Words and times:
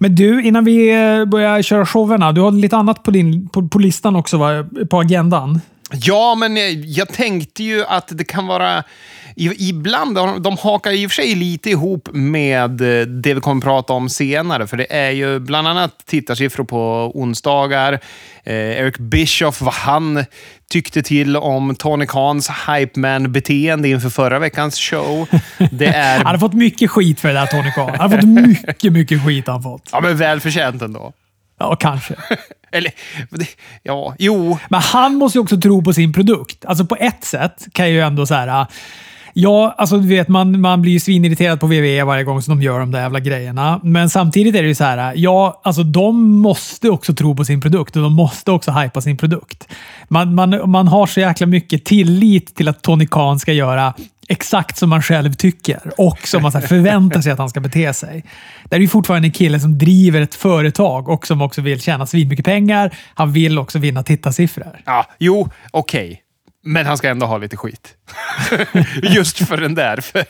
Men 0.00 0.14
du, 0.14 0.42
innan 0.42 0.64
vi 0.64 0.90
eh, 0.90 1.24
börjar 1.24 1.62
köra 1.62 1.86
showerna. 1.86 2.32
Du 2.32 2.40
har 2.40 2.52
lite 2.52 2.76
annat 2.76 3.02
på, 3.02 3.10
din, 3.10 3.48
på, 3.48 3.68
på 3.68 3.78
listan 3.78 4.16
också, 4.16 4.38
va? 4.38 4.66
på 4.90 5.00
agendan. 5.00 5.60
Ja, 5.92 6.34
men 6.34 6.56
jag, 6.56 6.72
jag 6.72 7.08
tänkte 7.08 7.62
ju 7.62 7.84
att 7.84 8.08
det 8.08 8.24
kan 8.24 8.46
vara... 8.46 8.84
Ibland, 9.58 10.14
de, 10.42 10.56
hakar 10.56 10.92
i 10.92 11.06
och 11.06 11.10
för 11.10 11.14
sig 11.14 11.34
lite 11.34 11.70
ihop 11.70 12.08
med 12.12 12.80
eh, 12.80 13.06
det 13.06 13.34
vi 13.34 13.40
kommer 13.40 13.58
att 13.58 13.64
prata 13.64 13.92
om 13.92 14.08
senare. 14.08 14.66
För 14.66 14.76
det 14.76 14.92
är 14.96 15.10
ju 15.10 15.38
bland 15.38 15.68
annat 15.68 16.06
tittarsiffror 16.06 16.64
på 16.64 17.10
onsdagar. 17.14 17.92
Eh, 18.44 18.54
Eric 18.54 18.98
Bischoff, 18.98 19.60
vad 19.60 19.74
han 19.74 20.24
tyckte 20.70 21.02
till 21.02 21.36
om 21.36 21.74
Tony 21.74 22.06
Khans 22.06 22.50
hype 22.68 23.00
man-beteende 23.00 23.88
inför 23.88 24.10
förra 24.10 24.38
veckans 24.38 24.78
show. 24.78 25.28
Det 25.70 25.86
är 25.94 26.16
Han 26.16 26.26
har 26.26 26.38
fått 26.38 26.54
mycket 26.54 26.90
skit 26.90 27.20
för 27.20 27.28
det 27.28 27.34
där 27.34 27.46
Tony 27.46 27.70
Khan. 27.70 27.90
Han 27.98 28.10
har 28.10 28.18
fått 28.18 28.28
mycket, 28.28 28.92
mycket 28.92 29.24
skit 29.24 29.46
han 29.46 29.62
fått. 29.62 29.88
ja, 29.92 30.00
men 30.00 30.16
välförtjänt 30.16 30.82
ändå. 30.82 31.12
Ja, 31.58 31.76
kanske. 31.76 32.14
Eller, 32.72 32.92
ja, 33.82 34.14
jo. 34.18 34.58
Men 34.68 34.80
han 34.80 35.14
måste 35.14 35.38
ju 35.38 35.42
också 35.42 35.60
tro 35.60 35.82
på 35.82 35.92
sin 35.92 36.12
produkt. 36.12 36.64
Alltså 36.64 36.86
på 36.86 36.96
ett 36.96 37.24
sätt 37.24 37.66
kan 37.72 37.86
jag 37.86 37.92
ju 37.92 38.00
ändå 38.00 38.26
så 38.26 38.34
här. 38.34 38.66
Ja, 39.38 39.74
alltså 39.78 39.98
du 39.98 40.08
vet, 40.08 40.28
man, 40.28 40.60
man 40.60 40.82
blir 40.82 40.92
ju 40.92 41.00
svinirriterad 41.00 41.60
på 41.60 41.66
WWE 41.66 42.04
varje 42.04 42.24
gång 42.24 42.42
som 42.42 42.58
de 42.58 42.64
gör 42.64 42.80
de 42.80 42.90
där 42.90 43.00
jävla 43.00 43.20
grejerna. 43.20 43.80
Men 43.82 44.10
samtidigt 44.10 44.54
är 44.54 44.62
det 44.62 44.68
ju 44.68 44.74
så 44.74 44.84
här. 44.84 45.12
Ja, 45.16 45.60
alltså 45.64 45.82
de 45.82 46.30
måste 46.30 46.90
också 46.90 47.14
tro 47.14 47.36
på 47.36 47.44
sin 47.44 47.60
produkt 47.60 47.96
och 47.96 48.02
de 48.02 48.12
måste 48.12 48.50
också 48.50 48.70
hypa 48.70 49.00
sin 49.00 49.16
produkt. 49.16 49.68
Man, 50.08 50.34
man, 50.34 50.70
man 50.70 50.88
har 50.88 51.06
så 51.06 51.20
jäkla 51.20 51.46
mycket 51.46 51.84
tillit 51.84 52.54
till 52.54 52.68
att 52.68 52.82
Tony 52.82 53.06
Khan 53.06 53.38
ska 53.38 53.52
göra 53.52 53.94
exakt 54.28 54.78
som 54.78 54.90
man 54.90 55.02
själv 55.02 55.32
tycker 55.32 55.80
och 55.98 56.18
som 56.28 56.42
man 56.42 56.52
så 56.52 56.60
förväntar 56.60 57.20
sig 57.20 57.32
att 57.32 57.38
han 57.38 57.50
ska 57.50 57.60
bete 57.60 57.94
sig. 57.94 58.24
Det 58.70 58.76
är 58.76 58.80
ju 58.80 58.88
fortfarande 58.88 59.28
en 59.28 59.32
kille 59.32 59.60
som 59.60 59.78
driver 59.78 60.20
ett 60.20 60.34
företag 60.34 61.08
och 61.08 61.26
som 61.26 61.42
också 61.42 61.60
vill 61.60 61.80
tjäna 61.80 62.06
svinmycket 62.06 62.44
pengar. 62.44 62.96
Han 63.14 63.32
vill 63.32 63.58
också 63.58 63.78
vinna 63.78 64.02
tittarsiffror. 64.02 64.80
Ja, 64.84 65.06
jo, 65.18 65.48
okej. 65.70 66.22
Men 66.66 66.86
han 66.86 66.98
ska 66.98 67.08
ändå 67.08 67.26
ha 67.26 67.38
lite 67.38 67.56
skit. 67.56 67.94
Just 69.02 69.48
för 69.48 69.56
den 69.56 69.74
där. 69.74 69.96
För 69.96 70.24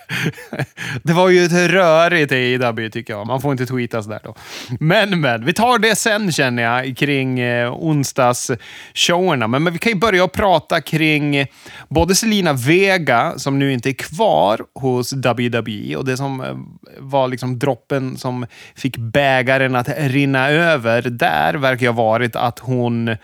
det 1.02 1.12
var 1.12 1.28
ju 1.28 1.44
ett 1.44 1.52
rörigt 1.52 2.32
AEW 2.32 2.90
tycker 2.90 3.12
jag. 3.12 3.26
Man 3.26 3.40
får 3.40 3.52
inte 3.52 3.66
tweeta 3.66 4.02
sådär 4.02 4.20
då. 4.24 4.34
Men, 4.80 5.20
men. 5.20 5.44
Vi 5.44 5.52
tar 5.52 5.78
det 5.78 5.96
sen 5.96 6.32
känner 6.32 6.62
jag 6.62 6.96
kring 6.96 7.40
eh, 7.40 7.74
onsdagsshowerna. 7.74 9.46
Men, 9.46 9.62
men 9.62 9.72
vi 9.72 9.78
kan 9.78 9.92
ju 9.92 9.98
börja 9.98 10.28
prata 10.28 10.80
kring 10.80 11.46
både 11.88 12.14
Selina 12.14 12.52
Vega, 12.52 13.34
som 13.36 13.58
nu 13.58 13.72
inte 13.72 13.90
är 13.90 13.94
kvar 13.94 14.60
hos 14.74 15.12
WWE 15.12 15.96
och 15.96 16.04
det 16.04 16.16
som 16.16 16.40
eh, 16.40 16.56
var 16.98 17.28
liksom 17.28 17.58
droppen 17.58 18.16
som 18.16 18.46
fick 18.74 18.96
bägaren 18.96 19.76
att 19.76 19.88
rinna 19.96 20.48
över 20.48 21.02
där 21.02 21.54
verkar 21.54 21.86
ju 21.86 21.92
ha 21.92 22.02
varit 22.02 22.36
att 22.36 22.58
hon 22.58 23.16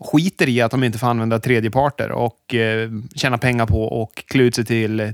skiter 0.00 0.48
i 0.48 0.60
att 0.60 0.70
de 0.70 0.84
inte 0.84 0.98
får 0.98 1.06
använda 1.06 1.38
tredjeparter 1.38 2.12
och 2.12 2.54
eh, 2.54 2.90
tjäna 3.14 3.38
pengar 3.38 3.66
på 3.66 3.82
och 3.82 4.24
klä 4.26 4.42
ut 4.42 4.54
sig 4.54 4.64
till 4.64 5.12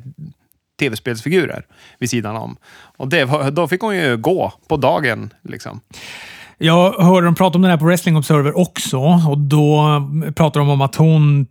tv-spelsfigurer 0.80 1.66
vid 1.98 2.10
sidan 2.10 2.36
om. 2.36 2.56
Och 2.96 3.08
det 3.08 3.50
då 3.50 3.68
fick 3.68 3.80
hon 3.80 3.96
ju 3.96 4.16
gå 4.16 4.52
på 4.68 4.76
dagen. 4.76 5.30
Liksom. 5.42 5.80
Jag 6.58 6.92
hörde 6.92 7.26
dem 7.26 7.34
prata 7.34 7.58
om 7.58 7.62
den 7.62 7.70
här 7.70 7.78
på 7.78 7.84
Wrestling 7.84 8.16
Observer 8.16 8.58
också 8.58 8.98
och 9.28 9.38
då 9.38 9.82
pratar 10.36 10.60
de 10.60 10.68
om 10.68 10.80
att 10.80 10.94
hon 10.94 11.46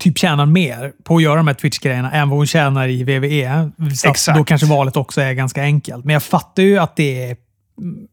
typ 0.00 0.18
tjänar 0.18 0.46
mer 0.46 0.92
på 1.04 1.16
att 1.16 1.22
göra 1.22 1.36
de 1.36 1.46
här 1.46 1.54
Twitch-grejerna 1.54 2.12
än 2.12 2.28
vad 2.28 2.38
hon 2.38 2.46
tjänar 2.46 2.88
i 2.88 3.02
WWE. 3.02 3.70
Så 3.96 4.10
Exakt. 4.10 4.38
då 4.38 4.44
kanske 4.44 4.66
valet 4.66 4.96
också 4.96 5.20
är 5.20 5.32
ganska 5.32 5.62
enkelt. 5.62 6.04
Men 6.04 6.12
jag 6.12 6.22
fattar 6.22 6.62
ju 6.62 6.78
att 6.78 6.96
det 6.96 7.30
är 7.30 7.36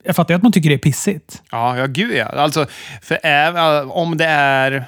jag 0.04 0.16
fattar 0.16 0.34
ju 0.34 0.36
att 0.36 0.44
man 0.44 0.52
tycker 0.52 0.70
det 0.70 0.76
är 0.76 0.80
pissigt. 0.80 1.42
Ja, 1.52 1.78
ja 1.78 1.86
gud 1.86 2.16
ja. 2.16 2.26
Alltså, 2.26 2.66
för 3.02 3.20
även, 3.23 3.92
om 3.92 4.17
det 4.17 4.26
är... 4.26 4.86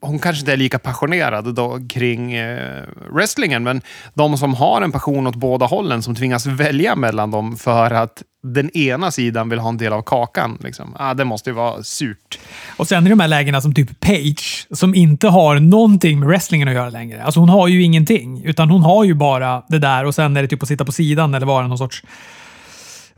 Hon 0.00 0.18
kanske 0.18 0.40
inte 0.40 0.52
är 0.52 0.56
lika 0.56 0.78
passionerad 0.78 1.54
då 1.54 1.78
kring 1.88 2.34
eh, 2.34 2.82
wrestlingen, 3.10 3.62
men 3.62 3.80
de 4.14 4.38
som 4.38 4.54
har 4.54 4.82
en 4.82 4.92
passion 4.92 5.26
åt 5.26 5.34
båda 5.34 5.66
hållen 5.66 6.02
som 6.02 6.14
tvingas 6.14 6.46
välja 6.46 6.96
mellan 6.96 7.30
dem 7.30 7.56
för 7.56 7.90
att 7.90 8.22
den 8.42 8.76
ena 8.76 9.10
sidan 9.10 9.48
vill 9.48 9.58
ha 9.58 9.68
en 9.68 9.76
del 9.76 9.92
av 9.92 10.02
kakan. 10.02 10.58
Liksom. 10.60 10.96
Ah, 10.98 11.14
det 11.14 11.24
måste 11.24 11.50
ju 11.50 11.54
vara 11.54 11.82
surt. 11.82 12.38
Och 12.76 12.88
sen 12.88 13.06
i 13.06 13.10
de 13.10 13.20
här 13.20 13.28
lägena 13.28 13.60
som 13.60 13.74
typ 13.74 14.00
Paige, 14.00 14.66
som 14.70 14.94
inte 14.94 15.28
har 15.28 15.60
någonting 15.60 16.20
med 16.20 16.28
wrestlingen 16.28 16.68
att 16.68 16.74
göra 16.74 16.90
längre. 16.90 17.22
Alltså 17.22 17.40
hon 17.40 17.48
har 17.48 17.68
ju 17.68 17.82
ingenting, 17.82 18.44
utan 18.44 18.70
hon 18.70 18.82
har 18.82 19.04
ju 19.04 19.14
bara 19.14 19.62
det 19.68 19.78
där 19.78 20.04
och 20.04 20.14
sen 20.14 20.36
är 20.36 20.42
det 20.42 20.48
typ 20.48 20.62
att 20.62 20.68
sitta 20.68 20.84
på 20.84 20.92
sidan 20.92 21.34
eller 21.34 21.46
vara 21.46 21.66
någon 21.66 21.78
sorts 21.78 22.02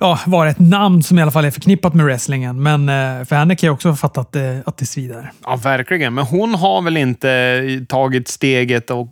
Ja, 0.01 0.19
vara 0.27 0.51
ett 0.51 0.59
namn 0.59 1.03
som 1.03 1.19
i 1.19 1.23
alla 1.23 1.31
fall 1.31 1.45
är 1.45 1.51
förknippat 1.51 1.95
med 1.95 2.07
wrestlingen. 2.07 2.63
Men 2.63 2.89
eh, 2.89 3.25
för 3.25 3.37
henne 3.37 3.57
kan 3.57 3.67
jag 3.67 3.75
också 3.75 3.95
fatta 3.95 4.21
att 4.21 4.33
det, 4.33 4.63
att 4.67 4.77
det 4.77 4.87
svider. 4.87 5.33
Ja, 5.45 5.57
verkligen. 5.57 6.15
Men 6.15 6.25
hon 6.25 6.55
har 6.55 6.83
väl 6.83 6.97
inte 6.97 7.87
tagit 7.89 8.29
steget 8.29 8.91
och 8.91 9.09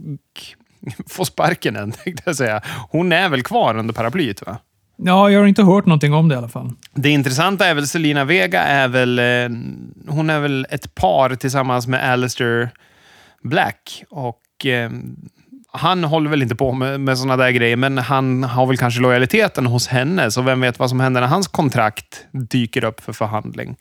få 1.10 1.24
sparken 1.24 1.76
än, 1.76 1.92
tänkte 2.04 2.22
jag 2.26 2.36
säga. 2.36 2.62
Hon 2.90 3.12
är 3.12 3.28
väl 3.28 3.42
kvar 3.42 3.76
under 3.76 3.94
paraplyet, 3.94 4.46
va? 4.46 4.58
Ja, 4.96 5.30
jag 5.30 5.40
har 5.40 5.46
inte 5.46 5.62
hört 5.62 5.86
någonting 5.86 6.14
om 6.14 6.28
det 6.28 6.34
i 6.34 6.38
alla 6.38 6.48
fall. 6.48 6.72
Det 6.94 7.10
intressanta 7.10 7.66
är 7.66 7.74
väl 7.74 7.86
Selina 7.86 8.24
Vega 8.24 8.62
är 8.62 8.88
väl... 8.88 9.18
Eh, 9.18 9.58
hon 10.08 10.30
är 10.30 10.40
väl 10.40 10.66
ett 10.70 10.94
par 10.94 11.34
tillsammans 11.34 11.86
med 11.86 12.10
Alistair 12.10 12.70
Black. 13.42 14.04
Och 14.10 14.66
eh, 14.66 14.90
han 15.76 16.04
håller 16.04 16.30
väl 16.30 16.42
inte 16.42 16.54
på 16.54 16.72
med, 16.72 17.00
med 17.00 17.18
såna 17.18 17.36
där 17.36 17.50
grejer, 17.50 17.76
men 17.76 17.98
han 17.98 18.44
har 18.44 18.66
väl 18.66 18.76
kanske 18.76 19.00
lojaliteten 19.00 19.66
hos 19.66 19.88
henne. 19.88 20.30
Så 20.30 20.42
vem 20.42 20.60
vet 20.60 20.78
vad 20.78 20.90
som 20.90 21.00
händer 21.00 21.20
när 21.20 21.28
hans 21.28 21.48
kontrakt 21.48 22.26
dyker 22.50 22.84
upp 22.84 23.00
för 23.00 23.12
förhandling. 23.12 23.76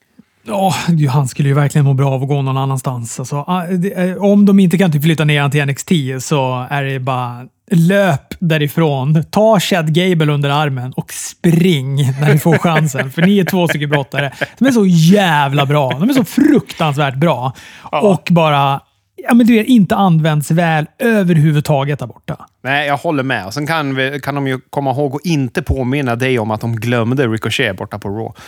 Ja, 0.48 0.76
ju, 0.88 1.08
han 1.08 1.28
skulle 1.28 1.50
ju 1.50 1.56
verkligen 1.56 1.86
må 1.86 1.94
bra 1.94 2.12
av 2.12 2.22
att 2.22 2.28
gå 2.28 2.42
någon 2.42 2.58
annanstans. 2.58 3.20
Alltså, 3.20 3.36
ah, 3.36 3.66
eh, 3.96 4.16
om 4.18 4.46
de 4.46 4.60
inte 4.60 4.78
kan 4.78 4.92
typ 4.92 5.04
flytta 5.04 5.24
ner 5.24 5.42
han 5.42 5.52
till 5.52 5.66
NXT 5.66 5.92
så 6.20 6.68
är 6.70 6.84
det 6.84 7.00
bara 7.00 7.46
löp 7.72 8.34
därifrån. 8.40 9.24
Ta 9.32 9.60
Chad 9.60 9.94
Gable 9.94 10.34
under 10.34 10.50
armen 10.50 10.94
och 10.94 11.14
spring 11.14 11.96
när 11.96 12.34
ni 12.34 12.40
får 12.40 12.58
chansen. 12.58 13.12
För 13.12 13.22
ni 13.22 13.40
är 13.40 13.46
två 13.46 13.68
stycken 13.68 13.90
brottare. 13.90 14.32
De 14.58 14.66
är 14.66 14.72
så 14.72 14.86
jävla 14.86 15.66
bra. 15.66 15.90
De 15.90 16.10
är 16.10 16.14
så 16.14 16.26
fruktansvärt 16.26 17.16
bra. 17.16 17.54
Och 17.82 18.28
bara 18.32 18.82
ja, 19.28 19.34
men 19.34 19.48
du 19.48 19.54
vet, 19.54 19.68
inte 19.68 19.96
används 19.96 20.52
väl 20.52 20.86
överhuvudtaget 21.00 22.00
där 22.00 22.08
borta. 22.08 22.46
Nej, 22.64 22.88
jag 22.88 22.98
håller 22.98 23.24
med. 23.24 23.54
Sen 23.54 23.68
kan, 23.68 23.96
vi, 23.96 24.20
kan 24.24 24.36
de 24.36 24.48
ju 24.48 24.60
komma 24.70 24.92
ihåg 24.92 25.16
att 25.16 25.26
inte 25.26 25.62
påminna 25.62 26.16
dig 26.16 26.40
om 26.40 26.52
att 26.52 26.62
de 26.62 26.76
glömde 26.76 27.28
Ricochet 27.28 27.78
borta 27.78 28.00
på 28.00 28.10
Raw. 28.10 28.34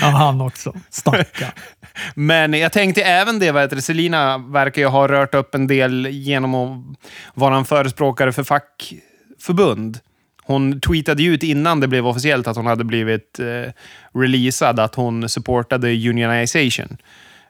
Ja, 0.00 0.06
han 0.06 0.40
också. 0.40 0.74
Stackarn. 0.90 1.50
Men 2.14 2.52
jag 2.52 2.72
tänkte 2.72 3.02
även 3.02 3.38
det, 3.38 3.52
vad 3.52 3.84
Selina 3.84 4.38
verkar 4.38 4.82
ju 4.82 4.88
ha 4.88 5.08
rört 5.08 5.34
upp 5.34 5.54
en 5.54 5.66
del 5.66 6.06
genom 6.06 6.54
att 6.54 6.98
vara 7.34 7.56
en 7.56 7.64
förespråkare 7.64 8.32
för 8.32 8.44
fackförbund. 8.44 9.98
Hon 10.42 10.80
tweetade 10.80 11.24
ut 11.24 11.42
innan 11.42 11.80
det 11.80 11.88
blev 11.88 12.06
officiellt 12.06 12.46
att 12.46 12.56
hon 12.56 12.66
hade 12.66 12.84
blivit 12.84 13.38
eh, 13.38 13.72
releasad 14.14 14.80
att 14.80 14.94
hon 14.94 15.28
supportade 15.28 16.08
unionization. 16.08 16.96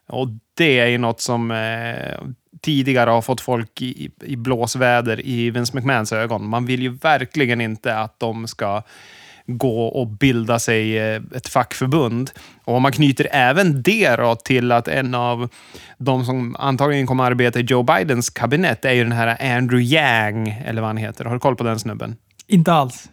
Och 0.09 0.29
det 0.55 0.79
är 0.79 0.87
ju 0.87 0.99
något 0.99 1.21
som 1.21 1.51
eh, 1.51 2.29
tidigare 2.63 3.11
har 3.11 3.23
fått 3.23 3.41
folk 3.41 3.83
i, 3.83 4.11
i 4.25 4.37
blåsväder 4.37 5.27
i 5.27 5.51
Vince 5.51 5.77
McMahons 5.77 6.13
ögon. 6.13 6.49
Man 6.49 6.67
vill 6.67 6.83
ju 6.83 6.89
verkligen 6.89 7.61
inte 7.61 7.99
att 7.99 8.21
de 8.21 8.47
ska 8.47 8.83
gå 9.47 9.87
och 9.87 10.07
bilda 10.07 10.59
sig 10.59 10.99
eh, 10.99 11.23
ett 11.35 11.49
fackförbund. 11.49 12.31
Och 12.65 12.75
om 12.75 12.83
man 12.83 12.93
knyter 12.93 13.29
även 13.33 13.83
det 13.83 14.17
då 14.17 14.35
till 14.35 14.73
att 14.73 14.89
en 14.89 15.15
av 15.15 15.49
de 15.99 16.25
som 16.25 16.57
antagligen 16.57 17.07
kommer 17.07 17.25
att 17.25 17.31
arbeta 17.31 17.61
i 17.61 17.63
Joe 17.63 17.83
Bidens 17.83 18.31
kabinett 18.31 18.85
är 18.85 18.93
ju 18.93 19.03
den 19.03 19.13
här 19.13 19.57
Andrew 19.57 19.97
Yang, 19.97 20.49
eller 20.67 20.81
vad 20.81 20.89
han 20.89 20.97
heter. 20.97 21.25
Har 21.25 21.35
du 21.35 21.41
koll 21.41 21.57
på 21.57 21.65
den 21.65 21.79
snubben? 21.79 22.17
Inte 22.47 22.73
alls. 22.73 23.09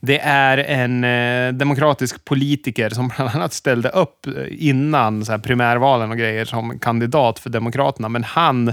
Det 0.00 0.20
är 0.20 0.58
en 0.58 1.04
eh, 1.04 1.52
demokratisk 1.52 2.24
politiker 2.24 2.90
som 2.90 3.08
bland 3.16 3.30
annat 3.34 3.52
ställde 3.52 3.88
upp 3.88 4.26
eh, 4.26 4.32
innan 4.50 5.24
så 5.24 5.32
här, 5.32 5.38
primärvalen 5.38 6.10
och 6.10 6.18
grejer 6.18 6.44
som 6.44 6.78
kandidat 6.78 7.38
för 7.38 7.50
Demokraterna. 7.50 8.08
Men 8.08 8.24
han 8.24 8.72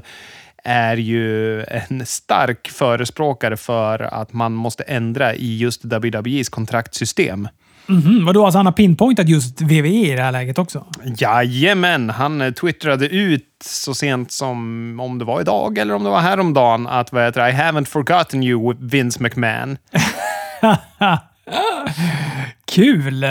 är 0.63 0.97
ju 0.97 1.61
en 1.63 2.05
stark 2.05 2.67
förespråkare 2.67 3.57
för 3.57 3.99
att 3.99 4.33
man 4.33 4.53
måste 4.53 4.83
ändra 4.83 5.35
i 5.35 5.57
just 5.57 5.85
WWEs 5.85 6.49
kontraktsystem. 6.49 7.47
Mhm, 7.87 8.25
vadå, 8.25 8.45
alltså 8.45 8.59
han 8.59 8.65
har 8.65 8.73
pinpointat 8.73 9.29
just 9.29 9.61
WWE 9.61 9.87
i 9.87 10.15
det 10.15 10.21
här 10.21 10.31
läget 10.31 10.59
också? 10.59 10.85
Jajamän, 11.17 12.09
han 12.09 12.41
eh, 12.41 12.51
twittrade 12.51 13.07
ut 13.07 13.43
så 13.65 13.93
sent 13.93 14.31
som 14.31 14.99
om 14.99 15.19
det 15.19 15.25
var 15.25 15.41
idag 15.41 15.77
eller 15.77 15.93
om 15.93 16.03
det 16.03 16.09
var 16.09 16.19
häromdagen 16.19 16.87
att 16.87 17.11
vad 17.11 17.23
heter 17.23 17.49
I 17.49 17.51
haven't 17.51 17.85
forgotten 17.85 18.43
you 18.43 18.75
Vince 18.79 19.23
McMahon. 19.23 19.77
Kul! 22.65 23.25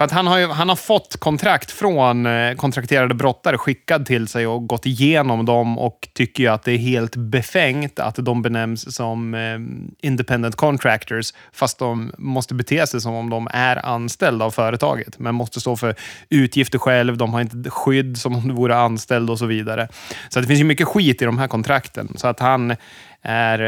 För 0.00 0.04
att 0.04 0.12
han 0.12 0.26
har, 0.26 0.38
ju, 0.38 0.46
han 0.46 0.68
har 0.68 0.76
fått 0.76 1.16
kontrakt 1.16 1.70
från 1.70 2.26
eh, 2.26 2.54
kontrakterade 2.54 3.14
brottare 3.14 3.58
skickad 3.58 4.06
till 4.06 4.28
sig 4.28 4.46
och 4.46 4.66
gått 4.66 4.86
igenom 4.86 5.44
dem 5.46 5.78
och 5.78 6.08
tycker 6.14 6.42
ju 6.42 6.48
att 6.48 6.62
det 6.62 6.72
är 6.72 6.78
helt 6.78 7.16
befängt 7.16 7.98
att 7.98 8.16
de 8.16 8.42
benämns 8.42 8.94
som 8.94 9.34
eh, 9.34 10.08
independent 10.08 10.56
contractors 10.56 11.32
fast 11.52 11.78
de 11.78 12.12
måste 12.18 12.54
bete 12.54 12.86
sig 12.86 13.00
som 13.00 13.14
om 13.14 13.30
de 13.30 13.48
är 13.52 13.86
anställda 13.86 14.44
av 14.44 14.50
företaget. 14.50 15.18
Men 15.18 15.34
måste 15.34 15.60
stå 15.60 15.76
för 15.76 15.94
utgifter 16.28 16.78
själv, 16.78 17.16
de 17.16 17.32
har 17.32 17.40
inte 17.40 17.70
skydd 17.70 18.18
som 18.18 18.36
om 18.36 18.48
de 18.48 18.54
vore 18.54 18.76
anställda 18.76 19.32
och 19.32 19.38
så 19.38 19.46
vidare. 19.46 19.88
Så 20.28 20.40
det 20.40 20.46
finns 20.46 20.60
ju 20.60 20.64
mycket 20.64 20.88
skit 20.88 21.22
i 21.22 21.24
de 21.24 21.38
här 21.38 21.48
kontrakten. 21.48 22.14
Så 22.16 22.26
att 22.26 22.40
han 22.40 22.76
är, 23.22 23.58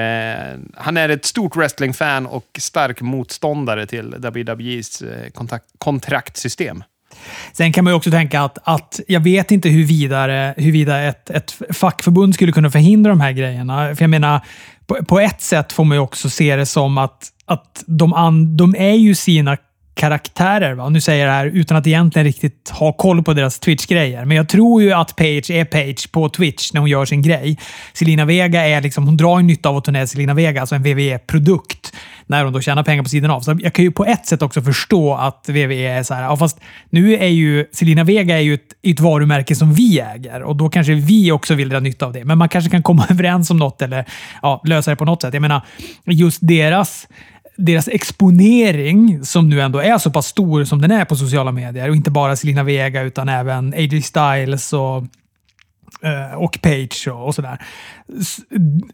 eh, 0.52 0.58
han 0.76 0.96
är 0.96 1.08
ett 1.08 1.24
stort 1.24 1.56
wrestlingfan 1.56 2.26
och 2.26 2.46
stark 2.58 3.00
motståndare 3.00 3.86
till 3.86 4.14
WWEs 4.14 5.02
eh, 5.02 5.30
kontakt, 5.30 5.66
kontraktsystem. 5.78 6.84
Sen 7.52 7.72
kan 7.72 7.84
man 7.84 7.92
ju 7.92 7.96
också 7.96 8.10
tänka 8.10 8.40
att, 8.40 8.58
att 8.64 9.00
jag 9.08 9.20
vet 9.20 9.50
inte 9.50 9.68
hur 9.68 9.84
vidare, 9.84 10.54
huruvida 10.56 11.00
ett, 11.00 11.30
ett 11.30 11.54
fackförbund 11.70 12.34
skulle 12.34 12.52
kunna 12.52 12.70
förhindra 12.70 13.10
de 13.10 13.20
här 13.20 13.32
grejerna. 13.32 13.94
För 13.94 14.02
jag 14.02 14.10
menar, 14.10 14.40
på, 14.86 15.04
på 15.04 15.20
ett 15.20 15.40
sätt 15.40 15.72
får 15.72 15.84
man 15.84 15.96
ju 15.96 16.00
också 16.00 16.30
se 16.30 16.56
det 16.56 16.66
som 16.66 16.98
att, 16.98 17.28
att 17.46 17.84
de, 17.86 18.12
an, 18.12 18.56
de 18.56 18.74
är 18.78 18.94
ju 18.94 19.14
sina 19.14 19.56
karaktärer. 19.94 20.74
Va? 20.74 20.88
Nu 20.88 21.00
säger 21.00 21.26
jag 21.26 21.28
det 21.28 21.36
här 21.36 21.46
utan 21.46 21.76
att 21.76 21.86
egentligen 21.86 22.26
riktigt 22.26 22.70
ha 22.70 22.92
koll 22.92 23.22
på 23.22 23.34
deras 23.34 23.58
Twitch-grejer. 23.58 24.24
Men 24.24 24.36
jag 24.36 24.48
tror 24.48 24.82
ju 24.82 24.92
att 24.92 25.16
Page 25.16 25.50
är 25.50 25.64
Page 25.64 26.12
på 26.12 26.28
Twitch 26.28 26.72
när 26.72 26.80
hon 26.80 26.90
gör 26.90 27.04
sin 27.04 27.22
grej. 27.22 27.58
Selina 27.92 28.24
Vega 28.24 28.66
är 28.66 28.80
liksom, 28.80 29.06
hon 29.06 29.16
drar 29.16 29.38
ju 29.38 29.44
nytta 29.44 29.68
av 29.68 29.76
att 29.76 29.86
hon 29.86 29.96
är 29.96 30.06
Selina 30.06 30.34
Vega, 30.34 30.60
alltså 30.60 30.74
en 30.74 30.82
WWE-produkt, 30.82 31.92
när 32.26 32.44
hon 32.44 32.52
då 32.52 32.60
tjänar 32.60 32.82
pengar 32.82 33.02
på 33.02 33.08
sidan 33.08 33.30
av. 33.30 33.40
Så 33.40 33.58
jag 33.60 33.72
kan 33.72 33.84
ju 33.84 33.90
på 33.90 34.04
ett 34.04 34.26
sätt 34.26 34.42
också 34.42 34.62
förstå 34.62 35.14
att 35.14 35.44
WWE 35.48 35.88
är 35.88 36.02
så 36.02 36.14
här, 36.14 36.22
ja, 36.22 36.36
fast 36.36 36.60
nu 36.90 37.14
är 37.14 37.28
ju 37.28 37.66
Selina 37.72 38.04
Vega 38.04 38.36
är 38.36 38.40
ju 38.40 38.54
ett, 38.54 38.72
ett 38.82 39.00
varumärke 39.00 39.54
som 39.54 39.74
vi 39.74 40.00
äger 40.00 40.42
och 40.42 40.56
då 40.56 40.68
kanske 40.68 40.94
vi 40.94 41.32
också 41.32 41.54
vill 41.54 41.68
dra 41.68 41.80
nytta 41.80 42.06
av 42.06 42.12
det. 42.12 42.24
Men 42.24 42.38
man 42.38 42.48
kanske 42.48 42.70
kan 42.70 42.82
komma 42.82 43.06
överens 43.10 43.50
om 43.50 43.56
något 43.56 43.82
eller 43.82 44.04
ja, 44.42 44.60
lösa 44.64 44.90
det 44.90 44.96
på 44.96 45.04
något 45.04 45.22
sätt. 45.22 45.34
Jag 45.34 45.40
menar, 45.40 45.62
just 46.04 46.38
deras 46.40 47.06
deras 47.56 47.88
exponering, 47.88 49.24
som 49.24 49.48
nu 49.48 49.60
ändå 49.60 49.78
är 49.78 49.98
så 49.98 50.10
pass 50.10 50.26
stor 50.26 50.64
som 50.64 50.82
den 50.82 50.90
är 50.90 51.04
på 51.04 51.16
sociala 51.16 51.52
medier, 51.52 51.88
och 51.88 51.96
inte 51.96 52.10
bara 52.10 52.36
Selina 52.36 52.62
Vega 52.62 53.02
utan 53.02 53.28
även 53.28 53.74
AJ 53.74 54.02
Styles 54.02 54.72
och 54.72 55.04
eh, 56.02 56.34
och 56.34 56.58
Page 56.62 57.08
och, 57.08 57.26
och 57.26 57.34
sådär. 57.34 57.58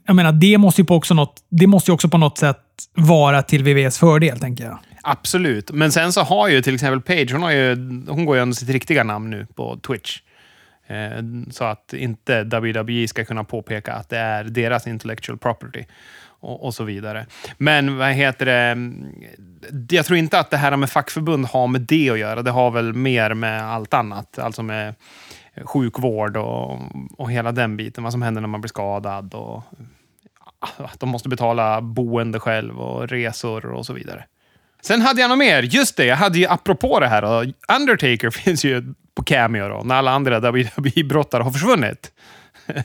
Jag 0.06 0.16
menar, 0.16 0.32
det 0.32 0.58
måste 0.58 0.80
ju 0.80 0.86
på 0.86 0.94
också 0.94 1.14
något, 1.14 1.42
det 1.48 1.66
måste 1.66 1.90
ju 1.90 1.94
också 1.94 2.08
på 2.08 2.18
något 2.18 2.38
sätt 2.38 2.58
vara 2.94 3.42
till 3.42 3.64
VVs 3.64 3.98
fördel, 3.98 4.40
tänker 4.40 4.64
jag. 4.64 4.78
Absolut, 5.02 5.70
men 5.70 5.92
sen 5.92 6.12
så 6.12 6.22
har 6.22 6.48
ju 6.48 6.62
till 6.62 6.74
exempel 6.74 7.00
Page, 7.00 7.32
hon, 7.32 7.42
har 7.42 7.50
ju, 7.50 7.74
hon 8.08 8.24
går 8.24 8.36
ju 8.36 8.42
under 8.42 8.56
sitt 8.56 8.68
riktiga 8.68 9.04
namn 9.04 9.30
nu 9.30 9.46
på 9.54 9.78
Twitch. 9.86 10.20
Eh, 10.86 11.22
så 11.50 11.64
att 11.64 11.92
inte 11.92 12.44
WWE 12.44 13.08
ska 13.08 13.24
kunna 13.24 13.44
påpeka 13.44 13.92
att 13.92 14.08
det 14.08 14.18
är 14.18 14.44
deras 14.44 14.86
intellectual 14.86 15.38
property 15.38 15.84
och, 16.40 16.64
och, 16.64 16.74
så 16.74 16.84
vidare. 16.84 17.26
Men 17.58 17.96
vad 17.96 18.12
heter 18.12 18.46
det? 18.46 18.52
Mm, 18.52 19.14
jag 19.90 20.06
tror 20.06 20.18
inte 20.18 20.38
att 20.38 20.50
det 20.50 20.56
här 20.56 20.76
med 20.76 20.90
fackförbund 20.90 21.46
har 21.46 21.66
med 21.66 21.80
det 21.80 22.10
att 22.10 22.18
göra. 22.18 22.42
Det 22.42 22.50
har 22.50 22.70
väl 22.70 22.92
mer 22.92 23.34
med 23.34 23.62
allt 23.62 23.94
annat. 23.94 24.38
Alltså 24.38 24.62
med 24.62 24.94
sjukvård 25.64 26.36
och, 26.36 26.80
och 27.18 27.32
hela 27.32 27.52
den 27.52 27.76
biten. 27.76 28.04
Vad 28.04 28.12
som 28.12 28.22
händer 28.22 28.40
när 28.40 28.48
man 28.48 28.60
blir 28.60 28.68
skadad. 28.68 29.34
Och 29.34 29.62
att 30.76 31.00
de 31.00 31.08
måste 31.08 31.28
betala 31.28 31.80
boende 31.80 32.40
själv 32.40 32.80
och 32.80 33.08
resor 33.08 33.66
och 33.66 33.86
så 33.86 33.92
vidare. 33.92 34.24
Sen 34.82 35.02
hade 35.02 35.20
jag 35.20 35.28
något 35.28 35.38
mer. 35.38 35.62
Just 35.62 35.96
det, 35.96 36.04
jag 36.04 36.16
hade 36.16 36.38
ju 36.38 36.46
apropå 36.46 37.00
det 37.00 37.06
här. 37.06 37.22
Då, 37.22 37.52
Undertaker 37.76 38.30
finns 38.44 38.64
ju 38.64 38.94
på 39.14 39.24
Cameo 39.24 39.68
då, 39.68 39.82
när 39.84 39.94
alla 39.94 40.10
andra 40.10 40.40
WWE-brottare 40.40 41.42
har 41.42 41.50
försvunnit. 41.50 42.12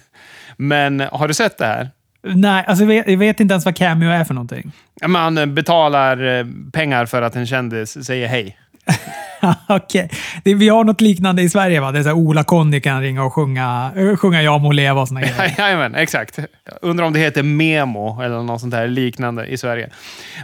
Men 0.57 0.99
har 0.99 1.27
du 1.27 1.33
sett 1.33 1.57
det 1.57 1.65
här? 1.65 1.89
Nej, 2.23 2.65
alltså 2.67 2.83
jag 2.83 2.87
vet, 2.87 3.07
jag 3.07 3.17
vet, 3.17 3.39
inte 3.39 3.53
ens 3.53 3.65
vad 3.65 3.75
Cameo 3.75 4.09
är 4.09 4.23
för 4.23 4.33
någonting. 4.33 4.71
Man 5.07 5.37
eh, 5.37 5.45
betalar 5.45 6.39
eh, 6.39 6.45
pengar 6.73 7.05
för 7.05 7.21
att 7.21 7.35
en 7.35 7.47
kändis 7.47 8.05
säger 8.05 8.27
hej. 8.27 8.57
Okej. 9.67 10.09
Okay. 10.37 10.55
Vi 10.55 10.69
har 10.69 10.83
något 10.83 11.01
liknande 11.01 11.41
i 11.41 11.49
Sverige, 11.49 11.79
va? 11.79 11.91
Det 11.91 11.99
är 11.99 12.03
så 12.03 12.09
här, 12.09 12.15
Ola-Conny 12.15 12.81
kan 12.81 13.01
ringa 13.01 13.23
och 13.23 13.33
sjunga, 13.33 13.91
eh, 13.95 14.15
sjunga 14.15 14.43
Jag 14.43 14.61
må 14.61 14.71
leva 14.71 15.01
och 15.01 15.07
såna 15.07 15.21
grejer. 15.21 15.55
Jajamän, 15.57 15.95
exakt. 15.95 16.39
Undrar 16.81 17.05
om 17.05 17.13
det 17.13 17.19
heter 17.19 17.43
Memo 17.43 18.21
eller 18.21 18.43
något 18.43 18.61
sånt 18.61 18.71
där 18.71 18.87
liknande 18.87 19.45
i 19.45 19.57
Sverige. 19.57 19.89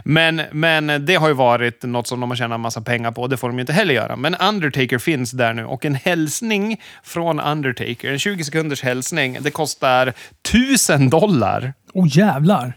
Men, 0.04 0.42
men 0.52 1.06
det 1.06 1.14
har 1.14 1.28
ju 1.28 1.34
varit 1.34 1.82
något 1.82 2.06
som 2.06 2.20
de 2.20 2.30
har 2.30 2.36
tjänat 2.36 2.54
en 2.54 2.60
massa 2.60 2.80
pengar 2.80 3.10
på. 3.10 3.26
Det 3.26 3.36
får 3.36 3.48
de 3.48 3.56
ju 3.56 3.60
inte 3.60 3.72
heller 3.72 3.94
göra. 3.94 4.16
Men 4.16 4.34
Undertaker 4.34 4.98
finns 4.98 5.30
där 5.30 5.54
nu 5.54 5.64
och 5.64 5.84
en 5.84 5.94
hälsning 5.94 6.80
från 7.02 7.40
Undertaker, 7.40 8.12
en 8.12 8.18
20 8.18 8.44
sekunders 8.44 8.82
hälsning, 8.82 9.38
det 9.40 9.50
kostar 9.50 10.12
1000 10.48 11.10
dollar. 11.10 11.72
Åh 11.92 12.04
oh, 12.04 12.08
jävlar! 12.16 12.72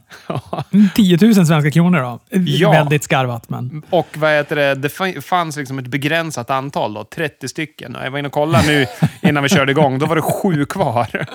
10 0.96 1.18
000 1.22 1.34
svenska 1.34 1.72
kronor 1.72 2.00
då. 2.00 2.20
Ja. 2.40 2.72
Väldigt 2.72 3.04
skarvat. 3.04 3.50
Men... 3.50 3.84
Och 3.90 4.08
vad 4.18 4.32
heter 4.32 4.56
det, 4.56 4.76
det 4.76 5.22
fanns 5.22 5.58
liksom 5.58 5.80
ett 5.80 5.88
begränsat 5.88 6.50
antal, 6.50 6.94
då, 6.94 7.04
30 7.04 7.48
stycken. 7.48 7.98
Jag 8.04 8.12
var 8.12 8.20
inne 8.20 8.28
och 8.28 8.34
kollade 8.34 8.68
nu 8.68 8.86
innan 9.22 9.44
vi 9.44 9.50
körde 9.50 9.72
igång. 9.72 10.00
Då 10.00 10.06
var 10.06 10.16
det 10.16 10.22
sju 10.22 10.66
kvar. 10.66 11.26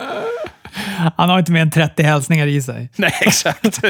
Han 1.17 1.31
har 1.31 1.39
inte 1.39 1.53
mer 1.53 1.61
än 1.61 1.71
30 1.71 2.03
hälsningar 2.03 2.47
i 2.47 2.63
sig. 2.63 2.91
Nej, 2.97 3.13
exakt. 3.21 3.81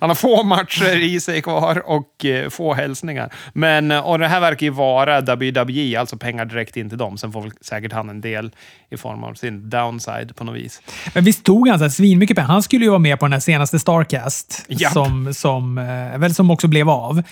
Han 0.00 0.10
har 0.10 0.14
få 0.14 0.42
matcher 0.42 0.96
i 1.02 1.20
sig 1.20 1.42
kvar 1.42 1.82
och 1.86 2.24
eh, 2.24 2.48
få 2.48 2.74
hälsningar. 2.74 3.32
Men, 3.52 3.90
eh, 3.90 3.98
och 3.98 4.18
det 4.18 4.28
här 4.28 4.40
verkar 4.40 4.66
ju 4.66 4.70
vara 4.70 5.20
WWE, 5.20 6.00
alltså 6.00 6.16
pengar 6.16 6.44
direkt 6.44 6.76
in 6.76 6.88
till 6.88 6.98
dem. 6.98 7.18
Sen 7.18 7.32
får 7.32 7.42
väl 7.42 7.52
säkert 7.60 7.92
han 7.92 8.08
en 8.08 8.20
del 8.20 8.50
i 8.90 8.96
form 8.96 9.24
av 9.24 9.34
sin 9.34 9.70
downside 9.70 10.36
på 10.36 10.44
något 10.44 10.56
vis. 10.56 10.82
Men 11.14 11.24
visst 11.24 11.44
tog 11.44 11.68
han 11.68 11.90
svinmycket 11.90 12.36
pengar? 12.36 12.48
Han 12.48 12.62
skulle 12.62 12.84
ju 12.84 12.90
vara 12.90 12.98
med 12.98 13.18
på 13.18 13.26
den 13.26 13.32
här 13.32 13.40
senaste 13.40 13.78
Starcast, 13.78 14.66
som, 14.92 15.34
som, 15.34 15.78
eh, 15.78 16.18
väl 16.18 16.34
som 16.34 16.50
också 16.50 16.68
blev 16.68 16.90
av. 16.90 17.22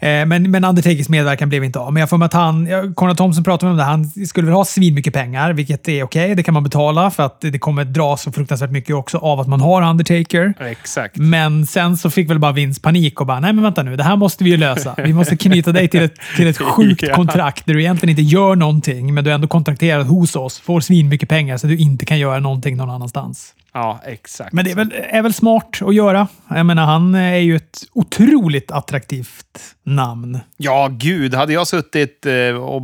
Eh, 0.00 0.26
men, 0.26 0.50
men 0.50 0.64
Undertakers 0.64 1.08
medverkan 1.08 1.48
blev 1.48 1.64
inte 1.64 1.78
av. 1.78 1.92
Men 1.92 2.00
jag 2.00 2.10
får 2.10 2.24
att 2.24 2.32
han, 2.32 2.68
Conrad 2.94 3.16
Thompson 3.16 3.44
pratade 3.44 3.72
om 3.72 3.78
det, 3.78 3.84
han 3.84 4.04
skulle 4.04 4.46
väl 4.46 4.54
ha 4.54 4.64
svinmycket 4.64 5.14
pengar, 5.14 5.52
vilket 5.52 5.88
är 5.88 6.02
okej. 6.02 6.24
Okay, 6.24 6.34
det 6.34 6.42
kan 6.42 6.54
man 6.54 6.62
betala 6.62 7.10
för 7.10 7.22
att 7.22 7.40
det 7.40 7.58
kommer 7.58 7.84
dra 7.84 8.16
så 8.16 8.32
fruktansvärt 8.32 8.70
mycket 8.70 8.94
också 8.96 9.18
av 9.18 9.40
att 9.40 9.48
man 9.48 9.60
har 9.60 9.82
Undertaker. 9.82 10.54
Exakt. 10.60 11.16
Men 11.16 11.66
sen 11.66 11.96
så 11.96 12.10
fick 12.10 12.30
väl 12.30 12.38
bara 12.38 12.52
Vince 12.52 12.80
panik 12.80 13.20
och 13.20 13.26
bara, 13.26 13.40
nej 13.40 13.52
men 13.52 13.64
vänta 13.64 13.82
nu, 13.82 13.96
det 13.96 14.04
här 14.04 14.16
måste 14.16 14.44
vi 14.44 14.50
ju 14.50 14.56
lösa. 14.56 14.94
Vi 14.96 15.12
måste 15.12 15.36
knyta 15.36 15.72
dig 15.72 15.88
till 15.88 16.02
ett, 16.02 16.14
till 16.36 16.46
ett 16.46 16.58
sjukt 16.62 17.12
kontrakt 17.12 17.66
där 17.66 17.74
du 17.74 17.80
egentligen 17.80 18.10
inte 18.10 18.22
gör 18.22 18.56
någonting, 18.56 19.14
men 19.14 19.24
du 19.24 19.30
är 19.30 19.34
ändå 19.34 19.48
kontrakterad 19.48 20.06
hos 20.06 20.36
oss, 20.36 20.60
får 20.60 20.80
svinmycket 20.80 21.28
pengar 21.28 21.56
så 21.56 21.66
du 21.66 21.76
inte 21.76 22.04
kan 22.04 22.18
göra 22.18 22.40
någonting 22.40 22.76
någon 22.76 22.90
annanstans. 22.90 23.54
Ja, 23.72 24.00
exakt. 24.04 24.52
Men 24.52 24.64
det 24.64 24.70
är 24.70 24.74
väl, 24.74 24.92
är 25.10 25.22
väl 25.22 25.34
smart 25.34 25.78
att 25.80 25.94
göra. 25.94 26.28
Jag 26.48 26.66
menar, 26.66 26.86
han 26.86 27.14
är 27.14 27.36
ju 27.36 27.56
ett 27.56 27.78
otroligt 27.92 28.70
attraktivt 28.70 29.60
namn. 29.82 30.38
Ja, 30.56 30.88
gud. 30.92 31.34
Hade 31.34 31.52
jag 31.52 31.66
suttit 31.66 32.26
eh, 32.26 32.32
och, 32.62 32.82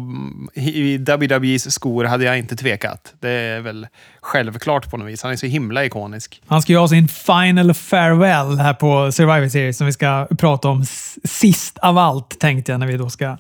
i 0.55 0.97
WWEs 0.99 1.73
skor 1.73 2.05
hade 2.05 2.25
jag 2.25 2.39
inte 2.39 2.57
tvekat. 2.57 3.15
Det 3.21 3.31
är 3.31 3.61
väl 3.61 3.87
självklart 4.21 4.91
på 4.91 4.97
något 4.97 5.09
vis. 5.09 5.23
Han 5.23 5.33
är 5.33 5.37
så 5.37 5.47
himla 5.47 5.85
ikonisk. 5.85 6.43
Han 6.47 6.63
ska 6.63 6.73
ju 6.73 6.79
ha 6.79 6.89
sin 6.89 7.09
final 7.09 7.75
farewell 7.75 8.59
här 8.59 8.75
på 8.75 9.13
Survivor 9.13 9.49
Series 9.49 9.77
som 9.77 9.87
vi 9.87 9.93
ska 9.93 10.27
prata 10.39 10.69
om 10.69 10.85
sist 11.25 11.79
av 11.79 11.99
allt, 11.99 12.39
tänkte 12.41 12.73
jag, 12.73 12.79
när 12.79 12.87
vi 12.87 12.97
då 12.97 13.11
ska 13.11 13.37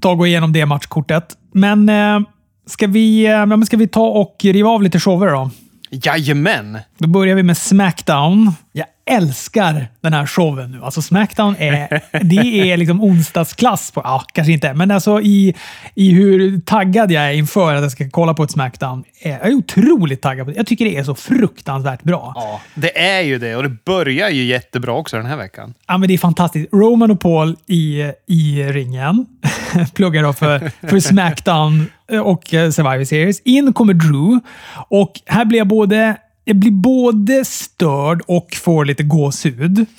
ta 0.00 0.10
och 0.10 0.18
gå 0.18 0.26
igenom 0.26 0.52
det 0.52 0.66
matchkortet. 0.66 1.36
Men 1.52 1.88
eh, 1.88 2.20
ska, 2.66 2.86
vi, 2.86 3.26
eh, 3.26 3.60
ska 3.60 3.76
vi 3.76 3.88
ta 3.88 4.06
och 4.06 4.36
riva 4.42 4.68
av 4.68 4.82
lite 4.82 5.00
shower 5.00 5.26
då? 5.26 5.50
Jajamän! 5.90 6.84
Då 7.00 7.08
börjar 7.08 7.36
vi 7.36 7.42
med 7.42 7.56
Smackdown. 7.56 8.52
Jag 8.72 8.86
älskar 9.06 9.88
den 10.00 10.12
här 10.12 10.26
showen 10.26 10.70
nu. 10.70 10.84
Alltså 10.84 11.02
Smackdown 11.02 11.56
är, 11.58 12.02
det 12.24 12.70
är 12.72 12.76
liksom 12.76 13.02
onsdagsklass. 13.02 13.90
På, 13.90 14.00
ja, 14.04 14.24
kanske 14.32 14.52
inte, 14.52 14.74
men 14.74 14.90
alltså 14.90 15.20
i, 15.20 15.54
i 15.94 16.10
hur 16.10 16.60
taggad 16.60 17.12
jag 17.12 17.24
är 17.24 17.32
inför 17.32 17.74
att 17.74 17.82
jag 17.82 17.92
ska 17.92 18.10
kolla 18.10 18.34
på 18.34 18.42
ett 18.42 18.50
Smackdown. 18.50 19.04
Jag 19.22 19.32
är 19.32 19.54
otroligt 19.54 20.22
taggad 20.22 20.46
på 20.46 20.50
det. 20.50 20.56
Jag 20.56 20.66
tycker 20.66 20.84
det 20.84 20.96
är 20.96 21.04
så 21.04 21.14
fruktansvärt 21.14 22.02
bra. 22.02 22.32
Ja, 22.34 22.60
det 22.74 22.98
är 22.98 23.20
ju 23.20 23.38
det 23.38 23.56
och 23.56 23.62
det 23.62 23.84
börjar 23.84 24.28
ju 24.28 24.44
jättebra 24.44 24.92
också 24.92 25.16
den 25.16 25.26
här 25.26 25.36
veckan. 25.36 25.74
Ja, 25.86 25.98
men 25.98 26.08
det 26.08 26.14
är 26.14 26.18
fantastiskt. 26.18 26.72
Roman 26.72 27.10
och 27.10 27.20
Paul 27.20 27.56
i, 27.66 28.12
i 28.26 28.62
ringen. 28.62 29.26
Pluggar 29.94 30.22
då 30.22 30.32
för, 30.32 30.86
för 30.88 31.00
Smackdown 31.00 31.86
och 32.24 32.54
eh, 32.54 32.70
Survivor 32.70 33.04
Series. 33.04 33.40
In 33.44 33.72
kommer 33.72 33.94
Drew 33.94 34.40
och 34.88 35.20
här 35.26 35.44
blir 35.44 35.58
jag 35.58 35.68
både 35.68 36.16
jag 36.48 36.56
blir 36.56 36.70
både 36.70 37.44
störd 37.44 38.22
och 38.26 38.54
får 38.54 38.84
lite 38.84 39.02
gåshud. 39.02 39.86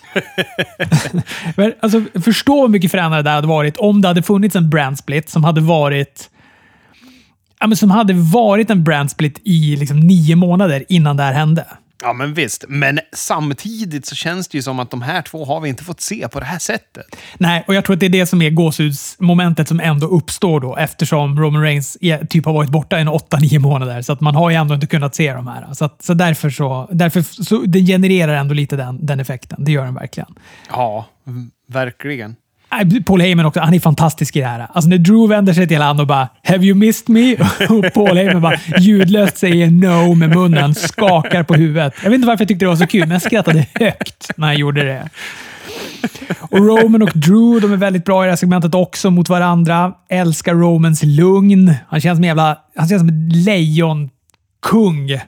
Alltså, 1.79 2.03
förstå 2.21 2.61
hur 2.61 2.67
mycket 2.67 2.91
fränare 2.91 3.21
det 3.21 3.29
hade 3.29 3.47
varit 3.47 3.77
om 3.77 4.01
det 4.01 4.07
hade 4.07 4.23
funnits 4.23 4.55
en 4.55 4.69
brand 4.69 4.97
split 4.97 5.29
som 5.29 5.43
hade 5.43 5.61
varit 5.61 6.29
ja, 7.59 7.67
men 7.67 7.77
som 7.77 7.91
hade 7.91 8.13
varit 8.13 8.69
en 8.69 8.83
brand 8.83 9.11
split 9.11 9.41
i 9.43 9.75
liksom 9.75 9.99
nio 9.99 10.35
månader 10.35 10.85
innan 10.89 11.17
det 11.17 11.23
här 11.23 11.33
hände. 11.33 11.65
Ja, 12.01 12.13
men 12.13 12.33
visst. 12.33 12.65
Men 12.67 12.99
samtidigt 13.13 14.05
så 14.05 14.15
känns 14.15 14.47
det 14.47 14.57
ju 14.57 14.61
som 14.61 14.79
att 14.79 14.91
de 14.91 15.01
här 15.01 15.21
två 15.21 15.45
har 15.45 15.59
vi 15.59 15.69
inte 15.69 15.83
fått 15.83 16.01
se 16.01 16.27
på 16.27 16.39
det 16.39 16.45
här 16.45 16.59
sättet. 16.59 17.05
Nej, 17.37 17.63
och 17.67 17.75
jag 17.75 17.85
tror 17.85 17.93
att 17.93 17.99
det 17.99 18.05
är 18.05 18.09
det 18.09 18.25
som 18.25 18.41
är 18.41 18.49
gåshudsmomentet 18.49 19.67
som 19.67 19.79
ändå 19.79 20.07
uppstår 20.07 20.59
då 20.59 20.77
eftersom 20.77 21.39
Roman 21.39 21.61
Reigns 21.61 21.97
typ 22.29 22.45
har 22.45 22.53
varit 22.53 22.69
borta 22.69 22.99
i 22.99 23.03
8-9 23.03 23.59
månader. 23.59 24.01
Så 24.01 24.13
att 24.13 24.21
man 24.21 24.35
har 24.35 24.49
ju 24.49 24.55
ändå 24.55 24.75
inte 24.75 24.87
kunnat 24.87 25.15
se 25.15 25.33
de 25.33 25.47
här. 25.47 25.73
Så, 25.73 25.85
att, 25.85 26.01
så 26.01 26.13
därför 26.13 26.49
så, 26.49 26.87
därför 26.91 27.21
så 27.21 27.61
det 27.61 27.79
genererar 27.79 28.33
ändå 28.33 28.53
lite 28.53 28.75
den, 28.75 29.05
den 29.05 29.19
effekten. 29.19 29.63
Det 29.63 29.71
gör 29.71 29.85
den 29.85 29.95
verkligen. 29.95 30.35
Ja, 30.69 31.05
verkligen. 31.67 32.35
Paul 33.05 33.21
Heyman 33.21 33.45
också, 33.45 33.59
han 33.59 33.73
är 33.73 33.79
fantastisk 33.79 34.35
i 34.35 34.39
det 34.39 34.45
här. 34.45 34.67
Alltså 34.73 34.89
när 34.89 34.97
Drew 34.97 35.29
vänder 35.29 35.53
sig 35.53 35.67
till 35.67 35.81
honom 35.81 35.99
och 35.99 36.07
bara 36.07 36.29
“Have 36.43 36.65
you 36.65 36.75
missed 36.75 37.09
me?” 37.09 37.33
och 37.69 37.93
Paul 37.93 38.17
Heyman 38.17 38.41
bara 38.41 38.59
ljudlöst 38.77 39.37
säger 39.37 39.71
“No” 39.71 40.15
med 40.15 40.29
munnen, 40.29 40.75
skakar 40.75 41.43
på 41.43 41.53
huvudet. 41.53 41.93
Jag 42.03 42.09
vet 42.09 42.15
inte 42.15 42.27
varför 42.27 42.41
jag 42.41 42.47
tyckte 42.47 42.65
det 42.65 42.69
var 42.69 42.75
så 42.75 42.87
kul, 42.87 43.01
men 43.01 43.11
jag 43.11 43.21
skrattade 43.21 43.65
högt 43.73 44.31
när 44.37 44.47
han 44.47 44.57
gjorde 44.57 44.83
det. 44.83 45.09
Och 46.39 46.57
Roman 46.57 47.01
och 47.01 47.11
Drew, 47.13 47.61
de 47.61 47.73
är 47.73 47.77
väldigt 47.77 48.05
bra 48.05 48.23
i 48.23 48.25
det 48.25 48.31
här 48.31 48.37
segmentet 48.37 48.75
också 48.75 49.11
mot 49.11 49.29
varandra. 49.29 49.93
Älskar 50.09 50.53
Romans 50.53 51.03
lugn. 51.03 51.73
Han 51.87 52.01
känns 52.01 52.17
som 52.17 52.23
en 52.23 52.27
jävla... 52.27 52.57
Han 52.75 52.87
känns 52.87 53.01
som 53.01 53.09
ett 53.09 53.35
lejonkung. 53.45 55.09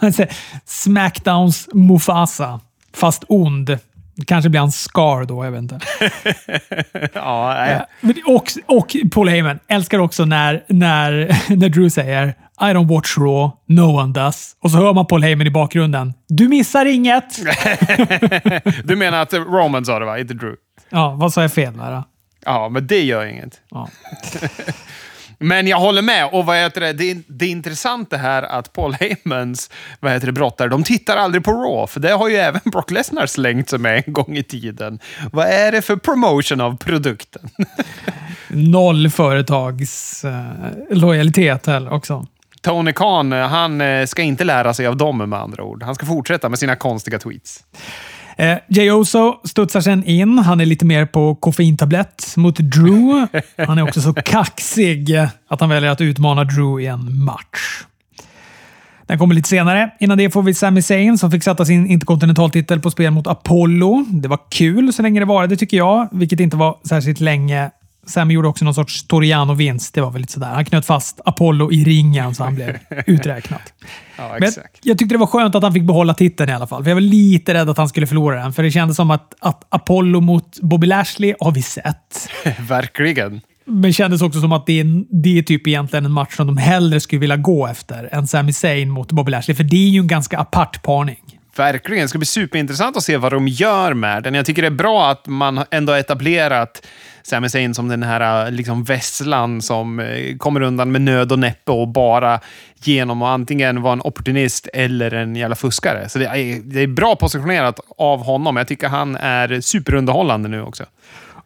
Alltså, 0.00 0.26
Smackdowns 0.64 1.68
Mufasa, 1.72 2.60
fast 2.94 3.24
ond. 3.28 3.78
Kanske 4.26 4.50
blir 4.50 4.60
han 4.60 4.72
Scar 4.72 5.24
då, 5.24 5.44
jag 5.44 5.50
vet 5.52 5.62
inte. 5.62 5.78
Ja, 7.12 7.54
nej. 8.00 8.14
Och, 8.26 8.44
och 8.66 8.96
Paul 9.12 9.28
Heyman 9.28 9.58
älskar 9.68 9.98
också 9.98 10.24
när, 10.24 10.64
när, 10.68 11.36
när 11.56 11.68
Drew 11.68 11.90
säger 11.90 12.28
I 12.60 12.64
don't 12.64 12.88
watch 12.88 13.18
Raw, 13.18 13.50
no 13.66 14.00
one 14.00 14.12
does. 14.12 14.56
Och 14.62 14.70
så 14.70 14.76
hör 14.76 14.94
man 14.94 15.06
Paul 15.06 15.22
Heyman 15.22 15.46
i 15.46 15.50
bakgrunden. 15.50 16.12
Du 16.28 16.48
missar 16.48 16.86
inget! 16.86 17.38
Du 18.84 18.96
menar 18.96 19.22
att 19.22 19.32
Roman 19.34 19.84
sa 19.84 19.98
det, 19.98 20.04
va? 20.04 20.18
Inte 20.18 20.34
Drew? 20.34 20.54
Ja, 20.90 21.14
vad 21.18 21.32
sa 21.32 21.42
jag 21.42 21.52
fel 21.52 21.76
där? 21.76 22.02
Ja, 22.44 22.68
men 22.68 22.86
det 22.86 23.02
gör 23.02 23.26
inget. 23.26 23.60
Ja. 23.70 23.88
Men 25.38 25.66
jag 25.66 25.78
håller 25.78 26.02
med. 26.02 26.28
Och 26.32 26.46
vad 26.46 26.56
heter 26.56 26.80
det? 26.80 26.92
Det, 26.92 27.10
är, 27.10 27.22
det 27.26 27.44
är 27.44 27.50
intressant 27.50 28.10
det 28.10 28.18
här 28.18 28.42
att 28.42 28.72
Paul 28.72 28.94
Heymans 28.94 29.70
vad 30.00 30.12
heter 30.12 30.26
det, 30.26 30.32
brottare, 30.32 30.68
de 30.68 30.84
tittar 30.84 31.16
aldrig 31.16 31.44
på 31.44 31.52
Raw. 31.52 31.86
För 31.86 32.00
det 32.00 32.10
har 32.10 32.28
ju 32.28 32.36
även 32.36 32.60
Brock 32.70 32.90
Lesnar 32.90 33.26
slängt 33.26 33.70
sig 33.70 33.78
med 33.78 34.02
en 34.06 34.12
gång 34.12 34.36
i 34.36 34.42
tiden. 34.42 34.98
Vad 35.32 35.46
är 35.46 35.72
det 35.72 35.82
för 35.82 35.96
promotion 35.96 36.60
av 36.60 36.76
produkten? 36.76 37.50
Noll 38.48 39.10
företags 39.10 40.24
eh, 40.24 40.44
lojalitet 40.90 41.66
heller 41.66 41.92
också. 41.92 42.26
Tony 42.60 42.92
Khan, 42.92 43.32
han 43.32 43.80
eh, 43.80 44.06
ska 44.06 44.22
inte 44.22 44.44
lära 44.44 44.74
sig 44.74 44.86
av 44.86 44.96
dem 44.96 45.18
med 45.18 45.38
andra 45.38 45.62
ord. 45.62 45.82
Han 45.82 45.94
ska 45.94 46.06
fortsätta 46.06 46.48
med 46.48 46.58
sina 46.58 46.76
konstiga 46.76 47.18
tweets. 47.18 47.64
Eh, 48.38 48.58
Jay 48.68 48.90
Oso 48.90 49.40
studsar 49.44 49.80
sen 49.80 50.04
in. 50.04 50.38
Han 50.38 50.60
är 50.60 50.66
lite 50.66 50.84
mer 50.84 51.06
på 51.06 51.34
koffeintablett 51.34 52.36
mot 52.36 52.56
Drew. 52.56 53.26
Han 53.66 53.78
är 53.78 53.82
också 53.82 54.00
så 54.00 54.12
kaxig 54.14 55.16
att 55.48 55.60
han 55.60 55.68
väljer 55.68 55.90
att 55.90 56.00
utmana 56.00 56.44
Drew 56.44 56.80
i 56.80 56.86
en 56.86 57.24
match. 57.24 57.84
Den 59.06 59.18
kommer 59.18 59.34
lite 59.34 59.48
senare. 59.48 59.90
Innan 60.00 60.18
det 60.18 60.30
får 60.30 60.42
vi 60.42 60.54
Sami 60.54 60.82
Zayn 60.82 61.18
som 61.18 61.30
fick 61.30 61.44
sätta 61.44 61.64
sin 61.64 61.86
interkontinentaltitel 61.86 62.80
på 62.80 62.90
spel 62.90 63.10
mot 63.10 63.26
Apollo. 63.26 64.04
Det 64.08 64.28
var 64.28 64.38
kul 64.50 64.92
så 64.92 65.02
länge 65.02 65.20
det 65.20 65.26
varade 65.26 65.56
tycker 65.56 65.76
jag, 65.76 66.08
vilket 66.12 66.40
inte 66.40 66.56
var 66.56 66.78
särskilt 66.88 67.20
länge. 67.20 67.70
Sami 68.08 68.34
gjorde 68.34 68.48
också 68.48 68.64
någon 68.64 68.74
sorts 68.74 69.06
Toriano-vinst. 69.06 69.94
Det 69.94 70.00
var 70.00 70.10
väl 70.10 70.20
lite 70.20 70.32
sådär. 70.32 70.46
Han 70.48 70.64
knöt 70.64 70.86
fast 70.86 71.20
Apollo 71.24 71.72
i 71.72 71.84
ringen 71.84 72.34
så 72.34 72.44
han 72.44 72.54
blev 72.54 72.78
uträknad. 73.06 73.60
Ja, 74.16 74.36
Men 74.40 74.48
exakt. 74.48 74.78
jag 74.82 74.98
tyckte 74.98 75.14
det 75.14 75.18
var 75.18 75.26
skönt 75.26 75.54
att 75.54 75.62
han 75.62 75.72
fick 75.72 75.82
behålla 75.82 76.14
titeln 76.14 76.50
i 76.50 76.52
alla 76.52 76.66
fall. 76.66 76.82
För 76.84 76.90
jag 76.90 76.96
var 76.96 77.00
lite 77.00 77.54
rädd 77.54 77.70
att 77.70 77.78
han 77.78 77.88
skulle 77.88 78.06
förlora 78.06 78.42
den. 78.42 78.52
För 78.52 78.62
det 78.62 78.70
kändes 78.70 78.96
som 78.96 79.10
att, 79.10 79.34
att 79.40 79.66
Apollo 79.68 80.20
mot 80.20 80.60
Bobby 80.60 80.86
Lashley 80.86 81.34
har 81.40 81.52
vi 81.52 81.62
sett. 81.62 82.28
Verkligen. 82.68 83.40
Men 83.64 83.82
det 83.82 83.92
kändes 83.92 84.22
också 84.22 84.40
som 84.40 84.52
att 84.52 84.66
det 84.66 84.80
är, 84.80 85.04
det 85.22 85.38
är 85.38 85.42
typ 85.42 85.66
egentligen 85.66 86.04
en 86.04 86.12
match 86.12 86.36
som 86.36 86.46
de 86.46 86.56
hellre 86.56 87.00
skulle 87.00 87.20
vilja 87.20 87.36
gå 87.36 87.66
efter 87.66 88.08
än 88.12 88.26
Sami 88.26 88.52
Zayn 88.52 88.90
mot 88.90 89.12
Bobby 89.12 89.30
Lashley. 89.30 89.54
För 89.56 89.64
det 89.64 89.76
är 89.76 89.88
ju 89.88 90.00
en 90.00 90.06
ganska 90.06 90.38
apart 90.38 90.82
parning. 90.82 91.38
Verkligen. 91.56 92.02
Det 92.02 92.08
ska 92.08 92.18
bli 92.18 92.26
superintressant 92.26 92.96
att 92.96 93.02
se 93.02 93.16
vad 93.16 93.32
de 93.32 93.48
gör 93.48 93.94
med 93.94 94.22
den. 94.22 94.34
Jag 94.34 94.46
tycker 94.46 94.62
det 94.62 94.68
är 94.68 94.70
bra 94.70 95.10
att 95.10 95.26
man 95.26 95.64
ändå 95.70 95.92
har 95.92 95.98
etablerat 95.98 96.86
Sami 97.28 97.48
Zayn 97.48 97.74
som 97.74 97.88
den 97.88 98.02
här 98.02 98.50
liksom 98.50 98.84
vesslan 98.84 99.62
som 99.62 100.00
eh, 100.00 100.36
kommer 100.36 100.60
undan 100.60 100.92
med 100.92 101.00
nöd 101.00 101.32
och 101.32 101.38
näppe 101.38 101.72
och 101.72 101.88
bara 101.88 102.40
genom 102.82 103.22
att 103.22 103.28
antingen 103.28 103.82
vara 103.82 103.92
en 103.92 104.00
opportunist 104.00 104.68
eller 104.72 105.14
en 105.14 105.36
jävla 105.36 105.56
fuskare. 105.56 106.08
Så 106.08 106.18
det 106.18 106.26
är, 106.26 106.60
det 106.62 106.80
är 106.80 106.86
bra 106.86 107.16
positionerat 107.16 107.80
av 107.98 108.24
honom. 108.24 108.56
Jag 108.56 108.68
tycker 108.68 108.88
han 108.88 109.16
är 109.16 109.60
superunderhållande 109.60 110.48
nu 110.48 110.62
också. 110.62 110.84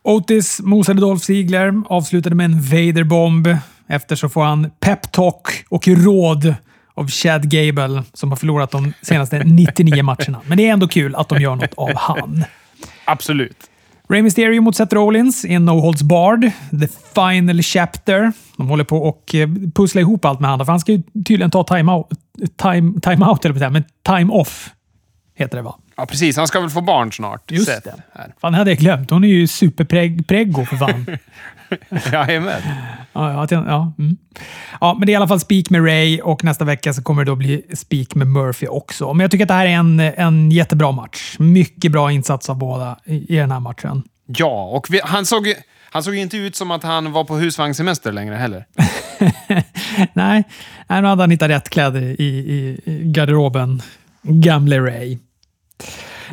Otis 0.03 0.61
mosade 0.61 1.01
Dolph 1.01 1.25
Ziggler, 1.25 1.83
avslutade 1.89 2.35
med 2.35 2.45
en 2.45 2.61
Vader-bomb. 2.61 3.57
Efter 3.87 4.17
så 4.17 4.29
får 4.29 4.43
han 4.43 4.71
peptalk 4.81 5.65
och 5.69 5.89
råd 5.89 6.55
av 6.95 7.09
Chad 7.09 7.51
Gable 7.51 8.03
som 8.13 8.31
har 8.31 8.37
förlorat 8.37 8.71
de 8.71 8.93
senaste 9.03 9.39
99 9.45 10.03
matcherna. 10.03 10.41
Men 10.47 10.59
det 10.59 10.69
är 10.69 10.73
ändå 10.73 10.89
kul 10.89 11.15
att 11.15 11.29
de 11.29 11.41
gör 11.41 11.55
något 11.55 11.75
av 11.75 11.91
han. 11.97 12.45
Absolut. 13.05 13.57
Rey 14.09 14.23
Mysterio 14.23 14.63
mot 14.63 14.77
Seth 14.77 14.95
Rollins 14.95 15.45
i 15.45 15.55
en 15.55 15.65
No 15.65 15.81
Holds 15.81 16.03
Barred. 16.03 16.53
The 16.71 16.89
Final 17.15 17.63
Chapter. 17.63 18.33
De 18.57 18.69
håller 18.69 18.85
på 18.85 18.99
och 18.99 19.35
eh, 19.35 19.49
pussla 19.75 20.01
ihop 20.01 20.25
allt 20.25 20.41
med 20.41 20.51
honom, 20.51 20.67
för 20.67 20.73
han 20.73 20.81
ska 20.81 20.93
ju 20.93 21.03
tydligen 21.03 21.51
ta 21.51 21.65
time-out, 21.65 22.09
time, 22.57 23.01
time 23.01 23.27
out, 23.27 23.45
eller 23.45 23.71
men 23.71 23.85
time 24.07 24.33
off 24.33 24.71
heter 25.35 25.57
det 25.57 25.63
va? 25.63 25.79
Ja, 25.97 26.07
precis. 26.07 26.37
Han 26.37 26.49
ska 26.49 26.61
väl 26.61 26.71
få 26.71 26.81
barn 26.81 27.13
snart. 27.13 27.51
Just 27.51 27.67
Seth 27.67 27.85
det. 27.85 28.03
Här. 28.15 28.35
Fan, 28.41 28.55
hade 28.55 28.71
jag 28.71 28.79
glömt. 28.79 29.11
Hon 29.11 29.25
är 29.25 29.29
ju 29.29 29.47
superpreggo 29.47 30.65
för 30.65 30.77
fan. 30.77 31.07
Jajamän. 32.13 32.63
Ja, 33.13 33.47
ja, 33.51 33.65
ja, 33.67 33.93
mm. 33.99 34.17
ja, 34.81 34.97
men 34.99 35.07
det 35.07 35.11
är 35.11 35.15
i 35.15 35.17
alla 35.17 35.29
fall 35.29 35.41
speak 35.41 35.71
med 35.71 35.85
Ray 35.87 36.21
och 36.21 36.45
nästa 36.45 36.65
vecka 36.65 36.93
så 36.93 37.03
kommer 37.03 37.25
det 37.25 37.31
då 37.31 37.37
bli 37.37 37.63
speak 37.75 38.15
med 38.15 38.27
Murphy 38.27 38.67
också. 38.67 39.13
Men 39.13 39.21
jag 39.21 39.31
tycker 39.31 39.45
att 39.45 39.49
det 39.49 39.55
här 39.55 39.67
är 39.67 39.71
en, 39.71 40.01
en 40.01 40.51
jättebra 40.51 40.93
match. 40.93 41.37
Mycket 41.39 41.93
bra 41.93 42.13
insats 42.13 42.51
av 42.51 42.59
båda 42.59 42.99
i, 43.05 43.35
i 43.35 43.37
den 43.37 43.51
här 43.51 43.61
matchen. 43.61 44.03
Ja, 44.27 44.65
och 44.65 44.87
vi, 44.91 45.01
han 45.05 45.27
såg 45.27 45.55
han 45.93 46.03
såg 46.03 46.15
ju 46.15 46.21
inte 46.21 46.37
ut 46.37 46.57
som 46.57 46.71
att 46.71 46.83
han 46.83 47.13
var 47.13 47.25
på 47.25 47.37
husvagnssemester 47.37 48.13
längre 48.13 48.35
heller. 48.35 48.67
Nej, 50.13 50.45
nej, 50.89 51.03
nu 51.03 51.09
hade 51.09 51.23
han 51.23 51.31
hittat 51.31 51.51
rätt 51.51 51.71
kläder 51.71 52.03
i, 52.03 52.25
i, 52.25 52.81
i 52.85 53.03
garderoben. 53.05 53.83
Gamle 54.23 54.81
Ray. 54.81 55.19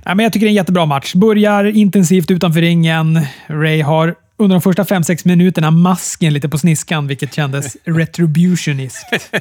Nej, 0.05 0.15
men 0.15 0.19
jag 0.19 0.33
tycker 0.33 0.45
det 0.45 0.47
är 0.47 0.51
en 0.51 0.55
jättebra 0.55 0.85
match. 0.85 1.13
Börjar 1.13 1.63
intensivt 1.65 2.31
utanför 2.31 2.61
ringen. 2.61 3.25
Ray 3.47 3.81
har 3.81 4.15
under 4.39 4.55
de 4.55 4.61
första 4.61 4.83
5-6 4.83 5.27
minuterna 5.27 5.71
masken 5.71 6.33
lite 6.33 6.49
på 6.49 6.57
sniskan, 6.57 7.07
vilket 7.07 7.33
kändes 7.33 7.77
retributioniskt. 7.83 9.31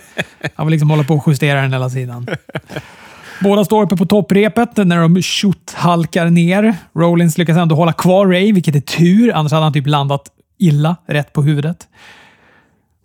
Han 0.55 0.67
vill 0.67 0.71
liksom 0.73 0.91
hålla 0.91 1.05
på 1.05 1.15
och 1.15 1.25
justera 1.27 1.61
den 1.63 1.73
hela 1.73 1.91
tiden. 1.91 2.27
Båda 3.43 3.65
står 3.65 3.83
uppe 3.83 3.97
på 3.97 4.07
topprepet 4.07 4.77
när 4.77 4.97
de 5.01 5.23
halkar 5.75 6.31
ner. 6.31 6.75
Rollins 6.95 7.39
lyckas 7.39 7.57
ändå 7.57 7.75
hålla 7.75 7.93
kvar 7.93 8.27
Ray, 8.27 8.53
vilket 8.53 8.77
är 8.77 8.81
tur. 8.81 9.33
Annars 9.35 9.53
hade 9.53 9.65
han 9.65 9.73
typ 9.73 9.87
landat 9.87 10.23
illa 10.59 10.97
rätt 11.07 11.33
på 11.33 11.43
huvudet. 11.43 11.89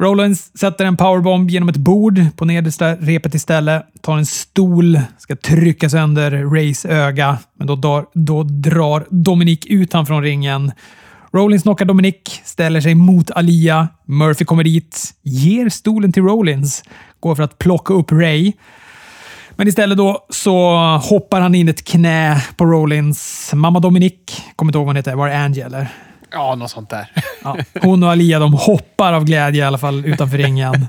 Rollins 0.02 0.58
sätter 0.58 0.86
en 0.86 0.98
powerbomb 0.98 1.50
genom 1.50 1.70
ett 1.70 1.78
bord 1.78 2.26
på 2.36 2.46
nedersta 2.46 2.96
repet 2.96 3.36
istället. 3.36 3.84
Tar 4.02 4.18
en 4.18 4.26
stol, 4.26 5.00
ska 5.18 5.36
trycka 5.36 5.90
sönder 5.90 6.32
Rays 6.32 6.86
öga, 6.86 7.38
men 7.58 7.68
då, 7.68 7.76
drar- 7.76 8.06
då 8.14 8.44
drar 8.44 9.06
Dominic 9.10 9.60
ut 9.66 9.94
han 9.94 10.06
från 10.06 10.24
ringen. 10.24 10.72
Rollins 11.36 11.64
knockar 11.64 11.86
Dominic, 11.86 12.42
ställer 12.44 12.82
sig 12.82 12.96
mot 12.96 13.32
Alia. 13.32 13.88
Murphy 14.06 14.46
kommer 14.46 14.64
dit, 14.64 15.14
ger 15.22 15.70
stolen 15.70 16.12
till 16.12 16.24
Rollins, 16.24 16.84
går 17.20 17.36
för 17.36 17.44
att 17.44 17.58
plocka 17.58 17.94
upp 17.94 18.12
Ray. 18.12 18.54
Men 19.56 19.68
istället 19.68 19.98
då 19.98 20.26
så 20.30 20.76
hoppar 20.98 21.42
han 21.42 21.56
in 21.56 21.70
ett 21.70 21.84
knä 21.84 22.44
på 22.56 22.66
Rollins. 22.66 23.52
Mamma 23.54 23.80
Dominic, 23.80 24.14
kommer 24.56 24.70
inte 24.70 24.78
ihåg 24.78 24.86
vad 24.86 24.90
hon 24.90 24.96
heter, 24.96 25.16
var 25.16 25.28
det 25.28 25.38
Angie 25.38 25.66
eller? 25.66 25.88
Ja, 26.32 26.56
något 26.56 26.72
sånt 26.72 26.90
där. 26.90 27.12
Ja, 27.44 27.58
hon 27.82 28.04
och 28.04 28.12
Alia 28.12 28.40
de 28.40 28.54
hoppar 28.54 29.14
av 29.14 29.26
glädje 29.26 29.64
i 29.64 29.66
alla 29.66 29.78
fall 29.78 30.06
utanför 30.06 30.38
ringen. 30.38 30.88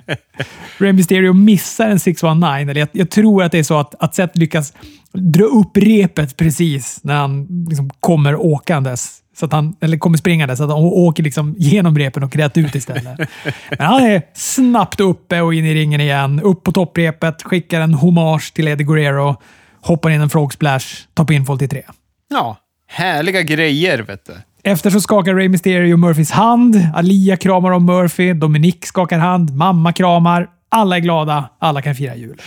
Rey 0.79 0.93
Mysterio 0.93 1.33
missar 1.33 1.89
en 1.89 2.01
619. 2.01 2.69
Eller 2.69 2.81
jag, 2.81 2.89
jag 2.93 3.11
tror 3.11 3.43
att 3.43 3.53
det 3.53 3.59
är 3.59 3.63
så 3.63 3.79
att, 3.79 3.95
att 4.03 4.15
Seth 4.15 4.39
lyckas 4.39 4.73
dra 5.13 5.45
upp 5.45 5.77
repet 5.77 6.37
precis 6.37 7.01
när 7.03 7.15
han 7.15 7.47
liksom 7.69 7.91
kommer 8.01 8.37
åkandes. 8.37 9.21
Så 9.37 9.47
att 9.47 9.53
han, 9.53 9.77
eller 9.81 9.99
kommer 9.99 10.19
springande, 10.19 10.57
så 10.57 10.65
att 10.65 10.71
han 10.71 10.79
åker 10.79 11.23
liksom 11.23 11.55
genom 11.59 11.99
repen 11.99 12.23
och 12.23 12.37
rätt 12.37 12.59
ut 12.59 12.75
istället. 12.75 13.19
Men 13.79 13.87
han 13.87 14.03
är 14.03 14.23
snabbt 14.35 15.01
uppe 15.01 15.41
och 15.41 15.55
in 15.55 15.67
i 15.67 15.75
ringen 15.75 16.01
igen. 16.01 16.41
Upp 16.41 16.63
på 16.63 16.73
topprepet, 16.73 17.43
skickar 17.43 17.81
en 17.81 17.95
hommage 17.95 18.55
till 18.55 18.69
Eddie 18.69 18.85
Guerrero, 18.85 19.37
hoppar 19.81 20.11
in 20.11 20.21
en 20.21 20.31
frog 20.31 20.53
splash, 20.53 20.87
tar 21.15 21.25
pinfall 21.25 21.59
till 21.59 21.69
tre. 21.69 21.83
Ja, 22.31 22.57
härliga 22.89 23.43
grejer, 23.43 23.99
vet 23.99 24.27
du. 24.27 24.33
Efter 24.67 24.91
så 24.91 25.01
skakar 25.01 25.35
Rey 25.35 25.49
Mysterio 25.49 25.97
Murphys 25.97 26.31
hand. 26.31 26.89
Alia 26.95 27.37
kramar 27.37 27.71
om 27.71 27.87
Murphy. 27.87 28.33
Dominic 28.33 28.77
skakar 28.83 29.19
hand. 29.19 29.57
Mamma 29.57 29.93
kramar. 29.93 30.49
Alla 30.77 30.97
är 30.97 31.01
glada, 31.01 31.49
alla 31.59 31.83
kan 31.83 31.95
fira 31.95 32.17
jul. 32.17 32.41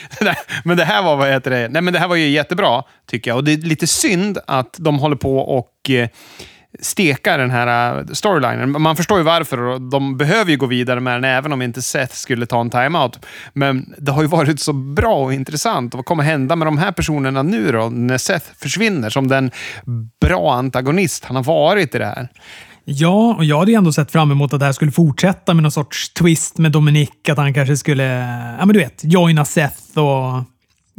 Men 0.64 0.76
det 0.76 0.84
här 0.84 1.02
var, 1.02 1.16
vad 1.16 1.28
heter 1.28 1.50
det? 1.50 1.68
Nej, 1.68 1.82
men 1.82 1.92
det 1.92 1.98
här 1.98 2.08
var 2.08 2.16
ju 2.16 2.28
jättebra, 2.28 2.82
tycker 3.06 3.30
jag. 3.30 3.36
Och 3.36 3.44
det 3.44 3.52
är 3.52 3.56
lite 3.56 3.86
synd 3.86 4.38
att 4.46 4.76
de 4.78 4.98
håller 4.98 5.16
på 5.16 5.38
och 5.38 5.90
eh, 5.90 6.08
steka 6.80 7.36
den 7.36 7.50
här 7.50 7.98
eh, 7.98 8.04
storylinen. 8.12 8.82
Man 8.82 8.96
förstår 8.96 9.18
ju 9.18 9.24
varför 9.24 9.60
och 9.60 9.80
de 9.80 10.16
behöver 10.16 10.50
ju 10.50 10.56
gå 10.56 10.66
vidare 10.66 11.00
med 11.00 11.14
den 11.14 11.24
även 11.24 11.52
om 11.52 11.62
inte 11.62 11.82
Seth 11.82 12.14
skulle 12.14 12.46
ta 12.46 12.60
en 12.60 12.70
timeout. 12.70 13.26
Men 13.52 13.94
det 13.98 14.12
har 14.12 14.22
ju 14.22 14.28
varit 14.28 14.60
så 14.60 14.72
bra 14.72 15.14
och 15.14 15.32
intressant. 15.32 15.94
Vad 15.94 16.04
kommer 16.04 16.22
hända 16.22 16.56
med 16.56 16.66
de 16.66 16.78
här 16.78 16.92
personerna 16.92 17.42
nu 17.42 17.72
då, 17.72 17.88
när 17.88 18.18
Seth 18.18 18.46
försvinner 18.58 19.10
som 19.10 19.28
den 19.28 19.50
bra 20.20 20.54
antagonist 20.54 21.24
han 21.24 21.36
har 21.36 21.44
varit 21.44 21.94
i 21.94 21.98
det 21.98 22.06
här? 22.06 22.28
Ja, 22.84 23.34
och 23.38 23.44
jag 23.44 23.58
hade 23.58 23.70
ju 23.70 23.76
ändå 23.76 23.92
sett 23.92 24.10
fram 24.10 24.30
emot 24.30 24.52
att 24.52 24.60
det 24.60 24.66
här 24.66 24.72
skulle 24.72 24.92
fortsätta 24.92 25.54
med 25.54 25.62
någon 25.62 25.72
sorts 25.72 26.12
twist 26.12 26.58
med 26.58 26.72
Dominic. 26.72 27.10
Att 27.28 27.38
han 27.38 27.54
kanske 27.54 27.76
skulle, 27.76 28.04
ja 28.58 28.66
men 28.66 28.68
du 28.68 28.78
vet, 28.78 29.00
joina 29.04 29.44
Seth 29.44 29.98
och 29.98 30.44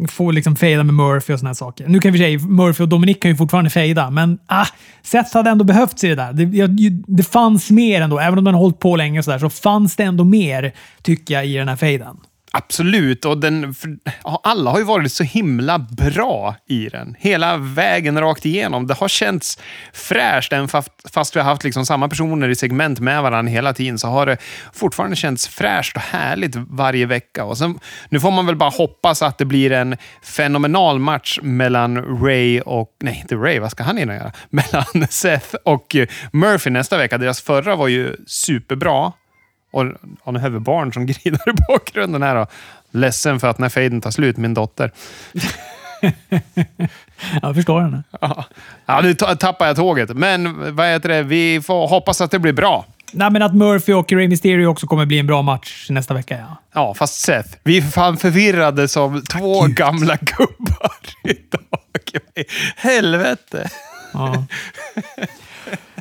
få 0.10 0.32
liksom 0.32 0.56
fejda 0.56 0.84
med 0.84 0.96
Murphy 0.96 1.34
och 1.34 1.40
såna 1.40 1.50
här 1.50 1.54
saker. 1.54 1.88
Nu 1.88 2.00
kan 2.00 2.14
vi 2.14 2.20
säga 2.20 2.40
Murphy 2.40 2.84
och 2.84 2.90
Dominic 2.90 3.20
kan 3.20 3.32
ju 3.32 3.38
fortfarande 3.38 3.70
fejda, 3.70 4.10
men 4.10 4.40
ah, 4.48 4.66
Seth 5.04 5.34
hade 5.34 5.50
ändå 5.50 5.64
behövts 5.64 6.04
i 6.04 6.08
det 6.08 6.16
där. 6.16 6.34
Det, 6.34 6.90
det 7.08 7.24
fanns 7.24 7.72
mer 7.72 8.02
ändå. 8.02 8.20
Även 8.20 8.38
om 8.38 8.44
den 8.44 8.54
har 8.54 8.62
hållit 8.62 8.80
på 8.80 8.96
länge 8.96 9.20
och 9.20 9.26
sådär 9.26 9.40
så 9.40 9.50
fanns 9.50 9.96
det 9.96 10.04
ändå 10.04 10.24
mer, 10.24 10.74
tycker 11.02 11.34
jag, 11.34 11.48
i 11.48 11.54
den 11.54 11.68
här 11.68 11.76
fejden. 11.76 12.18
Absolut, 12.58 13.26
och 13.26 13.38
den, 13.38 13.76
alla 14.24 14.72
har 14.72 14.80
ju 14.80 14.84
varit 14.86 15.12
så 15.12 15.24
himla 15.24 15.80
bra 15.80 16.56
i 16.68 16.90
den. 16.90 17.16
Hela 17.20 17.58
vägen 17.58 18.20
rakt 18.20 18.46
igenom. 18.46 18.88
Det 18.88 18.94
har 18.94 19.08
känts 19.08 19.60
fräscht, 19.94 20.54
även 20.54 20.68
fast 21.14 21.36
vi 21.36 21.40
har 21.40 21.46
haft 21.46 21.64
liksom 21.64 21.86
samma 21.86 22.10
personer 22.10 22.50
i 22.50 22.56
segment 22.56 23.00
med 23.00 23.22
varandra 23.24 23.52
hela 23.52 23.74
tiden, 23.74 23.98
så 23.98 24.08
har 24.08 24.26
det 24.26 24.38
fortfarande 24.74 25.16
känts 25.16 25.48
fräscht 25.48 25.96
och 25.96 26.02
härligt 26.02 26.56
varje 26.56 27.06
vecka. 27.06 27.44
Och 27.44 27.58
sen, 27.58 27.80
nu 28.10 28.20
får 28.20 28.32
man 28.32 28.46
väl 28.46 28.56
bara 28.56 28.70
hoppas 28.70 29.22
att 29.22 29.38
det 29.38 29.46
blir 29.46 29.72
en 29.72 29.98
fenomenal 30.22 31.00
match 31.00 31.40
mellan 31.42 32.22
Ray 32.26 32.62
och... 32.62 32.90
Nej, 33.00 33.20
inte 33.22 33.36
Ray, 33.36 33.60
vad 33.60 33.72
ska 33.72 33.84
han 33.84 33.98
hinna 33.98 34.16
göra? 34.16 34.32
Mellan 34.50 35.08
Seth 35.10 35.56
och 35.64 35.96
Murphy 36.32 36.70
nästa 36.70 36.98
vecka. 36.98 37.18
Deras 37.18 37.42
förra 37.42 37.76
var 37.76 37.88
ju 37.88 38.16
superbra. 38.28 39.12
Och, 39.76 40.34
nu 40.34 40.40
har 40.40 40.60
barn 40.60 40.94
som 40.94 41.06
grinar 41.06 41.50
i 41.50 41.54
bakgrunden 41.68 42.24
här. 42.24 42.36
Då. 42.36 42.48
Ledsen 42.92 43.40
för 43.40 43.48
att 43.48 43.60
när 43.60 43.70
fejden 43.70 44.02
tar 44.02 44.12
slut, 44.12 44.38
min 44.38 44.54
dotter. 44.54 44.92
jag 47.42 47.56
förstår 47.56 47.82
henne. 47.82 48.04
Ja, 48.22 48.46
ja 48.86 49.02
nu 49.02 49.16
tappar 49.16 49.68
jag 49.68 49.76
tåget. 49.76 50.18
Men 50.18 50.76
vad 50.76 50.88
heter 50.88 51.10
det? 51.10 51.24
vi 51.24 51.62
får 51.62 51.88
hoppas 51.88 52.22
att 52.22 52.32
det 52.32 52.40
blir 52.40 52.54
bra. 52.54 52.86
Nej, 53.12 53.32
men 53.32 53.42
att 53.42 53.56
Murphy 53.56 53.94
och 53.94 54.12
Ray 54.12 54.28
Mysterio 54.28 54.68
också 54.68 54.88
kommer 54.88 55.06
bli 55.06 55.20
en 55.20 55.28
bra 55.28 55.42
match 55.42 55.88
nästa 55.90 56.14
vecka. 56.14 56.38
Ja, 56.38 56.58
ja 56.74 56.94
fast 56.94 57.20
Seth. 57.20 57.50
Vi 57.64 57.78
är 57.78 57.82
fan 57.82 58.18
förvirrade 58.18 58.88
som 58.88 59.22
två 59.22 59.62
Gud. 59.62 59.76
gamla 59.76 60.16
gubbar 60.16 60.92
idag. 61.24 62.22
Helvete! 62.76 63.70
Ja. 64.14 64.46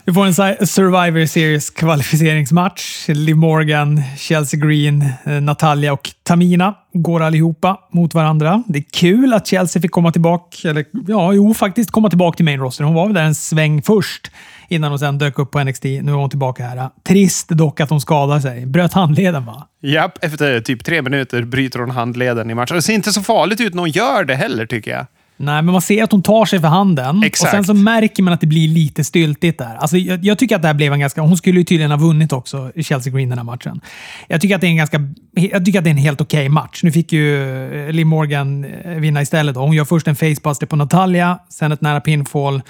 Vi 0.07 0.13
får 0.13 0.27
en 0.27 0.35
Survivor 0.67 1.27
Series 1.27 1.71
kvalificeringsmatch. 1.71 3.09
Liv 3.09 3.37
Morgan, 3.37 4.03
Chelsea 4.19 4.61
Green, 4.61 5.05
eh, 5.25 5.41
Natalia 5.41 5.93
och 5.93 6.11
Tamina 6.23 6.75
går 6.93 7.23
allihopa 7.23 7.79
mot 7.93 8.15
varandra. 8.15 8.63
Det 8.67 8.79
är 8.79 8.85
kul 8.93 9.33
att 9.33 9.47
Chelsea 9.47 9.83
fick 9.83 9.91
komma 9.91 10.13
tillbaka, 10.13 10.71
eller 10.71 10.85
ja, 11.07 11.33
jo, 11.33 11.55
faktiskt 11.55 11.91
komma 11.91 12.09
tillbaka 12.09 12.37
till 12.37 12.45
main 12.45 12.61
roster. 12.61 12.85
Hon 12.85 12.95
var 12.95 13.07
väl 13.07 13.15
där 13.15 13.23
en 13.23 13.35
sväng 13.35 13.83
först 13.83 14.31
innan 14.69 14.91
hon 14.91 14.99
sen 14.99 15.19
dök 15.19 15.39
upp 15.39 15.51
på 15.51 15.65
NXT. 15.65 15.85
Nu 15.85 16.13
är 16.13 16.17
hon 16.17 16.31
tillbaka 16.31 16.65
här. 16.65 16.91
Trist 17.09 17.49
dock 17.49 17.81
att 17.81 17.91
hon 17.91 18.01
skadade 18.01 18.41
sig. 18.41 18.67
Bröt 18.67 18.93
handleden 18.93 19.47
va? 19.47 19.69
Japp, 19.83 20.25
efter 20.25 20.61
typ 20.61 20.85
tre 20.85 21.03
minuter 21.03 21.43
bryter 21.43 21.79
hon 21.79 21.91
handleden 21.91 22.51
i 22.51 22.55
matchen. 22.55 22.77
Det 22.77 22.83
ser 22.83 22.95
inte 22.95 23.13
så 23.13 23.23
farligt 23.23 23.61
ut 23.61 23.75
när 23.75 23.81
hon 23.81 23.91
gör 23.91 24.25
det 24.25 24.35
heller, 24.35 24.67
tycker 24.67 24.91
jag. 24.91 25.07
Nej, 25.37 25.63
men 25.63 25.73
man 25.73 25.83
ser 25.83 26.05
att 26.05 26.13
hon 26.13 26.23
tar 26.23 26.45
sig 26.45 26.61
för 26.61 26.69
handen 26.69 27.23
Exakt. 27.23 27.53
och 27.53 27.57
sen 27.57 27.65
så 27.65 27.75
märker 27.75 28.23
man 28.23 28.35
att 28.35 28.41
det 28.41 28.47
blir 28.47 28.69
lite 28.69 29.05
styltigt 29.05 29.59
där. 29.59 29.75
Alltså, 29.75 29.97
jag, 29.97 30.25
jag, 30.25 30.39
tycker 30.39 30.57
att 30.57 30.63
det 30.63 30.69
här 30.69 30.75
blev 30.75 30.93
en 30.93 31.01
ganska... 31.01 31.21
Hon 31.21 31.37
skulle 31.37 31.59
ju 31.59 31.65
tydligen 31.65 31.91
ha 31.91 31.99
vunnit 31.99 32.33
också, 32.33 32.73
i 32.75 32.83
Chelsea 32.83 33.13
Green, 33.13 33.29
den 33.29 33.39
här 33.39 33.45
matchen. 33.45 33.81
Jag 34.29 34.41
tycker 34.41 34.55
att 34.55 34.61
det 34.61 34.67
är 34.67 34.69
en 34.69 34.77
ganska... 34.77 35.01
Jag 35.33 35.65
tycker 35.65 35.79
att 35.79 35.85
det 35.85 35.91
är 35.91 35.93
en 35.93 35.97
helt 35.97 36.21
okej 36.21 36.41
okay 36.41 36.49
match. 36.49 36.83
Nu 36.83 36.93
fick 36.93 37.13
ju 37.13 37.87
eh, 37.87 37.93
Liv 37.93 38.07
Morgan 38.07 38.65
eh, 38.65 38.91
vinna 38.91 39.23
istället. 39.23 39.55
Då. 39.55 39.61
Hon 39.61 39.73
gör 39.73 39.85
först 39.85 40.09
en 40.09 40.17
facebuster 40.17 40.67
på 40.67 40.77
Natalia, 40.77 41.39
sen 41.49 41.73
ett 41.73 41.81
nära 41.81 42.01
pinfall. 42.01 42.63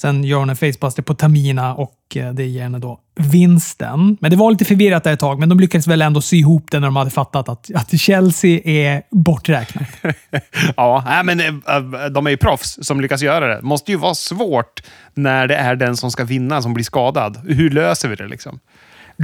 Sen 0.00 0.24
gör 0.24 0.38
hon 0.38 0.50
en 0.50 0.56
facebuster 0.56 1.02
på 1.02 1.14
Tamina 1.14 1.74
och 1.74 2.16
eh, 2.16 2.32
det 2.32 2.44
ger 2.44 2.62
henne 2.62 2.78
då 2.78 3.00
vinsten. 3.16 4.16
Men 4.20 4.30
det 4.30 4.36
var 4.36 4.50
lite 4.50 4.64
förvirrat 4.64 5.04
där 5.04 5.12
ett 5.12 5.20
tag, 5.20 5.38
men 5.38 5.48
de 5.48 5.60
lyckades 5.60 5.86
väl 5.86 6.02
ändå 6.02 6.20
sy 6.20 6.36
ihop 6.36 6.70
det 6.70 6.80
när 6.80 6.86
de 6.86 6.96
hade 6.96 7.10
fattat 7.10 7.48
att, 7.48 7.70
att 7.74 8.00
Chelsea 8.00 8.60
är 8.64 9.02
borträknat. 9.10 9.88
ja, 10.76 11.22
men 11.24 11.40
eh, 11.40 11.46
eh, 11.46 12.06
de 12.10 12.26
är 12.26 12.30
ju 12.30 12.36
proffs 12.36 12.78
som 12.82 13.00
lyckas 13.00 13.22
göra 13.22 13.46
det. 13.46 13.54
Det 13.54 13.62
måste 13.62 13.92
ju 13.92 13.98
vara 13.98 14.14
svårt 14.14 14.82
när 15.14 15.46
det 15.46 15.56
är 15.56 15.76
den 15.76 15.96
som 15.96 16.10
ska 16.10 16.24
vinna 16.24 16.62
som 16.62 16.74
blir 16.74 16.84
skadad. 16.84 17.38
Hur 17.48 17.70
löser 17.70 18.08
vi 18.08 18.16
det 18.16 18.26
liksom? 18.28 18.60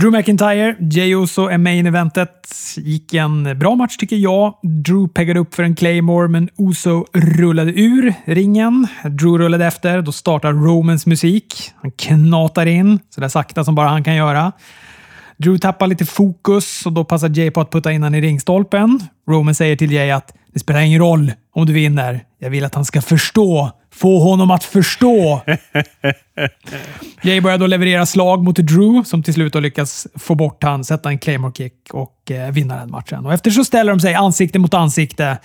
Drew 0.00 0.10
McIntyre, 0.10 0.76
Jey 0.80 1.14
Uso 1.14 1.46
är 1.48 1.58
med 1.58 1.76
i 1.76 1.78
eventet. 1.78 2.48
Gick 2.76 3.14
en 3.14 3.58
bra 3.58 3.74
match 3.74 3.96
tycker 3.96 4.16
jag. 4.16 4.54
Drew 4.62 5.08
peggade 5.08 5.40
upp 5.40 5.54
för 5.54 5.62
en 5.62 5.74
Claymore, 5.74 6.28
men 6.28 6.48
Uso 6.58 7.04
rullade 7.12 7.72
ur 7.80 8.14
ringen. 8.24 8.86
Drew 9.04 9.38
rullade 9.38 9.66
efter. 9.66 10.02
Då 10.02 10.12
startar 10.12 10.52
Romans 10.52 11.06
musik. 11.06 11.72
Han 11.82 11.90
knatar 11.90 12.66
in, 12.66 12.98
så 13.10 13.20
där 13.20 13.28
sakta 13.28 13.64
som 13.64 13.74
bara 13.74 13.88
han 13.88 14.04
kan 14.04 14.14
göra. 14.14 14.52
Drew 15.36 15.58
tappar 15.58 15.86
lite 15.86 16.06
fokus 16.06 16.86
och 16.86 16.92
då 16.92 17.04
passar 17.04 17.38
Jay 17.38 17.50
på 17.50 17.60
att 17.60 17.70
putta 17.70 17.92
in 17.92 18.02
honom 18.02 18.18
i 18.18 18.20
ringstolpen. 18.20 19.00
Roman 19.30 19.54
säger 19.54 19.76
till 19.76 19.92
Jay 19.92 20.10
att 20.10 20.34
det 20.52 20.58
spelar 20.58 20.80
ingen 20.80 21.00
roll 21.00 21.32
om 21.54 21.66
du 21.66 21.72
vinner. 21.72 22.20
Jag 22.38 22.50
vill 22.50 22.64
att 22.64 22.74
han 22.74 22.84
ska 22.84 23.02
förstå 23.02 23.72
Få 23.96 24.18
honom 24.18 24.50
att 24.50 24.64
förstå. 24.64 25.40
Jay 27.22 27.40
börjar 27.40 27.58
då 27.58 27.66
leverera 27.66 28.06
slag 28.06 28.44
mot 28.44 28.56
Drew, 28.56 29.04
som 29.04 29.22
till 29.22 29.34
slut 29.34 29.54
har 29.54 29.60
lyckats 29.60 30.06
få 30.14 30.34
bort 30.34 30.62
han, 30.62 30.84
sätta 30.84 31.08
en 31.08 31.18
Claymore 31.18 31.52
kick 31.52 31.74
och 31.90 32.30
eh, 32.30 32.52
vinna 32.52 32.76
den 32.76 32.90
matchen. 32.90 33.26
Och 33.26 33.32
efter 33.32 33.50
så 33.50 33.64
ställer 33.64 33.92
de 33.92 34.00
sig 34.00 34.14
ansikte 34.14 34.58
mot 34.58 34.74
ansikte, 34.74 35.38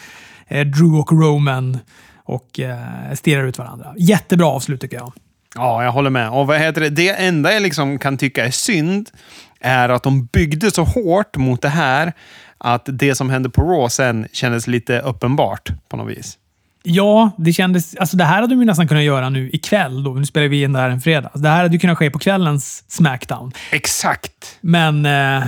eh, 0.48 0.66
Drew 0.68 1.00
och 1.00 1.12
Roman, 1.12 1.80
och 2.24 2.60
eh, 2.60 3.14
stirrar 3.14 3.44
ut 3.44 3.58
varandra. 3.58 3.94
Jättebra 3.98 4.48
avslut 4.48 4.82
tycker 4.82 4.98
jag. 4.98 5.14
Ja, 5.56 5.84
jag 5.84 5.92
håller 5.92 6.10
med. 6.10 6.30
Och 6.30 6.48
vad 6.48 6.60
heter 6.60 6.82
det? 6.82 6.90
det 6.90 7.10
enda 7.10 7.54
jag 7.54 7.62
liksom 7.62 8.00
kan 8.00 8.18
tycka 8.18 8.46
är 8.46 8.52
synd 8.52 9.10
är 9.60 9.90
att 9.90 10.04
de 10.04 10.26
byggde 10.26 10.72
så 10.72 10.84
hårt 10.84 11.38
mot 11.38 11.62
det 11.62 11.70
här 11.70 12.14
att 12.58 12.82
det 12.86 13.16
som 13.16 13.30
hände 13.30 13.50
på 13.50 13.62
Raw 13.62 13.90
sen 13.90 14.28
kändes 14.32 14.68
lite 14.68 15.00
uppenbart 15.00 15.72
på 15.90 15.98
något 15.98 16.18
vis. 16.18 16.38
Ja, 16.84 17.32
det 17.38 17.54
kändes... 17.54 17.96
Alltså 17.96 18.18
det 18.18 18.24
här 18.24 18.42
hade 18.42 18.56
vi 18.56 18.66
nästan 18.66 18.88
kunnat 18.88 19.04
göra 19.04 19.30
nu 19.30 19.50
ikväll. 19.54 20.04
Då. 20.04 20.14
Nu 20.14 20.26
spelar 20.26 20.48
vi 20.48 20.64
in 20.64 20.74
det 20.74 20.80
här 20.80 20.90
en 20.90 21.02
fredag. 21.02 21.32
Det 21.34 21.50
här 21.50 21.64
hade 21.64 21.78
kunnat 21.78 21.98
ske 21.98 22.10
på 22.10 22.20
kvällens 22.20 22.84
Smackdown. 22.88 23.52
Exakt. 23.72 24.58
Men... 24.62 25.06
Eh, 25.06 25.44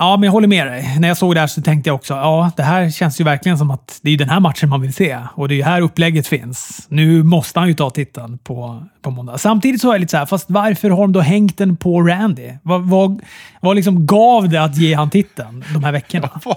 Ja, 0.00 0.16
men 0.16 0.22
jag 0.22 0.32
håller 0.32 0.48
med 0.48 0.66
dig. 0.66 0.96
När 0.98 1.08
jag 1.08 1.16
såg 1.16 1.34
det 1.34 1.40
här 1.40 1.46
så 1.46 1.62
tänkte 1.62 1.90
jag 1.90 1.94
också, 1.94 2.14
ja, 2.14 2.50
det 2.56 2.62
här 2.62 2.90
känns 2.90 3.20
ju 3.20 3.24
verkligen 3.24 3.58
som 3.58 3.70
att 3.70 3.98
det 4.02 4.10
är 4.10 4.18
den 4.18 4.28
här 4.28 4.40
matchen 4.40 4.68
man 4.68 4.80
vill 4.80 4.94
se. 4.94 5.18
Och 5.34 5.48
det 5.48 5.54
är 5.54 5.56
ju 5.56 5.62
här 5.62 5.80
upplägget 5.80 6.26
finns. 6.26 6.86
Nu 6.88 7.22
måste 7.22 7.58
han 7.58 7.68
ju 7.68 7.74
ta 7.74 7.90
titeln 7.90 8.38
på, 8.38 8.86
på 9.02 9.10
måndag. 9.10 9.38
Samtidigt 9.38 9.80
så 9.80 9.88
är 9.88 9.94
jag 9.94 10.00
lite 10.00 10.10
så 10.10 10.16
här, 10.16 10.26
fast 10.26 10.50
varför 10.50 10.90
har 10.90 11.00
de 11.00 11.12
då 11.12 11.20
hängt 11.20 11.58
den 11.58 11.76
på 11.76 12.02
Randy? 12.02 12.52
Vad, 12.62 12.88
vad, 12.88 13.20
vad 13.60 13.76
liksom 13.76 14.06
gav 14.06 14.48
det 14.48 14.62
att 14.62 14.76
ge 14.76 14.94
han 14.94 15.10
titeln 15.10 15.64
de 15.74 15.84
här 15.84 15.92
veckorna? 15.92 16.40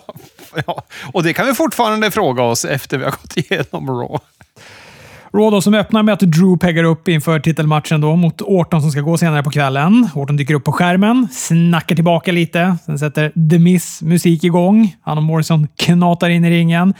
Ja, 0.67 0.84
och 1.13 1.23
det 1.23 1.34
kan 1.34 1.45
vi 1.45 1.53
fortfarande 1.53 2.12
fråga 2.12 2.43
oss 2.43 2.65
efter 2.65 2.97
vi 2.97 3.03
har 3.03 3.12
gått 3.12 3.38
igenom 3.38 3.89
Raw. 3.89 4.19
Raw 5.36 5.56
då, 5.56 5.62
som 5.62 5.74
öppnar 5.74 6.04
med 6.04 6.13
att 6.13 6.19
Drew 6.19 6.58
peggar 6.58 6.84
upp 6.84 7.08
inför 7.08 7.39
titelmatchen 7.39 8.02
då 8.02 8.15
mot 8.15 8.41
Orton 8.41 8.82
som 8.82 8.91
ska 8.91 9.02
gå 9.02 9.17
senare 9.17 9.43
på 9.43 9.50
kvällen. 9.50 10.10
Orton 10.15 10.38
dyker 10.38 10.54
upp 10.54 10.63
på 10.63 10.72
skärmen, 10.72 11.28
snackar 11.32 11.96
tillbaka 11.96 12.32
lite. 12.32 12.78
Sen 12.86 13.00
sätter 13.00 13.50
The 13.50 13.60
Miss 13.60 14.02
musik 14.02 14.43
igång. 14.43 14.96
Han 15.02 15.17
och 15.17 15.24
Morrison 15.24 15.67
knatar 15.78 16.30
in 16.30 16.46
i 16.46 16.50
ringen 16.50 16.93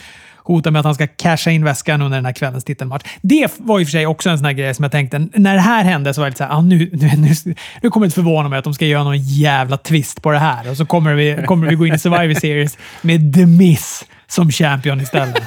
hotar 0.43 0.72
med 0.72 0.80
att 0.80 0.86
han 0.86 0.96
ska 0.96 1.08
casha 1.08 1.52
in 1.52 1.63
väskan 1.63 2.02
under 2.02 2.17
den 2.17 2.26
här 2.26 2.34
kvällens 2.34 2.63
titelmatch. 2.63 3.04
Det 3.22 3.48
var 3.58 3.80
i 3.80 3.84
och 3.84 3.88
för 3.88 3.91
sig 3.91 4.08
också 4.08 4.30
en 4.30 4.38
sån 4.38 4.46
här 4.46 4.54
grej 4.54 4.74
som 4.74 4.84
jag 4.84 4.91
tänkte, 4.91 5.19
när 5.34 5.56
det 5.56 5.62
här 5.62 5.84
hände 5.84 6.13
så 6.13 6.22
var 6.22 6.26
jag 6.26 6.32
lite 6.32 6.38
såhär, 6.38 6.52
ah, 6.52 6.62
nu, 6.62 6.89
nu, 6.93 7.12
nu, 7.17 7.56
nu 7.82 7.89
kommer 7.89 8.06
det 8.06 8.08
inte 8.08 8.15
förvåna 8.15 8.50
mig 8.50 8.60
att 8.60 8.63
de 8.63 8.74
ska 8.74 8.86
göra 8.86 9.04
någon 9.04 9.22
jävla 9.22 9.78
twist 9.78 10.22
på 10.22 10.32
det 10.32 10.39
här 10.39 10.69
och 10.69 10.78
så 10.78 10.86
kommer 10.86 11.13
vi, 11.13 11.43
kommer 11.46 11.67
vi 11.67 11.76
gå 11.76 11.88
in 11.88 11.93
i 11.93 12.00
Survivor 12.00 12.34
Series 12.34 12.78
med 13.02 13.34
The 13.34 13.46
Miss 13.46 14.06
som 14.28 14.52
champion 14.52 15.02
istället. 15.02 15.43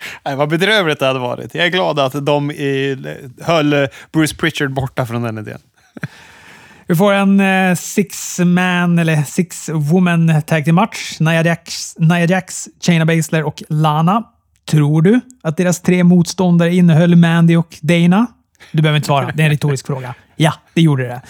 Nej, 0.24 0.36
vad 0.36 0.48
bedrövligt 0.48 0.98
det 0.98 1.06
hade 1.06 1.18
varit. 1.18 1.54
Jag 1.54 1.66
är 1.66 1.70
glad 1.70 1.98
att 1.98 2.26
de 2.26 2.50
i, 2.50 2.96
höll 3.42 3.88
Bruce 4.12 4.36
Pritchard 4.36 4.72
borta 4.72 5.06
från 5.06 5.22
den 5.22 5.38
idén. 5.38 5.58
Vi 6.86 6.96
får 6.96 7.12
en 7.12 7.40
eh, 7.40 7.74
six-man 7.74 8.98
eller 8.98 9.16
six-woman 9.16 10.42
tag 10.42 10.64
team 10.64 10.74
match. 10.74 11.16
Nia 11.20 11.44
Jax, 11.44 11.94
Nia 11.98 12.24
Jax, 12.24 12.68
Shayna 12.80 13.06
Baszler 13.06 13.42
och 13.42 13.62
Lana. 13.68 14.24
Tror 14.70 15.02
du 15.02 15.20
att 15.42 15.56
deras 15.56 15.80
tre 15.80 16.04
motståndare 16.04 16.74
innehöll 16.74 17.16
Mandy 17.16 17.56
och 17.56 17.76
Dana? 17.80 18.26
Du 18.72 18.82
behöver 18.82 18.96
inte 18.96 19.06
svara. 19.06 19.30
Det 19.34 19.42
är 19.42 19.44
en 19.44 19.50
retorisk 19.50 19.86
fråga. 19.86 20.14
Ja, 20.36 20.54
det 20.74 20.82
gjorde 20.82 21.02
det. 21.02 21.20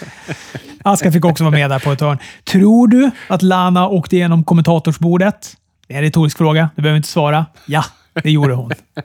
Aska 0.84 1.12
fick 1.12 1.24
också 1.24 1.44
vara 1.44 1.54
med 1.54 1.70
där 1.70 1.78
på 1.78 1.92
ett 1.92 2.00
hörn. 2.00 2.18
Tror 2.44 2.88
du 2.88 3.10
att 3.28 3.42
Lana 3.42 3.88
åkte 3.88 4.16
igenom 4.16 4.44
kommentatorsbordet? 4.44 5.56
Det 5.86 5.94
är 5.94 5.98
en 5.98 6.04
retorisk 6.04 6.38
fråga. 6.38 6.70
Du 6.76 6.82
behöver 6.82 6.96
inte 6.96 7.08
svara. 7.08 7.46
Ja, 7.66 7.84
det 8.14 8.30
gjorde 8.30 8.54
hon. 8.54 8.72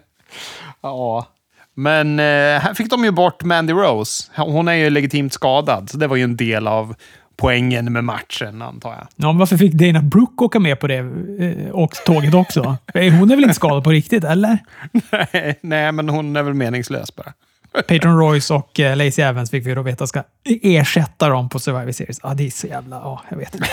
Ja. 0.81 1.27
Men 1.73 2.19
eh, 2.19 2.25
här 2.61 2.73
fick 2.73 2.89
de 2.89 3.03
ju 3.03 3.11
bort 3.11 3.43
Mandy 3.43 3.73
Rose. 3.73 4.31
Hon 4.35 4.67
är 4.67 4.73
ju 4.73 4.89
legitimt 4.89 5.33
skadad, 5.33 5.89
så 5.89 5.97
det 5.97 6.07
var 6.07 6.15
ju 6.15 6.23
en 6.23 6.37
del 6.37 6.67
av 6.67 6.95
poängen 7.35 7.93
med 7.93 8.03
matchen, 8.03 8.61
antar 8.61 8.89
jag. 8.89 9.07
Ja, 9.15 9.27
men 9.27 9.37
varför 9.37 9.57
fick 9.57 9.73
Dana 9.73 10.01
Brooke 10.01 10.43
åka 10.43 10.59
med 10.59 10.79
på 10.79 10.87
det 10.87 10.97
eh, 10.97 11.69
och 11.71 11.91
tåget 12.05 12.33
också? 12.33 12.77
Hon 12.93 13.31
är 13.31 13.35
väl 13.35 13.43
inte 13.43 13.55
skadad 13.55 13.83
på 13.83 13.89
riktigt, 13.89 14.23
eller? 14.23 14.57
nej, 15.11 15.59
nej, 15.61 15.91
men 15.91 16.09
hon 16.09 16.35
är 16.35 16.43
väl 16.43 16.53
meningslös 16.53 17.15
bara. 17.15 17.33
Patron 17.87 18.19
Royce 18.19 18.53
och 18.53 18.79
eh, 18.79 18.97
Lacey 18.97 19.25
Evans 19.25 19.51
fick 19.51 19.65
vi 19.65 19.73
då 19.73 19.81
veta 19.81 20.07
ska 20.07 20.23
ersätta 20.43 21.29
dem 21.29 21.49
på 21.49 21.59
Survivor 21.59 21.91
Series. 21.91 22.19
Ja, 22.23 22.33
det 22.33 22.45
är 22.45 22.49
så 22.49 22.67
jävla... 22.67 22.95
Ja, 22.95 23.21
jag 23.29 23.37
vet 23.37 23.55
inte. 23.55 23.67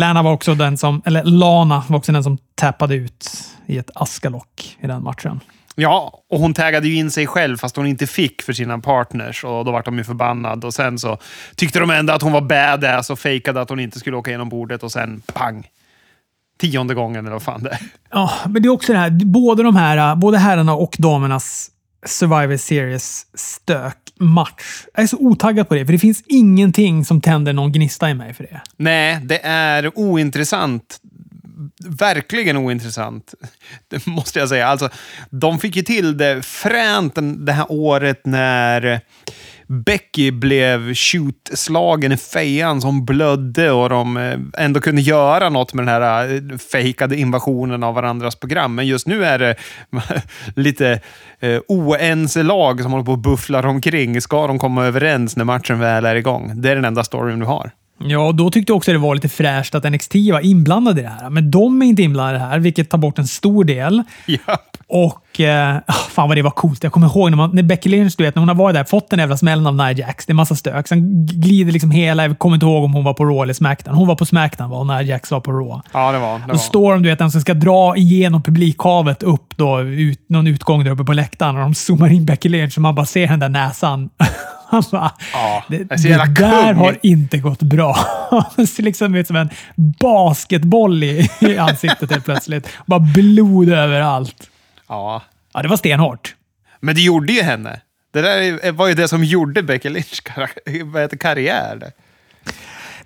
Lana 0.00 0.22
var 0.22 0.32
också 0.32 0.54
den 0.54 0.78
som, 0.78 1.02
eller 1.04 1.24
Lana 1.24 1.84
var 1.88 1.98
också 1.98 2.12
den 2.12 2.24
som 2.24 2.38
tappade 2.54 2.94
ut 2.94 3.30
i 3.66 3.78
ett 3.78 3.90
askalock 3.94 4.78
i 4.80 4.86
den 4.86 5.02
matchen. 5.02 5.40
Ja, 5.74 6.22
och 6.30 6.40
hon 6.40 6.54
taggade 6.54 6.88
ju 6.88 6.94
in 6.94 7.10
sig 7.10 7.26
själv 7.26 7.56
fast 7.56 7.76
hon 7.76 7.86
inte 7.86 8.06
fick 8.06 8.42
för 8.42 8.52
sina 8.52 8.78
partners 8.78 9.44
och 9.44 9.64
då 9.64 9.72
var 9.72 9.82
de 9.82 9.98
ju 9.98 10.04
förbannad 10.04 10.64
och 10.64 10.74
sen 10.74 10.98
så 10.98 11.18
tyckte 11.56 11.80
de 11.80 11.90
ändå 11.90 12.12
att 12.12 12.22
hon 12.22 12.32
var 12.32 12.40
badass 12.40 13.10
och 13.10 13.18
fejkade 13.18 13.60
att 13.60 13.68
hon 13.68 13.80
inte 13.80 13.98
skulle 13.98 14.16
åka 14.16 14.30
genom 14.30 14.48
bordet 14.48 14.82
och 14.82 14.92
sen 14.92 15.22
pang! 15.34 15.68
Tionde 16.58 16.94
gången 16.94 17.26
eller 17.26 17.32
vad 17.32 17.42
fan 17.42 17.62
det 17.62 17.70
är. 17.70 17.78
Ja, 18.10 18.30
men 18.48 18.62
det 18.62 18.66
är 18.66 18.70
också 18.70 18.92
det 18.92 18.98
här, 18.98 19.10
både 19.10 19.62
de 19.62 19.76
här, 19.76 20.16
både 20.16 20.38
herrarna 20.38 20.74
och 20.74 20.96
damernas 20.98 21.70
Survivor 22.06 22.56
Series 22.56 23.26
stök 23.34 23.96
match. 24.18 24.84
Jag 24.94 25.02
är 25.02 25.06
så 25.06 25.16
otaggad 25.16 25.68
på 25.68 25.74
det, 25.74 25.86
för 25.86 25.92
det 25.92 25.98
finns 25.98 26.22
ingenting 26.26 27.04
som 27.04 27.20
tänder 27.20 27.52
någon 27.52 27.72
gnista 27.72 28.10
i 28.10 28.14
mig 28.14 28.34
för 28.34 28.44
det. 28.44 28.60
Nej, 28.76 29.20
det 29.24 29.40
är 29.44 29.98
ointressant. 29.98 31.00
Verkligen 31.84 32.56
ointressant. 32.56 33.34
Det 33.88 34.06
måste 34.06 34.38
jag 34.38 34.48
säga. 34.48 34.66
Alltså, 34.66 34.88
de 35.30 35.58
fick 35.58 35.76
ju 35.76 35.82
till 35.82 36.16
det 36.16 36.46
fränt 36.46 37.14
det 37.38 37.52
här 37.52 37.66
året 37.68 38.26
när 38.26 39.00
Becky 39.70 40.30
blev 40.30 40.94
shoot-slagen 40.94 42.12
i 42.12 42.16
fejan 42.16 42.80
som 42.80 43.04
blödde 43.04 43.70
och 43.70 43.88
de 43.88 44.16
eh, 44.16 44.64
ändå 44.64 44.80
kunde 44.80 45.02
göra 45.02 45.48
något 45.48 45.74
med 45.74 45.86
den 45.86 46.02
här 46.02 46.34
eh, 46.34 46.58
fejkade 46.58 47.16
invasionen 47.16 47.82
av 47.82 47.94
varandras 47.94 48.36
program. 48.36 48.74
Men 48.74 48.86
just 48.86 49.06
nu 49.06 49.24
är 49.24 49.38
det 49.38 49.54
lite 50.56 51.00
eh, 51.40 51.60
oense 51.68 52.42
lag 52.42 52.82
som 52.82 52.92
håller 52.92 53.04
på 53.04 53.12
och 53.12 53.18
bufflar 53.18 53.66
omkring. 53.66 54.20
Ska 54.20 54.46
de 54.46 54.58
komma 54.58 54.86
överens 54.86 55.36
när 55.36 55.44
matchen 55.44 55.78
väl 55.78 56.04
är 56.04 56.16
igång? 56.16 56.52
Det 56.54 56.70
är 56.70 56.74
den 56.74 56.84
enda 56.84 57.04
storyn 57.04 57.38
du 57.38 57.46
har. 57.46 57.70
Ja, 58.04 58.32
då 58.32 58.50
tyckte 58.50 58.70
jag 58.70 58.76
också 58.76 58.92
det 58.92 58.98
var 58.98 59.14
lite 59.14 59.28
fräscht 59.28 59.74
att 59.74 59.92
NXT 59.92 60.14
var 60.32 60.40
inblandade 60.40 61.00
i 61.00 61.04
det 61.04 61.12
här. 61.20 61.30
Men 61.30 61.50
de 61.50 61.82
är 61.82 61.86
inte 61.86 62.02
inblandade 62.02 62.36
i 62.36 62.40
det 62.40 62.46
här, 62.46 62.58
vilket 62.58 62.90
tar 62.90 62.98
bort 62.98 63.18
en 63.18 63.26
stor 63.26 63.64
del. 63.64 64.02
Japp. 64.26 64.76
Och 64.86 65.40
eh, 65.40 65.76
fan 66.10 66.28
vad 66.28 66.36
det 66.36 66.42
var 66.42 66.50
coolt. 66.50 66.82
Jag 66.82 66.92
kommer 66.92 67.06
ihåg 67.06 67.30
när, 67.30 67.36
man, 67.36 67.50
när 67.52 67.62
Becky 67.62 67.90
Lynch, 67.90 68.14
du 68.18 68.24
vet, 68.24 68.34
när 68.34 68.40
hon 68.40 68.48
har 68.48 68.56
varit 68.56 68.74
där, 68.74 68.84
fått 68.84 69.10
den 69.10 69.18
jävla 69.18 69.36
smällen 69.36 69.66
av 69.66 69.74
Nia 69.74 69.92
Jax. 69.92 70.26
Det 70.26 70.32
är 70.32 70.34
massa 70.34 70.54
stök. 70.54 70.88
Sen 70.88 71.26
glider 71.26 71.72
liksom 71.72 71.90
hela... 71.90 72.26
Jag 72.26 72.38
kommer 72.38 72.56
inte 72.56 72.66
ihåg 72.66 72.84
om 72.84 72.92
hon 72.94 73.04
var 73.04 73.14
på 73.14 73.24
Raw 73.24 73.42
eller 73.42 73.54
Smackdown. 73.54 73.94
Hon 73.94 74.08
var 74.08 74.16
på 74.16 74.26
Smackdown 74.26 74.72
och 74.72 74.86
Nia 74.86 75.02
Jax 75.02 75.30
var 75.30 75.40
på 75.40 75.52
Raw. 75.52 75.82
Ja, 75.92 76.12
det 76.12 76.18
var. 76.18 76.38
Det 76.38 76.44
då 76.52 76.58
står 76.58 76.92
de, 76.92 77.02
du 77.02 77.08
vet, 77.08 77.18
den 77.18 77.30
som 77.30 77.40
ska 77.40 77.54
dra 77.54 77.96
igenom 77.96 78.42
publikhavet 78.42 79.22
upp 79.22 79.56
då, 79.56 79.80
ut, 79.80 80.28
någon 80.28 80.46
utgång 80.46 80.84
där 80.84 80.90
uppe 80.90 81.04
på 81.04 81.12
läktaren 81.12 81.56
och 81.56 81.62
de 81.62 81.74
zoomar 81.74 82.12
in 82.12 82.24
Becky 82.24 82.48
Lynch 82.48 82.78
och 82.78 82.82
man 82.82 82.94
bara 82.94 83.06
ser 83.06 83.26
den 83.26 83.40
där 83.40 83.48
näsan. 83.48 84.10
Han 84.70 84.82
bara, 84.92 85.12
Ja, 85.32 85.64
det, 85.68 85.78
det 85.84 85.96
där 85.96 86.36
kung. 86.36 86.76
har 86.76 86.98
inte 87.02 87.38
gått 87.38 87.62
bra. 87.62 87.96
Han 88.56 88.66
ser 88.66 88.82
liksom 88.82 89.14
ut 89.14 89.26
som 89.26 89.36
en 89.36 89.50
basketboll 90.00 91.02
i, 91.04 91.28
i 91.40 91.58
ansiktet 91.58 92.10
helt 92.10 92.24
plötsligt. 92.24 92.68
Bara 92.86 93.00
blod 93.00 93.68
överallt. 93.68 94.50
Ja. 94.88 95.22
Ja, 95.54 95.62
det 95.62 95.68
var 95.68 95.76
stenhårt. 95.76 96.34
Men 96.80 96.94
det 96.94 97.00
gjorde 97.00 97.32
ju 97.32 97.42
henne. 97.42 97.80
Det 98.12 98.20
där 98.20 98.72
var 98.72 98.88
ju 98.88 98.94
det 98.94 99.08
som 99.08 99.24
gjorde 99.24 99.62
Becky 99.62 99.88
Lynch 99.88 100.22
kar- 100.24 100.84
vad 100.92 101.02
heter, 101.02 101.16
karriär. 101.16 101.92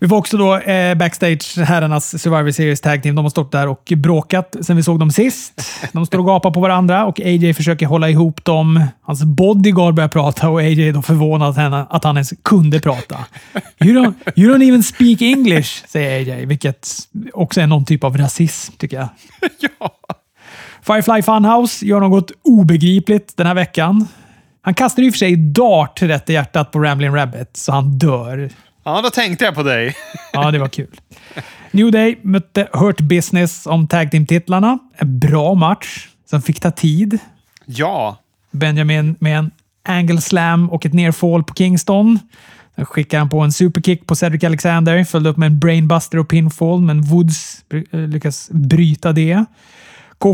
Vi 0.05 0.09
får 0.09 0.17
också 0.17 0.37
då 0.37 0.57
eh, 0.57 0.95
backstage 0.95 1.59
herrarnas 1.59 2.23
Survivor 2.23 2.51
Series 2.51 2.81
Tag 2.81 3.03
Team. 3.03 3.15
De 3.15 3.25
har 3.25 3.31
stått 3.31 3.53
där 3.53 3.69
och 3.69 3.93
bråkat 3.97 4.57
sen 4.61 4.77
vi 4.77 4.83
såg 4.83 4.99
dem 4.99 5.11
sist. 5.11 5.63
De 5.93 6.07
står 6.07 6.19
och 6.19 6.27
gapar 6.27 6.51
på 6.51 6.61
varandra 6.61 7.05
och 7.05 7.21
AJ 7.21 7.55
försöker 7.55 7.87
hålla 7.87 8.09
ihop 8.09 8.45
dem. 8.45 8.85
Hans 9.03 9.25
bodyguard 9.25 9.95
börjar 9.95 10.09
prata 10.09 10.49
och 10.49 10.61
AJ 10.61 10.89
är 10.89 10.93
då 10.93 11.03
förvånad 11.03 11.51
att 11.51 11.57
han, 11.57 11.75
att 11.75 12.05
han 12.05 12.17
ens 12.17 12.33
kunde 12.43 12.81
prata. 12.81 13.19
You 13.85 13.95
don't, 13.95 14.15
you 14.37 14.55
don't 14.55 14.69
even 14.69 14.83
speak 14.83 15.23
English, 15.23 15.87
säger 15.87 16.35
AJ, 16.35 16.47
vilket 16.47 16.89
också 17.33 17.61
är 17.61 17.67
någon 17.67 17.85
typ 17.85 18.05
av 18.05 18.17
rasism, 18.17 18.73
tycker 18.79 18.97
jag. 18.97 19.09
ja. 19.79 19.91
Firefly 20.83 21.23
Funhouse 21.23 21.87
gör 21.87 22.01
något 22.01 22.31
obegripligt 22.43 23.37
den 23.37 23.47
här 23.47 23.55
veckan. 23.55 24.09
Han 24.63 24.75
kastar 24.75 25.03
i 25.03 25.09
och 25.09 25.13
för 25.13 25.19
sig 25.19 25.37
dart 25.37 26.03
rätt 26.03 26.31
i 26.31 26.33
hjärtat 26.33 26.73
på 26.73 26.79
Ramblin' 26.79 27.15
Rabbit, 27.15 27.57
så 27.57 27.73
han 27.73 27.99
dör. 27.99 28.51
Ja, 28.85 29.01
då 29.03 29.11
tänkte 29.11 29.45
jag 29.45 29.55
på 29.55 29.63
dig. 29.63 29.97
Ja, 30.33 30.51
det 30.51 30.59
var 30.59 30.69
kul. 30.69 31.01
New 31.71 31.91
Day 31.91 32.19
mötte 32.23 32.69
Hurt 32.73 33.01
Business 33.01 33.67
om 33.67 33.89
Tag 33.89 34.11
Team-titlarna. 34.11 34.79
En 34.97 35.19
bra 35.19 35.55
match 35.55 36.09
som 36.31 36.43
fick 36.43 36.61
ta 36.61 36.71
tid. 36.71 37.19
Ja. 37.67 38.19
Benjamin 38.51 39.17
med 39.19 39.39
en 39.39 39.51
angle 39.89 40.21
slam 40.21 40.71
och 40.71 40.87
ett 40.87 40.93
nerfall 40.93 41.45
på 41.45 41.55
Kingston. 41.55 42.19
Sen 42.77 42.87
skickade 42.87 43.21
han 43.21 43.29
på 43.29 43.41
en 43.41 43.53
superkick 43.53 44.07
på 44.07 44.17
Cedric 44.17 44.45
Alexander, 44.45 45.05
följde 45.05 45.31
upp 45.31 45.37
med 45.37 45.47
en 45.47 45.59
brainbuster 45.59 46.19
och 46.19 46.29
pinfall, 46.29 46.81
men 46.81 47.03
Woods 47.03 47.65
eh, 47.91 47.99
lyckas 47.99 48.49
bryta 48.53 49.13
det. 49.13 49.45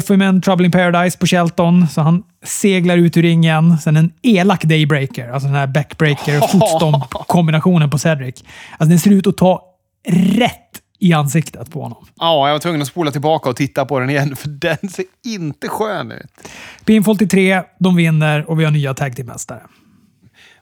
Med 0.09 0.29
en 0.29 0.43
Trouble 0.43 0.67
in 0.67 0.73
Paradise 0.73 1.19
på 1.19 1.27
Shelton, 1.27 1.89
så 1.89 2.01
han 2.01 2.23
seglar 2.45 2.97
ut 2.97 3.17
ur 3.17 3.23
ringen. 3.23 3.79
Sen 3.79 3.97
en 3.97 4.13
elak 4.23 4.65
Daybreaker, 4.65 5.29
alltså 5.29 5.47
den 5.47 5.57
här 5.57 5.67
backbreaker 5.67 6.39
och 6.43 6.51
fotstomp-kombinationen 6.51 7.91
på 7.91 7.99
Cedric. 7.99 8.45
Alltså 8.71 8.89
den 8.89 8.99
ser 8.99 9.11
ut 9.11 9.27
att 9.27 9.37
ta 9.37 9.63
rätt 10.09 10.71
i 10.99 11.13
ansiktet 11.13 11.71
på 11.71 11.83
honom. 11.83 12.07
Ja, 12.17 12.49
jag 12.49 12.55
var 12.55 12.59
tvungen 12.59 12.83
att 12.83 12.89
spola 12.89 13.11
tillbaka 13.11 13.51
och 13.51 13.57
titta 13.57 13.85
på 13.85 14.01
den 14.01 14.11
igen, 14.11 14.37
för 14.37 14.49
den 14.49 14.89
ser 14.91 15.05
inte 15.25 15.69
skön 15.69 16.13
ut. 16.13 16.27
Pinfall 16.85 17.19
till 17.19 17.29
tre, 17.29 17.63
de 17.79 17.97
vinner 17.97 18.51
och 18.51 18.61
vi 18.61 18.65
har 18.65 18.71
nya 18.71 18.95
tag 18.95 19.17
team-mästare. 19.17 19.63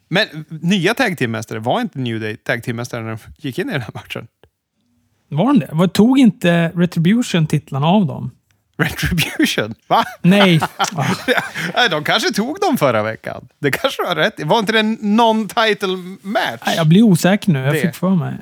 Men 0.09 0.27
nya 0.49 0.95
tag 0.95 1.19
team-mästare, 1.19 1.59
var 1.59 1.81
inte 1.81 1.99
New 1.99 2.21
Day 2.21 2.37
tag 2.37 2.63
team-mästare 2.63 3.03
när 3.03 3.11
de 3.11 3.19
gick 3.39 3.59
in 3.59 3.69
i 3.69 3.73
den 3.73 3.83
här 3.83 3.91
matchen? 3.95 4.27
Var 5.29 5.47
de 5.47 5.59
det? 5.59 5.89
Tog 5.89 6.19
inte 6.19 6.73
Retribution 6.75 7.47
titlarna 7.47 7.87
av 7.87 8.07
dem? 8.07 8.31
Retribution? 8.83 9.75
Va? 9.87 10.05
Nej. 10.23 10.61
De 11.91 12.05
kanske 12.05 12.31
tog 12.33 12.61
dem 12.61 12.77
förra 12.79 13.03
veckan. 13.03 13.49
Det 13.59 13.71
kanske 13.71 14.03
du 14.03 14.09
har 14.09 14.17
rätt 14.17 14.41
i. 14.41 14.45
Var 14.45 14.59
inte 14.59 14.73
det 14.73 14.79
en 14.81 14.99
non-title 15.01 16.17
match? 16.23 16.75
Jag 16.77 16.87
blir 16.87 17.03
osäker 17.03 17.51
nu. 17.51 17.59
Jag 17.65 17.75
Det. 17.75 17.81
fick 17.81 17.95
för 17.95 18.11
mig. 18.11 18.35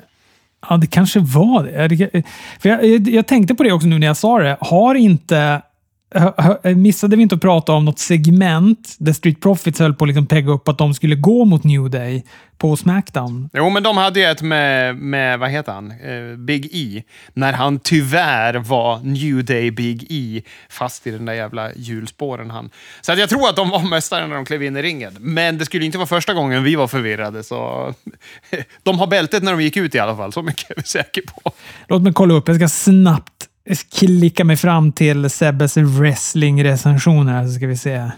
Ja, 0.69 0.77
det 0.77 0.87
kanske 0.87 1.19
var 1.19 1.63
det. 1.63 1.87
det. 1.87 2.23
För 2.59 2.69
jag, 2.69 2.85
jag, 2.85 3.09
jag 3.09 3.27
tänkte 3.27 3.55
på 3.55 3.63
det 3.63 3.71
också 3.71 3.87
nu 3.87 3.99
när 3.99 4.07
jag 4.07 4.17
sa 4.17 4.39
det. 4.39 4.57
Har 4.61 4.95
inte... 4.95 5.61
Missade 6.75 7.15
vi 7.15 7.21
inte 7.21 7.35
att 7.35 7.41
prata 7.41 7.73
om 7.73 7.85
något 7.85 7.99
segment 7.99 8.95
där 8.99 9.13
Street 9.13 9.41
Profits 9.41 9.79
höll 9.79 9.93
på 9.93 10.05
att 10.05 10.07
liksom 10.07 10.25
pegga 10.25 10.51
upp 10.51 10.67
att 10.67 10.77
de 10.77 10.93
skulle 10.93 11.15
gå 11.15 11.45
mot 11.45 11.63
New 11.63 11.89
Day 11.89 12.23
på 12.57 12.77
Smackdown? 12.77 13.49
Jo, 13.53 13.69
men 13.69 13.83
de 13.83 13.97
hade 13.97 14.19
ju 14.19 14.25
ett 14.25 14.41
med, 14.41 14.95
med 14.95 15.39
vad 15.39 15.49
heter 15.49 15.71
han? 15.71 15.91
Eh, 15.91 16.37
Big 16.37 16.69
E. 16.71 17.03
När 17.33 17.53
han 17.53 17.79
tyvärr 17.79 18.53
var 18.53 18.99
New 18.99 19.45
Day 19.45 19.71
Big 19.71 20.05
E 20.09 20.41
fast 20.69 21.07
i 21.07 21.11
den 21.11 21.25
där 21.25 21.33
jävla 21.33 21.73
hjulspåren 21.75 22.51
han. 22.51 22.69
Så 23.01 23.11
att 23.11 23.19
jag 23.19 23.29
tror 23.29 23.49
att 23.49 23.55
de 23.55 23.69
var 23.69 23.89
mästare 23.89 24.27
när 24.27 24.35
de 24.35 24.45
klev 24.45 24.63
in 24.63 24.77
i 24.77 24.81
ringen. 24.81 25.15
Men 25.19 25.57
det 25.57 25.65
skulle 25.65 25.85
inte 25.85 25.97
vara 25.97 26.07
första 26.07 26.33
gången 26.33 26.63
vi 26.63 26.75
var 26.75 26.87
förvirrade, 26.87 27.43
så... 27.43 27.93
de 28.83 28.99
har 28.99 29.07
bältet 29.07 29.43
när 29.43 29.51
de 29.51 29.61
gick 29.61 29.77
ut 29.77 29.95
i 29.95 29.99
alla 29.99 30.15
fall, 30.15 30.33
så 30.33 30.41
mycket 30.41 30.71
är 30.71 30.75
vi 30.75 30.83
säkra 30.83 31.23
på. 31.43 31.51
Låt 31.87 32.01
mig 32.01 32.13
kolla 32.13 32.33
upp. 32.33 32.47
Jag 32.47 32.57
ska 32.57 32.67
snabbt 32.69 33.46
klicka 33.75 34.43
mig 34.43 34.57
fram 34.57 34.91
till 34.91 35.29
Sebbes 35.29 35.77
wrestling-recension 35.77 37.27
här 37.27 37.45
så 37.45 37.53
ska 37.53 37.67
vi 37.67 37.77
se. 37.77 38.11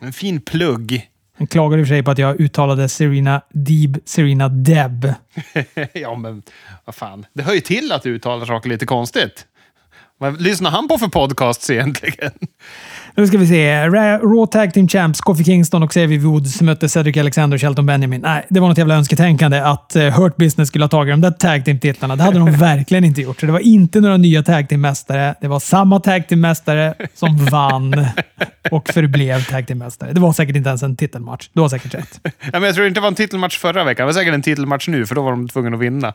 En 0.00 0.12
fin 0.12 0.40
plugg. 0.40 1.08
Han 1.38 1.46
klagar 1.46 1.78
i 1.78 1.82
och 1.82 1.86
för 1.86 1.94
sig 1.94 2.02
på 2.02 2.10
att 2.10 2.18
jag 2.18 2.40
uttalade 2.40 2.88
Serena 2.88 3.42
Deeb, 3.50 3.98
Serena 4.04 4.48
Deb. 4.48 5.12
ja, 5.92 6.14
men 6.14 6.42
vad 6.84 6.94
fan. 6.94 7.26
Det 7.32 7.42
hör 7.42 7.54
ju 7.54 7.60
till 7.60 7.92
att 7.92 8.02
du 8.02 8.10
uttalar 8.10 8.46
saker 8.46 8.68
lite 8.68 8.86
konstigt. 8.86 9.46
Vad 10.18 10.40
lyssnar 10.40 10.70
han 10.70 10.88
på 10.88 10.98
för 10.98 11.08
podcasts 11.08 11.70
egentligen? 11.70 12.32
Nu 13.14 13.26
ska 13.26 13.38
vi 13.38 13.46
se. 13.46 13.72
Ra- 13.88 14.18
Raw 14.20 14.46
Tag 14.46 14.74
Team 14.74 14.88
Champs, 14.88 15.20
Kofi 15.20 15.44
Kingston 15.44 15.82
och 15.82 15.90
Xavier 15.90 16.18
Woods 16.20 16.60
mötte 16.62 16.88
Cedric 16.88 17.16
Alexander 17.16 17.56
och 17.56 17.60
Shelton 17.60 17.86
Benjamin. 17.86 18.20
Nej, 18.20 18.46
det 18.48 18.60
var 18.60 18.68
något 18.68 18.78
jävla 18.78 18.94
önsketänkande 18.94 19.58
att 19.60 19.92
uh, 19.96 20.02
Hurt 20.02 20.36
Business 20.36 20.68
skulle 20.68 20.84
ha 20.84 20.88
tagit 20.88 21.12
de 21.12 21.20
där 21.20 21.30
Tag 21.30 21.64
Team-titlarna. 21.64 22.16
Det 22.16 22.22
hade 22.22 22.38
de 22.38 22.52
verkligen 22.58 23.04
inte 23.04 23.20
gjort. 23.22 23.40
Så 23.40 23.46
det 23.46 23.52
var 23.52 23.60
inte 23.60 24.00
några 24.00 24.16
nya 24.16 24.42
Tag 24.42 24.68
Team-mästare. 24.68 25.34
Det 25.40 25.48
var 25.48 25.60
samma 25.60 26.00
Tag 26.00 26.28
Team-mästare 26.28 26.94
som 27.14 27.36
vann 27.50 28.06
och 28.70 28.88
förblev 28.88 29.44
Tag 29.44 29.66
Team-mästare. 29.66 30.12
Det 30.12 30.20
var 30.20 30.32
säkert 30.32 30.56
inte 30.56 30.68
ens 30.68 30.82
en 30.82 30.96
titelmatch. 30.96 31.48
Du 31.52 31.60
har 31.60 31.68
säkert 31.68 31.94
rätt. 31.94 32.20
Ja, 32.24 32.30
men 32.52 32.62
jag 32.62 32.74
tror 32.74 32.86
inte 32.86 32.98
det 33.00 33.02
var 33.02 33.08
en 33.08 33.14
titelmatch 33.14 33.58
förra 33.58 33.84
veckan. 33.84 34.06
Det 34.06 34.12
var 34.12 34.20
säkert 34.20 34.34
en 34.34 34.42
titelmatch 34.42 34.88
nu, 34.88 35.06
för 35.06 35.14
då 35.14 35.22
var 35.22 35.30
de 35.30 35.48
tvungna 35.48 35.76
att 35.76 35.82
vinna. 35.82 36.12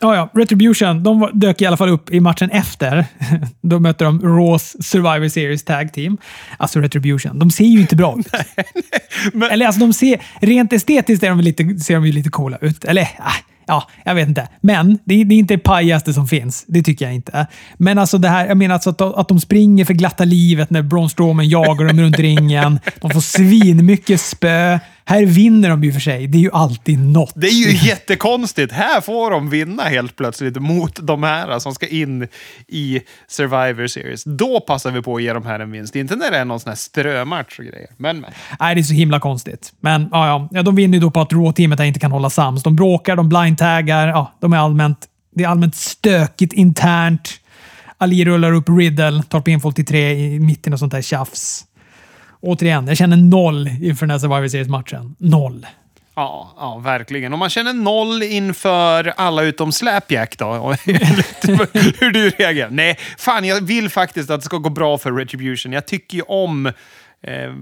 Ja, 0.00 0.16
ja. 0.16 0.30
Retribution 0.34 1.02
de 1.02 1.30
dök 1.32 1.62
i 1.62 1.66
alla 1.66 1.76
fall 1.76 1.88
upp 1.88 2.10
i 2.10 2.20
matchen 2.20 2.50
efter. 2.50 3.06
Då 3.62 3.80
mötte 3.80 4.04
de 4.04 4.22
Raws 4.22 4.76
Survivor 4.80 5.28
Series 5.28 5.64
Tag 5.64 5.92
Team. 5.92 6.18
Alltså 6.56 6.80
Retribution. 6.80 7.38
De 7.38 7.50
ser 7.50 7.64
ju 7.64 7.80
inte 7.80 7.96
bra 7.96 8.16
ut. 8.18 8.26
Men- 9.32 9.50
Eller 9.50 9.66
alltså, 9.66 9.80
de 9.80 9.92
ser, 9.92 10.20
rent 10.40 10.72
estetiskt 10.72 11.24
är 11.24 11.28
de 11.28 11.40
lite, 11.40 11.78
ser 11.78 11.94
de 11.94 12.06
ju 12.06 12.12
lite 12.12 12.30
coola 12.30 12.56
ut. 12.60 12.84
Eller 12.84 13.02
ah, 13.18 13.32
ja, 13.66 13.88
jag 14.04 14.14
vet 14.14 14.28
inte. 14.28 14.48
Men 14.60 14.98
det, 15.04 15.20
är- 15.20 15.24
det 15.24 15.34
är 15.34 15.38
inte 15.38 15.54
det 15.54 15.58
pajaste 15.58 16.12
som 16.12 16.28
finns. 16.28 16.64
Det 16.68 16.82
tycker 16.82 17.04
jag 17.04 17.14
inte. 17.14 17.46
Men 17.76 17.98
alltså 17.98 18.18
det 18.18 18.28
här, 18.28 18.46
jag 18.46 18.56
menar 18.56 18.74
alltså 18.74 18.90
att, 18.90 18.98
de- 18.98 19.14
att 19.14 19.28
de 19.28 19.40
springer 19.40 19.84
för 19.84 19.94
glatta 19.94 20.24
livet 20.24 20.70
när 20.70 20.82
Braun 20.82 21.10
Strowman 21.10 21.48
jagar 21.48 21.86
dem 21.86 22.00
runt 22.00 22.18
ringen. 22.18 22.80
De 23.00 23.10
får 23.10 23.20
svinmycket 23.20 24.20
spö. 24.20 24.78
Här 25.08 25.26
vinner 25.26 25.68
de 25.68 25.84
ju 25.84 25.92
för 25.92 26.00
sig. 26.00 26.26
Det 26.26 26.38
är 26.38 26.42
ju 26.42 26.50
alltid 26.52 26.98
något. 26.98 27.32
Det 27.34 27.46
är 27.46 27.52
ju 27.52 27.72
jättekonstigt. 27.88 28.72
Här 28.72 29.00
får 29.00 29.30
de 29.30 29.50
vinna 29.50 29.82
helt 29.82 30.16
plötsligt 30.16 30.56
mot 30.56 31.06
de 31.06 31.22
här 31.22 31.58
som 31.58 31.74
ska 31.74 31.86
in 31.86 32.28
i 32.68 33.00
Survivor 33.28 33.86
Series. 33.86 34.24
Då 34.24 34.60
passar 34.60 34.90
vi 34.90 35.02
på 35.02 35.16
att 35.16 35.22
ge 35.22 35.32
de 35.32 35.46
här 35.46 35.60
en 35.60 35.70
vinst. 35.70 35.96
Inte 35.96 36.16
när 36.16 36.30
det 36.30 36.38
är 36.38 36.44
någon 36.44 36.60
sån 36.60 36.70
här 36.70 36.76
strömatch 36.76 37.58
och 37.58 37.64
grejer. 37.64 37.90
Men, 37.96 38.20
men. 38.20 38.30
Nej, 38.60 38.74
det 38.74 38.80
är 38.80 38.82
så 38.82 38.94
himla 38.94 39.20
konstigt. 39.20 39.72
Men 39.80 40.08
ja, 40.12 40.48
ja. 40.52 40.62
de 40.62 40.76
vinner 40.76 40.98
ju 40.98 41.00
då 41.00 41.10
på 41.10 41.20
att 41.20 41.32
Raw-teamet 41.32 41.80
inte 41.80 42.00
kan 42.00 42.12
hålla 42.12 42.30
sams. 42.30 42.62
De 42.62 42.76
bråkar, 42.76 43.16
de 43.16 43.28
blindtaggar. 43.28 44.08
Ja, 44.08 44.32
de 44.40 44.52
är 44.52 44.56
allmänt, 44.56 44.98
det 45.34 45.44
är 45.44 45.48
allmänt 45.48 45.76
stökigt 45.76 46.52
internt. 46.52 47.40
Ali 47.98 48.24
rullar 48.24 48.52
upp 48.52 48.68
Riddle, 48.68 49.22
tar 49.22 49.40
pinfall 49.40 49.72
till 49.72 49.86
tre 49.86 50.12
i 50.12 50.40
mitten 50.40 50.72
och 50.72 50.78
sånt 50.78 50.92
där 50.92 51.02
tjafs. 51.02 51.65
Återigen, 52.40 52.88
jag 52.88 52.96
känner 52.96 53.16
noll 53.16 53.68
inför 53.68 54.06
den 54.06 54.10
här 54.10 54.18
Survivor 54.18 54.48
Series-matchen. 54.48 55.16
Noll. 55.18 55.66
Ja, 56.14 56.54
ja, 56.56 56.78
verkligen. 56.78 57.32
Om 57.32 57.38
man 57.38 57.50
känner 57.50 57.72
noll 57.72 58.22
inför 58.22 59.12
alla 59.16 59.42
utom 59.42 59.72
Slapjack 59.72 60.38
då. 60.38 60.54
Hur 62.00 62.10
du 62.10 62.30
reagerar? 62.30 62.70
Nej, 62.70 62.98
fan 63.18 63.44
jag 63.44 63.60
vill 63.60 63.90
faktiskt 63.90 64.30
att 64.30 64.40
det 64.40 64.44
ska 64.44 64.58
gå 64.58 64.70
bra 64.70 64.98
för 64.98 65.12
Retribution. 65.12 65.72
Jag 65.72 65.86
tycker 65.86 66.16
ju 66.16 66.22
om 66.22 66.66
eh, 67.22 67.52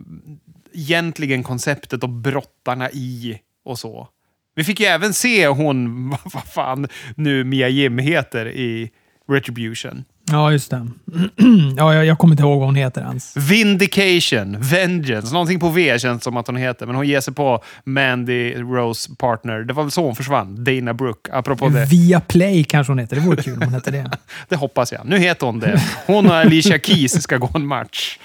egentligen 0.75 1.43
konceptet 1.43 2.03
och 2.03 2.09
brottarna 2.09 2.91
i 2.91 3.39
och 3.65 3.79
så. 3.79 4.09
Vi 4.55 4.65
fick 4.65 4.81
ju 4.81 4.87
även 4.87 5.15
se 5.15 5.49
hon, 5.49 6.11
vad 6.25 6.45
fan 6.55 6.89
nu 7.17 7.45
Mia 7.45 7.69
Jim 7.69 7.99
heter 7.99 8.47
i 8.47 8.91
Retribution. 9.29 10.05
Ja, 10.31 10.53
just 10.53 10.71
det. 10.71 10.87
ja, 11.77 11.95
jag, 11.95 12.07
jag 12.07 12.19
kommer 12.19 12.33
inte 12.33 12.43
ihåg 12.43 12.59
vad 12.59 12.69
hon 12.69 12.75
heter 12.75 13.01
ens. 13.01 13.37
Vindication, 13.37 14.57
Vengeance, 14.61 15.33
någonting 15.33 15.61
på 15.61 15.69
V 15.69 15.99
känns 15.99 16.25
som 16.25 16.37
att 16.37 16.47
hon 16.47 16.57
heter. 16.57 16.87
Men 16.87 16.95
hon 16.97 17.07
ger 17.09 17.21
sig 17.21 17.35
på 17.35 17.63
Mandy 17.85 18.55
Rose 18.55 19.11
partner. 19.19 19.59
Det 19.59 19.73
var 19.73 19.83
väl 19.83 19.91
så 19.91 20.05
hon 20.05 20.17
försvann, 20.17 20.65
Dana 20.65 20.95
Brooke. 20.95 21.33
Apropå 21.33 21.69
det. 21.69 21.85
Via 21.85 22.21
Play 22.21 22.65
kanske 22.65 22.91
hon 22.91 22.99
heter. 22.99 23.17
Det 23.17 23.23
vore 23.23 23.43
kul 23.43 23.55
om 23.57 23.63
hon 23.63 23.75
hette 23.75 23.91
det. 23.91 24.11
Det 24.49 24.57
hoppas 24.57 24.93
jag. 24.93 25.01
Nu 25.07 25.19
heter 25.19 25.47
hon 25.47 25.61
det. 25.61 25.83
Hon 26.07 26.27
och 26.27 26.35
Alicia 26.35 26.79
Keys 26.79 27.23
ska 27.23 27.37
gå 27.37 27.51
en 27.55 27.67
match. 27.67 28.19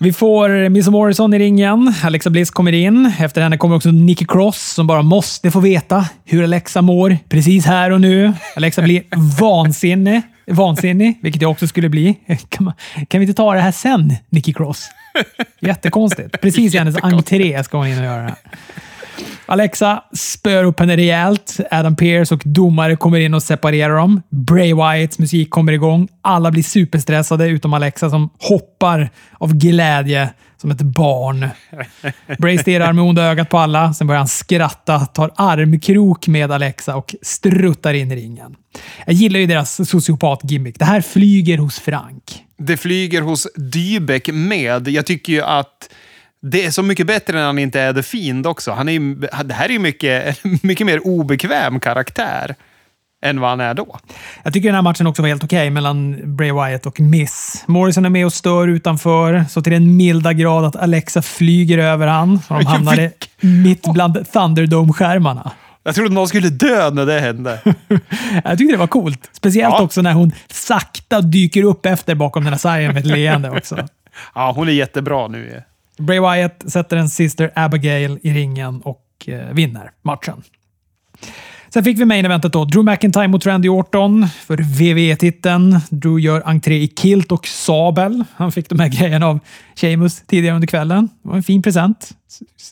Vi 0.00 0.12
får 0.12 0.68
Miss 0.68 0.88
Morrison 0.88 1.34
i 1.34 1.38
ringen. 1.38 1.94
Alexa 2.02 2.30
Bliss 2.30 2.50
kommer 2.50 2.72
in. 2.72 3.12
Efter 3.18 3.42
henne 3.42 3.56
kommer 3.56 3.76
också 3.76 3.90
Nikki 3.90 4.24
Cross 4.24 4.72
som 4.74 4.86
bara 4.86 5.02
måste 5.02 5.50
få 5.50 5.60
veta 5.60 6.08
hur 6.24 6.44
Alexa 6.44 6.82
mår 6.82 7.18
precis 7.28 7.66
här 7.66 7.90
och 7.90 8.00
nu. 8.00 8.32
Alexa 8.56 8.82
blir 8.82 9.02
vansinnig, 9.40 10.22
vansinnig 10.46 11.18
vilket 11.22 11.42
jag 11.42 11.50
också 11.50 11.66
skulle 11.66 11.88
bli. 11.88 12.18
Kan, 12.48 12.64
man, 12.64 12.74
kan 13.08 13.20
vi 13.20 13.26
inte 13.26 13.36
ta 13.36 13.54
det 13.54 13.60
här 13.60 13.72
sen, 13.72 14.14
Nikki 14.28 14.52
Cross? 14.52 14.88
Jättekonstigt. 15.60 16.40
Precis 16.40 16.74
i 16.74 16.78
hennes 16.78 16.96
entré 17.02 17.64
ska 17.64 17.76
hon 17.76 17.86
in 17.86 17.98
och 17.98 18.04
göra 18.04 18.22
det 18.22 18.28
här. 18.28 18.38
Alexa 19.46 20.02
spör 20.12 20.64
upp 20.64 20.80
henne 20.80 20.96
rejält. 20.96 21.60
Adam 21.70 21.96
Pearce 21.96 22.34
och 22.34 22.42
domare 22.44 22.96
kommer 22.96 23.20
in 23.20 23.34
och 23.34 23.42
separerar 23.42 23.96
dem. 23.96 24.22
Bray 24.30 24.74
Wyatts 24.74 25.18
musik 25.18 25.50
kommer 25.50 25.72
igång. 25.72 26.08
Alla 26.22 26.50
blir 26.50 26.62
superstressade 26.62 27.46
utom 27.46 27.74
Alexa 27.74 28.10
som 28.10 28.30
hoppar 28.38 29.10
av 29.32 29.54
glädje 29.54 30.30
som 30.56 30.70
ett 30.70 30.82
barn. 30.82 31.48
Bray 32.38 32.58
stirrar 32.58 32.92
med 32.92 33.04
onda 33.04 33.22
ögat 33.22 33.48
på 33.48 33.58
alla. 33.58 33.94
Sen 33.94 34.06
börjar 34.06 34.18
han 34.18 34.28
skratta, 34.28 35.00
tar 35.00 35.30
armkrok 35.36 36.26
med 36.26 36.52
Alexa 36.52 36.96
och 36.96 37.14
struttar 37.22 37.94
in 37.94 38.12
i 38.12 38.16
ringen. 38.16 38.56
Jag 39.06 39.14
gillar 39.14 39.40
ju 39.40 39.46
deras 39.46 39.80
sociopat-gimmick. 39.90 40.78
Det 40.78 40.84
här 40.84 41.00
flyger 41.00 41.58
hos 41.58 41.78
Frank. 41.78 42.44
Det 42.56 42.76
flyger 42.76 43.22
hos 43.22 43.46
Dybeck 43.56 44.28
med. 44.32 44.88
Jag 44.88 45.06
tycker 45.06 45.32
ju 45.32 45.42
att 45.42 45.90
det 46.42 46.64
är 46.64 46.70
så 46.70 46.82
mycket 46.82 47.06
bättre 47.06 47.38
när 47.38 47.46
han 47.46 47.58
inte 47.58 47.80
är 47.80 47.92
The 47.92 48.02
Fiend 48.02 48.46
också. 48.46 48.72
Han 48.72 48.88
är 48.88 49.44
det 49.44 49.54
här 49.54 49.68
är 49.68 49.72
ju 49.72 49.78
mycket, 49.78 50.44
mycket 50.62 50.86
mer 50.86 51.06
obekväm 51.06 51.80
karaktär 51.80 52.54
än 53.24 53.40
vad 53.40 53.50
han 53.50 53.60
är 53.60 53.74
då. 53.74 53.98
Jag 54.42 54.52
tycker 54.52 54.68
den 54.68 54.74
här 54.74 54.82
matchen 54.82 55.06
också 55.06 55.22
var 55.22 55.28
helt 55.28 55.44
okej 55.44 55.70
mellan 55.70 56.20
Bray 56.36 56.52
Wyatt 56.52 56.86
och 56.86 57.00
Miss. 57.00 57.64
Morrison 57.66 58.04
är 58.04 58.10
med 58.10 58.26
och 58.26 58.32
stör 58.32 58.68
utanför, 58.68 59.44
så 59.50 59.62
till 59.62 59.72
den 59.72 59.96
milda 59.96 60.32
grad 60.32 60.64
att 60.64 60.76
Alexa 60.76 61.22
flyger 61.22 61.78
över 61.78 62.06
han. 62.06 62.40
Så 62.48 62.54
de 62.54 62.66
hamnade 62.66 63.10
mitt 63.40 63.92
bland 63.92 64.26
Thunderdome-skärmarna. 64.32 65.50
Jag 65.82 65.94
trodde 65.94 66.14
någon 66.14 66.28
skulle 66.28 66.48
dö 66.48 66.90
när 66.90 67.06
det 67.06 67.20
hände. 67.20 67.60
Jag 68.44 68.58
tyckte 68.58 68.74
det 68.74 68.78
var 68.78 68.86
coolt. 68.86 69.30
Speciellt 69.32 69.74
Ja. 69.78 69.82
också 69.82 70.02
när 70.02 70.12
hon 70.12 70.32
sakta 70.50 71.20
dyker 71.20 71.62
upp 71.62 71.86
efter 71.86 72.14
bakom 72.14 72.44
den 72.44 72.52
här 72.52 72.58
sargen 72.58 72.94
med 72.94 73.00
ett 73.00 73.06
leende 73.06 73.50
också. 73.50 73.88
Ja, 74.34 74.52
hon 74.56 74.68
är 74.68 74.72
jättebra 74.72 75.28
nu. 75.28 75.62
Bray 75.98 76.20
Wyatt 76.20 76.64
sätter 76.66 76.96
en 76.96 77.08
Sister 77.08 77.50
Abigail 77.54 78.18
i 78.22 78.30
ringen 78.32 78.80
och 78.80 79.04
eh, 79.26 79.52
vinner 79.52 79.90
matchen. 80.02 80.42
Sen 81.74 81.84
fick 81.84 81.98
vi 81.98 82.04
main 82.04 82.24
eventet 82.24 82.52
då. 82.52 82.64
Drew 82.64 82.84
McIntyre 82.84 83.28
mot 83.28 83.46
Randy 83.46 83.68
Orton 83.68 84.28
för 84.46 84.56
WWE-titeln. 84.56 85.80
Drew 85.90 86.20
gör 86.20 86.42
entré 86.46 86.74
i 86.74 86.88
kilt 86.88 87.32
och 87.32 87.46
sabel. 87.46 88.24
Han 88.36 88.52
fick 88.52 88.68
de 88.68 88.80
här 88.80 88.88
grejerna 89.00 89.26
av 89.26 89.40
Sheamus 89.76 90.22
tidigare 90.26 90.54
under 90.54 90.68
kvällen. 90.68 91.08
Det 91.22 91.28
var 91.28 91.36
en 91.36 91.42
fin 91.42 91.62
present. 91.62 92.10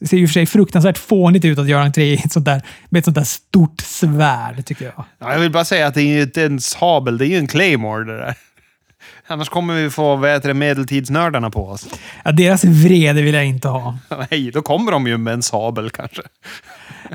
Det 0.00 0.06
Ser 0.06 0.16
ju 0.16 0.26
för 0.26 0.32
sig 0.32 0.46
fruktansvärt 0.46 0.98
fånigt 0.98 1.44
ut 1.44 1.58
att 1.58 1.68
göra 1.68 1.82
entré 1.82 2.04
i 2.04 2.14
ett 2.14 2.32
sånt 2.32 2.46
där, 2.46 2.62
med 2.88 2.98
ett 2.98 3.04
sånt 3.04 3.14
där 3.14 3.24
stort 3.24 3.80
svärd, 3.80 4.66
tycker 4.66 4.84
jag. 4.84 5.04
Ja, 5.18 5.32
jag 5.32 5.40
vill 5.40 5.50
bara 5.50 5.64
säga 5.64 5.86
att 5.86 5.94
det 5.94 6.02
är 6.02 6.16
ju 6.16 6.22
inte 6.22 6.44
en 6.44 6.60
sabel, 6.60 7.18
det 7.18 7.26
är 7.26 7.28
ju 7.28 7.38
en 7.38 7.46
claymore 7.46 8.04
det 8.04 8.18
där. 8.18 8.34
Annars 9.26 9.48
kommer 9.48 9.74
vi 9.74 9.90
få 9.90 10.16
vad 10.16 10.56
medeltidsnördarna 10.56 11.50
på 11.50 11.68
oss. 11.68 11.88
Ja, 12.24 12.32
deras 12.32 12.64
vrede 12.64 13.22
vill 13.22 13.34
jag 13.34 13.46
inte 13.46 13.68
ha. 13.68 13.98
Nej, 14.30 14.50
då 14.50 14.62
kommer 14.62 14.92
de 14.92 15.06
ju 15.06 15.18
med 15.18 15.34
en 15.34 15.42
sabel 15.42 15.90
kanske. 15.90 16.22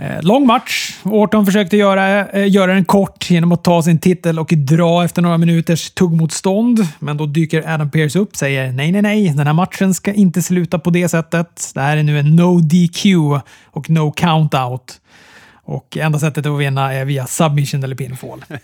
Eh, 0.02 0.22
lång 0.22 0.48
match. 0.48 0.96
Orton 1.04 1.46
försökte 1.46 1.78
göra, 1.78 2.28
eh, 2.30 2.52
göra 2.52 2.74
den 2.74 2.86
kort 2.86 3.30
genom 3.30 3.52
att 3.52 3.64
ta 3.64 3.84
sin 3.84 4.00
titel 4.00 4.40
och 4.40 4.48
dra 4.48 5.06
efter 5.06 5.22
några 5.22 5.38
minuters 5.38 5.92
tuggmotstånd. 5.92 6.88
Men 7.00 7.18
då 7.18 7.26
dyker 7.26 7.74
Adam 7.74 7.92
Pearce 7.92 8.20
upp 8.20 8.30
och 8.30 8.38
säger 8.38 8.72
nej, 8.72 8.92
nej, 8.92 9.02
nej. 9.02 9.30
Den 9.30 9.48
här 9.48 9.54
matchen 9.54 9.94
ska 9.94 10.14
inte 10.14 10.42
sluta 10.42 10.80
på 10.80 10.90
det 10.90 11.10
sättet. 11.10 11.72
Det 11.74 11.82
här 11.82 11.98
är 11.98 12.04
nu 12.04 12.20
en 12.20 12.36
no 12.36 12.60
DQ 12.60 13.06
och 13.66 13.90
no 13.90 14.14
count-out. 14.18 15.00
Och 15.64 15.98
enda 15.98 16.20
sättet 16.20 16.46
att 16.46 16.60
vinna 16.60 16.94
är 16.94 17.06
via 17.06 17.28
submission 17.28 17.84
eller 17.84 17.96
pinfall. 17.96 18.46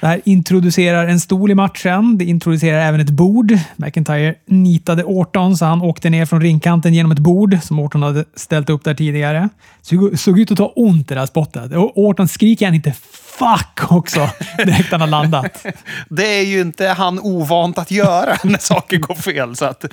Det 0.00 0.06
här 0.06 0.20
introducerar 0.24 1.06
en 1.06 1.20
stol 1.20 1.50
i 1.50 1.54
matchen. 1.54 2.18
Det 2.18 2.24
introducerar 2.24 2.80
även 2.80 3.00
ett 3.00 3.10
bord. 3.10 3.58
McIntyre 3.76 4.34
nitade 4.46 5.04
Orton 5.04 5.56
så 5.56 5.64
han 5.64 5.82
åkte 5.82 6.10
ner 6.10 6.26
från 6.26 6.40
ringkanten 6.40 6.94
genom 6.94 7.12
ett 7.12 7.18
bord 7.18 7.58
som 7.62 7.78
Orton 7.78 8.02
hade 8.02 8.24
ställt 8.34 8.70
upp 8.70 8.84
där 8.84 8.94
tidigare. 8.94 9.48
Såg, 9.82 10.18
såg 10.18 10.38
ut 10.38 10.50
att 10.50 10.58
ta 10.58 10.72
ont 10.76 11.08
det 11.08 11.14
där 11.14 11.26
spottet. 11.26 11.72
Och 11.72 11.98
Orton 11.98 12.28
skriker 12.28 12.66
han 12.66 12.74
inte 12.74 12.92
“fuck” 13.38 13.92
också 13.92 14.30
direkt 14.58 14.92
han 14.92 15.00
har 15.00 15.08
landat. 15.08 15.66
Det 16.08 16.26
är 16.26 16.44
ju 16.44 16.60
inte 16.60 16.88
han 16.88 17.18
ovant 17.18 17.78
att 17.78 17.90
göra 17.90 18.36
när 18.44 18.58
saker 18.58 18.96
går 18.96 19.14
fel, 19.14 19.56
så 19.56 19.64
att 19.64 19.84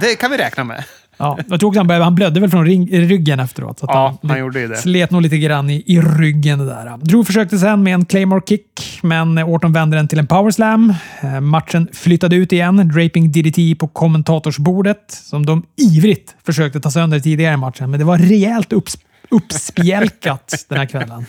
det 0.00 0.14
kan 0.16 0.30
vi 0.30 0.36
räkna 0.36 0.64
med. 0.64 0.84
Ja, 1.16 1.38
jag 1.48 1.60
tror 1.60 1.68
också 1.68 1.80
han, 1.80 1.86
började, 1.86 2.04
han 2.04 2.14
blödde 2.14 2.40
väl 2.40 2.50
från 2.50 2.66
ring, 2.66 2.88
ryggen 2.90 3.40
efteråt. 3.40 3.78
Så 3.78 3.86
Ja, 3.88 4.18
han 4.22 4.38
gjorde 4.38 4.60
ju 4.60 4.68
det. 4.68 4.76
Slet 4.76 5.10
nog 5.10 5.22
lite 5.22 5.38
grann 5.38 5.70
i, 5.70 5.82
i 5.86 6.00
ryggen 6.00 6.58
det 6.58 6.64
där. 6.64 6.96
Drew 6.96 7.24
försökte 7.24 7.58
sen 7.58 7.82
med 7.82 7.94
en 7.94 8.04
Claymore 8.04 8.42
kick, 8.48 9.00
men 9.02 9.38
Orton 9.38 9.72
vände 9.72 9.96
den 9.96 10.08
till 10.08 10.18
en 10.18 10.26
powerslam. 10.26 10.94
Eh, 11.20 11.40
matchen 11.40 11.88
flyttade 11.92 12.36
ut 12.36 12.52
igen. 12.52 12.88
Draping 12.94 13.32
DDT 13.32 13.78
på 13.78 13.88
kommentatorsbordet, 13.88 15.04
som 15.08 15.46
de 15.46 15.62
ivrigt 15.76 16.34
försökte 16.44 16.80
ta 16.80 16.90
sönder 16.90 17.20
tidigare 17.20 17.54
i 17.54 17.56
matchen. 17.56 17.90
Men 17.90 17.98
det 18.00 18.04
var 18.04 18.18
rejält 18.18 18.72
upps, 18.72 18.98
uppspjälkat 19.30 20.54
den 20.68 20.78
här 20.78 20.86
kvällen. 20.86 21.26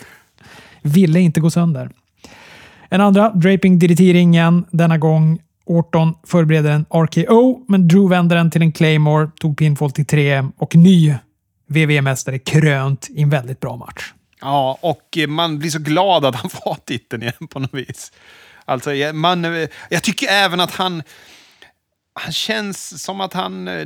Ville 0.81 1.19
inte 1.19 1.39
gå 1.39 1.49
sönder. 1.49 1.89
En 2.89 3.01
andra, 3.01 3.29
Draping 3.29 3.79
DDT-ringen. 3.79 4.65
Denna 4.71 4.97
gång 4.97 5.39
Orton 5.65 6.15
förbereder 6.23 6.71
en 6.71 6.85
RKO, 6.89 7.65
men 7.67 7.87
Drew 7.87 8.09
vänder 8.09 8.35
den 8.35 8.51
till 8.51 8.61
en 8.61 8.71
Claymore, 8.71 9.29
tog 9.39 9.57
pinfall 9.57 9.91
till 9.91 10.05
3 10.05 10.43
och 10.57 10.75
ny 10.75 11.15
WWE-mästare 11.69 12.39
krönt 12.39 13.07
i 13.09 13.21
en 13.21 13.29
väldigt 13.29 13.59
bra 13.59 13.75
match. 13.75 14.13
Ja, 14.41 14.77
och 14.81 15.17
man 15.27 15.59
blir 15.59 15.69
så 15.69 15.79
glad 15.79 16.25
att 16.25 16.35
han 16.35 16.49
får 16.49 16.77
titeln 16.85 17.23
igen 17.23 17.47
på 17.49 17.59
något 17.59 17.73
vis. 17.73 18.11
Alltså, 18.65 18.89
man, 19.13 19.67
jag 19.89 20.03
tycker 20.03 20.27
även 20.27 20.59
att 20.59 20.75
han... 20.75 21.03
Han 22.15 22.31
känns 22.31 23.03
som 23.03 23.21
att 23.21 23.33
han 23.33 23.67
eh, 23.67 23.85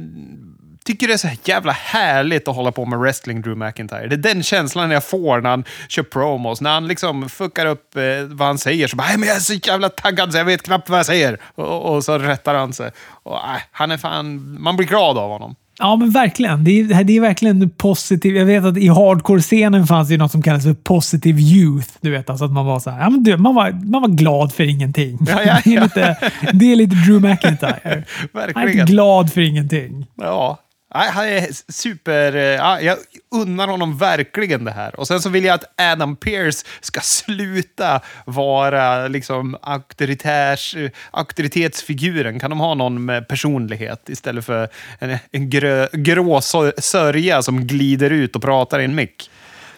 tycker 0.87 1.07
det 1.07 1.13
är 1.13 1.17
så 1.17 1.29
jävla 1.43 1.71
härligt 1.71 2.47
att 2.47 2.55
hålla 2.55 2.71
på 2.71 2.85
med 2.85 2.99
wrestling, 2.99 3.41
Drew 3.41 3.57
McIntyre. 3.57 4.07
Det 4.07 4.15
är 4.15 4.33
den 4.33 4.43
känslan 4.43 4.91
jag 4.91 5.03
får 5.03 5.41
när 5.41 5.49
han 5.49 5.63
kör 5.89 6.03
promos. 6.03 6.61
När 6.61 6.71
han 6.71 6.87
liksom 6.87 7.29
fuckar 7.29 7.65
upp 7.65 7.95
eh, 7.95 8.03
vad 8.27 8.47
han 8.47 8.57
säger 8.57 8.87
så 8.87 8.95
bara 8.95 9.07
men 9.17 9.27
“Jag 9.27 9.35
är 9.35 9.39
så 9.39 9.53
jävla 9.53 9.89
taggad 9.89 10.31
så 10.31 10.37
jag 10.37 10.45
vet 10.45 10.63
knappt 10.63 10.89
vad 10.89 10.99
jag 10.99 11.05
säger”. 11.05 11.39
Och, 11.55 11.95
och 11.95 12.03
så 12.03 12.17
rättar 12.17 12.53
han 12.55 12.73
sig. 12.73 12.91
Och, 13.23 13.35
äh, 13.35 13.61
han 13.71 13.91
är 13.91 13.97
fan, 13.97 14.57
man 14.61 14.77
blir 14.77 14.87
glad 14.87 15.17
av 15.17 15.29
honom. 15.29 15.55
Ja, 15.79 15.95
men 15.95 16.09
verkligen. 16.09 16.63
Det 16.63 16.71
är, 16.71 17.03
det 17.03 17.17
är 17.17 17.21
verkligen 17.21 17.69
positiv. 17.69 18.37
Jag 18.37 18.45
vet 18.45 18.63
att 18.63 18.77
i 18.77 18.87
hardcore-scenen 18.87 19.87
fanns 19.87 20.09
det 20.09 20.17
något 20.17 20.31
som 20.31 20.41
kallades 20.41 20.65
för 20.65 20.73
positive 20.73 21.41
youth. 21.41 21.87
Du 22.01 22.11
vet, 22.11 22.29
alltså 22.29 22.45
att 22.45 22.51
man 22.51 22.65
var 22.65 22.79
så 22.79 22.89
här, 22.89 23.01
ja, 23.01 23.09
men 23.09 23.23
du, 23.23 23.37
man, 23.37 23.55
var, 23.55 23.71
man 23.71 24.01
var 24.01 24.09
glad 24.09 24.53
för 24.53 24.63
ingenting. 24.63 25.19
Ja, 25.27 25.41
ja, 25.45 25.61
ja. 25.63 25.63
Det, 25.65 25.75
är 25.75 25.81
lite, 25.81 26.31
det 26.53 26.71
är 26.71 26.75
lite 26.75 26.95
Drew 26.95 27.21
McIntyre. 27.21 28.03
verkligen. 28.33 28.55
Han 28.55 28.67
är 28.67 28.71
inte 28.71 28.91
glad 28.91 29.33
för 29.33 29.41
ingenting. 29.41 30.05
Ja, 30.15 30.57
Nej, 30.97 31.09
han 31.11 31.25
är 31.27 31.71
super... 31.71 32.35
eh, 32.35 32.41
Ja, 32.41 32.81
jag 32.81 32.97
unnar 33.31 33.67
honom 33.67 33.97
verkligen 33.97 34.65
det 34.65 34.71
här. 34.71 34.99
Och 34.99 35.07
sen 35.07 35.21
så 35.21 35.29
vill 35.29 35.43
jag 35.45 35.53
att 35.55 35.81
Adam 35.81 36.15
Pearce 36.15 36.65
ska 36.81 36.99
sluta 37.01 38.01
vara 38.25 39.07
liksom 39.07 39.57
auktoritärs, 39.61 40.75
auktoritetsfiguren. 41.11 42.39
Kan 42.39 42.49
de 42.49 42.59
ha 42.59 42.73
någon 42.73 43.05
med 43.05 43.27
personlighet 43.27 44.09
istället 44.09 44.45
för 44.45 44.69
en, 44.99 45.17
en 45.31 45.49
grö, 45.49 45.87
grå 45.93 46.39
sö- 46.39 46.81
sörja 46.81 47.41
som 47.41 47.67
glider 47.67 48.09
ut 48.09 48.35
och 48.35 48.41
pratar 48.41 48.79
i 48.79 48.83
en 48.85 48.95
mick? 48.95 49.29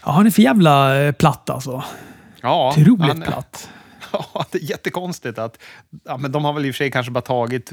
Ja, 0.05 0.12
han 0.12 0.25
är 0.27 0.32
för 0.32 0.41
jävla 0.41 1.01
eh, 1.01 1.12
platt 1.12 1.49
alltså. 1.49 1.84
Ja, 2.41 2.69
Otroligt 2.77 3.01
han- 3.01 3.21
platt. 3.21 3.69
Ja, 4.12 4.45
det 4.51 4.58
är 4.58 4.62
jättekonstigt 4.69 5.39
att... 5.39 5.58
Ja, 6.05 6.17
men 6.17 6.32
de 6.32 6.45
har 6.45 6.53
väl 6.53 6.65
i 6.65 6.71
och 6.71 6.75
för 6.75 6.77
sig 6.77 6.91
kanske 6.91 7.12
bara 7.12 7.21
tagit 7.21 7.69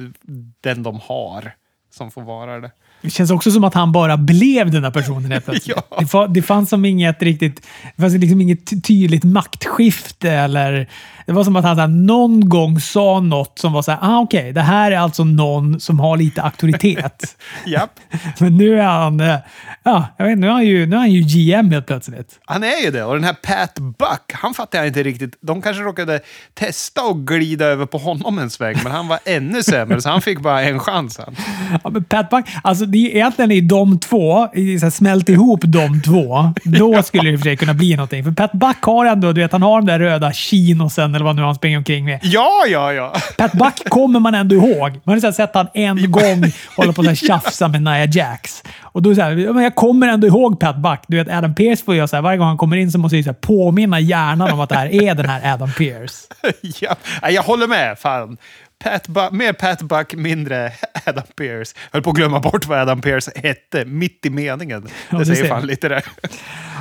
den 0.61 0.83
de 0.83 1.01
har 1.05 1.53
som 1.95 2.11
får 2.11 2.23
vara 2.23 2.61
det. 2.61 2.71
Det 3.07 3.11
känns 3.11 3.31
också 3.31 3.51
som 3.51 3.65
att 3.65 3.75
han 3.75 3.93
bara 3.93 4.17
blev 4.17 4.71
den 4.71 4.85
här 4.85 4.91
personen 4.91 5.31
helt 5.33 5.45
plötsligt. 5.45 5.77
Ja. 5.91 5.97
det, 5.99 6.05
fa- 6.05 6.29
det 6.29 6.43
fanns 6.43 6.69
som 6.71 6.85
inget 6.85 7.23
riktigt... 7.23 7.67
Det 7.97 8.03
fanns 8.03 8.15
liksom 8.15 8.41
inget 8.41 8.67
ty- 8.67 8.81
tydligt 8.81 9.25
maktskifte 9.25 10.31
eller... 10.31 10.89
Det 11.27 11.33
var 11.33 11.45
som 11.45 11.57
att 11.57 11.65
han 11.65 11.77
så 11.77 11.81
här, 11.81 11.89
någon 11.89 12.49
gång 12.49 12.81
sa 12.81 13.21
något 13.21 13.59
som 13.59 13.73
var 13.73 13.83
så 13.83 13.91
här, 13.91 13.99
ah, 14.03 14.21
okej, 14.21 14.53
det 14.53 14.61
här 14.61 14.93
är 14.93 14.99
alltså 14.99 15.25
någon 15.25 15.81
som 15.81 16.01
har 16.01 16.17
lite 16.17 16.43
auktoritet. 16.43 17.37
Japp. 17.67 18.01
Men 18.41 18.57
nu 18.57 18.81
är 18.81 18.85
han... 18.87 19.21
eh, 19.21 19.37
Ja, 19.83 20.07
jag 20.17 20.27
vet, 20.27 20.39
nu 20.39 20.47
är 20.47 20.51
han 20.53 20.67
ju, 20.67 20.87
nu 20.87 20.97
är 20.97 21.01
han 21.01 21.11
ju 21.11 21.21
GM 21.21 21.71
helt 21.71 21.87
plötsligt. 21.87 22.39
Han 22.45 22.63
är 22.65 22.85
ju 22.85 22.91
det. 22.91 23.05
Och 23.05 23.15
den 23.15 23.25
här 23.25 23.33
Pat 23.33 23.75
Buck, 23.79 24.33
han 24.33 24.55
fattar 24.55 24.79
jag 24.79 24.87
inte 24.87 25.03
riktigt. 25.03 25.39
De 25.41 25.63
kanske 25.63 25.83
råkade 25.83 26.21
testa 26.55 27.03
och 27.03 27.27
glida 27.27 27.65
över 27.65 27.87
på 27.87 27.99
honom 27.99 28.39
en 28.39 28.51
sväng, 28.51 28.77
men 28.83 28.93
han 28.93 29.09
var 29.09 29.19
ännu 29.25 29.63
sämre, 29.63 30.01
så 30.01 30.09
han 30.09 30.21
fick 30.23 30.41
bara 30.41 30.63
en 30.63 30.81
chans. 30.81 31.19
Han. 31.19 31.37
Ja, 31.85 31.91
men 31.91 32.05
Pat 32.05 32.31
Buck, 32.31 32.45
alltså 32.63 32.87
det 32.87 32.99
är 32.99 33.15
egentligen 33.17 33.51
i 33.51 33.61
de 33.61 33.99
två, 33.99 34.49
så 34.55 34.59
här, 34.61 34.91
smält 34.91 35.29
ihop 35.29 35.61
de 35.65 36.03
två, 36.03 36.53
då 36.65 37.03
skulle 37.03 37.23
det 37.23 37.33
i 37.33 37.37
och 37.37 37.41
för 37.41 37.45
sig 37.45 37.57
kunna 37.57 37.75
bli 37.75 37.97
någonting. 37.97 38.25
För 38.25 38.31
Pat 38.33 38.53
Buck 38.53 38.83
har 38.83 39.07
ändå, 39.07 39.33
du 39.33 39.41
vet, 39.41 39.53
han 39.53 39.63
har 39.63 39.81
de 39.81 39.87
där 39.87 39.99
röda 39.99 40.33
chinosen 40.33 41.16
eller 41.17 41.25
vad 41.25 41.37
nu 41.37 41.43
han 41.43 41.55
springer 41.55 41.79
omkring 41.79 42.05
med. 42.05 42.21
Ja, 42.23 42.65
ja, 42.69 42.93
ja. 42.93 43.13
Pat 43.37 43.53
Buck 43.53 43.89
kommer 43.89 44.21
man 44.21 44.35
ändå 44.35 44.55
ihåg. 44.55 45.01
Man 45.05 45.23
har 45.23 45.33
sett 45.33 45.55
han 45.55 45.69
en 45.75 46.11
gång 46.11 46.53
hålla 46.77 46.93
på 46.93 47.03
att 47.03 47.19
tjafsa 47.19 47.69
med 47.69 47.83
Nia 47.83 48.05
Jax. 48.05 48.63
Och 48.83 49.03
då 49.03 49.11
är 49.11 49.15
det 49.15 49.17
så 49.17 49.23
här, 49.23 49.63
jag 49.63 49.75
kommer 49.75 50.09
ändå 50.09 50.27
ihåg 50.27 50.61
Pat 50.61 50.77
Buck. 50.77 51.01
Du 51.09 51.17
vet, 51.17 51.29
Adam 51.29 51.55
Pearce 51.55 51.85
får 51.85 51.95
göra 51.95 52.09
så 52.09 52.17
här, 52.17 52.23
varje 52.23 52.39
gång 52.39 52.47
han 52.47 52.57
kommer 52.57 52.77
in 52.77 52.93
så 52.93 52.99
måste 52.99 53.17
jag 53.17 53.25
så 53.25 53.31
här, 53.31 53.39
påminna 53.41 54.01
hjärnan 54.01 54.53
om 54.53 54.61
att 54.61 54.69
det 54.69 54.77
här 54.77 55.03
är 55.03 55.15
den 55.15 55.29
här 55.29 55.55
Adam 55.55 55.73
Pearce. 55.79 56.27
ja. 56.81 56.97
Jag 57.31 57.43
håller 57.43 57.67
med. 57.67 57.99
Fan. 57.99 58.37
Pat 58.85 59.33
mer 59.33 59.53
Pat 59.53 59.83
Buck, 59.83 60.15
mindre 60.15 60.73
Adam 61.07 61.25
Pearce. 61.37 61.75
Jag 61.77 61.93
höll 61.93 62.03
på 62.03 62.11
att 62.11 62.17
glömma 62.17 62.41
bort 62.41 62.67
vad 62.67 62.79
Adam 62.79 63.01
Pearce 63.01 63.31
hette 63.35 63.85
mitt 63.85 64.27
i 64.27 64.31
meningen. 64.31 64.89
Ja, 65.11 65.19
det 65.19 65.27
säger 65.27 65.43
ser. 65.43 65.49
fan 65.49 65.67
lite 65.67 65.89
där. 65.89 66.05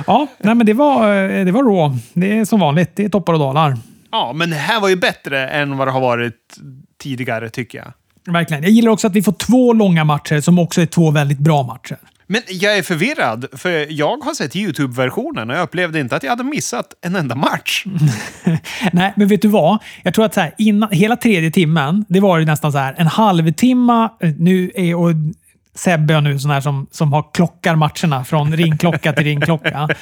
Ja, 0.06 0.26
nej, 0.38 0.54
men 0.54 0.66
det 0.66 0.72
var, 0.72 1.14
eh, 1.14 1.44
det 1.44 1.52
var 1.52 1.62
rå. 1.62 1.96
Det 2.12 2.38
är 2.38 2.44
som 2.44 2.60
vanligt. 2.60 2.90
Det 2.96 3.04
är 3.04 3.08
toppar 3.08 3.32
och 3.32 3.38
dalar. 3.38 3.76
Ja, 4.16 4.32
men 4.32 4.50
det 4.50 4.56
här 4.56 4.80
var 4.80 4.88
ju 4.88 4.96
bättre 4.96 5.48
än 5.48 5.76
vad 5.76 5.88
det 5.88 5.92
har 5.92 6.00
varit 6.00 6.56
tidigare, 7.02 7.48
tycker 7.50 7.78
jag. 7.78 7.92
Verkligen. 8.32 8.62
Jag 8.62 8.72
gillar 8.72 8.90
också 8.90 9.06
att 9.06 9.12
vi 9.12 9.22
får 9.22 9.32
två 9.32 9.72
långa 9.72 10.04
matcher 10.04 10.40
som 10.40 10.58
också 10.58 10.80
är 10.80 10.86
två 10.86 11.10
väldigt 11.10 11.38
bra 11.38 11.62
matcher. 11.62 11.98
Men 12.26 12.42
jag 12.48 12.78
är 12.78 12.82
förvirrad, 12.82 13.46
för 13.52 13.92
jag 13.92 14.16
har 14.16 14.34
sett 14.34 14.56
YouTube-versionen 14.56 15.50
och 15.50 15.56
jag 15.56 15.62
upplevde 15.62 16.00
inte 16.00 16.16
att 16.16 16.22
jag 16.22 16.30
hade 16.30 16.44
missat 16.44 16.86
en 17.02 17.16
enda 17.16 17.34
match. 17.34 17.84
Nej, 18.92 19.12
men 19.16 19.28
vet 19.28 19.42
du 19.42 19.48
vad? 19.48 19.78
Jag 20.02 20.14
tror 20.14 20.24
att 20.24 20.34
så 20.34 20.40
här, 20.40 20.54
innan, 20.58 20.88
hela 20.92 21.16
tredje 21.16 21.50
timmen, 21.50 22.04
det 22.08 22.20
var 22.20 22.38
ju 22.38 22.44
nästan 22.44 22.72
så 22.72 22.78
här 22.78 22.94
en 22.98 23.06
halvtimme. 23.06 24.08
eh, 24.20 24.30
Nu 24.38 24.70
är, 24.74 24.94
och 24.94 25.10
Sebbe 25.76 26.14
är 26.14 26.20
nu 26.20 26.38
sån 26.38 26.50
här 26.50 26.60
som, 26.60 26.86
som 26.90 27.12
har 27.12 27.24
klockar 27.34 27.76
matcherna 27.76 28.24
från 28.24 28.56
ringklocka 28.56 29.12
till 29.12 29.24
ringklocka. 29.24 29.88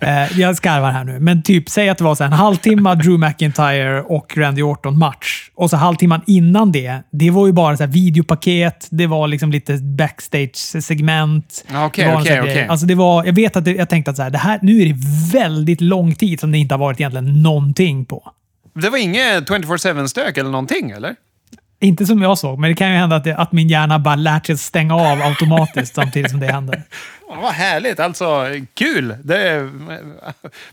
Eh, 0.00 0.38
jag 0.40 0.56
skarvar 0.56 0.90
här 0.90 1.04
nu, 1.04 1.20
men 1.20 1.42
typ 1.42 1.68
säg 1.68 1.88
att 1.88 1.98
det 1.98 2.04
var 2.04 2.14
så 2.14 2.24
en 2.24 2.32
halvtimme 2.32 2.94
Drew 2.94 3.18
McIntyre 3.18 4.02
och 4.02 4.36
Randy 4.36 4.62
Orton 4.62 4.98
match. 4.98 5.50
Och 5.54 5.70
så 5.70 5.76
halvtimman 5.76 6.20
innan 6.26 6.72
det, 6.72 7.02
det 7.12 7.30
var 7.30 7.46
ju 7.46 7.52
bara 7.52 7.76
så 7.76 7.82
här 7.82 7.90
videopaket, 7.90 8.88
det 8.90 9.06
var 9.06 9.28
liksom 9.28 9.50
lite 9.52 9.72
backstage-segment. 9.72 11.64
Okej, 11.86 12.14
okej, 12.14 12.40
okej. 12.40 12.66
Alltså 12.68 12.86
det 12.86 12.94
var, 12.94 13.24
jag 13.24 13.32
vet 13.32 13.56
att 13.56 13.64
det, 13.64 13.72
jag 13.72 13.88
tänkte 13.88 14.10
att 14.10 14.16
så 14.16 14.22
här, 14.22 14.30
det 14.30 14.38
här, 14.38 14.58
nu 14.62 14.82
är 14.82 14.86
det 14.86 15.00
väldigt 15.32 15.80
lång 15.80 16.14
tid 16.14 16.40
som 16.40 16.52
det 16.52 16.58
inte 16.58 16.74
har 16.74 16.80
varit 16.80 17.00
egentligen 17.00 17.42
någonting 17.42 18.04
på. 18.04 18.32
Det 18.74 18.90
var 18.90 18.98
inget 18.98 19.48
24-7-stök 19.50 20.38
eller 20.38 20.50
någonting, 20.50 20.90
eller? 20.90 21.14
Inte 21.80 22.06
som 22.06 22.22
jag 22.22 22.38
såg, 22.38 22.58
men 22.58 22.70
det 22.70 22.76
kan 22.76 22.90
ju 22.90 22.96
hända 22.96 23.16
att, 23.16 23.24
det, 23.24 23.36
att 23.36 23.52
min 23.52 23.68
hjärna 23.68 23.98
bara 23.98 24.14
lärt 24.14 24.46
sig 24.46 24.52
att 24.52 24.60
stänga 24.60 24.94
av 24.94 25.22
automatiskt 25.22 25.94
samtidigt 25.94 26.30
som 26.30 26.40
det 26.40 26.52
händer. 26.52 26.82
Vad 27.28 27.52
härligt! 27.52 28.00
Alltså, 28.00 28.44
kul! 28.74 29.16
Det 29.24 29.48
är, 29.48 29.70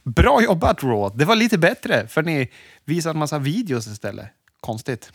bra 0.03 0.43
jobbat, 0.43 0.83
Raw. 0.83 1.17
Det 1.17 1.25
var 1.25 1.35
lite 1.35 1.57
bättre, 1.57 2.07
för 2.07 2.23
ni 2.23 2.49
visade 2.85 3.13
en 3.13 3.19
massa 3.19 3.39
videos 3.39 3.87
istället. 3.87 4.25
Konstigt. 4.59 5.11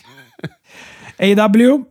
AW 1.18 1.84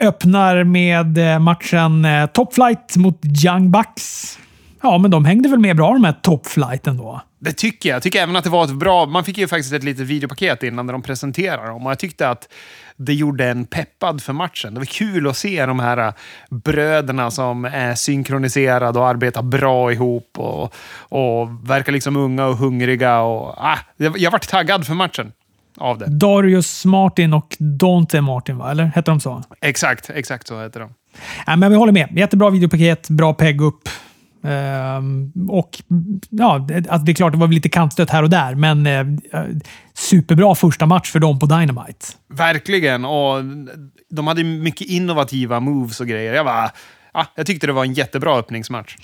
öppnar 0.00 0.64
med 0.64 1.18
eh, 1.18 1.38
matchen 1.38 2.04
eh, 2.04 2.26
Top 2.26 2.54
Flight 2.54 2.96
mot 2.96 3.20
Young 3.44 3.70
Bucks. 3.70 4.38
Ja, 4.82 4.98
men 4.98 5.10
de 5.10 5.24
hängde 5.24 5.48
väl 5.48 5.58
med 5.58 5.76
bra 5.76 5.92
de 5.92 6.04
här 6.04 6.12
Top 6.22 6.46
Flight 6.46 6.86
ändå. 6.86 7.20
Det 7.38 7.52
tycker 7.52 7.88
jag. 7.88 7.96
Jag 7.96 8.02
tycker 8.02 8.22
även 8.22 8.36
att 8.36 8.44
det 8.44 8.50
var 8.50 8.64
ett 8.64 8.74
bra... 8.74 9.06
Man 9.06 9.24
fick 9.24 9.38
ju 9.38 9.48
faktiskt 9.48 9.72
ett 9.72 9.84
litet 9.84 10.06
videopaket 10.06 10.62
innan 10.62 10.86
när 10.86 10.92
de 10.92 11.02
presenterade 11.02 11.68
dem 11.68 11.86
och 11.86 11.90
jag 11.90 11.98
tyckte 11.98 12.28
att 12.28 12.48
det 12.96 13.14
gjorde 13.14 13.46
en 13.46 13.64
peppad 13.64 14.22
för 14.22 14.32
matchen. 14.32 14.74
Det 14.74 14.80
var 14.80 14.84
kul 14.84 15.26
att 15.26 15.36
se 15.36 15.66
de 15.66 15.80
här 15.80 16.12
bröderna 16.50 17.30
som 17.30 17.64
är 17.64 17.94
synkroniserade 17.94 18.98
och 18.98 19.08
arbetar 19.08 19.42
bra 19.42 19.92
ihop 19.92 20.38
och, 20.38 20.74
och 20.98 21.70
verkar 21.70 21.92
liksom 21.92 22.16
unga 22.16 22.46
och 22.46 22.56
hungriga. 22.56 23.20
Och, 23.20 23.54
ah, 23.58 23.78
jag, 23.96 24.18
jag 24.18 24.30
vart 24.30 24.48
taggad 24.48 24.86
för 24.86 24.94
matchen 24.94 25.32
av 25.78 25.98
det. 25.98 26.06
Darius 26.06 26.84
Martin 26.84 27.32
och 27.32 27.56
Dante 27.58 28.20
Martin, 28.20 28.58
va? 28.58 28.70
eller 28.70 28.84
hette 28.84 29.10
de 29.10 29.20
så? 29.20 29.42
Exakt, 29.60 30.10
exakt 30.10 30.46
så 30.46 30.62
heter 30.62 30.80
de. 30.80 30.90
Nej, 31.46 31.56
men 31.56 31.70
vi 31.70 31.76
håller 31.76 31.92
med. 31.92 32.08
Jättebra 32.18 32.50
videopaket, 32.50 33.08
bra 33.08 33.34
pegg 33.34 33.60
upp. 33.60 33.88
Ehm, 34.46 35.32
och 35.48 35.82
ja, 36.30 36.54
alltså 36.54 37.04
det 37.04 37.12
är 37.12 37.14
klart, 37.14 37.32
det 37.32 37.38
var 37.38 37.48
lite 37.48 37.68
kantstött 37.68 38.10
här 38.10 38.22
och 38.22 38.30
där, 38.30 38.54
men 38.54 38.86
eh, 38.86 39.06
superbra 39.94 40.54
första 40.54 40.86
match 40.86 41.10
för 41.10 41.18
dem 41.18 41.38
på 41.38 41.46
Dynamite. 41.46 42.06
Verkligen. 42.28 43.04
Och 43.04 43.42
de 44.10 44.26
hade 44.26 44.44
mycket 44.44 44.86
innovativa 44.86 45.60
moves 45.60 46.00
och 46.00 46.06
grejer. 46.06 46.34
Jag 46.34 46.46
bara... 46.46 46.70
Ja, 47.14 47.26
jag 47.34 47.46
tyckte 47.46 47.66
det 47.66 47.72
var 47.72 47.84
en 47.84 47.92
jättebra 47.92 48.38
öppningsmatch. 48.38 48.96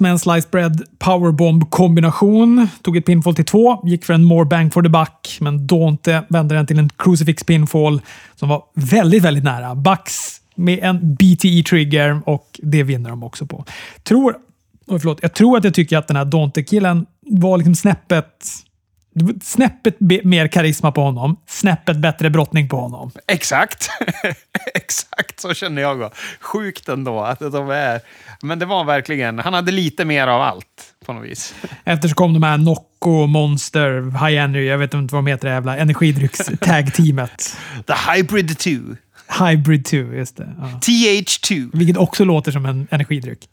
En 0.00 0.18
slice 0.18 0.48
bread 0.50 0.82
powerbomb-kombination. 0.98 2.68
Tog 2.82 2.96
ett 2.96 3.06
pinfall 3.06 3.34
till 3.34 3.44
två, 3.44 3.82
gick 3.84 4.04
för 4.04 4.14
en 4.14 4.24
more 4.24 4.44
bang 4.44 4.72
for 4.72 4.82
the 4.82 4.88
buck, 4.88 5.38
men 5.40 5.66
Dante 5.66 6.22
vände 6.28 6.54
den 6.54 6.66
till 6.66 6.78
en 6.78 6.88
crucifix 6.88 7.44
pinfall 7.44 8.00
som 8.34 8.48
var 8.48 8.62
väldigt, 8.74 9.22
väldigt 9.22 9.44
nära. 9.44 9.74
Bucks 9.74 10.40
med 10.54 10.78
en 10.82 11.16
BTE-trigger 11.16 12.20
och 12.26 12.60
det 12.62 12.82
vinner 12.82 13.10
de 13.10 13.22
också 13.22 13.46
på. 13.46 13.64
Tror, 14.02 14.36
oj, 14.88 14.98
förlåt, 15.00 15.18
jag 15.22 15.34
tror 15.34 15.58
att 15.58 15.64
jag 15.64 15.74
tycker 15.74 15.98
att 15.98 16.08
den 16.08 16.16
här 16.16 16.24
Dante-killen 16.24 17.06
var 17.20 17.58
liksom 17.58 17.74
snäppet 17.74 18.44
Snäppet 19.42 19.96
mer 20.24 20.48
karisma 20.48 20.92
på 20.92 21.00
honom, 21.00 21.36
snäppet 21.46 21.96
bättre 21.96 22.30
brottning 22.30 22.68
på 22.68 22.76
honom. 22.80 23.10
Exakt. 23.28 23.90
Exakt 24.74 25.40
så 25.40 25.54
känner 25.54 25.82
jag. 25.82 26.00
Också. 26.00 26.20
Sjukt 26.40 26.88
ändå 26.88 27.20
att 27.20 27.38
de 27.38 27.70
är... 27.70 28.00
Men 28.42 28.58
det 28.58 28.66
var 28.66 28.84
verkligen... 28.84 29.38
Han 29.38 29.54
hade 29.54 29.72
lite 29.72 30.04
mer 30.04 30.26
av 30.26 30.42
allt 30.42 30.94
på 31.06 31.12
något 31.12 31.24
vis. 31.24 31.54
Efter 31.84 32.08
så 32.08 32.14
kom 32.14 32.34
de 32.34 32.42
här 32.42 32.58
Nocco, 32.58 33.26
Monster, 33.26 34.02
High 34.26 34.42
Energy, 34.42 34.64
jag 34.64 34.78
vet 34.78 34.94
inte 34.94 35.14
vad 35.14 35.24
de 35.24 35.30
heter, 35.30 35.48
det 35.48 35.54
jävla 35.54 35.76
energidrycks-tag-teamet. 35.76 37.56
The 37.86 38.12
Hybrid 38.12 38.58
2. 38.58 38.70
Hybrid 39.28 39.84
2, 39.84 39.96
just 39.96 40.36
det. 40.36 40.54
Ja. 40.58 40.64
TH2. 40.64 41.70
Vilket 41.72 41.96
också 41.96 42.24
låter 42.24 42.52
som 42.52 42.66
en 42.66 42.88
energidryck. 42.90 43.48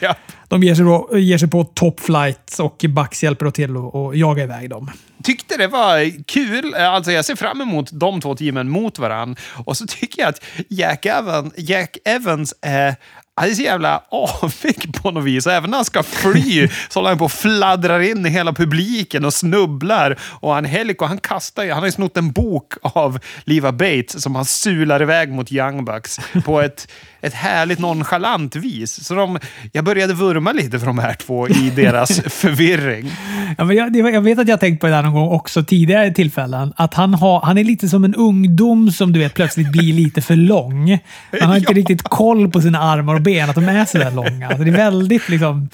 Ja. 0.00 0.14
De 0.48 0.62
ger 0.62 0.74
sig, 0.74 0.84
då, 0.84 1.18
ger 1.18 1.38
sig 1.38 1.50
på 1.50 1.64
top 1.64 2.00
flight 2.00 2.58
och 2.58 2.84
Bax 2.88 3.22
hjälper 3.22 3.50
till 3.50 3.76
att 3.76 3.94
att 3.94 4.16
jaga 4.16 4.42
iväg 4.42 4.70
dem. 4.70 4.90
Tyckte 5.22 5.56
det 5.56 5.66
var 5.66 6.24
kul. 6.24 6.74
Alltså 6.74 7.12
jag 7.12 7.24
ser 7.24 7.36
fram 7.36 7.60
emot 7.60 7.90
de 7.92 8.20
två 8.20 8.34
teamen 8.34 8.68
mot 8.68 8.98
varann. 8.98 9.36
Och 9.64 9.76
så 9.76 9.86
tycker 9.86 10.22
jag 10.22 10.28
att 10.28 10.44
Jack, 10.68 11.06
Evan, 11.06 11.50
Jack 11.56 11.96
Evans 12.04 12.54
är 12.62 12.96
han 13.36 13.50
är 13.50 13.54
så 13.54 13.62
jävla 13.62 14.02
avig 14.08 14.94
på 15.02 15.10
något 15.10 15.24
vis. 15.24 15.46
Även 15.46 15.70
när 15.70 15.78
han 15.78 15.84
ska 15.84 16.02
fly 16.02 16.68
så 16.88 16.98
håller 16.98 17.08
han 17.08 17.18
på 17.18 17.24
och 17.24 17.32
fladdrar 17.32 18.00
in 18.00 18.26
i 18.26 18.28
hela 18.28 18.52
publiken 18.52 19.24
och 19.24 19.34
snubblar. 19.34 20.18
Och 20.40 20.54
han 20.54 20.64
Helico, 20.64 21.04
han 21.04 21.18
kastar 21.18 21.64
ju, 21.64 21.70
han 21.70 21.78
har 21.78 21.86
ju 21.86 21.92
snott 21.92 22.16
en 22.16 22.32
bok 22.32 22.72
av 22.82 23.18
Liva 23.44 23.72
Bates 23.72 24.22
som 24.22 24.34
han 24.34 24.44
sular 24.44 25.02
iväg 25.02 25.32
mot 25.32 25.52
Young 25.52 25.84
Bucks 25.84 26.20
på 26.44 26.60
ett, 26.60 26.88
ett 27.24 27.34
härligt 27.34 27.78
nonchalant 27.78 28.56
vis. 28.56 29.04
Så 29.04 29.14
de, 29.14 29.38
jag 29.72 29.84
började 29.84 30.14
vurma 30.14 30.52
lite 30.52 30.78
för 30.78 30.86
de 30.86 30.98
här 30.98 31.14
två 31.14 31.48
i 31.48 31.70
deras 31.76 32.20
förvirring. 32.20 33.10
Ja, 33.58 33.64
men 33.64 33.76
jag, 33.76 33.96
jag 33.96 34.20
vet 34.20 34.38
att 34.38 34.48
jag 34.48 34.52
har 34.52 34.60
tänkt 34.60 34.80
på 34.80 34.86
det 34.86 34.94
här 34.94 35.02
någon 35.02 35.12
gång 35.14 35.28
också 35.28 35.64
tidigare 35.64 36.12
tillfällen. 36.12 36.72
Att 36.76 36.94
han, 36.94 37.14
har, 37.14 37.40
han 37.40 37.58
är 37.58 37.64
lite 37.64 37.88
som 37.88 38.04
en 38.04 38.14
ungdom 38.14 38.90
som 38.92 39.12
du 39.12 39.18
vet 39.18 39.34
plötsligt 39.34 39.72
blir 39.72 39.92
lite 39.92 40.22
för 40.22 40.36
lång. 40.36 40.98
Han 41.40 41.48
har 41.48 41.56
inte 41.56 41.72
Ja. 41.72 41.78
riktigt 41.78 42.02
koll 42.02 42.50
på 42.50 42.60
sina 42.60 42.78
armar 42.80 43.14
och 43.14 43.20
ben, 43.22 43.48
att 43.50 43.54
de 43.54 43.68
är 43.68 43.84
så 43.84 43.98
där 43.98 44.10
långa. 44.10 44.48
Alltså 44.48 44.64
det 44.64 44.70
är 44.70 44.76
väldigt 44.76 45.28
liksom, 45.28 45.68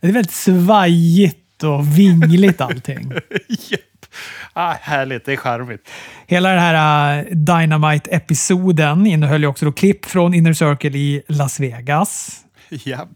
det 0.00 0.08
är 0.08 0.12
väldigt 0.12 0.32
svajigt 0.32 1.62
och 1.62 1.98
vingligt 1.98 2.60
allting. 2.60 3.12
Japp. 3.48 3.80
Ah, 4.58 4.76
härligt, 4.80 5.24
det 5.24 5.32
är 5.32 5.36
charmigt. 5.36 5.88
Hela 6.26 6.48
den 6.48 6.58
här 6.58 7.18
äh, 7.18 7.24
Dynamite-episoden 7.24 9.06
innehöll 9.06 9.40
ju 9.40 9.46
också 9.46 9.64
då 9.64 9.72
klipp 9.72 10.04
från 10.04 10.34
Inner 10.34 10.52
Circle 10.52 10.98
i 10.98 11.22
Las 11.28 11.60
Vegas. 11.60 12.40
Japp. 12.70 13.08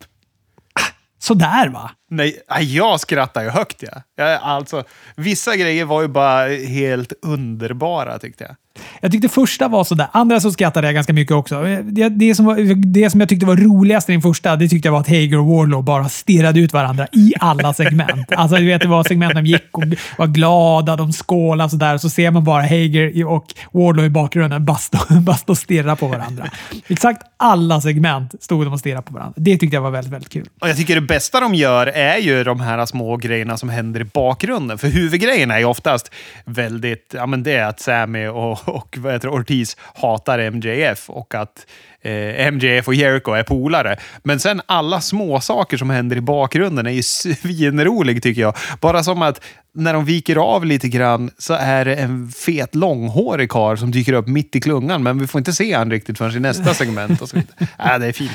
Sådär 1.19 1.69
va? 1.69 1.91
Nej, 2.11 2.43
jag 2.61 3.01
skrattar 3.01 3.43
ju 3.43 3.49
högt. 3.49 3.83
Ja. 3.83 4.03
Jag, 4.17 4.41
alltså, 4.43 4.85
vissa 5.17 5.57
grejer 5.57 5.85
var 5.85 6.03
ju 6.03 6.09
bara 6.09 6.49
helt 6.49 7.13
underbara 7.23 8.19
tyckte 8.19 8.45
jag. 8.45 8.57
Jag 9.01 9.13
tyckte 9.13 9.29
första 9.29 9.69
var 9.69 9.85
sådär. 9.85 10.07
Andra 10.13 10.41
så 10.41 10.53
skrattade 10.53 10.87
jag 10.87 10.95
ganska 10.95 11.13
mycket 11.13 11.35
också. 11.35 11.63
Det, 11.83 12.09
det, 12.09 12.35
som, 12.35 12.45
var, 12.45 12.75
det 12.93 13.11
som 13.11 13.21
jag 13.21 13.29
tyckte 13.29 13.47
var 13.47 13.57
roligast 13.57 14.09
i 14.09 14.13
den 14.13 14.23
första, 14.23 14.57
det 14.57 14.69
tyckte 14.69 14.89
jag 14.89 14.93
var 14.93 15.01
att 15.01 15.09
Hager 15.09 15.39
och 15.39 15.47
Warlow 15.47 15.85
bara 15.85 16.09
stirrade 16.09 16.61
ut 16.61 16.73
varandra 16.73 17.07
i 17.13 17.33
alla 17.41 17.75
segment. 17.75 18.11
Alltså, 18.41 18.57
du 18.57 18.67
vet, 18.67 18.83
det 18.83 18.89
var 18.89 19.05
segment 19.05 19.35
där 19.35 19.43
de 19.43 19.49
gick 19.49 19.79
och 19.79 19.85
var 20.19 20.27
glada, 20.27 20.97
de 20.97 21.13
skålade 21.13 21.65
och 21.65 21.71
sådär. 21.71 21.99
Så 21.99 22.11
ser 22.11 22.31
man 22.31 22.45
bara 22.45 22.63
Hager 22.63 23.25
och 23.25 23.45
Warlow 23.73 24.05
i 24.05 24.11
bakgrunden 24.11 24.65
bara 24.65 24.77
stå, 24.77 24.99
bara 25.21 25.37
stå 25.37 25.53
och 25.53 25.59
stirra 25.59 25.97
på 25.97 26.07
varandra. 26.07 26.51
Exakt 26.89 27.23
alla 27.37 27.81
segment 27.81 28.35
stod 28.43 28.67
de 28.67 28.73
och 28.73 28.79
stirrade 28.79 29.03
på 29.03 29.15
varandra. 29.15 29.35
Det 29.37 29.59
tyckte 29.59 29.77
jag 29.77 29.83
var 29.83 29.91
väldigt, 29.91 30.13
väldigt 30.13 30.33
kul. 30.33 30.49
Och 30.61 30.69
jag 30.69 30.77
tycker 30.77 30.95
det 30.95 31.01
bästa 31.01 31.41
de 31.41 31.55
gör 31.55 31.87
är 32.01 32.19
ju 32.19 32.45
de 32.45 32.61
här 32.61 32.87
små 32.87 33.17
grejerna 33.17 33.57
som 33.57 33.69
händer 33.69 34.01
i 34.01 34.05
bakgrunden. 34.05 34.79
För 34.79 34.89
huvudgrejerna 34.89 35.55
är 35.55 35.59
ju 35.59 35.65
oftast 35.65 36.11
väldigt... 36.45 37.15
Ja, 37.17 37.27
men 37.27 37.43
det 37.43 37.53
är 37.53 37.65
att 37.65 37.81
Sammy 37.81 38.27
och, 38.27 38.69
och 38.69 38.99
vad 39.01 39.13
heter 39.13 39.29
Ortiz 39.29 39.77
hatar 39.95 40.51
MJF 40.51 41.11
och 41.11 41.35
att 41.35 41.67
eh, 42.03 42.53
MJF 42.53 42.89
och 42.89 42.95
Jericho 42.95 43.33
är 43.33 43.43
polare. 43.43 43.97
Men 44.23 44.41
sen 44.41 44.61
alla 44.67 45.01
små 45.01 45.41
saker 45.41 45.77
som 45.77 45.91
händer 45.91 46.17
i 46.17 46.21
bakgrunden 46.21 46.87
är 46.87 46.91
ju 46.91 47.03
svinrolig 47.43 48.23
tycker 48.23 48.41
jag. 48.41 48.57
Bara 48.81 49.03
som 49.03 49.23
att 49.23 49.41
när 49.73 49.93
de 49.93 50.05
viker 50.05 50.37
av 50.37 50.65
lite 50.65 50.89
grann 50.89 51.31
så 51.39 51.55
är 51.55 51.85
det 51.85 51.95
en 51.95 52.29
fet 52.29 52.75
långhårig 52.75 53.51
karl 53.51 53.77
som 53.77 53.91
dyker 53.91 54.13
upp 54.13 54.27
mitt 54.27 54.57
i 54.57 54.61
klungan. 54.61 55.03
Men 55.03 55.19
vi 55.19 55.27
får 55.27 55.39
inte 55.39 55.53
se 55.53 55.73
han 55.75 55.91
riktigt 55.91 56.19
förrän 56.19 56.37
i 56.37 56.41
nästa 56.41 56.75
segment. 56.75 57.23
Och 57.23 57.29
så 57.29 57.37
vidare. 57.37 57.69
Äh, 57.95 57.99
det 57.99 58.07
är 58.07 58.13
fint. 58.13 58.33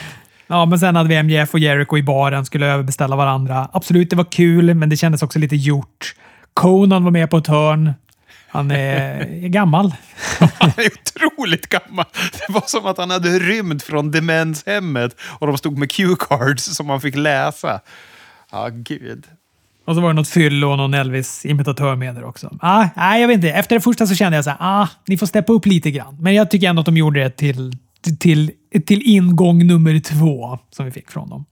Ja, 0.48 0.66
men 0.66 0.80
sen 0.80 0.96
hade 0.96 1.10
vi 1.10 1.24
MJF 1.24 1.54
och 1.54 1.60
Jericho 1.60 1.98
i 1.98 2.04
baren, 2.04 2.46
skulle 2.46 2.66
överbeställa 2.66 3.16
varandra. 3.16 3.70
Absolut, 3.74 4.10
det 4.10 4.16
var 4.16 4.32
kul, 4.32 4.74
men 4.74 4.90
det 4.90 4.98
kändes 4.98 5.24
också 5.24 5.40
lite 5.40 5.56
gjort. 5.56 6.16
Conan 6.54 7.04
var 7.04 7.12
med 7.12 7.30
på 7.30 7.38
ett 7.38 7.48
hörn. 7.48 7.94
Han 8.48 8.72
är, 8.72 9.20
är 9.44 9.48
gammal. 9.48 9.94
Han 10.40 10.72
är 10.78 10.86
otroligt 10.86 11.70
gammal. 11.70 12.06
Det 12.48 12.54
var 12.54 12.64
som 12.66 12.86
att 12.86 12.98
han 12.98 13.10
hade 13.10 13.30
rymt 13.40 13.84
från 13.84 14.12
demenshemmet 14.12 15.16
och 15.22 15.48
de 15.48 15.58
stod 15.58 15.78
med 15.78 15.92
cue-cards 15.92 16.74
som 16.74 16.88
man 16.88 17.02
fick 17.02 17.16
läsa. 17.16 17.80
Ja, 18.52 18.70
gud. 18.72 19.26
Och 19.86 19.96
så 19.96 20.02
var 20.02 20.08
det 20.10 20.14
något 20.14 20.28
fyllo 20.28 20.72
och 20.72 20.78
någon 20.78 20.94
Elvis-imitatör 20.94 21.96
med 21.96 22.16
där 22.16 22.24
också. 22.24 22.58
Ah, 22.62 22.88
nej, 22.96 23.22
jag 23.22 23.28
vet 23.28 23.36
inte. 23.36 23.50
Efter 23.50 23.76
det 23.76 23.82
första 23.82 24.08
så 24.08 24.16
kände 24.16 24.36
jag 24.36 24.44
så 24.44 24.50
här, 24.50 24.58
ah, 24.60 24.88
ni 25.08 25.18
får 25.18 25.26
steppa 25.26 25.54
upp 25.54 25.66
lite 25.66 25.92
grann. 25.92 26.18
Men 26.20 26.34
jag 26.34 26.52
tycker 26.52 26.70
ändå 26.70 26.80
att 26.80 26.86
de 26.86 26.98
gjorde 26.98 27.24
det 27.24 27.30
till, 27.30 27.78
till, 28.20 28.52
till 28.86 29.02
ingång 29.06 29.68
nummer 29.68 30.00
två 30.00 30.60
som 30.72 30.86
vi 30.86 30.92
fick 30.92 31.12
från 31.12 31.30
dem. 31.30 31.46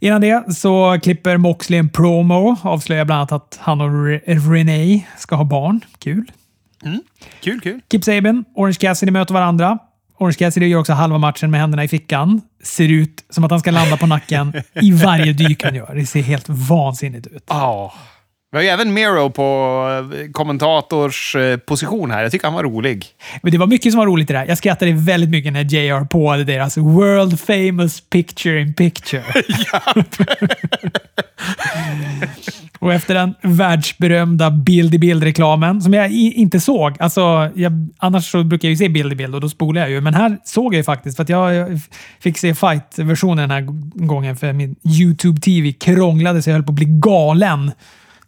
Innan 0.00 0.20
det 0.20 0.54
så 0.54 0.98
klipper 1.02 1.36
Moxley 1.36 1.78
en 1.78 1.88
promo. 1.88 2.56
Avslöjar 2.62 3.04
bland 3.04 3.18
annat 3.18 3.32
att 3.32 3.58
han 3.62 3.80
och 3.80 3.88
Re- 3.88 4.52
Renee 4.52 5.06
ska 5.18 5.36
ha 5.36 5.44
barn. 5.44 5.80
Kul. 5.98 6.32
Kul, 7.40 7.60
kul. 7.60 7.80
Kip 7.90 8.04
Sabian, 8.04 8.44
Orange 8.54 8.76
Cassidy 8.80 9.12
möter 9.12 9.34
varandra. 9.34 9.78
Orange 10.18 10.34
Cassidy 10.38 10.66
gör 10.66 10.78
också 10.80 10.92
halva 10.92 11.18
matchen 11.18 11.50
med 11.50 11.60
händerna 11.60 11.84
i 11.84 11.88
fickan. 11.88 12.40
Ser 12.62 12.88
ut 12.88 13.24
som 13.30 13.44
att 13.44 13.50
han 13.50 13.60
ska 13.60 13.70
landa 13.70 13.96
på 13.96 14.06
nacken 14.06 14.52
i 14.74 14.92
varje 14.92 15.32
dyk 15.32 15.64
han 15.64 15.74
gör. 15.74 15.94
Det 15.94 16.06
ser 16.06 16.22
helt 16.22 16.48
vansinnigt 16.48 17.26
ut. 17.26 17.44
Ja. 17.48 17.92
Vi 18.52 18.58
har 18.58 18.62
ju 18.62 18.68
även 18.68 18.94
Miro 18.94 19.30
på 19.30 19.88
eh, 20.14 20.30
kommentators 20.32 21.36
eh, 21.36 21.56
position 21.56 22.10
här. 22.10 22.22
Jag 22.22 22.32
tycker 22.32 22.46
han 22.46 22.54
var 22.54 22.62
rolig. 22.62 23.06
Men 23.42 23.52
det 23.52 23.58
var 23.58 23.66
mycket 23.66 23.92
som 23.92 23.98
var 23.98 24.06
roligt 24.06 24.30
i 24.30 24.32
det 24.32 24.38
här. 24.38 24.46
Jag 24.46 24.58
skrattade 24.58 24.92
väldigt 24.92 25.30
mycket 25.30 25.52
när 25.52 25.74
JR 25.74 26.04
på 26.04 26.36
deras 26.36 26.76
World 26.76 27.40
famous 27.40 28.00
picture 28.00 28.60
in 28.60 28.74
picture. 28.74 29.24
Och 32.78 32.92
efter 32.92 33.14
den 33.14 33.34
världsberömda 33.42 34.50
bild-i-bild-reklamen, 34.50 35.82
som 35.82 35.94
jag 35.94 36.10
inte 36.10 36.60
såg. 36.60 36.96
Alltså, 37.00 37.50
jag, 37.54 37.72
annars 37.98 38.30
så 38.30 38.44
brukar 38.44 38.68
jag 38.68 38.70
ju 38.70 38.76
se 38.76 38.88
bild-i-bild 38.88 39.34
och 39.34 39.40
då 39.40 39.48
spolar 39.48 39.80
jag 39.80 39.90
ju. 39.90 40.00
Men 40.00 40.14
här 40.14 40.38
såg 40.44 40.74
jag 40.74 40.78
ju 40.78 40.84
faktiskt, 40.84 41.16
för 41.16 41.22
att 41.22 41.28
jag, 41.28 41.54
jag 41.54 41.80
fick 42.20 42.38
se 42.38 42.54
fight-versionen 42.54 43.48
den 43.48 43.50
här 43.50 43.66
gången 44.06 44.36
för 44.36 44.52
min 44.52 44.76
YouTube-TV 44.84 45.72
krånglade 45.72 46.42
så 46.42 46.50
jag 46.50 46.54
höll 46.54 46.62
på 46.62 46.70
att 46.70 46.76
bli 46.76 46.86
galen. 46.88 47.72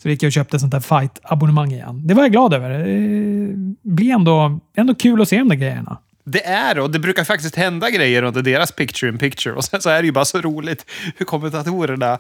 Så 0.05 0.09
gick 0.09 0.23
jag 0.23 0.29
och 0.29 0.33
köpte 0.33 0.59
sånt 0.59 0.73
där 0.73 0.81
fight-abonnemang 0.81 1.73
igen. 1.73 2.07
Det 2.07 2.15
var 2.15 2.23
jag 2.23 2.33
glad 2.33 2.55
över. 2.55 2.71
Det 2.71 3.91
blir 3.91 4.11
ändå, 4.11 4.61
ändå 4.77 4.95
kul 4.95 5.23
att 5.23 5.29
se 5.29 5.39
de 5.39 5.49
där 5.49 5.57
grejerna. 5.57 5.99
Det 6.25 6.47
är 6.47 6.79
och 6.79 6.91
det 6.91 6.99
brukar 6.99 7.25
faktiskt 7.25 7.57
hända 7.57 7.91
grejer 7.91 8.23
under 8.23 8.43
deras 8.43 8.73
picture 8.73 9.13
in 9.13 9.19
picture. 9.19 9.55
Och 9.55 9.65
sen 9.65 9.81
så 9.83 9.91
är 9.91 10.03
det 10.03 10.07
ju 10.07 10.13
bara 10.13 10.25
så 10.25 10.41
roligt 10.41 10.87
hur 11.17 11.27
kommentatorerna 11.27 12.19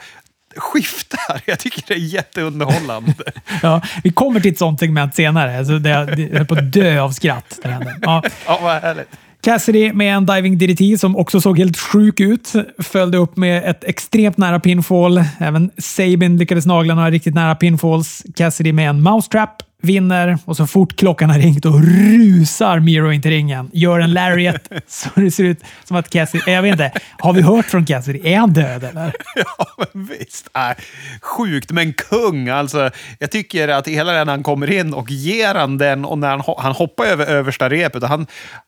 skiftar. 0.56 1.40
Jag 1.44 1.58
tycker 1.58 1.82
det 1.86 1.94
är 1.94 1.98
jätteunderhållande. 1.98 3.14
Ja, 3.62 3.82
vi 4.04 4.12
kommer 4.12 4.40
till 4.40 4.52
ett 4.52 4.58
sånt 4.58 4.80
segment 4.80 5.14
senare. 5.14 5.64
Så 5.64 5.72
det, 5.72 5.78
det, 5.78 6.22
jag 6.22 6.38
höll 6.38 6.46
på 6.46 6.54
att 6.54 6.72
dö 6.72 7.00
av 7.00 7.10
skratt. 7.10 7.58
Det. 7.62 7.96
Ja. 8.02 8.22
ja, 8.46 8.58
vad 8.62 8.82
härligt. 8.82 9.08
Cassidy 9.44 9.92
med 9.92 10.16
en 10.16 10.26
diving 10.26 10.58
DDT 10.58 11.00
som 11.00 11.16
också 11.16 11.40
såg 11.40 11.58
helt 11.58 11.78
sjuk 11.78 12.20
ut. 12.20 12.52
Följde 12.78 13.18
upp 13.18 13.36
med 13.36 13.70
ett 13.70 13.84
extremt 13.84 14.36
nära 14.36 14.60
pinfall. 14.60 15.24
Även 15.38 15.70
Sabin 15.78 16.36
lyckades 16.36 16.66
nagla 16.66 16.94
några 16.94 17.10
riktigt 17.10 17.34
nära 17.34 17.54
pinfalls. 17.54 18.22
Cassidy 18.36 18.72
med 18.72 18.88
en 18.88 19.02
mousetrap. 19.02 19.62
Vinner 19.82 20.38
och 20.44 20.56
så 20.56 20.66
fort 20.66 20.96
klockan 20.96 21.30
har 21.30 21.38
ringt 21.38 21.64
och 21.64 21.80
rusar 21.82 22.80
Miro 22.80 23.12
in 23.12 23.22
till 23.22 23.30
ringen. 23.30 23.70
Gör 23.72 24.00
en 24.00 24.12
lariat 24.12 24.68
så 24.86 25.08
det 25.14 25.30
ser 25.30 25.44
ut 25.44 25.60
som 25.84 25.96
att 25.96 26.10
Cassidy... 26.10 26.52
Jag 26.52 26.62
vet 26.62 26.72
inte. 26.72 26.92
Har 27.18 27.32
vi 27.32 27.42
hört 27.42 27.66
från 27.66 27.86
Cassidy? 27.86 28.20
Är 28.24 28.38
han 28.38 28.52
död 28.52 28.84
eller? 28.84 29.12
Ja, 29.36 29.66
men 29.76 30.06
visst. 30.06 30.48
Äh, 30.54 30.84
sjukt, 31.20 31.70
men 31.70 31.92
kung. 31.92 32.48
Alltså, 32.48 32.90
jag 33.18 33.30
tycker 33.30 33.68
att 33.68 33.88
hela 33.88 34.12
den 34.12 34.28
han 34.28 34.42
kommer 34.42 34.72
in 34.72 34.94
och 34.94 35.10
ger 35.10 35.54
han 35.54 35.78
den 35.78 36.04
och 36.04 36.18
när 36.18 36.30
han, 36.30 36.42
han 36.58 36.72
hoppar 36.72 37.04
över 37.04 37.26
översta 37.26 37.68
repet. 37.68 38.02
Och 38.02 38.08
han, 38.08 38.26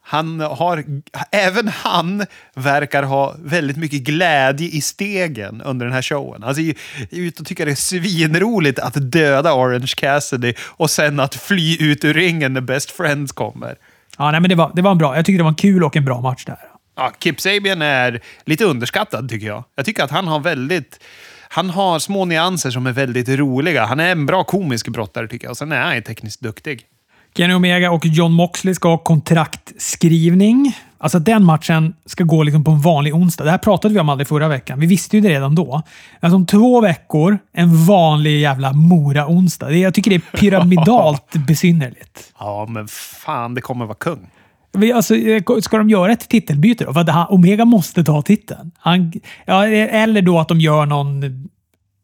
han 0.09 0.41
har, 0.41 0.85
även 1.31 1.69
han 1.69 2.27
verkar 2.55 3.03
ha 3.03 3.35
väldigt 3.39 3.77
mycket 3.77 4.01
glädje 4.01 4.69
i 4.69 4.81
stegen 4.81 5.63
under 5.63 5.87
den 5.87 5.95
här 5.95 6.03
showen. 6.03 6.45
Alltså, 6.45 6.63
jag 6.63 6.77
är 7.11 7.19
ute 7.19 7.43
och 7.43 7.47
tycker 7.47 7.67
det 7.67 7.73
är 7.73 7.75
svinroligt 7.75 8.79
att 8.79 8.95
döda 9.13 9.55
Orange 9.55 9.93
Cassidy 9.97 10.55
och 10.61 10.91
sen 10.91 11.21
att 11.21 11.35
fly 11.35 11.77
ut 11.81 12.05
ur 12.05 12.15
ringen 12.15 12.53
när 12.53 12.61
Best 12.61 12.91
Friends 12.91 13.33
kommer. 13.33 13.77
Ja, 14.19 14.31
nej, 14.31 14.41
men 14.41 14.49
det 14.49 14.55
var, 14.55 14.73
det 14.75 14.83
var 14.83 14.91
en 14.91 14.99
bra. 14.99 15.17
Jag 15.17 15.25
tycker 15.25 15.39
det 15.39 15.45
var 15.45 15.51
en 15.51 15.55
kul 15.55 15.85
och 15.85 15.97
en 15.97 16.05
bra 16.05 16.21
match 16.21 16.45
där. 16.45 16.59
Ja, 16.97 17.13
Kip 17.19 17.41
Sabian 17.41 17.83
är 17.83 18.21
lite 18.45 18.65
underskattad 18.65 19.29
tycker 19.29 19.47
jag. 19.47 19.65
Jag 19.75 19.85
tycker 19.85 20.05
att 20.05 20.11
han 20.11 20.29
har 20.29 20.41
väldigt... 20.41 21.01
han 21.49 21.71
har 21.71 21.99
små 21.99 22.25
nyanser 22.25 22.71
som 22.71 22.87
är 22.87 22.93
väldigt 22.93 23.29
roliga. 23.29 23.85
Han 23.85 24.01
är 24.01 24.13
en 24.13 24.27
bra 24.27 24.45
komisk 24.45 24.89
brottare 24.89 25.29
tycker 25.29 25.45
jag. 25.45 25.51
Och 25.51 25.59
sen 25.59 25.73
är 25.73 25.95
han 25.95 26.03
tekniskt 26.03 26.41
duktig. 26.41 26.87
Kenny 27.37 27.55
Omega 27.55 27.91
och 27.91 28.07
John 28.07 28.33
Moxley 28.33 28.75
ska 28.75 28.89
ha 28.89 28.99
kontraktskrivning. 28.99 30.77
Alltså 30.99 31.19
den 31.19 31.45
matchen 31.45 31.95
ska 32.07 32.25
gå 32.25 32.43
liksom 32.43 32.65
på 32.65 32.71
en 32.71 32.81
vanlig 32.81 33.15
onsdag. 33.15 33.45
Det 33.45 33.51
här 33.51 33.59
pratade 33.59 33.95
vi 33.95 34.01
om 34.01 34.09
aldrig 34.09 34.29
förra 34.29 34.49
veckan. 34.49 34.81
Vi 34.81 34.87
visste 34.87 35.17
ju 35.17 35.21
det 35.21 35.29
redan 35.29 35.55
då. 35.55 35.83
Alltså 36.21 36.37
om 36.37 36.47
två 36.47 36.81
veckor, 36.81 37.39
en 37.53 37.85
vanlig 37.85 38.41
jävla 38.41 38.73
Mora-onsdag. 38.73 39.71
Jag 39.71 39.95
tycker 39.95 40.11
det 40.11 40.17
är 40.17 40.39
pyramidalt 40.39 41.33
besynnerligt. 41.47 42.33
Ja, 42.39 42.67
men 42.69 42.89
fan, 42.89 43.55
det 43.55 43.61
kommer 43.61 43.85
vara 43.85 43.97
kung. 44.01 44.31
Alltså, 44.95 45.15
ska 45.61 45.79
de 45.79 45.91
göra 45.91 46.13
ett 46.13 46.29
titelbyte 46.29 46.85
då? 46.85 46.93
För 46.93 47.01
att 47.01 47.09
han, 47.09 47.27
Omega 47.31 47.65
måste 47.65 48.05
ta 48.05 48.23
titeln. 48.23 48.73
Han, 48.79 49.13
ja, 49.45 49.67
eller 49.69 50.23
då 50.23 50.39
att 50.39 50.49
de 50.49 50.61
gör 50.61 50.87
någon, 50.87 51.49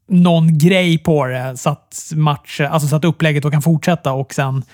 någon 0.08 0.58
grej 0.58 0.98
på 0.98 1.26
det 1.26 1.56
så 1.56 1.70
att, 1.70 2.12
match, 2.14 2.60
alltså 2.60 2.88
så 2.88 2.96
att 2.96 3.04
upplägget 3.04 3.42
då 3.42 3.50
kan 3.50 3.62
fortsätta 3.62 4.12
och 4.12 4.34
sen, 4.34 4.64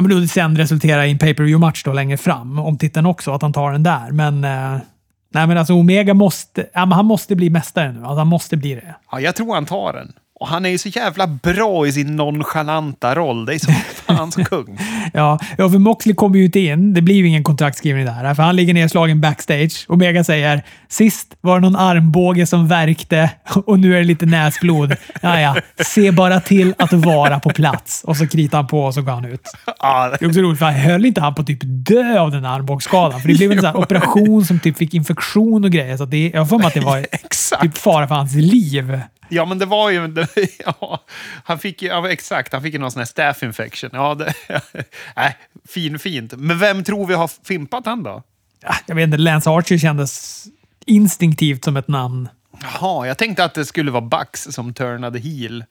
ja, 0.00 0.08
men 0.08 0.20
det 0.20 0.28
sen 0.28 0.56
resultera 0.56 1.06
i 1.06 1.10
en 1.10 1.18
pay 1.18 1.34
per 1.34 1.44
view 1.44 1.66
match 1.66 1.82
då 1.84 1.92
längre 1.92 2.16
fram 2.16 2.58
om 2.58 2.78
titeln 2.78 3.06
också, 3.06 3.32
att 3.32 3.42
han 3.42 3.52
tar 3.52 3.72
den 3.72 3.82
där. 3.82 4.10
Men, 4.10 4.44
eh, 4.44 4.80
nej, 5.34 5.46
men 5.46 5.58
alltså 5.58 5.74
Omega 5.74 6.14
måste, 6.14 6.66
ja, 6.72 6.86
men 6.86 6.92
han 6.92 7.06
måste 7.06 7.36
bli 7.36 7.50
mästare 7.50 7.92
nu. 7.92 7.98
Alltså, 7.98 8.18
han 8.18 8.26
måste 8.26 8.56
bli 8.56 8.74
det. 8.74 8.94
Ja, 9.12 9.20
jag 9.20 9.36
tror 9.36 9.54
han 9.54 9.66
tar 9.66 9.92
den. 9.92 10.12
Och 10.40 10.48
han 10.48 10.66
är 10.66 10.70
ju 10.70 10.78
så 10.78 10.88
jävla 10.88 11.26
bra 11.26 11.86
i 11.86 11.92
sin 11.92 12.16
nonchalanta 12.16 13.14
roll. 13.14 13.46
Det 13.46 13.54
är 13.54 13.72
fan 14.06 14.32
så 14.32 14.44
kung. 14.44 14.78
Ja, 15.12 15.38
ja, 15.58 15.70
för 15.70 15.78
Moxley 15.78 16.14
kommer 16.14 16.38
ju 16.38 16.44
inte 16.44 16.60
in. 16.60 16.94
Det 16.94 17.02
blir 17.02 17.14
ju 17.14 17.26
ingen 17.28 17.44
kontraktskrivning 17.44 18.04
där. 18.04 18.34
För 18.34 18.42
han 18.42 18.56
ligger 18.56 18.74
nedslagen 18.74 19.20
backstage. 19.20 19.84
Omega 19.88 20.24
säger 20.24 20.62
“Sist 20.88 21.34
var 21.40 21.54
det 21.54 21.60
någon 21.60 21.76
armbåge 21.76 22.46
som 22.46 22.68
värkte 22.68 23.30
och 23.66 23.78
nu 23.78 23.94
är 23.94 23.98
det 23.98 24.04
lite 24.04 24.26
näsblod. 24.26 24.96
Ja, 25.20 25.40
ja. 25.40 25.56
Se 25.84 26.10
bara 26.10 26.40
till 26.40 26.74
att 26.78 26.92
vara 26.92 27.40
på 27.40 27.50
plats.” 27.50 28.04
Och 28.04 28.16
så 28.16 28.26
kritar 28.26 28.58
han 28.58 28.66
på 28.66 28.80
och 28.84 28.94
så 28.94 29.02
går 29.02 29.12
han 29.12 29.24
ut. 29.24 29.42
Ja, 29.80 30.08
Det 30.20 30.24
är 30.24 30.28
också 30.28 30.40
roligt, 30.40 30.58
för 30.58 30.66
höll 30.66 31.04
inte 31.04 31.20
han 31.20 31.34
på 31.34 31.40
att 31.40 31.46
typ 31.46 31.60
dö 31.62 32.20
av 32.20 32.30
den 32.30 32.44
armbågsskadan? 32.44 33.20
För 33.20 33.28
det 33.28 33.34
blev 33.34 33.52
en 33.52 33.60
sån 33.60 33.76
operation 33.82 34.44
som 34.44 34.58
typ 34.58 34.76
fick 34.76 34.94
infektion 34.94 35.64
och 35.64 35.70
grejer. 35.70 35.96
Så 35.96 36.04
det, 36.04 36.30
jag 36.34 36.40
har 36.40 36.46
för 36.46 36.58
mig 36.58 36.66
att 36.66 36.74
det 36.74 36.80
var 36.80 37.06
typ 37.62 37.78
fara 37.78 38.08
för 38.08 38.14
hans 38.14 38.34
liv. 38.34 39.00
Ja, 39.30 39.44
men 39.44 39.58
det 39.58 39.66
var 39.66 39.90
ju... 39.90 40.08
Det, 40.08 40.28
ja, 40.64 41.00
han 41.44 41.58
fick 41.58 41.82
ju... 41.82 41.88
Ja, 41.88 42.10
exakt. 42.10 42.52
Han 42.52 42.62
fick 42.62 42.72
ju 42.72 42.80
någon 42.80 42.90
sån 42.90 43.00
här 43.00 43.06
staph 43.06 43.44
infection. 43.44 43.90
Ja, 43.92 44.14
det, 44.14 44.34
nej, 45.16 45.36
fin, 45.68 45.98
fint. 45.98 46.32
Men 46.36 46.58
vem 46.58 46.84
tror 46.84 47.06
vi 47.06 47.14
har 47.14 47.30
fimpat 47.44 47.86
han 47.86 48.02
då? 48.02 48.22
Ja, 48.62 48.74
Jag 48.86 48.94
vet 48.94 49.04
inte, 49.04 49.18
Lance 49.18 49.50
Archer 49.50 49.78
kändes 49.78 50.44
instinktivt 50.86 51.64
som 51.64 51.76
ett 51.76 51.88
namn. 51.88 52.28
Jaha, 52.62 53.06
jag 53.06 53.18
tänkte 53.18 53.44
att 53.44 53.54
det 53.54 53.64
skulle 53.64 53.90
vara 53.90 54.00
Bucks 54.04 54.42
som 54.42 54.74
turnade 54.74 55.18
heel. 55.18 55.64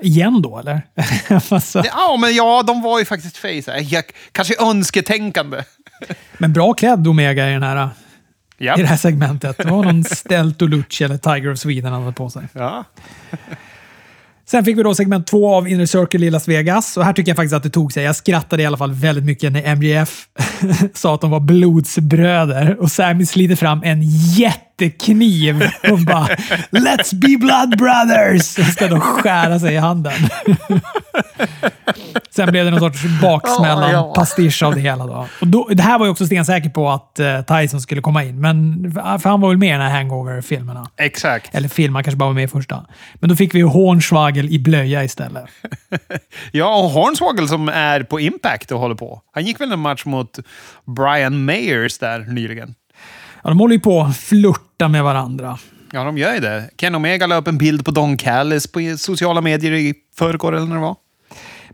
Igen 0.00 0.42
då, 0.42 0.58
eller? 0.58 0.82
alltså, 1.54 1.82
Ja, 1.84 2.16
men 2.20 2.34
ja, 2.34 2.62
de 2.66 2.82
var 2.82 2.98
ju 2.98 3.04
faktiskt 3.04 3.36
face. 3.36 3.80
Jag, 3.80 4.04
kanske 4.32 4.54
önsketänkande. 4.60 5.62
men 6.38 6.52
bra 6.52 6.74
klädd 6.74 7.08
Omega 7.08 7.48
i, 7.48 7.52
den 7.52 7.62
här, 7.62 7.88
Ja. 8.58 8.78
i 8.78 8.82
det 8.82 8.88
här 8.88 8.96
segmentet. 8.96 9.58
Det 9.58 9.70
var 9.70 9.84
någon 9.84 10.04
Stelto 10.04 10.66
Lucci 10.66 11.04
eller 11.04 11.18
Tiger 11.18 11.52
of 11.52 11.58
Sweden 11.58 11.92
han 11.92 12.02
hade 12.02 12.14
på 12.14 12.30
sig. 12.30 12.42
ja. 12.52 12.84
Sen 14.46 14.64
fick 14.64 14.78
vi 14.78 14.82
då 14.82 14.94
segment 14.94 15.26
två 15.26 15.54
av 15.54 15.68
Inner 15.68 15.86
Circle 15.86 16.26
i 16.26 16.30
Las 16.30 16.48
Vegas. 16.48 16.96
Och 16.96 17.04
här 17.04 17.12
tycker 17.12 17.30
jag 17.30 17.36
faktiskt 17.36 17.54
att 17.54 17.62
det 17.62 17.70
tog 17.70 17.92
sig. 17.92 18.04
Jag 18.04 18.16
skrattade 18.16 18.62
i 18.62 18.66
alla 18.66 18.76
fall 18.76 18.92
väldigt 18.92 19.24
mycket 19.24 19.52
när 19.52 19.76
MJF 19.76 20.26
sa 20.94 21.14
att 21.14 21.20
de 21.20 21.30
var 21.30 21.40
blodsbröder 21.40 22.76
och 22.80 22.90
Sammy 22.90 23.26
sliter 23.26 23.56
fram 23.56 23.82
en 23.84 24.02
jättekniv 24.82 25.70
och 25.90 25.98
bara 25.98 26.26
“Let's 26.70 27.14
be 27.14 27.36
blood 27.38 27.78
brothers!” 27.78 28.58
och 28.58 28.64
ska 28.64 28.88
då 28.88 29.00
skära 29.00 29.58
sig 29.58 29.74
i 29.74 29.76
handen. 29.76 30.12
Sen 32.30 32.50
blev 32.50 32.64
det 32.64 32.70
någon 32.70 32.80
sorts 32.80 33.02
baksmällan, 33.22 33.90
Ja, 33.90 33.92
ja. 33.92 34.12
pastisch 34.14 34.62
av 34.62 34.74
det 34.74 34.80
hela. 34.80 35.06
Då. 35.06 35.26
Och 35.40 35.46
då, 35.46 35.68
det 35.70 35.82
här 35.82 35.98
var 35.98 36.06
jag 36.06 36.12
också 36.12 36.26
stensäker 36.26 36.70
på 36.70 36.90
att 36.90 37.18
eh, 37.20 37.40
Tyson 37.40 37.80
skulle 37.80 38.00
komma 38.00 38.24
in, 38.24 38.40
men 38.40 38.92
för 38.94 39.28
han 39.28 39.40
var 39.40 39.48
väl 39.48 39.58
med 39.58 39.68
i 39.68 39.72
den 39.72 39.80
här 39.80 39.90
Hangover-filmerna. 39.90 40.86
Exakt. 40.96 41.54
Eller 41.54 41.68
film, 41.68 41.94
han 41.94 42.04
kanske 42.04 42.16
bara 42.16 42.26
var 42.28 42.34
med 42.34 42.44
i 42.44 42.48
första. 42.48 42.86
Men 43.14 43.30
då 43.30 43.36
fick 43.36 43.54
vi 43.54 43.58
ju 43.58 43.64
Hornswagel 43.64 44.48
i 44.50 44.58
blöja 44.58 45.04
istället. 45.04 45.44
Ja, 46.52 46.76
och 46.84 46.90
Hornswoggle 46.90 47.48
som 47.48 47.68
är 47.68 48.02
på 48.02 48.20
Impact 48.20 48.72
och 48.72 48.80
håller 48.80 48.94
på. 48.94 49.20
Han 49.34 49.44
gick 49.44 49.60
väl 49.60 49.72
en 49.72 49.78
match 49.78 50.04
mot 50.04 50.38
Brian 50.96 51.44
Mayers 51.44 51.98
där 51.98 52.18
nyligen. 52.18 52.74
Ja, 53.42 53.48
de 53.50 53.60
håller 53.60 53.74
ju 53.74 53.80
på 53.80 54.00
att 54.00 54.16
flirta 54.16 54.88
med 54.88 55.04
varandra. 55.04 55.58
Ja, 55.92 56.04
de 56.04 56.18
gör 56.18 56.34
ju 56.34 56.40
det. 56.40 56.70
Ken 56.76 56.94
Omega 56.94 57.26
la 57.26 57.36
upp 57.36 57.48
en 57.48 57.58
bild 57.58 57.84
på 57.84 57.90
Don 57.90 58.16
Callis 58.16 58.66
på 58.66 58.94
sociala 58.98 59.40
medier 59.40 59.72
i 59.72 59.94
förrgår 60.18 60.56
eller 60.56 60.66
när 60.66 60.74
det 60.74 60.80
var. 60.80 60.96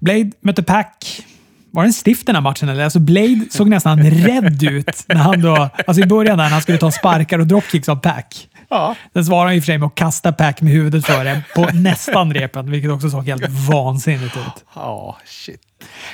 Blade 0.01 0.31
mötte 0.41 0.62
Pack. 0.62 1.25
Var 1.71 1.83
det 1.83 1.89
en 1.89 1.93
stift 1.93 2.27
den 2.27 2.35
här 2.35 2.43
matchen 2.43 2.69
eller? 2.69 2.85
Alltså 2.85 2.99
Blade 2.99 3.45
såg 3.51 3.69
nästan 3.69 4.03
rädd 4.03 4.62
ut 4.62 5.05
när 5.09 5.17
han 5.17 5.43
då... 5.43 5.71
Alltså 5.87 6.03
i 6.03 6.07
början 6.07 6.37
när 6.37 6.49
han 6.49 6.62
skulle 6.62 6.79
ta 6.79 6.91
sparkar 6.91 7.39
och 7.39 7.47
dropkicks 7.47 7.89
av 7.89 7.97
Pack. 7.97 8.49
Ja. 8.69 8.95
Sen 9.12 9.25
svarade 9.25 9.49
han 9.49 9.55
i 9.55 9.59
och 9.59 9.62
för 9.62 9.67
sig 9.67 9.79
med 9.79 9.87
att 9.87 9.95
kasta 9.95 10.33
Pack 10.33 10.61
med 10.61 10.73
huvudet 10.73 11.07
före 11.07 11.43
på 11.55 11.71
nästan 11.73 12.35
repen, 12.35 12.71
vilket 12.71 12.91
också 12.91 13.11
såg 13.11 13.27
helt 13.27 13.49
vansinnigt 13.49 14.37
ut. 14.37 14.65
Ja, 14.75 15.19
shit. 15.25 15.61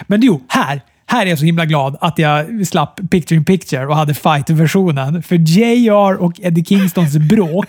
Men 0.06 0.20
jo, 0.22 0.44
här, 0.48 0.80
här 1.10 1.26
är 1.26 1.30
jag 1.30 1.38
så 1.38 1.44
himla 1.44 1.64
glad 1.66 1.96
att 2.00 2.18
jag 2.18 2.66
slapp 2.66 3.00
picture 3.10 3.36
in 3.36 3.44
picture 3.44 3.86
och 3.86 3.96
hade 3.96 4.14
fight-versionen. 4.14 5.22
För 5.22 5.36
JR 5.36 6.14
och 6.14 6.40
Eddie 6.40 6.64
Kingstons 6.64 7.16
bråk, 7.16 7.68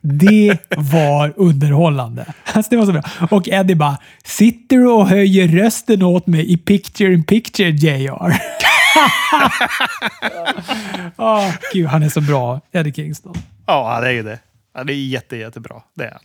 det 0.00 0.58
var 0.76 1.32
underhållande. 1.36 2.26
Alltså 2.52 2.70
det 2.70 2.76
var 2.76 2.86
så 2.86 2.92
bra. 2.92 3.02
Och 3.30 3.48
Eddie 3.48 3.74
bara 3.74 3.98
“Sitter 4.24 4.76
du 4.76 4.90
och 4.90 5.08
höjer 5.08 5.48
rösten 5.48 6.02
åt 6.02 6.26
mig 6.26 6.52
i 6.52 6.56
picture 6.56 7.14
in 7.14 7.24
picture 7.24 7.70
JR?” 7.70 8.32
oh, 11.16 11.50
Gud, 11.72 11.86
han 11.86 12.02
är 12.02 12.08
så 12.08 12.20
bra, 12.20 12.60
Eddie 12.72 12.92
Kingston. 12.92 13.34
Ja, 13.66 14.00
det 14.00 14.08
är 14.08 14.12
ju 14.12 14.22
det. 14.22 14.38
Han 14.74 14.88
är 14.88 14.92
jätte, 14.92 15.36
jättebra. 15.36 15.82
Det 15.96 16.04
är 16.04 16.10
han. 16.10 16.20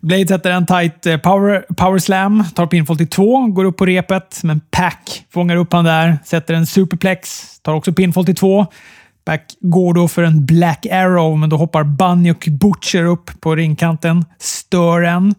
Blade 0.00 0.28
sätter 0.28 0.50
en 0.50 0.66
tight 0.66 1.06
eh, 1.06 1.16
power, 1.16 1.64
power 1.76 1.98
slam, 1.98 2.44
tar 2.54 2.66
pinfall 2.66 2.96
till 2.96 3.08
två, 3.08 3.46
går 3.46 3.64
upp 3.64 3.76
på 3.76 3.86
repet, 3.86 4.40
men 4.42 4.60
Pack 4.70 5.24
fångar 5.32 5.56
upp 5.56 5.72
han 5.72 5.84
där, 5.84 6.18
sätter 6.24 6.54
en 6.54 6.66
superplex, 6.66 7.44
tar 7.62 7.74
också 7.74 7.92
pinfall 7.92 8.24
till 8.24 8.36
två. 8.36 8.66
Pack 9.24 9.56
går 9.60 9.94
då 9.94 10.08
för 10.08 10.22
en 10.22 10.46
Black 10.46 10.86
Arrow, 10.86 11.38
men 11.38 11.50
då 11.50 11.56
hoppar 11.56 11.84
Bunny 11.84 12.30
och 12.30 12.48
Butcher 12.50 13.04
upp 13.04 13.40
på 13.40 13.56
ringkanten, 13.56 14.24
stör 14.38 15.02
en. 15.02 15.34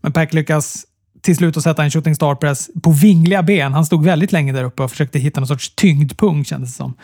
Men 0.00 0.12
Pack 0.12 0.32
lyckas 0.32 0.84
till 1.22 1.36
slut 1.36 1.56
att 1.56 1.62
sätta 1.62 1.84
en 1.84 1.90
shooting 1.90 2.14
star 2.14 2.34
press 2.34 2.70
på 2.82 2.90
vingliga 2.90 3.42
ben. 3.42 3.72
Han 3.72 3.86
stod 3.86 4.04
väldigt 4.04 4.32
länge 4.32 4.52
där 4.52 4.64
uppe 4.64 4.82
och 4.82 4.90
försökte 4.90 5.18
hitta 5.18 5.40
någon 5.40 5.48
sorts 5.48 5.74
tyngdpunkt 5.74 6.48
kändes 6.48 6.70
det 6.70 6.76
som. 6.76 6.94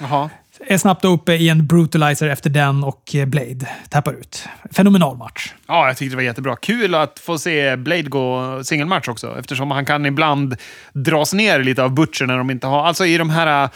Jaha. 0.00 0.30
Är 0.66 0.78
snabbt 0.78 1.04
uppe 1.04 1.32
i 1.32 1.48
en 1.48 1.66
brutalizer 1.66 2.28
efter 2.28 2.50
den 2.50 2.84
och 2.84 3.14
eh, 3.14 3.26
Blade 3.26 3.68
tappar 3.88 4.12
ut. 4.12 4.48
Fenomenal 4.70 5.16
match. 5.16 5.54
Ja, 5.66 5.86
jag 5.86 5.96
tyckte 5.96 6.12
det 6.12 6.16
var 6.16 6.22
jättebra. 6.22 6.56
Kul 6.56 6.94
att 6.94 7.18
få 7.18 7.38
se 7.38 7.76
Blade 7.76 8.02
gå 8.02 8.60
singelmatch 8.64 9.08
också, 9.08 9.38
eftersom 9.38 9.70
han 9.70 9.84
kan 9.84 10.06
ibland 10.06 10.56
dras 10.92 11.32
ner 11.32 11.64
lite 11.64 11.82
av 11.82 11.94
Butcher 11.94 12.26
när 12.26 12.38
de 12.38 12.50
inte 12.50 12.66
har... 12.66 12.86
Alltså 12.86 13.06
i 13.06 13.18
de 13.18 13.30
här 13.30 13.64
eh, 13.64 13.70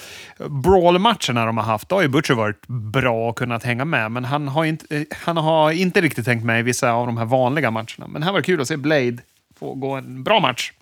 brawl-matcherna 0.48 1.46
de 1.46 1.56
har 1.56 1.64
haft, 1.64 1.88
då 1.88 1.96
har 1.96 2.02
ju 2.02 2.08
Butcher 2.08 2.34
varit 2.34 2.66
bra 2.66 3.28
och 3.28 3.38
kunnat 3.38 3.64
hänga 3.64 3.84
med, 3.84 4.12
men 4.12 4.24
han 4.24 4.48
har 4.48 4.64
inte, 4.64 4.96
eh, 4.96 5.02
han 5.24 5.36
har 5.36 5.70
inte 5.70 6.00
riktigt 6.00 6.24
tänkt 6.24 6.44
med 6.44 6.60
i 6.60 6.62
vissa 6.62 6.92
av 6.92 7.06
de 7.06 7.16
här 7.16 7.24
vanliga 7.24 7.70
matcherna. 7.70 8.06
Men 8.08 8.22
här 8.22 8.32
var 8.32 8.38
det 8.38 8.46
kul 8.46 8.60
att 8.60 8.68
se 8.68 8.76
Blade 8.76 9.18
få 9.58 9.74
gå 9.74 9.94
en 9.94 10.24
bra 10.24 10.40
match. 10.40 10.72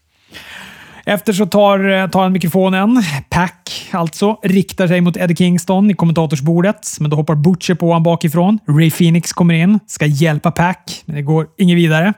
Efter 1.07 1.33
så 1.33 1.47
tar, 1.47 1.91
eh, 1.91 2.09
tar 2.09 2.23
han 2.23 2.33
mikrofonen, 2.33 3.03
Pack 3.31 3.89
alltså, 3.91 4.39
riktar 4.43 4.89
sig 4.89 5.01
mot 5.01 5.17
Eddie 5.17 5.37
Kingston 5.37 5.91
i 5.91 5.95
kommentatorsbordet, 5.95 6.97
men 7.01 7.11
då 7.11 7.17
hoppar 7.17 7.35
Butcher 7.35 7.75
på 7.75 7.87
honom 7.87 8.03
bakifrån. 8.03 8.59
Ray 8.69 8.91
Phoenix 8.91 9.33
kommer 9.33 9.55
in, 9.55 9.79
ska 9.87 10.07
hjälpa 10.07 10.51
Pack, 10.51 11.03
men 11.05 11.17
det 11.17 11.23
går 11.23 11.47
inget 11.59 11.77
vidare. 11.77 12.13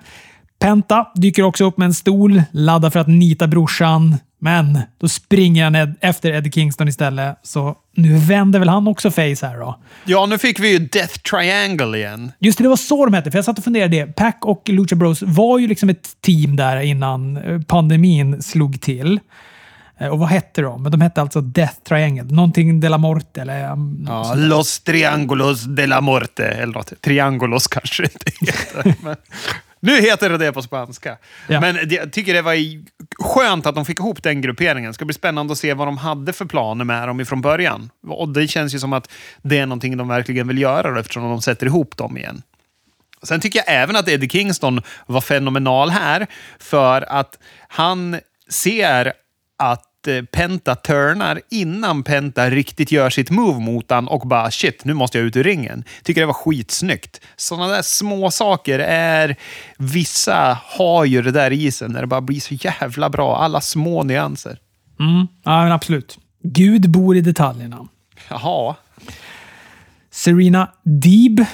Penta 0.60 1.06
dyker 1.14 1.42
också 1.42 1.64
upp 1.64 1.78
med 1.78 1.86
en 1.86 1.94
stol, 1.94 2.42
laddar 2.50 2.90
för 2.90 3.00
att 3.00 3.08
nita 3.08 3.46
brorsan, 3.46 4.16
men 4.44 4.78
då 5.00 5.08
springer 5.08 5.64
han 5.64 5.74
ed- 5.74 5.94
efter 6.00 6.32
Eddie 6.32 6.52
Kingston 6.52 6.88
istället, 6.88 7.36
så 7.42 7.76
nu 7.96 8.18
vänder 8.18 8.58
väl 8.58 8.68
han 8.68 8.88
också 8.88 9.10
face 9.10 9.20
här 9.46 9.58
då. 9.58 9.80
Ja, 10.04 10.26
nu 10.26 10.38
fick 10.38 10.60
vi 10.60 10.70
ju 10.72 10.78
Death 10.78 11.18
Triangle 11.18 11.98
igen. 11.98 12.32
Just 12.38 12.58
det, 12.58 12.64
det 12.64 12.68
var 12.68 12.76
så 12.76 13.04
de 13.04 13.14
hette. 13.14 13.30
För 13.30 13.38
jag 13.38 13.44
satt 13.44 13.58
och 13.58 13.64
funderade 13.64 13.96
det. 13.96 14.06
Pack 14.06 14.38
och 14.44 14.62
Lucha 14.68 14.96
Bros 14.96 15.22
var 15.22 15.58
ju 15.58 15.66
liksom 15.68 15.88
ett 15.88 16.08
team 16.20 16.56
där 16.56 16.80
innan 16.80 17.36
eh, 17.36 17.60
pandemin 17.60 18.42
slog 18.42 18.80
till. 18.80 19.20
Eh, 19.98 20.08
Och 20.08 20.18
vad 20.18 20.28
hette 20.28 20.62
de? 20.62 20.82
Men 20.82 20.92
de 20.92 21.00
hette 21.00 21.20
alltså 21.20 21.40
Death 21.40 21.74
Triangle. 21.88 22.22
Någonting 22.24 22.80
de 22.80 22.88
la 22.88 22.98
Morte 22.98 23.40
eller... 23.42 23.70
um, 23.72 24.04
Ja, 24.08 24.34
Los 24.34 24.80
Triangulos 24.80 25.62
de 25.64 25.86
la 25.86 26.00
Morte, 26.00 26.46
eller 26.46 26.72
något. 26.74 26.92
Triangulos 27.00 27.66
kanske 27.66 28.02
inte 28.02 28.30
heter. 28.40 28.94
Men 29.04 29.16
nu 29.84 30.00
heter 30.00 30.30
det 30.30 30.38
det 30.38 30.52
på 30.52 30.62
spanska. 30.62 31.16
Ja. 31.48 31.60
Men 31.60 31.78
jag 31.90 32.12
tycker 32.12 32.34
det 32.34 32.42
var 32.42 32.56
skönt 33.24 33.66
att 33.66 33.74
de 33.74 33.84
fick 33.84 33.98
ihop 33.98 34.22
den 34.22 34.40
grupperingen. 34.40 34.90
Det 34.90 34.94
ska 34.94 35.04
bli 35.04 35.14
spännande 35.14 35.52
att 35.52 35.58
se 35.58 35.74
vad 35.74 35.88
de 35.88 35.98
hade 35.98 36.32
för 36.32 36.44
planer 36.44 36.84
med 36.84 37.08
dem 37.08 37.20
ifrån 37.20 37.40
början. 37.40 37.90
Och 38.08 38.28
det 38.28 38.48
känns 38.48 38.74
ju 38.74 38.78
som 38.78 38.92
att 38.92 39.10
det 39.42 39.58
är 39.58 39.66
någonting 39.66 39.96
de 39.96 40.08
verkligen 40.08 40.48
vill 40.48 40.58
göra 40.58 40.90
då, 40.90 41.00
eftersom 41.00 41.22
de 41.22 41.42
sätter 41.42 41.66
ihop 41.66 41.96
dem 41.96 42.16
igen. 42.16 42.42
Sen 43.22 43.40
tycker 43.40 43.58
jag 43.58 43.82
även 43.82 43.96
att 43.96 44.08
Eddie 44.08 44.28
Kingston 44.28 44.82
var 45.06 45.20
fenomenal 45.20 45.90
här, 45.90 46.26
för 46.58 47.02
att 47.02 47.38
han 47.68 48.20
ser 48.48 49.12
att 49.58 49.84
Penta 50.30 50.74
turnar 50.74 51.40
innan 51.50 52.02
Penta 52.02 52.50
riktigt 52.50 52.92
gör 52.92 53.10
sitt 53.10 53.30
move 53.30 53.60
mot 53.60 53.90
han 53.90 54.08
och 54.08 54.28
bara 54.28 54.50
shit, 54.50 54.84
nu 54.84 54.94
måste 54.94 55.18
jag 55.18 55.26
ut 55.26 55.36
ur 55.36 55.44
ringen. 55.44 55.84
Tycker 56.02 56.20
det 56.20 56.26
var 56.26 56.34
skitsnyggt. 56.34 57.20
Sådana 57.36 57.68
där 57.68 57.82
små 57.82 58.30
saker 58.30 58.78
är... 58.78 59.36
Vissa 59.78 60.58
har 60.64 61.04
ju 61.04 61.22
det 61.22 61.30
där 61.30 61.50
i 61.50 61.72
sig 61.72 61.88
när 61.88 62.00
det 62.00 62.06
bara 62.06 62.20
blir 62.20 62.40
så 62.40 62.54
jävla 62.54 63.10
bra. 63.10 63.36
Alla 63.36 63.60
små 63.60 64.02
nyanser. 64.02 64.58
Mm. 65.00 65.26
Ja, 65.44 65.62
men 65.62 65.72
absolut. 65.72 66.18
Gud 66.42 66.90
bor 66.90 67.16
i 67.16 67.20
detaljerna. 67.20 67.88
Jaha. 68.28 68.74
Serena 70.10 70.72
Deeb 70.82 71.44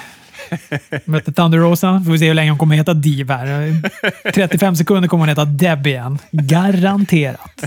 mötte 1.04 1.32
Thunder 1.32 1.58
Rosa. 1.58 2.02
Får 2.04 2.12
vi 2.12 2.18
se 2.18 2.26
hur 2.26 2.34
länge 2.34 2.50
hon 2.50 2.58
kommer 2.58 2.76
heta 2.76 2.94
DIV 2.94 3.30
här. 3.30 3.74
35 4.32 4.76
sekunder 4.76 5.08
kommer 5.08 5.22
hon 5.22 5.28
heta 5.28 5.44
Deb 5.44 5.86
igen. 5.86 6.18
Garanterat. 6.30 7.64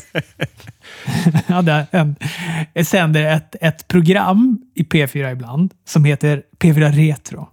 Jag 1.48 1.56
hade 1.56 1.88
en, 1.92 2.16
sänder 2.86 3.24
ett, 3.24 3.56
ett 3.62 3.88
program 3.88 4.60
i 4.76 4.84
P4 4.84 5.32
ibland 5.32 5.74
som 5.88 6.06
heter 6.06 6.42
P4 6.60 6.92
Retro. 6.92 7.50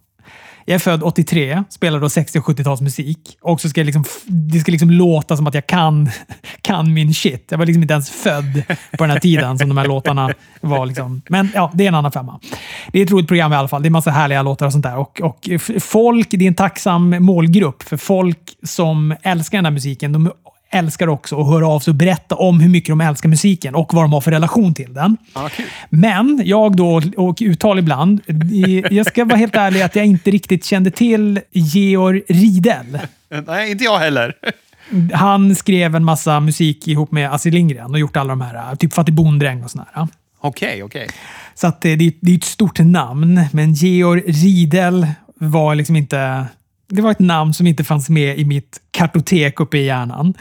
Jag 0.64 0.74
är 0.74 0.78
född 0.78 1.02
83, 1.02 1.64
spelar 1.68 2.00
då 2.00 2.08
60 2.08 2.38
och 2.38 2.44
70-talsmusik 2.44 3.16
och 3.40 3.60
så 3.60 3.68
ska 3.68 3.80
jag 3.80 3.86
liksom, 3.86 4.04
det 4.26 4.58
ska 4.58 4.72
liksom 4.72 4.90
låta 4.90 5.36
som 5.36 5.46
att 5.46 5.54
jag 5.54 5.66
kan, 5.66 6.10
kan 6.60 6.94
min 6.94 7.14
shit. 7.14 7.46
Jag 7.50 7.58
var 7.58 7.66
liksom 7.66 7.82
inte 7.82 7.94
ens 7.94 8.10
född 8.10 8.62
på 8.68 9.04
den 9.04 9.10
här 9.10 9.20
tiden 9.20 9.58
som 9.58 9.68
de 9.68 9.78
här 9.78 9.86
låtarna 9.86 10.34
var. 10.60 10.86
Liksom. 10.86 11.22
Men 11.28 11.48
ja, 11.54 11.70
det 11.74 11.84
är 11.84 11.88
en 11.88 11.94
annan 11.94 12.12
femma. 12.12 12.40
Det 12.92 13.00
är 13.00 13.04
ett 13.04 13.10
roligt 13.10 13.28
program 13.28 13.52
i 13.52 13.56
alla 13.56 13.68
fall. 13.68 13.82
Det 13.82 13.88
är 13.88 13.90
massa 13.90 14.10
härliga 14.10 14.42
låtar 14.42 14.66
och 14.66 14.72
sånt 14.72 14.84
där. 14.84 14.96
Och, 14.96 15.20
och 15.20 15.48
folk, 15.80 16.28
det 16.30 16.44
är 16.44 16.48
en 16.48 16.54
tacksam 16.54 17.16
målgrupp 17.20 17.82
för 17.82 17.96
folk 17.96 18.56
som 18.62 19.14
älskar 19.22 19.58
den 19.58 19.64
här 19.64 19.72
musiken. 19.72 20.12
De 20.12 20.32
älskar 20.70 21.08
också 21.08 21.40
att 21.40 21.46
höra 21.46 21.68
av 21.68 21.80
sig 21.80 21.90
och 21.92 21.96
berätta 21.96 22.34
om 22.34 22.60
hur 22.60 22.68
mycket 22.68 22.88
de 22.88 23.00
älskar 23.00 23.28
musiken 23.28 23.74
och 23.74 23.94
vad 23.94 24.04
de 24.04 24.12
har 24.12 24.20
för 24.20 24.30
relation 24.30 24.74
till 24.74 24.94
den. 24.94 25.16
Kul. 25.56 25.66
Men 25.90 26.42
jag 26.44 26.76
då, 26.76 27.02
och 27.16 27.38
uttal 27.40 27.78
ibland, 27.78 28.20
jag 28.90 29.06
ska 29.06 29.24
vara 29.24 29.36
helt 29.36 29.56
ärlig 29.56 29.82
att 29.82 29.96
jag 29.96 30.06
inte 30.06 30.30
riktigt 30.30 30.64
kände 30.64 30.90
till 30.90 31.40
Georg 31.50 32.22
Riedel. 32.28 32.98
Nej, 33.46 33.70
inte 33.70 33.84
jag 33.84 33.98
heller. 33.98 34.34
Han 35.12 35.54
skrev 35.54 35.96
en 35.96 36.04
massa 36.04 36.40
musik 36.40 36.88
ihop 36.88 37.12
med 37.12 37.32
Astrid 37.32 37.54
Lindgren 37.54 37.90
och 37.90 37.98
gjort 37.98 38.16
alla 38.16 38.28
de 38.28 38.40
här, 38.40 38.76
typ 38.76 38.94
Fattig 38.94 39.14
bonddräng 39.14 39.64
och 39.64 39.70
sådär. 39.70 40.08
Okej, 40.40 40.82
okej. 40.82 41.08
Så 41.54 41.66
att 41.66 41.80
det, 41.80 41.96
det 41.96 42.12
det 42.20 42.32
är 42.32 42.36
ett 42.36 42.44
stort 42.44 42.78
namn, 42.78 43.40
men 43.52 43.72
Georg 43.72 44.22
Riedel 44.26 45.06
var 45.34 45.74
liksom 45.74 45.96
inte... 45.96 46.46
Det 46.92 47.02
var 47.02 47.10
ett 47.10 47.18
namn 47.18 47.54
som 47.54 47.66
inte 47.66 47.84
fanns 47.84 48.08
med 48.10 48.38
i 48.38 48.44
mitt 48.44 48.80
kartotek 48.90 49.60
uppe 49.60 49.78
i 49.78 49.84
hjärnan. 49.84 50.34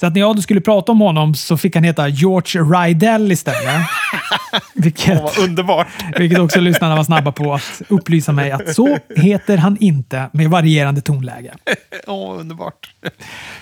Så 0.00 0.06
att 0.06 0.12
när 0.14 0.20
jag 0.20 0.42
skulle 0.42 0.60
prata 0.60 0.92
om 0.92 1.00
honom 1.00 1.34
så 1.34 1.56
fick 1.56 1.74
han 1.74 1.84
heta 1.84 2.08
George 2.08 2.62
Rydell 2.62 3.32
istället. 3.32 3.86
Vilket, 4.74 5.22
Vad 5.22 5.38
underbart. 5.38 5.86
vilket 6.18 6.38
också 6.38 6.60
lyssnarna 6.60 6.96
var 6.96 7.04
snabba 7.04 7.32
på 7.32 7.54
att 7.54 7.82
upplysa 7.88 8.32
mig 8.32 8.50
att 8.52 8.74
så 8.74 8.98
heter 9.16 9.56
han 9.56 9.76
inte 9.80 10.30
med 10.32 10.50
varierande 10.50 11.00
tonläge. 11.00 11.54
Åh, 12.06 12.38
underbart. 12.40 12.94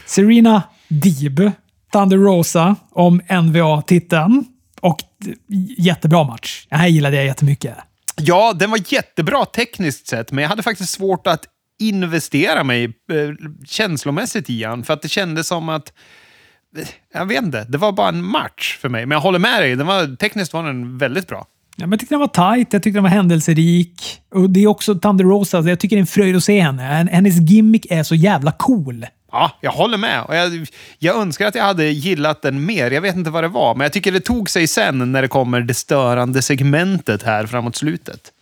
Serena 0.07 0.63
Deeb, 0.89 1.51
Thunder 1.93 2.17
Rosa 2.17 2.77
om 2.91 3.21
NVA-titeln. 3.43 4.45
Och 4.81 4.99
jättebra 5.79 6.25
match. 6.25 6.67
Det 6.71 6.77
här 6.77 6.87
gillade 6.89 7.17
jag 7.17 7.25
jättemycket. 7.25 7.75
Ja, 8.17 8.53
den 8.53 8.71
var 8.71 8.81
jättebra 8.93 9.45
tekniskt 9.45 10.07
sett, 10.09 10.33
men 10.33 10.43
jag 10.43 10.49
hade 10.49 10.63
faktiskt 10.63 10.93
svårt 10.93 11.27
att 11.27 11.41
investera 11.79 12.65
mig 12.65 12.85
eh, 12.85 13.49
känslomässigt 13.67 14.51
i 14.51 14.65
han, 14.65 14.85
för 14.85 14.95
att 14.95 15.03
det 15.03 15.09
kändes 15.09 15.49
som 15.49 15.69
att 15.69 15.93
eh, 16.79 16.89
jag 17.15 17.27
vet 17.27 17.43
inte, 17.43 17.65
det 17.65 17.79
var 17.79 17.93
bara 17.93 18.09
en 18.09 18.25
match 18.25 18.79
för 18.81 18.89
mig. 18.89 19.07
Men 19.07 19.17
jag 19.17 19.23
håller 19.23 19.39
med 19.39 19.63
dig, 19.63 19.77
den 19.77 19.87
var, 19.87 20.17
tekniskt 20.17 20.53
var 20.53 20.63
den 20.63 20.99
väldigt 20.99 21.29
bra. 21.29 21.47
Ja, 21.77 21.87
men 21.87 21.91
jag 21.91 22.01
tyckte 22.01 22.15
den 22.15 22.21
var 22.21 22.55
tight, 22.57 22.73
jag 22.73 22.83
tyckte 22.83 22.97
den 22.97 23.03
var 23.03 23.11
händelserik. 23.11 24.21
Och 24.35 24.51
det 24.51 24.61
är 24.61 24.67
också 24.67 24.95
Thunder 24.95 25.25
Rosa, 25.25 25.61
jag 25.61 25.81
tycker 25.81 25.97
det 25.97 25.99
är 25.99 26.01
en 26.01 26.07
fröjd 26.07 26.37
att 26.37 26.45
se 26.45 26.61
henne. 26.61 27.09
Hennes 27.13 27.51
gimmick 27.51 27.87
är 27.91 28.03
så 28.03 28.15
jävla 28.15 28.53
cool. 28.53 29.07
Ja, 29.33 29.51
jag 29.61 29.71
håller 29.71 29.99
med. 29.99 30.23
Och 30.23 30.37
jag, 30.37 30.67
jag 30.99 31.17
önskar 31.17 31.47
att 31.47 31.55
jag 31.55 31.65
hade 31.65 31.85
gillat 31.85 32.43
den 32.43 32.65
mer. 32.65 32.91
Jag 32.91 33.01
vet 33.01 33.17
inte 33.17 33.31
vad 33.31 33.45
det 33.45 33.49
var, 33.49 33.75
men 33.75 33.85
jag 33.85 33.93
tycker 33.93 34.13
det 34.13 34.21
tog 34.21 34.51
sig 34.51 34.67
sen 34.67 35.13
när 35.13 35.23
det 35.23 35.29
kommer 35.29 35.61
det 35.61 35.75
störande 35.75 36.43
segmentet 36.43 37.23
här 37.23 37.47
framåt 37.47 37.77
slutet. 37.77 38.33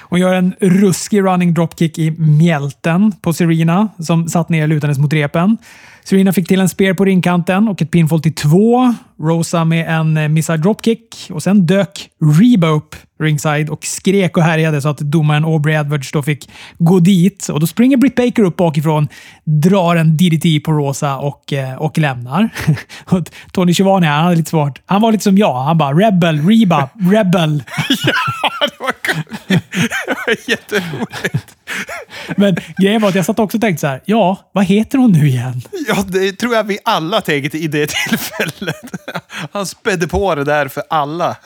Hon 0.00 0.20
gör 0.20 0.34
en 0.34 0.54
ruskig 0.60 1.20
running 1.20 1.54
dropkick 1.54 1.98
i 1.98 2.10
mjälten 2.10 3.12
på 3.22 3.32
Serena 3.32 3.88
som 3.98 4.28
satt 4.28 4.48
ner 4.48 4.66
lutandes 4.66 4.98
mot 4.98 5.12
repen. 5.12 5.58
Serena 6.04 6.32
fick 6.32 6.48
till 6.48 6.60
en 6.60 6.68
spear 6.68 6.94
på 6.94 7.04
ringkanten 7.04 7.68
och 7.68 7.82
ett 7.82 7.90
pinfall 7.90 8.22
till 8.22 8.34
två. 8.34 8.94
Rosa 9.20 9.64
med 9.64 9.98
en 9.98 10.16
eh, 10.16 10.28
missad 10.28 10.62
dropkick 10.62 11.28
och 11.30 11.42
sen 11.42 11.66
dök 11.66 12.08
Reba 12.40 12.66
upp 12.66 12.96
ringside 13.20 13.70
och 13.70 13.84
skrek 13.84 14.36
och 14.36 14.42
härjade 14.42 14.82
så 14.82 14.88
att 14.88 14.98
domaren 14.98 15.44
Aubrey 15.44 15.76
Edwards 15.76 16.12
då 16.12 16.22
fick 16.22 16.50
gå 16.78 16.98
dit. 16.98 17.48
Och 17.48 17.60
då 17.60 17.66
springer 17.66 17.96
Britt 17.96 18.14
Baker 18.14 18.42
upp 18.42 18.56
bakifrån, 18.56 19.08
drar 19.44 19.96
en 19.96 20.16
DDT 20.16 20.60
på 20.64 20.72
Rosa 20.72 21.16
och, 21.16 21.52
eh, 21.52 21.74
och 21.74 21.98
lämnar. 21.98 22.48
och 23.04 23.30
Tony 23.52 23.74
Schiavone, 23.74 24.06
han 24.06 24.24
hade 24.24 24.36
lite 24.36 24.50
svårt. 24.50 24.80
Han 24.86 25.02
var 25.02 25.12
lite 25.12 25.24
som 25.24 25.38
jag. 25.38 25.54
Han 25.54 25.78
bara 25.78 25.92
“Rebel, 25.92 26.48
Reba, 26.48 26.88
Rebel”. 26.94 27.62
Ja, 28.60 28.66
det 28.68 28.80
var. 28.80 28.94
Det 29.48 29.60
var 30.26 30.50
jätteroligt. 30.50 31.56
Men 32.36 32.56
grejen 32.78 33.02
var 33.02 33.08
att 33.08 33.14
jag 33.14 33.24
satt 33.24 33.38
också 33.38 33.56
och 33.56 33.60
tänkte 33.60 33.80
så 33.80 33.86
här, 33.86 34.00
ja, 34.04 34.50
vad 34.52 34.64
heter 34.64 34.98
hon 34.98 35.12
nu 35.12 35.28
igen? 35.28 35.62
Ja, 35.88 36.04
det 36.08 36.32
tror 36.32 36.54
jag 36.54 36.64
vi 36.64 36.78
alla 36.84 37.20
tänkte 37.20 37.58
i 37.58 37.68
det 37.68 37.90
tillfället. 37.90 38.92
Han 39.52 39.66
spädde 39.66 40.08
på 40.08 40.34
det 40.34 40.44
där 40.44 40.68
för 40.68 40.82
alla. 40.90 41.36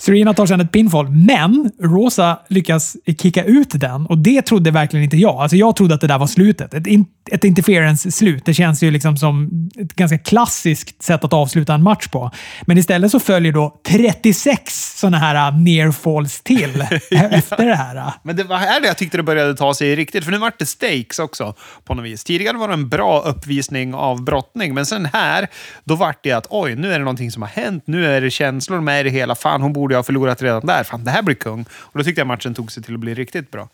Serena 0.00 0.34
tar 0.34 0.46
sedan 0.46 0.60
ett 0.60 0.72
pinfall, 0.72 1.08
men 1.08 1.70
Rosa 1.82 2.38
lyckas 2.48 2.96
kicka 3.18 3.44
ut 3.44 3.68
den 3.72 4.06
och 4.06 4.18
det 4.18 4.42
trodde 4.42 4.70
verkligen 4.70 5.04
inte 5.04 5.16
jag. 5.16 5.36
Alltså 5.36 5.56
jag 5.56 5.76
trodde 5.76 5.94
att 5.94 6.00
det 6.00 6.06
där 6.06 6.18
var 6.18 6.26
slutet. 6.26 6.74
Ett, 6.74 6.86
in, 6.86 7.06
ett 7.30 7.44
interference-slut. 7.44 8.44
Det 8.44 8.54
känns 8.54 8.82
ju 8.82 8.90
liksom 8.90 9.16
som 9.16 9.50
ett 9.78 9.94
ganska 9.94 10.18
klassiskt 10.18 11.02
sätt 11.02 11.24
att 11.24 11.32
avsluta 11.32 11.74
en 11.74 11.82
match 11.82 12.08
på. 12.08 12.30
Men 12.66 12.78
istället 12.78 13.10
så 13.10 13.20
följer 13.20 13.52
då 13.52 13.80
36 13.88 14.98
sådana 15.00 15.18
här 15.18 15.52
near 15.52 15.92
falls 15.92 16.40
till 16.40 16.80
efter 17.10 17.66
det 17.66 17.74
här. 17.74 18.12
Men 18.22 18.36
det 18.36 18.44
var 18.44 18.56
här 18.56 18.80
jag 18.84 18.96
tyckte 18.96 19.16
det 19.16 19.22
började 19.22 19.56
ta 19.56 19.74
sig 19.74 19.96
riktigt, 19.96 20.24
för 20.24 20.32
nu 20.32 20.38
vart 20.38 20.58
det 20.58 20.66
stakes 20.66 21.18
också 21.18 21.54
på 21.84 21.94
något 21.94 22.04
vis. 22.04 22.24
Tidigare 22.24 22.56
var 22.56 22.68
det 22.68 22.74
en 22.74 22.88
bra 22.88 23.20
uppvisning 23.20 23.94
av 23.94 24.24
brottning, 24.24 24.74
men 24.74 24.86
sen 24.86 25.08
här, 25.12 25.48
då 25.84 25.94
vart 25.94 26.24
det 26.24 26.32
att 26.32 26.46
oj, 26.50 26.76
nu 26.76 26.92
är 26.92 26.98
det 26.98 27.04
någonting 27.04 27.30
som 27.30 27.42
har 27.42 27.48
hänt. 27.48 27.82
Nu 27.86 28.06
är 28.06 28.20
det 28.20 28.30
känslor 28.30 28.80
med 28.80 29.00
i 29.00 29.02
det 29.02 29.10
hela. 29.10 29.34
Fan, 29.34 29.62
hon 29.62 29.72
borde 29.72 29.89
ha 29.96 30.02
förlorat 30.02 30.42
redan 30.42 30.66
där. 30.66 30.84
Fan, 30.84 31.04
det 31.04 31.10
här 31.10 31.22
blir 31.22 31.34
kung. 31.34 31.60
Och 31.72 31.98
då 31.98 32.04
tyckte 32.04 32.20
jag 32.20 32.28
matchen 32.28 32.54
tog 32.54 32.72
sig 32.72 32.82
till 32.82 32.94
att 32.94 33.00
bli 33.00 33.14
riktigt 33.14 33.50
bra. 33.50 33.68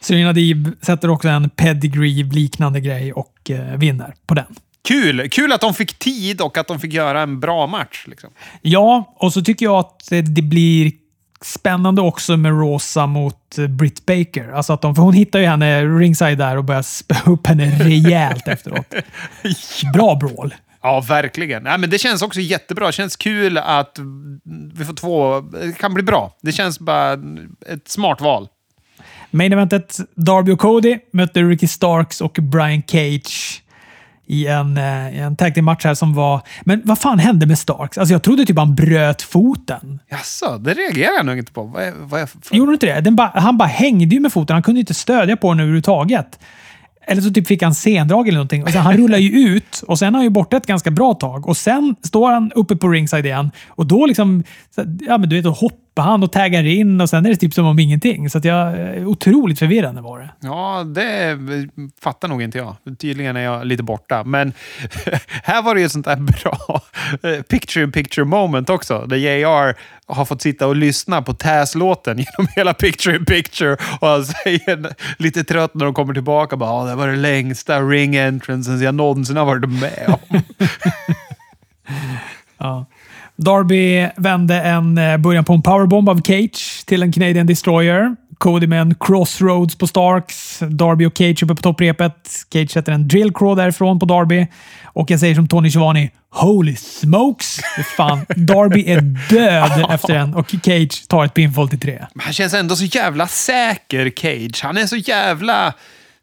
Serena 0.00 0.32
Deeb 0.32 0.68
sätter 0.80 1.10
också 1.10 1.28
en 1.28 1.50
pedigree-liknande 1.50 2.80
grej 2.80 3.12
och 3.12 3.50
eh, 3.50 3.76
vinner 3.76 4.14
på 4.26 4.34
den. 4.34 4.46
Kul! 4.88 5.28
Kul 5.30 5.52
att 5.52 5.60
de 5.60 5.74
fick 5.74 5.98
tid 5.98 6.40
och 6.40 6.58
att 6.58 6.68
de 6.68 6.80
fick 6.80 6.92
göra 6.92 7.20
en 7.22 7.40
bra 7.40 7.66
match. 7.66 8.04
Liksom. 8.08 8.30
Ja, 8.62 9.14
och 9.16 9.32
så 9.32 9.42
tycker 9.42 9.66
jag 9.66 9.76
att 9.78 10.08
det- 10.10 10.42
blir 10.42 10.92
spännande 11.42 12.02
också 12.02 12.36
med 12.36 12.52
Rosa 12.52 13.06
mot 13.06 13.58
eh, 13.58 13.66
Britt 13.66 14.06
Baker. 14.06 14.52
Alltså 14.52 14.72
att 14.72 14.80
de, 14.82 14.94
för 14.94 15.02
hon 15.02 15.14
hittar 15.14 15.38
ju 15.38 15.46
henne 15.46 15.84
ringside 15.84 16.38
där 16.38 16.56
och 16.56 16.64
börjar 16.64 16.82
spöa 16.82 17.22
upp 17.32 17.46
henne 17.46 17.78
rejält 17.84 18.48
efteråt. 18.48 18.94
Bra 19.94 20.14
brawl. 20.14 20.54
Ja, 20.84 21.00
verkligen. 21.00 21.62
Nej, 21.62 21.78
men 21.78 21.90
det 21.90 21.98
känns 21.98 22.22
också 22.22 22.40
jättebra. 22.40 22.86
Det 22.86 22.92
känns 22.92 23.16
kul 23.16 23.58
att 23.58 23.98
vi 24.74 24.84
får 24.84 24.94
två... 24.94 25.40
Det 25.40 25.78
kan 25.78 25.94
bli 25.94 26.02
bra. 26.02 26.36
Det 26.42 26.52
känns 26.52 26.80
bara 26.80 27.12
ett 27.66 27.88
smart 27.88 28.20
val. 28.20 28.48
Main 29.30 29.52
eventet 29.52 30.00
Darby 30.14 30.52
och 30.52 30.58
Cody 30.58 30.98
mötte 31.12 31.42
Ricky 31.42 31.66
Starks 31.66 32.20
och 32.20 32.38
Brian 32.42 32.82
Cage 32.86 33.62
i 34.26 34.46
en, 34.46 34.76
eh, 34.76 35.16
i 35.16 35.18
en 35.18 35.36
tag 35.36 35.62
match 35.62 35.84
här 35.84 35.94
som 35.94 36.14
var... 36.14 36.40
Men 36.62 36.82
vad 36.84 36.98
fan 36.98 37.18
hände 37.18 37.46
med 37.46 37.58
Starks? 37.58 37.98
Alltså 37.98 38.14
jag 38.14 38.22
trodde 38.22 38.46
typ 38.46 38.58
han 38.58 38.74
bröt 38.74 39.22
foten. 39.22 40.00
Jaså, 40.08 40.58
det 40.58 40.74
reagerar 40.74 41.12
jag 41.16 41.26
nog 41.26 41.38
inte 41.38 41.52
på. 41.52 41.62
Vad 41.62 41.82
är, 41.82 41.92
vad 41.96 42.20
är 42.20 42.26
för... 42.26 42.56
Gjorde 42.56 42.70
du 42.70 42.74
inte 42.74 43.00
det? 43.00 43.10
Ba, 43.10 43.30
han 43.34 43.58
bara 43.58 43.68
hängde 43.68 44.14
ju 44.14 44.20
med 44.20 44.32
foten. 44.32 44.54
Han 44.54 44.62
kunde 44.62 44.80
inte 44.80 44.94
stödja 44.94 45.36
på 45.36 45.48
den 45.48 45.60
överhuvudtaget. 45.60 46.38
Eller 47.06 47.22
så 47.22 47.30
typ 47.30 47.46
fick 47.46 47.62
han 47.62 47.74
sendrag 47.74 48.28
eller 48.28 48.38
någonting. 48.38 48.62
Och 48.62 48.70
sen, 48.70 48.80
han 48.80 48.96
rullar 48.96 49.18
ju 49.18 49.30
ut 49.30 49.82
och 49.86 49.98
sen 49.98 50.08
är 50.08 50.18
han 50.18 50.24
ju 50.24 50.30
borta 50.30 50.56
ett 50.56 50.66
ganska 50.66 50.90
bra 50.90 51.14
tag. 51.14 51.48
Och 51.48 51.56
sen 51.56 51.96
står 52.02 52.30
han 52.30 52.52
uppe 52.52 52.76
på 52.76 52.88
ringside 52.88 53.26
igen 53.26 53.50
och 53.68 53.86
då 53.86 54.06
liksom... 54.06 54.44
Ja, 55.00 55.18
men 55.18 55.28
du 55.28 55.36
vet, 55.36 55.44
då 55.44 55.50
stoppar 55.94 56.10
han 56.10 56.22
och 56.22 56.32
taggar 56.32 56.64
in 56.64 57.00
och 57.00 57.10
sen 57.10 57.26
är 57.26 57.30
det 57.30 57.36
typ 57.36 57.54
som 57.54 57.66
om 57.66 57.78
ingenting. 57.78 58.30
Så 58.30 58.38
att 58.38 58.44
jag, 58.44 58.96
eh, 58.96 59.08
otroligt 59.08 59.58
förvirrande 59.58 60.00
var 60.00 60.18
det. 60.18 60.30
Ja, 60.40 60.84
det 60.84 61.38
fattar 62.00 62.28
nog 62.28 62.42
inte 62.42 62.58
jag. 62.58 62.76
Tydligen 62.98 63.36
är 63.36 63.40
jag 63.40 63.66
lite 63.66 63.82
borta. 63.82 64.24
Men 64.24 64.52
här 65.42 65.62
var 65.62 65.74
det 65.74 65.80
ju 65.80 65.86
ett 65.86 65.92
sånt 65.92 66.06
där 66.06 66.16
bra 66.16 66.80
picture-in-picture 67.48 68.24
moment 68.24 68.70
också. 68.70 69.06
Där 69.06 69.16
JR 69.16 69.76
har 70.06 70.24
fått 70.24 70.42
sitta 70.42 70.66
och 70.66 70.76
lyssna 70.76 71.22
på 71.22 71.34
Taz-låten 71.34 72.18
genom 72.38 72.48
hela 72.56 72.74
picture-in-picture. 72.74 73.76
Och 74.00 74.08
han 74.08 74.24
säger 74.24 74.94
lite 75.18 75.44
trött 75.44 75.74
när 75.74 75.84
de 75.84 75.94
kommer 75.94 76.14
tillbaka. 76.14 76.56
Bara, 76.56 76.84
det 76.84 76.94
var 76.94 77.08
det 77.08 77.16
längsta 77.16 77.80
ring 77.80 78.16
entrancen 78.16 78.80
jag 78.80 78.94
någonsin 78.94 79.36
har 79.36 79.44
varit 79.44 79.70
med 79.70 80.18
om. 80.20 80.42
ja. 82.58 82.86
Darby 83.36 84.08
vände 84.16 84.60
en 84.60 84.98
eh, 84.98 85.16
början 85.16 85.44
på 85.44 85.52
en 85.52 85.62
powerbomb 85.62 86.08
av 86.08 86.22
Cage 86.22 86.84
till 86.86 87.02
en 87.02 87.12
Canadian 87.12 87.46
Destroyer. 87.46 88.16
Cody 88.38 88.66
med 88.66 88.80
en 88.80 88.94
crossroads 89.00 89.78
på 89.78 89.86
Starks. 89.86 90.58
Darby 90.58 91.06
och 91.06 91.18
Cage 91.18 91.42
uppe 91.42 91.54
på 91.54 91.62
topprepet. 91.62 92.30
Cage 92.52 92.70
sätter 92.70 92.92
en 92.92 93.08
drill 93.08 93.32
crawl 93.34 93.56
därifrån 93.56 93.98
på 93.98 94.06
Darby. 94.06 94.46
Och 94.84 95.10
jag 95.10 95.20
säger 95.20 95.34
som 95.34 95.48
Tony 95.48 95.70
Schiavone, 95.70 96.10
Holy 96.30 96.76
smokes! 96.76 97.60
Fan, 97.96 98.26
Darby 98.36 98.84
är 98.86 99.00
död 99.30 99.86
efter 99.90 100.14
den 100.14 100.34
och 100.34 100.54
Cage 100.62 101.08
tar 101.08 101.24
ett 101.24 101.34
pinfall 101.34 101.68
till 101.68 101.80
tre. 101.80 102.04
Han 102.18 102.32
känns 102.32 102.54
ändå 102.54 102.76
så 102.76 102.84
jävla 102.84 103.26
säker, 103.26 104.10
Cage. 104.16 104.60
Han 104.62 104.76
är 104.76 104.86
så 104.86 104.96
jävla 104.96 105.74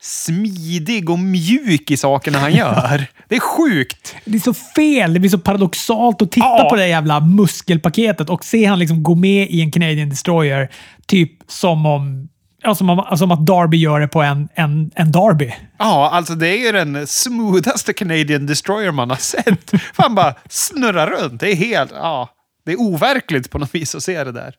smidig 0.02 1.10
och 1.10 1.20
mjuk 1.20 1.92
i 1.92 1.98
sakerna 1.98 2.40
han 2.40 2.54
gör. 2.54 3.06
Det 3.28 3.36
är 3.36 3.40
sjukt! 3.40 4.16
Det 4.26 4.36
är 4.36 4.40
så 4.40 4.54
fel. 4.54 5.14
Det 5.14 5.20
blir 5.20 5.30
så 5.30 5.38
paradoxalt 5.38 6.22
att 6.22 6.32
titta 6.32 6.46
ja. 6.46 6.68
på 6.70 6.76
det 6.76 6.88
jävla 6.88 7.20
muskelpaketet 7.20 8.30
och 8.30 8.46
se 8.46 8.66
han 8.66 8.80
liksom 8.80 9.04
gå 9.04 9.16
med 9.16 9.48
i 9.50 9.62
en 9.62 9.72
Canadian 9.72 10.10
Destroyer. 10.10 10.70
Typ 11.06 11.32
som 11.48 11.86
om 11.86 12.28
Ja, 12.64 12.76
som, 12.76 12.90
om, 12.90 13.18
som 13.18 13.32
att 13.32 13.46
Darby 13.46 13.78
gör 13.78 14.00
det 14.00 14.08
på 14.08 14.22
en, 14.22 14.50
en, 14.56 14.92
en 14.96 15.12
Darby. 15.12 15.54
Ja, 15.80 16.10
alltså 16.14 16.36
det 16.36 16.48
är 16.48 16.58
ju 16.58 16.72
den 16.72 17.08
smoothaste 17.08 17.94
Canadian 17.94 18.46
Destroyer 18.46 18.92
man 18.92 19.10
har 19.10 19.18
sett. 19.18 19.72
Fan 19.94 20.16
bara 20.16 20.36
snurrar 20.50 21.08
runt. 21.08 21.40
Det 21.40 21.52
är 21.52 21.56
helt... 21.56 21.92
Ja, 21.92 22.30
det 22.66 22.72
är 22.72 22.82
overkligt 22.82 23.52
på 23.52 23.58
något 23.58 23.76
vis 23.76 23.96
att 23.96 24.04
se 24.04 24.24
det 24.24 24.32
där. 24.32 24.54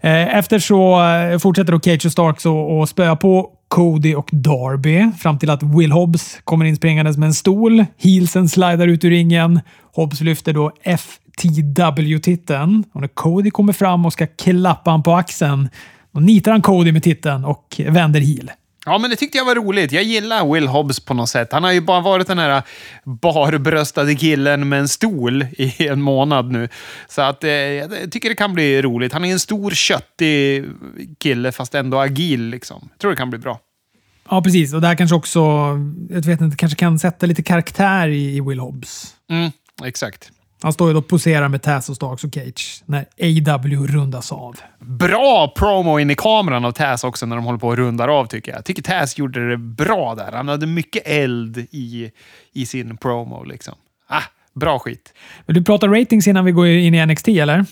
Eh, 0.00 0.36
efter 0.36 0.58
så 0.58 1.04
eh, 1.04 1.38
fortsätter 1.38 1.72
då 1.72 1.80
Cage 1.80 2.06
och 2.06 2.12
Starks 2.12 2.46
att 2.46 2.88
spöa 2.88 3.16
på 3.16 3.50
Cody 3.72 4.14
och 4.14 4.28
Darby 4.32 5.10
fram 5.18 5.38
till 5.38 5.50
att 5.50 5.62
Will 5.62 5.92
Hobbs 5.92 6.38
kommer 6.44 6.64
in 6.64 6.76
springandes 6.76 7.16
med 7.16 7.26
en 7.26 7.34
stol. 7.34 7.84
Heelsen 7.98 8.48
slidar 8.48 8.88
ut 8.88 9.04
ur 9.04 9.10
ringen. 9.10 9.60
Hobbs 9.94 10.20
lyfter 10.20 10.52
då 10.52 10.72
FTW-titeln. 10.84 12.84
Och 12.92 13.00
när 13.00 13.08
Cody 13.08 13.50
kommer 13.50 13.72
fram 13.72 14.06
och 14.06 14.12
ska 14.12 14.26
klappa 14.26 14.90
han 14.90 15.02
på 15.02 15.14
axeln, 15.14 15.68
då 16.12 16.20
nitar 16.20 16.52
han 16.52 16.62
Cody 16.62 16.92
med 16.92 17.02
titeln 17.02 17.44
och 17.44 17.80
vänder 17.88 18.20
heel. 18.20 18.50
Ja, 18.86 18.98
men 18.98 19.10
det 19.10 19.16
tyckte 19.16 19.38
jag 19.38 19.44
var 19.44 19.54
roligt. 19.54 19.92
Jag 19.92 20.02
gillar 20.02 20.52
Will 20.52 20.68
Hobbs 20.68 21.00
på 21.00 21.14
något 21.14 21.28
sätt. 21.28 21.52
Han 21.52 21.64
har 21.64 21.72
ju 21.72 21.80
bara 21.80 22.00
varit 22.00 22.26
den 22.26 22.38
här 22.38 22.62
barbröstade 23.04 24.14
killen 24.14 24.68
med 24.68 24.80
en 24.80 24.88
stol 24.88 25.46
i 25.52 25.88
en 25.88 26.02
månad 26.02 26.52
nu. 26.52 26.68
Så 27.08 27.22
att, 27.22 27.44
eh, 27.44 27.50
jag 27.50 28.12
tycker 28.12 28.28
det 28.28 28.34
kan 28.34 28.54
bli 28.54 28.82
roligt. 28.82 29.12
Han 29.12 29.24
är 29.24 29.32
en 29.32 29.40
stor, 29.40 29.70
köttig 29.70 30.64
kille, 31.18 31.52
fast 31.52 31.74
ändå 31.74 31.98
agil. 32.00 32.42
Liksom. 32.42 32.88
Jag 32.92 32.98
tror 32.98 33.10
det 33.10 33.16
kan 33.16 33.30
bli 33.30 33.38
bra. 33.38 33.60
Ja, 34.30 34.42
precis. 34.42 34.74
Och 34.74 34.80
det 34.80 34.86
här 34.86 34.94
kanske 34.96 35.16
också, 35.16 35.40
jag 36.10 36.24
vet 36.24 36.40
inte, 36.40 36.56
kanske 36.56 36.76
kan 36.76 36.98
sätta 36.98 37.26
lite 37.26 37.42
karaktär 37.42 38.08
i, 38.08 38.36
i 38.36 38.40
Will 38.40 38.60
Hobbs. 38.60 39.14
Mm, 39.30 39.50
exakt. 39.84 40.30
Han 40.62 40.72
står 40.72 40.90
ju 40.90 40.96
och 40.96 41.08
poserar 41.08 41.48
med 41.48 41.62
Taz 41.62 41.88
och 41.88 41.96
Starks 41.96 42.24
och 42.24 42.34
Cage 42.34 42.82
när 42.86 43.06
AW 43.20 43.86
rundas 43.86 44.32
av. 44.32 44.56
Bra 44.78 45.52
promo 45.56 45.98
in 45.98 46.10
i 46.10 46.14
kameran 46.14 46.64
av 46.64 46.72
Taz 46.72 47.04
också 47.04 47.26
när 47.26 47.36
de 47.36 47.44
håller 47.44 47.58
på 47.58 47.68
och 47.68 47.76
rundar 47.76 48.08
av 48.08 48.26
tycker 48.26 48.52
jag. 48.52 48.58
Jag 48.58 48.64
tycker 48.64 48.82
Taz 48.82 49.18
gjorde 49.18 49.50
det 49.50 49.56
bra 49.56 50.14
där. 50.14 50.32
Han 50.32 50.48
hade 50.48 50.66
mycket 50.66 51.02
eld 51.06 51.58
i, 51.70 52.10
i 52.52 52.66
sin 52.66 52.96
promo. 52.96 53.44
Liksom. 53.44 53.74
Ah, 54.08 54.22
bra 54.54 54.78
skit. 54.78 55.14
Vill 55.46 55.54
du 55.54 55.64
prata 55.64 55.86
ratings 55.86 56.26
innan 56.28 56.44
vi 56.44 56.52
går 56.52 56.66
in 56.66 56.94
i 56.94 57.06
NXT 57.06 57.28
eller? 57.28 57.64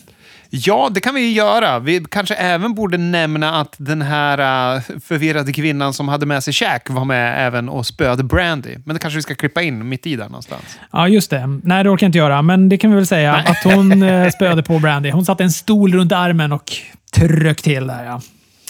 Ja, 0.53 0.89
det 0.93 1.01
kan 1.01 1.15
vi 1.15 1.21
ju 1.21 1.33
göra. 1.33 1.79
Vi 1.79 2.05
kanske 2.11 2.35
även 2.35 2.75
borde 2.75 2.99
nämna 2.99 3.61
att 3.61 3.75
den 3.77 4.03
här 4.03 4.39
uh, 4.77 4.83
förvirrade 5.01 5.53
kvinnan 5.53 5.93
som 5.93 6.09
hade 6.09 6.27
med 6.27 6.45
sig 6.45 6.53
Shaq 6.53 6.91
var 6.91 7.05
med 7.05 7.47
även 7.47 7.69
och 7.69 7.87
spöade 7.87 8.23
Brandy. 8.23 8.77
Men 8.85 8.95
det 8.95 9.01
kanske 9.01 9.17
vi 9.17 9.23
ska 9.23 9.35
klippa 9.35 9.63
in 9.63 9.89
mitt 9.89 10.07
i 10.07 10.17
där 10.17 10.25
någonstans. 10.25 10.79
Ja, 10.93 11.09
just 11.09 11.31
det. 11.31 11.61
Nej, 11.63 11.85
det 11.85 11.91
orkar 11.91 12.05
jag 12.05 12.09
inte 12.09 12.19
göra, 12.19 12.43
men 12.43 12.69
det 12.69 12.77
kan 12.77 12.91
vi 12.91 12.97
väl 12.97 13.07
säga 13.07 13.33
Nej. 13.33 13.45
att 13.47 13.75
hon 13.75 14.03
uh, 14.03 14.31
spöade 14.31 14.63
på 14.63 14.79
Brandy. 14.79 15.11
Hon 15.11 15.25
satte 15.25 15.45
en 15.45 15.53
stol 15.53 15.93
runt 15.93 16.13
armen 16.13 16.53
och 16.53 16.73
tryckte 17.13 17.63
till 17.63 17.87
där, 17.87 18.05
ja. 18.05 18.21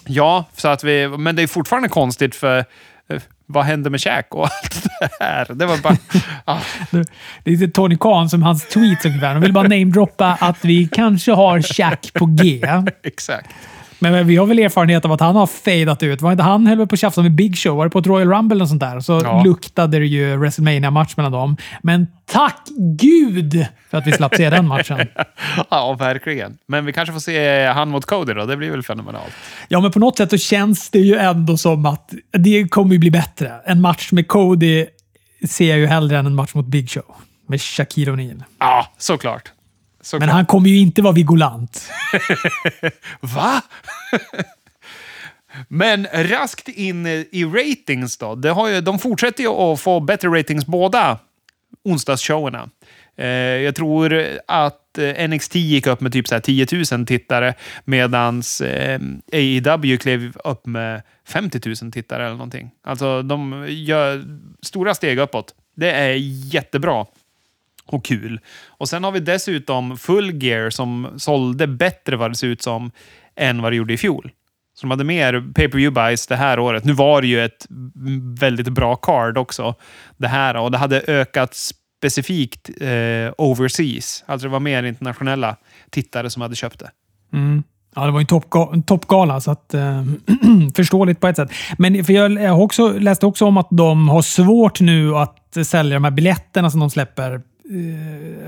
Ja, 0.07 0.45
så 0.57 0.68
att 0.68 0.85
vi, 0.85 1.09
men 1.09 1.37
det 1.37 1.43
är 1.43 1.47
fortfarande 1.47 1.89
konstigt 1.89 2.35
för 2.35 2.64
vad 3.53 3.64
hände 3.64 3.90
med 3.90 4.01
käk 4.01 4.34
och 4.34 4.44
allt 4.44 4.86
det 5.01 5.24
här? 5.24 5.46
Det 5.55 5.66
var 5.66 5.78
bara... 5.78 5.96
ah. 6.44 6.61
Det 6.90 7.51
är 7.51 7.57
lite 7.57 7.68
Tony 7.68 7.96
Khan 7.96 8.30
som 8.30 8.42
hans 8.42 8.68
tweets 8.68 9.05
ungefär. 9.05 9.34
De 9.34 9.42
vill 9.42 9.53
bara 9.53 9.68
namedroppa 9.68 10.38
att 10.40 10.64
vi 10.64 10.88
kanske 10.92 11.32
har 11.32 11.61
käk 11.61 12.12
på 12.14 12.26
G. 12.26 12.62
Exakt. 13.03 13.51
Men, 14.03 14.12
men, 14.12 14.26
vi 14.26 14.36
har 14.36 14.46
väl 14.46 14.59
erfarenhet 14.59 15.05
av 15.05 15.12
att 15.12 15.20
han 15.20 15.36
har 15.36 15.46
fadat 15.46 16.03
ut. 16.03 16.22
Var 16.22 16.32
inte 16.32 16.44
han 16.44 16.66
höll 16.66 16.86
på 16.86 16.94
att 16.94 17.01
tjafsa 17.01 17.22
med 17.22 17.32
Big 17.32 17.59
Show? 17.59 17.76
Var 17.76 17.84
det 17.84 17.90
på 17.90 17.98
ett 17.98 18.07
Royal 18.07 18.28
Rumble 18.28 18.62
och 18.62 18.68
sånt 18.68 18.80
där? 18.80 19.01
Så 19.01 19.20
ja. 19.24 19.42
luktade 19.44 19.98
det 19.98 20.07
ju 20.07 20.36
wrestlemania 20.36 20.90
match 20.90 21.16
mellan 21.16 21.32
dem. 21.32 21.57
Men 21.82 22.07
tack 22.26 22.68
gud 22.78 23.66
för 23.90 23.98
att 23.98 24.07
vi 24.07 24.12
slapp 24.12 24.34
se 24.34 24.51
den 24.51 24.66
matchen. 24.66 24.98
ja, 25.70 25.92
verkligen. 25.92 26.59
Men 26.66 26.84
vi 26.84 26.92
kanske 26.92 27.12
får 27.12 27.20
se 27.20 27.66
han 27.66 27.88
mot 27.88 28.05
Cody 28.05 28.34
då. 28.34 28.46
Det 28.46 28.57
blir 28.57 28.70
väl 28.70 28.82
fenomenalt. 28.82 29.32
Ja, 29.68 29.80
men 29.80 29.90
på 29.92 29.98
något 29.98 30.16
sätt 30.16 30.30
så 30.30 30.38
känns 30.38 30.90
det 30.90 30.98
ju 30.98 31.16
ändå 31.16 31.57
som 31.57 31.86
att 31.86 32.14
det 32.32 32.68
kommer 32.68 32.92
ju 32.92 32.98
bli 32.98 33.11
bättre. 33.11 33.53
En 33.64 33.80
match 33.80 34.12
med 34.12 34.28
Cody 34.28 34.86
ser 35.48 35.68
jag 35.68 35.78
ju 35.78 35.86
hellre 35.86 36.18
än 36.18 36.26
en 36.26 36.34
match 36.34 36.55
mot 36.55 36.66
Big 36.66 36.90
Show. 36.90 37.16
Med 37.46 37.61
Shaquille 37.61 38.12
O'Neal. 38.12 38.42
Ja, 38.59 38.86
såklart. 38.98 39.53
Såklart. 40.01 40.20
Men 40.20 40.28
han 40.28 40.46
kommer 40.46 40.68
ju 40.68 40.78
inte 40.78 41.03
vara 41.03 41.12
vigolant. 41.12 41.90
Va? 43.20 43.62
Men 45.68 46.07
raskt 46.12 46.68
in 46.68 47.07
i 47.07 47.44
ratings 47.44 48.16
då. 48.16 48.34
Det 48.34 48.51
har 48.51 48.68
ju, 48.68 48.80
de 48.80 48.98
fortsätter 48.98 49.42
ju 49.42 49.48
att 49.48 49.80
få 49.80 50.01
bättre 50.01 50.28
ratings 50.28 50.66
båda 50.66 51.18
onsdagsshowerna. 51.84 52.68
Eh, 53.16 53.26
jag 53.36 53.74
tror 53.74 54.22
att 54.46 54.98
eh, 54.98 55.28
NXT 55.28 55.55
gick 55.55 55.86
upp 55.86 56.01
med 56.01 56.12
typ 56.12 56.28
så 56.28 56.40
10 56.40 56.66
000 56.92 57.07
tittare 57.07 57.55
medan 57.84 58.42
eh, 58.64 59.01
AEW 59.32 59.96
klev 59.96 60.32
upp 60.44 60.66
med 60.66 61.03
50 61.28 61.61
000 61.82 61.92
tittare 61.92 62.24
eller 62.24 62.36
någonting. 62.36 62.70
Alltså 62.84 63.22
de 63.22 63.66
gör 63.68 64.24
stora 64.62 64.94
steg 64.94 65.18
uppåt. 65.18 65.55
Det 65.76 65.90
är 65.90 66.14
jättebra 66.55 67.07
och 67.93 68.05
kul. 68.05 68.41
Och 68.66 68.88
sen 68.88 69.05
har 69.05 69.12
vi 69.12 69.20
dessutom 69.20 69.97
Full 69.97 70.43
Gear 70.43 70.70
som 70.70 71.09
sålde 71.16 71.66
bättre 71.66 72.16
vad 72.16 72.30
det 72.30 72.34
ser 72.34 72.47
ut 72.47 72.62
som 72.62 72.91
än 73.36 73.62
vad 73.62 73.72
det 73.72 73.76
gjorde 73.76 73.93
i 73.93 73.97
fjol. 73.97 74.32
Så 74.74 74.86
de 74.86 74.91
hade 74.91 75.05
mer 75.05 75.53
pay 75.55 75.68
per 75.68 75.78
view 75.78 75.91
buys 75.91 76.26
det 76.26 76.36
här 76.36 76.59
året. 76.59 76.84
Nu 76.84 76.93
var 76.93 77.22
det 77.22 77.28
ju 77.28 77.45
ett 77.45 77.66
väldigt 78.41 78.68
bra 78.68 78.97
card 78.97 79.38
också. 79.38 79.74
Det 80.16 80.28
här 80.28 80.57
och 80.57 80.70
det 80.70 80.78
hade 80.78 81.03
ökat 81.07 81.55
specifikt 81.55 82.70
eh, 82.80 83.32
overseas. 83.38 84.24
Alltså 84.26 84.47
det 84.47 84.53
var 84.53 84.61
mer 84.61 84.82
internationella 84.82 85.57
tittare 85.91 86.30
som 86.30 86.43
hade 86.43 86.57
köpt 86.57 86.78
det. 86.78 86.91
Mm. 87.32 87.62
Ja, 87.95 88.07
det 88.07 88.12
var 88.12 88.20
en 88.72 88.82
toppgala, 88.82 89.41
så 89.41 89.51
att, 89.51 89.74
eh, 89.74 90.05
förståeligt 90.74 91.20
på 91.20 91.28
ett 91.28 91.36
sätt. 91.36 91.51
Men 91.78 92.05
för 92.05 92.12
jag, 92.12 92.32
jag 92.32 92.61
också, 92.61 92.93
läste 92.93 93.26
också 93.26 93.45
om 93.45 93.57
att 93.57 93.68
de 93.70 94.09
har 94.09 94.22
svårt 94.22 94.80
nu 94.80 95.16
att 95.16 95.57
sälja 95.64 95.95
de 95.95 96.05
här 96.05 96.11
biljetterna 96.11 96.70
som 96.70 96.80
de 96.80 96.91
släpper 96.91 97.41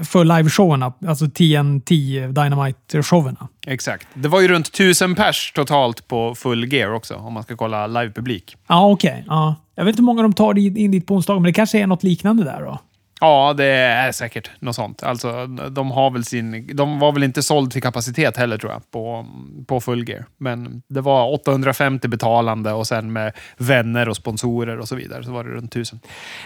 för 0.05 0.25
liveshowerna, 0.25 0.93
alltså 1.07 1.27
TNT 1.27 1.95
Dynamite-showerna. 2.29 3.49
Exakt. 3.67 4.07
Det 4.15 4.29
var 4.29 4.41
ju 4.41 4.49
runt 4.49 4.73
tusen 4.73 5.15
pers 5.15 5.53
totalt 5.55 6.09
på 6.09 6.35
full 6.35 6.73
gear 6.73 6.93
också, 6.93 7.15
om 7.15 7.33
man 7.33 7.43
ska 7.43 7.57
kolla 7.57 7.87
livepublik. 7.87 8.57
Ja, 8.67 8.91
okej. 8.91 9.11
Okay. 9.11 9.23
Ja. 9.27 9.55
Jag 9.75 9.85
vet 9.85 9.93
inte 9.93 10.01
hur 10.01 10.07
många 10.07 10.23
de 10.23 10.33
tar 10.33 10.59
in 10.59 10.91
dit 10.91 11.07
på 11.07 11.15
onsdagen, 11.15 11.43
men 11.43 11.49
det 11.49 11.53
kanske 11.53 11.79
är 11.79 11.87
något 11.87 12.03
liknande 12.03 12.45
där 12.45 12.61
då? 12.61 12.79
Ja, 13.23 13.55
det 13.57 13.65
är 13.65 14.13
säkert 14.13 14.51
något 14.61 14.75
sånt. 14.75 15.03
Alltså, 15.03 15.47
de, 15.47 15.91
har 15.91 16.11
väl 16.11 16.25
sin, 16.25 16.77
de 16.77 16.99
var 16.99 17.13
väl 17.13 17.23
inte 17.23 17.43
såld 17.43 17.73
till 17.73 17.83
kapacitet 17.83 18.37
heller 18.37 18.59
tror 18.59 18.73
jag, 18.73 18.91
på, 18.91 19.27
på 19.67 19.81
full 19.81 20.09
gear. 20.09 20.25
Men 20.39 20.83
det 20.89 21.01
var 21.01 21.33
850 21.33 22.09
betalande 22.09 22.73
och 22.73 22.87
sen 22.87 23.13
med 23.13 23.33
vänner 23.57 24.09
och 24.09 24.17
sponsorer 24.17 24.79
och 24.79 24.89
så 24.89 24.97
vidare 24.97 25.25
så 25.25 25.33
var 25.33 25.45
det 25.45 25.51
runt 25.51 25.71
1000. 25.71 26.01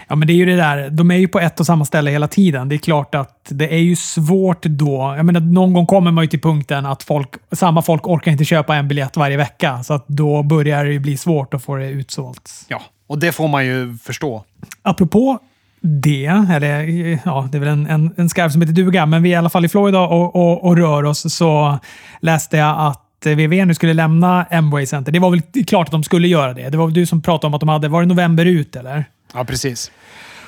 Ja, 0.07 0.15
men 0.15 0.27
det 0.27 0.33
är 0.33 0.35
ju 0.35 0.45
det 0.45 0.55
där. 0.55 0.89
De 0.89 1.11
är 1.11 1.15
ju 1.15 1.27
på 1.27 1.39
ett 1.39 1.59
och 1.59 1.65
samma 1.65 1.85
ställe 1.85 2.11
hela 2.11 2.27
tiden. 2.27 2.69
Det 2.69 2.75
är 2.75 2.79
klart 2.79 3.15
att 3.15 3.47
det 3.49 3.73
är 3.73 3.81
ju 3.81 3.95
svårt 3.95 4.63
då. 4.63 5.13
Jag 5.17 5.25
menar, 5.25 5.39
någon 5.39 5.73
gång 5.73 5.85
kommer 5.85 6.11
man 6.11 6.23
ju 6.23 6.27
till 6.27 6.41
punkten 6.41 6.85
att 6.85 7.03
folk, 7.03 7.29
samma 7.51 7.81
folk 7.81 8.07
orkar 8.07 8.31
inte 8.31 8.45
köpa 8.45 8.75
en 8.75 8.87
biljett 8.87 9.17
varje 9.17 9.37
vecka. 9.37 9.83
Så 9.83 9.93
att 9.93 10.07
då 10.07 10.43
börjar 10.43 10.85
det 10.85 10.99
bli 10.99 11.17
svårt 11.17 11.53
att 11.53 11.63
få 11.63 11.75
det 11.75 11.89
utsålt. 11.89 12.51
Ja, 12.67 12.81
och 13.07 13.19
det 13.19 13.31
får 13.31 13.47
man 13.47 13.65
ju 13.65 13.97
förstå. 13.97 14.43
Apropå 14.81 15.39
det, 15.81 16.25
eller 16.25 17.19
ja, 17.25 17.47
det 17.51 17.57
är 17.57 17.59
väl 17.59 17.69
en, 17.69 17.87
en, 17.87 18.13
en 18.17 18.29
skarv 18.29 18.49
som 18.49 18.61
heter 18.61 18.73
duga, 18.73 19.05
men 19.05 19.23
vi 19.23 19.29
är 19.29 19.33
i 19.33 19.35
alla 19.35 19.49
fall 19.49 19.65
i 19.65 19.69
Florida 19.69 19.99
och, 19.99 20.35
och, 20.35 20.63
och 20.65 20.77
rör 20.77 21.03
oss, 21.03 21.33
så 21.33 21.79
läste 22.19 22.57
jag 22.57 22.79
att 22.79 23.03
WWE 23.25 23.65
nu 23.65 23.73
skulle 23.73 23.93
lämna 23.93 24.43
Amway 24.51 24.85
Center. 24.85 25.11
Det 25.11 25.19
var 25.19 25.29
väl 25.31 25.41
klart 25.67 25.87
att 25.87 25.91
de 25.91 26.03
skulle 26.03 26.27
göra 26.27 26.53
det. 26.53 26.69
Det 26.69 26.77
var 26.77 26.85
väl 26.85 26.93
du 26.93 27.05
som 27.05 27.21
pratade 27.21 27.47
om 27.47 27.53
att 27.53 27.59
de 27.59 27.69
hade, 27.69 27.87
var 27.87 28.01
det 28.01 28.07
november 28.07 28.45
ut 28.45 28.75
eller? 28.75 29.05
Ja, 29.33 29.43
precis. 29.43 29.91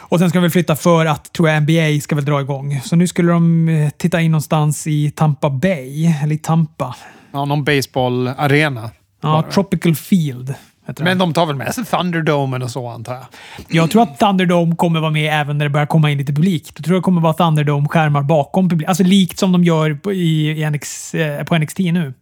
Och 0.10 0.20
sen 0.20 0.30
ska 0.30 0.40
de 0.40 0.42
väl 0.42 0.52
flytta 0.52 0.76
för 0.76 1.06
att, 1.06 1.34
tror 1.34 1.50
jag, 1.50 1.62
NBA 1.62 2.02
ska 2.02 2.16
väl 2.16 2.26
dra 2.26 2.42
igång. 2.42 2.82
Så 2.84 2.96
nu 2.96 3.08
skulle 3.08 3.32
de 3.32 3.70
eh, 3.70 3.90
titta 3.90 4.22
in 4.22 4.32
någonstans 4.32 4.88
i 4.88 5.12
Tampa 5.12 5.50
Bay, 5.50 6.14
eller 6.24 6.36
i 6.36 6.38
Tampa. 6.38 6.96
Ja, 7.32 7.46
någon 7.46 7.64
baseballarena. 7.64 8.90
Ja, 9.22 9.46
Tropical 9.52 9.96
Field. 9.96 10.54
Men 11.00 11.18
de 11.18 11.34
tar 11.34 11.46
väl 11.46 11.56
med 11.56 11.74
sig 11.74 11.86
Thunderdomen 11.86 12.62
och 12.62 12.72
så 12.72 12.88
antar 12.88 13.14
jag. 13.14 13.26
Jag 13.68 13.92
tror 13.92 14.02
att 14.02 14.20
Thunderdome 14.20 14.76
kommer 14.76 15.00
vara 15.00 15.12
med 15.12 15.42
även 15.42 15.58
när 15.58 15.66
det 15.66 15.70
börjar 15.70 15.88
komma 15.88 16.12
in 16.12 16.18
lite 16.18 16.34
publik. 16.34 16.76
Då 16.76 16.84
tror 16.84 16.96
jag 16.96 17.02
det 17.02 17.04
kommer 17.04 17.22
vara 17.22 17.34
Thunderdome-skärmar 17.34 18.24
bakom 18.24 18.70
publik. 18.70 18.88
Alltså 18.88 19.04
likt 19.04 19.40
som 19.40 19.52
de 19.52 19.64
gör 19.64 19.94
på, 19.94 20.14
i, 20.14 20.62
i 20.64 20.70
NX, 20.70 21.16
eh, 21.16 21.44
på 21.44 21.58
NXT 21.58 21.80
nu. 21.80 22.14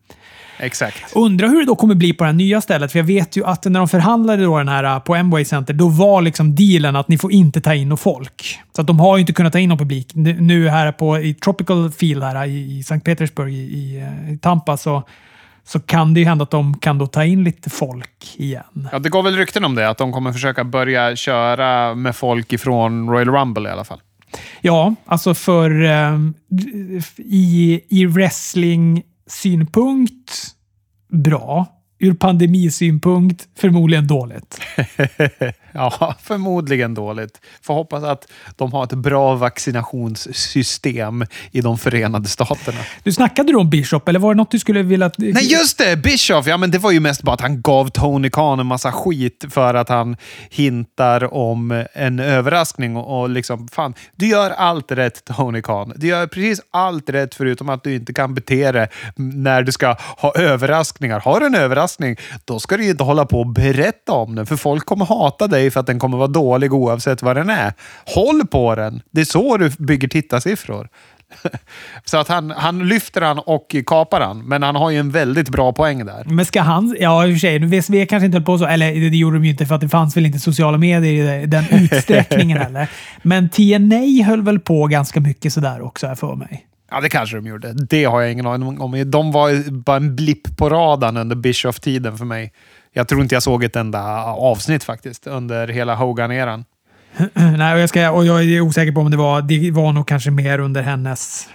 Exakt. 0.60 1.16
Undrar 1.16 1.48
hur 1.48 1.60
det 1.60 1.66
då 1.66 1.76
kommer 1.76 1.96
bli 1.96 2.14
på 2.14 2.24
det 2.24 2.28
här 2.28 2.34
nya 2.34 2.62
stället. 2.62 2.92
För 2.92 3.00
jag 3.00 3.04
vet 3.04 3.38
ju 3.38 3.46
att 3.46 3.66
när 3.66 3.80
de 3.80 3.88
förhandlade 3.88 4.44
då 4.44 4.58
den 4.58 4.68
här 4.68 4.96
uh, 4.96 5.00
på 5.00 5.16
Amway 5.16 5.46
Center, 5.46 5.74
då 5.74 5.88
var 5.88 6.22
liksom 6.22 6.56
dealen 6.56 6.96
att 6.96 7.08
ni 7.08 7.18
får 7.18 7.32
inte 7.32 7.62
ta 7.62 7.74
in 7.74 7.90
någon 7.90 7.98
folk. 7.98 8.60
Så 8.76 8.82
att 8.82 8.88
de 8.88 9.00
har 9.00 9.18
ju 9.18 9.22
inte 9.22 9.34
kunnat 9.34 9.54
ta 9.54 9.60
in 9.60 9.70
någon 9.70 9.78
publik. 9.78 10.12
Nu, 10.14 10.70
här 10.70 10.92
på 10.92 11.20
i 11.20 11.34
Tropical 11.34 11.92
Field 11.92 12.24
här 12.24 12.46
i, 12.46 12.78
i 12.78 12.84
Sankt 12.84 13.06
Petersburg 13.06 13.54
i, 13.54 13.58
i 13.58 14.40
Tampa 14.42 14.78
så, 14.78 15.04
så 15.68 15.80
kan 15.80 16.14
det 16.14 16.20
ju 16.20 16.26
hända 16.26 16.44
att 16.44 16.52
de 16.52 16.80
kan 16.80 16.98
då 16.98 17.08
ta 17.08 17.26
in 17.26 17.44
lite 17.44 17.70
folk 17.70 18.36
igen. 18.36 18.90
Ja, 18.92 19.00
det 19.00 19.10
går 19.10 19.24
väl 19.24 19.36
rykten 19.36 19.66
om 19.66 19.76
det, 19.76 19.90
att 19.90 19.98
de 19.98 20.14
kommer 20.14 20.34
försöka 20.34 20.64
börja 20.64 21.16
köra 21.16 21.96
med 21.96 22.16
folk 22.16 22.54
ifrån 22.54 23.10
Royal 23.10 23.30
Rumble 23.30 23.70
i 23.70 23.72
alla 23.72 23.84
fall. 23.84 24.02
Ja, 24.62 24.96
alltså 25.06 25.34
för 25.34 25.84
um, 25.84 26.34
i, 27.18 27.82
i 27.90 28.06
wrestling-synpunkt 28.06 30.48
bra. 31.12 31.66
Ur 32.00 32.14
pandemisynpunkt 32.14 33.48
förmodligen 33.60 34.08
dåligt. 34.08 34.62
ja, 36.00 36.16
förmodligen 36.22 36.94
dåligt. 36.94 37.42
Får 37.62 37.74
hoppas 37.74 38.04
att 38.04 38.28
de 38.56 38.74
har 38.74 38.84
ett 38.84 38.94
bra 38.94 39.36
vaccinationssystem 39.36 41.26
i 41.52 41.62
de 41.62 41.78
förenade 41.78 42.28
staterna. 42.28 42.80
Du 43.04 43.12
snackade 43.12 43.52
du 43.52 43.58
om 43.58 43.70
Bishop, 43.70 44.10
eller 44.10 44.20
var 44.20 44.34
det 44.34 44.38
något 44.38 44.52
du 44.52 44.60
skulle 44.60 44.84
vilja... 44.84 45.12
Nej, 45.18 45.52
just 45.52 45.78
det! 45.78 45.96
Bischoff! 45.96 46.48
Ja, 46.48 46.58
men 46.58 46.72
det 46.72 46.78
var 46.78 46.92
ju 46.92 47.00
mest 47.00 47.24
bara 47.24 47.34
att 47.34 47.42
han 47.42 47.62
gav 47.62 47.90
Tony 47.90 48.30
Khan 48.30 48.60
en 48.60 48.66
massa 48.66 48.92
skit 48.92 49.46
för 49.50 49.74
att 49.74 49.90
han 49.90 50.18
hintar 50.50 51.34
om 51.34 51.86
en 51.94 52.20
överraskning 52.20 52.98
och, 52.98 53.22
och 53.22 53.30
liksom, 53.30 53.68
fan, 53.68 53.94
du 54.16 54.28
gör 54.28 54.52
allt 54.52 54.92
rätt 54.92 55.26
Tony 55.26 55.62
Khan. 55.62 55.94
Du 55.96 56.08
gör 56.08 56.28
precis 56.28 56.62
allt 56.72 57.10
rätt 57.10 57.36
förutom 57.36 57.70
att 57.70 57.84
du 57.84 57.96
inte 57.96 58.14
kan 58.14 58.34
bete 58.34 58.72
dig 58.72 58.88
när 59.16 59.64
du 59.64 59.72
ska 59.72 59.96
ha 60.18 60.34
överraskningar. 60.36 61.20
Har 61.20 61.40
du 61.40 61.46
en 61.46 61.56
överraskning, 61.56 62.16
då 62.46 62.60
ska 62.60 62.78
du 62.78 62.84
ju 62.84 62.90
inte 62.90 63.04
hålla 63.04 63.26
på 63.26 63.40
och 63.40 63.48
berätta 63.48 64.12
om 64.12 64.36
den, 64.36 64.46
för 64.46 64.56
folk 64.56 64.86
kommer 64.86 65.06
hata 65.06 65.48
dig 65.48 65.67
för 65.72 65.80
att 65.80 65.88
den 65.88 66.00
kommer 66.00 66.18
vara 66.18 66.28
dålig 66.28 66.74
oavsett 66.74 67.22
vad 67.22 67.36
den 67.36 67.50
är. 67.50 67.74
Håll 68.06 68.48
på 68.48 68.76
den! 68.76 69.02
Det 69.12 69.22
är 69.22 69.26
så 69.26 69.58
du 69.58 69.70
bygger 69.70 70.08
tittarsiffror. 70.08 70.90
Så 72.06 72.18
att 72.18 72.28
han, 72.28 72.52
han 72.52 72.88
lyfter 72.88 73.22
han 73.22 73.40
och 73.40 73.76
kapar 73.86 74.22
han, 74.22 74.48
men 74.48 74.64
han 74.64 74.76
har 74.76 74.90
ju 74.90 75.00
en 75.00 75.12
väldigt 75.12 75.50
bra 75.50 75.74
poäng 75.74 76.06
där. 76.06 76.24
Men 76.26 76.46
ska 76.46 76.62
han... 76.62 76.96
Ja, 77.00 77.28
i 77.28 77.30
och 77.30 77.34
för 77.34 77.40
sig. 77.40 77.60
VSV 77.60 78.06
kanske 78.06 78.26
inte 78.26 78.38
höll 78.38 78.46
på 78.46 78.58
så. 78.58 78.66
Eller 78.66 79.10
det 79.10 79.18
gjorde 79.18 79.36
de 79.36 79.46
ju 79.46 79.52
inte 79.52 79.66
för 79.66 79.76
att 79.76 79.82
det 79.82 79.90
fanns 79.90 80.18
väl 80.18 80.26
inte 80.26 80.40
sociala 80.40 80.78
medier 80.78 81.44
i 81.44 81.46
den 81.46 81.66
utsträckningen 81.72 82.58
heller. 82.58 82.90
Men 83.22 83.50
TNA 83.50 84.26
höll 84.26 84.42
väl 84.42 84.60
på 84.60 84.88
ganska 84.88 85.20
mycket 85.20 85.54
sådär 85.54 85.82
också, 85.82 86.08
här 86.08 86.16
för 86.16 86.36
mig. 86.36 86.68
Ja, 86.92 87.02
det 87.02 87.10
kanske 87.10 87.36
de 87.36 87.48
gjorde. 87.48 87.74
Det 87.74 88.06
har 88.06 88.22
jag 88.22 88.32
ingen 88.32 88.48
aning 88.48 88.82
om. 88.82 89.12
De 89.12 89.32
var 89.32 89.72
bara 89.72 89.98
en 89.98 90.16
blipp 90.16 90.58
på 90.58 90.70
radarn 90.70 91.18
under 91.18 91.36
Bischoff-tiden 91.36 92.18
för 92.18 92.26
mig. 92.26 92.54
Jag 92.98 93.08
tror 93.08 93.22
inte 93.22 93.36
jag 93.36 93.44
såg 93.44 93.64
ett 93.64 93.76
enda 93.76 94.24
avsnitt 94.24 94.84
faktiskt 94.84 95.28
under 95.28 95.68
hela 95.68 95.96
Hogan-eran. 95.96 96.66
Nej, 97.34 97.74
och 97.74 97.80
jag, 97.80 97.90
ska, 97.90 98.12
och 98.12 98.26
jag 98.26 98.44
är 98.44 98.62
osäker 98.62 98.92
på 98.92 99.02
om 99.02 99.12
det 99.12 99.18
var... 99.18 99.42
Det 99.42 99.72
var 99.72 99.94
nog 99.94 100.08
kanske 100.08 100.32
mer 100.32 100.60
under 100.60 100.82
hennes... 100.82 101.50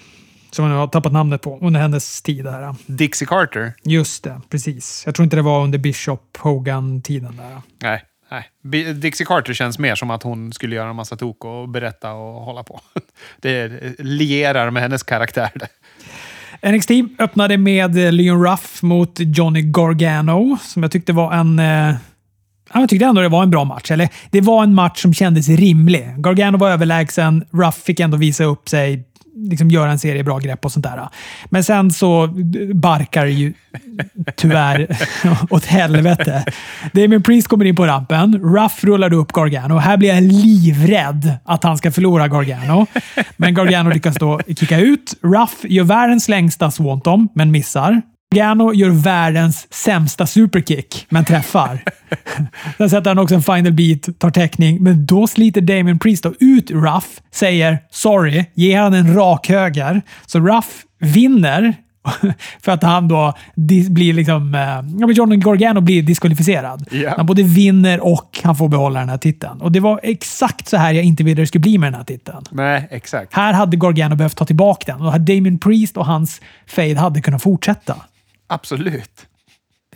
Som 0.50 0.70
jag 0.70 0.76
har 0.76 0.86
tappat 0.86 1.12
namnet 1.12 1.42
på. 1.42 1.58
Under 1.60 1.80
hennes 1.80 2.22
tid 2.22 2.44
där. 2.44 2.74
Dixie 2.86 3.26
Carter? 3.26 3.72
Just 3.82 4.24
det, 4.24 4.40
precis. 4.50 5.02
Jag 5.06 5.14
tror 5.14 5.24
inte 5.24 5.36
det 5.36 5.42
var 5.42 5.64
under 5.64 5.78
Bishop-Hogan-tiden 5.78 7.36
där. 7.36 7.62
Nej. 7.82 8.02
Nej. 8.30 8.94
Dixie 8.94 9.26
Carter 9.26 9.52
känns 9.52 9.78
mer 9.78 9.94
som 9.94 10.10
att 10.10 10.22
hon 10.22 10.52
skulle 10.52 10.76
göra 10.76 10.90
en 10.90 10.96
massa 10.96 11.16
tok 11.16 11.44
och 11.44 11.68
berätta 11.68 12.12
och 12.12 12.44
hålla 12.44 12.62
på. 12.62 12.80
Det 13.40 13.68
lierar 13.98 14.70
med 14.70 14.82
hennes 14.82 15.02
karaktär. 15.02 15.50
NXT 16.66 16.90
öppnade 17.18 17.58
med 17.58 18.06
eh, 18.06 18.12
Leon 18.12 18.44
Ruff 18.44 18.82
mot 18.82 19.16
Johnny 19.18 19.62
Gargano, 19.62 20.58
som 20.62 20.82
jag 20.82 20.92
tyckte 20.92 21.12
var 21.12 21.32
en... 21.32 21.58
Eh, 21.58 21.94
jag 22.74 22.88
tyckte 22.88 23.06
ändå 23.06 23.20
det 23.20 23.28
var 23.28 23.42
en 23.42 23.50
bra 23.50 23.64
match. 23.64 23.90
Eller, 23.90 24.08
det 24.30 24.40
var 24.40 24.62
en 24.62 24.74
match 24.74 25.02
som 25.02 25.14
kändes 25.14 25.48
rimlig. 25.48 26.14
Gargano 26.16 26.58
var 26.58 26.70
överlägsen. 26.70 27.44
Ruff 27.52 27.74
fick 27.74 28.00
ändå 28.00 28.16
visa 28.16 28.44
upp 28.44 28.68
sig, 28.68 29.04
liksom 29.34 29.70
göra 29.70 29.90
en 29.90 29.98
serie 29.98 30.24
bra 30.24 30.38
grepp 30.38 30.64
och 30.64 30.72
sånt 30.72 30.84
där. 30.84 31.08
Men 31.50 31.64
sen 31.64 31.90
så 31.90 32.26
barkar 32.74 33.24
det 33.24 33.30
ju 33.30 33.52
tyvärr 34.36 34.96
åt 35.50 35.64
helvete. 35.64 36.44
Damien 36.92 37.22
Priest 37.22 37.48
kommer 37.48 37.64
in 37.64 37.76
på 37.76 37.86
rampen. 37.86 38.38
Ruff 38.38 38.84
rullar 38.84 39.12
upp 39.12 39.32
Gargano. 39.32 39.76
Här 39.76 39.96
blir 39.96 40.14
jag 40.14 40.22
livrädd 40.22 41.32
att 41.44 41.64
han 41.64 41.78
ska 41.78 41.90
förlora 41.92 42.28
Gargano. 42.28 42.86
Men 43.36 43.54
Gargano 43.54 43.90
lyckas 43.90 44.16
då 44.16 44.40
kicka 44.58 44.78
ut. 44.78 45.14
Ruff 45.22 45.64
gör 45.64 45.84
världens 45.84 46.28
längsta 46.28 46.70
swanton, 46.70 47.28
men 47.34 47.50
missar. 47.50 48.02
Gargano 48.32 48.72
gör 48.72 48.90
världens 48.90 49.66
sämsta 49.70 50.26
superkick, 50.26 51.06
men 51.08 51.24
träffar. 51.24 51.82
Sen 52.78 52.90
sätter 52.90 53.10
han 53.10 53.18
också 53.18 53.34
en 53.34 53.42
final 53.42 53.72
beat, 53.72 54.18
tar 54.18 54.30
täckning, 54.30 54.82
men 54.82 55.06
då 55.06 55.26
sliter 55.26 55.60
Damien 55.60 55.98
Priest 55.98 56.26
ut 56.40 56.70
Ruff, 56.70 57.20
säger 57.30 57.78
“sorry”, 57.90 58.44
ger 58.54 58.80
han 58.80 58.94
en 58.94 59.14
rak 59.14 59.48
höger. 59.48 60.02
Så 60.26 60.40
Ruff 60.40 60.82
vinner 60.98 61.74
för 62.62 62.72
att 62.72 62.82
han 62.82 63.08
då 63.08 63.34
blir 63.90 64.12
liksom... 64.12 64.54
Ja, 65.00 65.06
men 65.06 65.12
Johnny 65.12 65.36
Gargano 65.36 65.80
blir 65.80 66.02
diskvalificerad. 66.02 66.88
Yeah. 66.90 67.16
Han 67.16 67.26
både 67.26 67.42
vinner 67.42 68.00
och 68.00 68.40
han 68.42 68.56
får 68.56 68.68
behålla 68.68 69.00
den 69.00 69.08
här 69.08 69.18
titeln. 69.18 69.60
Och 69.60 69.72
det 69.72 69.80
var 69.80 70.00
exakt 70.02 70.68
så 70.68 70.76
här 70.76 70.92
jag 70.92 71.04
inte 71.04 71.24
ville 71.24 71.42
det 71.42 71.46
skulle 71.46 71.62
bli 71.62 71.78
med 71.78 71.86
den 71.86 71.98
här 71.98 72.04
titeln. 72.04 72.44
Nej, 72.50 72.88
exakt. 72.90 73.34
Här 73.34 73.52
hade 73.52 73.76
Gargano 73.76 74.16
behövt 74.16 74.36
ta 74.36 74.44
tillbaka 74.44 74.92
den 74.92 75.06
och 75.06 75.20
Damien 75.20 75.58
Priest 75.58 75.96
och 75.96 76.06
hans 76.06 76.40
fade 76.66 76.98
hade 76.98 77.20
kunnat 77.20 77.42
fortsätta. 77.42 77.96
Absolut. 78.52 79.28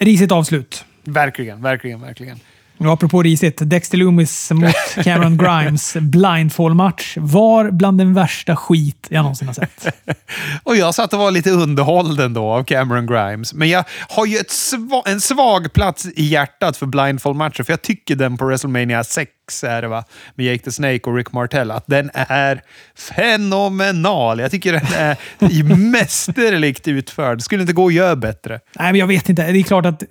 Risigt 0.01 0.33
avslut. 0.33 0.85
Verkligen, 1.05 1.61
verkligen, 1.61 2.01
verkligen. 2.01 2.41
Och 2.79 2.93
apropå 2.93 3.23
risigt, 3.23 3.59
Dexter 3.63 3.99
Loomis 3.99 4.51
mot 4.51 4.75
Cameron 5.05 5.37
Grimes 5.37 5.97
blindfall-match 6.01 7.17
var 7.17 7.71
bland 7.71 7.99
den 7.99 8.15
värsta 8.15 8.57
skit 8.57 9.07
jag 9.11 9.23
någonsin 9.23 9.49
har 9.49 9.55
sett. 9.55 9.95
och 10.63 10.77
jag 10.77 10.95
satt 10.95 11.13
och 11.13 11.19
var 11.19 11.31
lite 11.31 11.51
underhållen 11.51 12.35
då 12.35 12.45
av 12.45 12.65
Cameron 12.65 13.07
Grimes. 13.07 13.55
Men 13.55 13.69
jag 13.69 13.85
har 14.09 14.27
ju 14.27 14.37
ett 14.37 14.51
sva 14.51 15.03
en 15.07 15.21
svag 15.21 15.73
plats 15.73 16.07
i 16.07 16.25
hjärtat 16.25 16.77
för 16.77 16.87
blindfall-matcher, 16.87 17.63
för 17.63 17.73
jag 17.73 17.83
tycker 17.83 18.17
den 18.17 18.37
på 18.37 18.47
WrestleMania 18.47 19.05
6 19.05 19.31
är 19.65 19.83
det 19.83 19.89
va? 19.89 20.05
Med 20.35 20.47
Jake 20.47 20.65
the 20.65 20.73
Snake 20.73 21.01
och 21.05 21.17
Rick 21.17 21.33
Martel, 21.33 21.71
att 21.71 21.85
den 21.87 22.11
är 22.15 22.63
fenomenal. 22.97 24.41
Jag 24.41 24.51
tycker 24.51 24.73
den 24.73 24.87
är 24.97 25.77
mästerligt 25.93 26.89
utförd. 26.89 27.43
Skulle 27.43 27.63
inte 27.63 27.73
gå 27.73 27.87
att 27.87 27.95
göra 27.95 28.17
bättre. 28.17 28.61
Nej, 28.79 28.93
men 28.93 29.01
jag 29.01 29.07
vet 29.07 29.29
inte. 29.29 29.53
Det 29.53 29.59
är 29.59 29.63
klart 29.63 29.87
att 29.87 30.03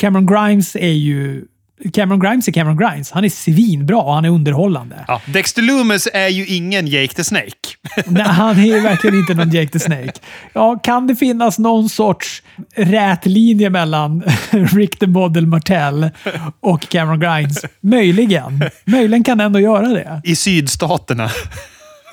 Cameron 0.00 0.26
Grimes 0.26 0.76
är 0.76 0.88
ju 0.88 1.44
Cameron 1.92 2.20
Grimes 2.20 2.48
är 2.48 2.52
Cameron 2.52 2.76
Grimes. 2.76 3.10
Han 3.10 3.24
är 3.24 3.28
svinbra 3.28 3.96
och 3.96 4.14
han 4.14 4.24
är 4.24 4.28
underhållande. 4.28 5.04
Ja, 5.08 5.20
Dexter 5.26 5.62
Loomis 5.62 6.08
är 6.12 6.28
ju 6.28 6.46
ingen 6.46 6.86
Jake 6.86 7.14
the 7.14 7.24
Snake. 7.24 7.50
Nej, 8.06 8.22
han 8.22 8.58
är 8.58 8.80
verkligen 8.80 9.16
inte 9.16 9.34
någon 9.34 9.50
Jake 9.50 9.72
the 9.72 9.78
Snake. 9.78 10.12
Ja, 10.52 10.78
kan 10.82 11.06
det 11.06 11.16
finnas 11.16 11.58
någon 11.58 11.88
sorts 11.88 12.42
rät 12.76 13.26
linje 13.26 13.70
mellan 13.70 14.22
Rick 14.50 14.98
the 14.98 15.06
Model 15.06 15.46
Martell 15.46 16.10
och 16.60 16.88
Cameron 16.88 17.20
Grimes? 17.20 17.64
Möjligen. 17.80 18.64
Möjligen 18.84 19.24
kan 19.24 19.38
det 19.38 19.44
ändå 19.44 19.60
göra 19.60 19.88
det. 19.88 20.20
I 20.24 20.36
sydstaterna. 20.36 21.30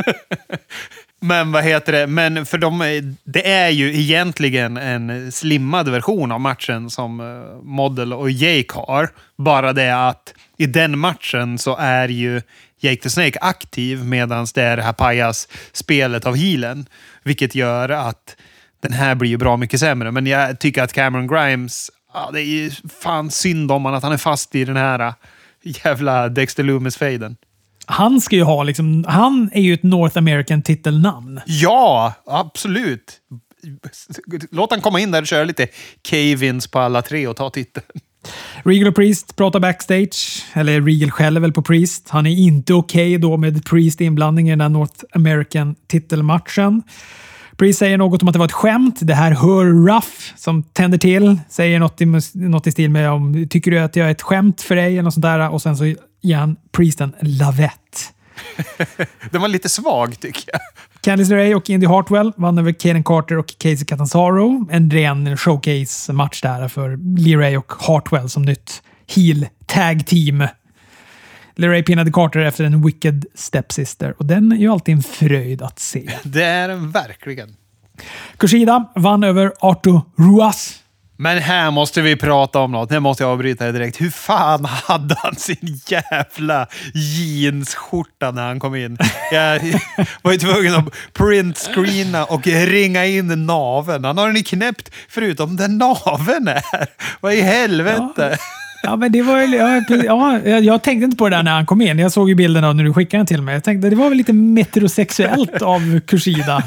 Men 1.24 1.52
vad 1.52 1.64
heter 1.64 1.92
det? 1.92 2.08
Men 2.08 2.46
för 2.46 2.58
de, 2.58 3.16
det 3.24 3.52
är 3.52 3.70
ju 3.70 4.00
egentligen 4.00 4.78
en 4.78 5.32
slimmad 5.32 5.90
version 5.90 6.32
av 6.32 6.40
matchen 6.40 6.90
som 6.90 7.20
eh, 7.20 7.64
Model 7.64 8.14
och 8.14 8.32
Jake 8.32 8.74
har. 8.74 9.10
Bara 9.38 9.74
det 9.74 10.08
att 10.08 10.34
i 10.58 10.66
den 10.66 11.00
matchen 11.00 11.58
så 11.58 11.76
är 11.78 12.08
ju 12.08 12.42
Jake 12.80 13.02
the 13.02 13.10
Snake 13.10 13.40
aktiv 13.42 14.06
medan 14.06 14.48
det 14.54 14.62
är 14.62 14.78
det 14.78 14.84
här 14.84 14.94
pajas-spelet 14.94 16.26
av 16.26 16.36
healen. 16.36 16.86
Vilket 17.24 17.56
gör 17.56 17.90
att 17.90 18.36
den 18.82 18.94
här 18.94 19.16
blir 19.16 19.30
ju 19.30 19.38
bra 19.38 19.58
mycket 19.58 19.80
sämre. 19.80 20.12
Men 20.12 20.28
jag 20.28 20.60
tycker 20.60 20.84
att 20.84 20.94
Cameron 20.94 21.28
Grimes, 21.28 21.92
ja, 22.14 22.30
det 22.34 22.42
är 22.42 22.46
ju 22.46 22.72
fan 23.02 23.32
synd 23.32 23.72
om 23.72 23.84
honom 23.84 23.98
att 23.98 24.04
han 24.04 24.14
är 24.14 24.18
fast 24.18 24.56
i 24.56 24.66
den 24.66 24.78
här 24.78 25.00
eh, 25.00 25.14
jävla 25.64 26.30
Dexter 26.30 26.64
Loomis-fejden. 26.64 27.36
Han 27.86 28.22
ska 28.22 28.36
ju 28.36 28.44
ha 28.44 28.64
liksom, 28.64 29.06
han 29.08 29.50
är 29.54 29.62
ju 29.62 29.74
ett 29.74 29.84
North 29.84 30.18
American 30.18 30.62
titelnamn. 30.62 31.42
Ja, 31.46 32.14
absolut. 32.26 33.18
Låt 34.52 34.72
han 34.72 34.82
komma 34.82 35.00
in 35.00 35.12
där 35.12 35.22
och 35.22 35.28
köra 35.28 35.44
lite 35.44 35.68
cave-ins 36.02 36.72
på 36.72 36.80
alla 36.80 37.02
tre 37.02 37.28
och 37.28 37.36
ta 37.36 37.50
titeln. 37.50 37.86
Regal 38.64 38.88
och 38.88 38.96
Priest 38.96 39.36
pratar 39.36 39.60
backstage. 39.60 40.46
Eller 40.54 40.82
Regal 40.82 41.12
skäller 41.12 41.42
väl 41.42 41.54
på 41.54 41.62
Priest. 41.62 42.10
Han 42.10 42.26
är 42.26 42.32
inte 42.32 42.74
okej 42.74 43.16
okay 43.16 43.18
då 43.18 43.38
med 43.38 43.66
Priest 43.66 44.02
inblandning 44.02 44.48
i 44.48 44.52
den 44.52 44.62
här 44.62 44.70
North 44.70 45.04
American 45.16 45.76
titelmatchen. 45.88 46.84
Priest 47.58 47.80
säger 47.80 47.98
något 47.98 48.22
om 48.22 48.28
att 48.28 48.34
det 48.34 48.40
var 48.40 48.46
ett 48.46 48.52
skämt. 48.52 49.00
Det 49.02 49.14
här 49.14 49.32
hör 49.32 49.96
Ruff 49.96 50.34
som 50.38 50.64
tänder 50.64 50.98
till. 50.98 51.40
Säger 51.50 51.80
något 51.80 52.02
i, 52.02 52.06
något 52.34 52.68
i 52.68 52.72
stil 52.72 52.90
med 52.90 53.12
om 53.12 53.48
“Tycker 53.50 53.72
du 53.72 53.80
att 53.80 53.96
jag 53.96 54.08
är 54.08 54.12
ett 54.12 54.22
skämt 54.22 54.62
för 54.62 54.76
dig?” 54.76 54.94
eller 54.94 55.04
något 55.04 55.14
sånt 55.14 55.24
där. 55.24 55.50
Och 55.50 55.62
sen 55.62 55.78
så 55.78 55.96
ger 56.22 56.38
han 56.38 56.56
Priest 56.72 57.02
en 57.02 57.16
lavett. 57.20 58.14
Den 59.32 59.42
var 59.42 59.48
lite 59.48 59.70
svag 59.70 60.20
tycker 60.20 60.44
jag. 60.54 60.62
Candice 61.02 61.30
LeRae 61.30 61.56
och 61.56 61.70
Indy 61.70 61.88
Hartwell 61.88 62.34
vann 62.38 62.58
över 62.58 62.72
Kaden 62.72 63.04
Carter 63.04 63.38
och 63.38 63.54
Casey 63.58 63.86
Catanzaro. 63.86 64.68
En 64.72 64.92
ren 64.92 65.38
showcase-match 65.38 66.42
där 66.42 66.68
för 66.68 67.20
LeRae 67.20 67.58
och 67.58 67.74
Hartwell 67.80 68.30
som 68.30 68.44
nytt 68.44 68.84
heel 69.08 69.48
tag 69.66 70.08
team. 70.08 70.48
LeRae 71.56 71.84
pinnade 71.84 72.12
Carter 72.12 72.40
efter 72.40 72.64
en 72.64 72.86
Wicked 72.86 73.26
Stepsister 73.36 74.16
och 74.18 74.26
den 74.26 74.52
är 74.52 74.56
ju 74.56 74.68
alltid 74.72 74.96
en 74.96 75.04
fröjd 75.04 75.62
att 75.62 75.80
se. 75.80 76.12
Det 76.24 76.44
är 76.44 76.68
den 76.68 76.92
verkligen. 76.92 77.56
Kushida 78.38 78.86
vann 78.96 79.24
över 79.24 79.54
Arto 79.60 80.02
Ruas 80.18 80.81
men 81.22 81.38
här 81.38 81.72
måste 81.72 82.02
vi 82.02 82.16
prata 82.16 82.60
om 82.60 82.72
något. 82.72 82.90
Nu 82.90 83.00
måste 83.00 83.24
jag 83.24 83.32
avbryta 83.32 83.64
dig 83.64 83.74
direkt. 83.74 84.02
Hur 84.02 84.10
fan 84.10 84.66
hade 84.66 85.16
han 85.18 85.36
sin 85.36 85.80
jävla 85.88 86.68
jeansskjorta 86.94 88.32
när 88.32 88.48
han 88.48 88.60
kom 88.60 88.76
in? 88.76 88.98
Jag 89.32 89.62
var 90.22 90.32
ju 90.32 90.38
tvungen 90.38 90.76
att 90.76 90.94
printscreena 91.14 92.26
och 92.26 92.48
ringa 92.48 93.06
in 93.06 93.46
naven. 93.46 94.06
Han 94.06 94.18
har 94.18 94.28
den 94.28 94.36
ju 94.36 94.44
knäppt 94.44 94.92
förutom 95.10 95.58
där 95.58 95.68
naven 95.68 96.48
är. 96.48 96.88
Vad 97.20 97.34
i 97.34 97.42
helvete? 97.42 98.38
Ja. 98.40 98.61
Ja, 98.84 98.96
men 98.96 99.12
det 99.12 99.22
var 99.22 99.38
ja, 100.06 100.40
ja, 100.46 100.60
jag 100.60 100.82
tänkte 100.82 101.06
inte 101.06 101.18
på 101.18 101.30
det 101.30 101.36
där 101.36 101.44
när 101.44 101.52
han 101.52 101.66
kom 101.66 101.82
in. 101.82 102.00
Jag 102.00 102.12
såg 102.12 102.30
ju 102.30 102.36
bilderna 102.36 102.74
när 102.74 102.84
du 102.84 102.94
skickade 102.94 103.20
den 103.20 103.28
till 103.28 103.42
mig. 103.42 103.54
Jag 103.54 103.64
tänkte 103.64 103.90
det 103.90 103.96
var 103.96 104.10
väl 104.10 104.18
lite 104.18 104.34
metrosexuellt 104.34 105.62
av 105.62 106.00
Kushida. 106.00 106.64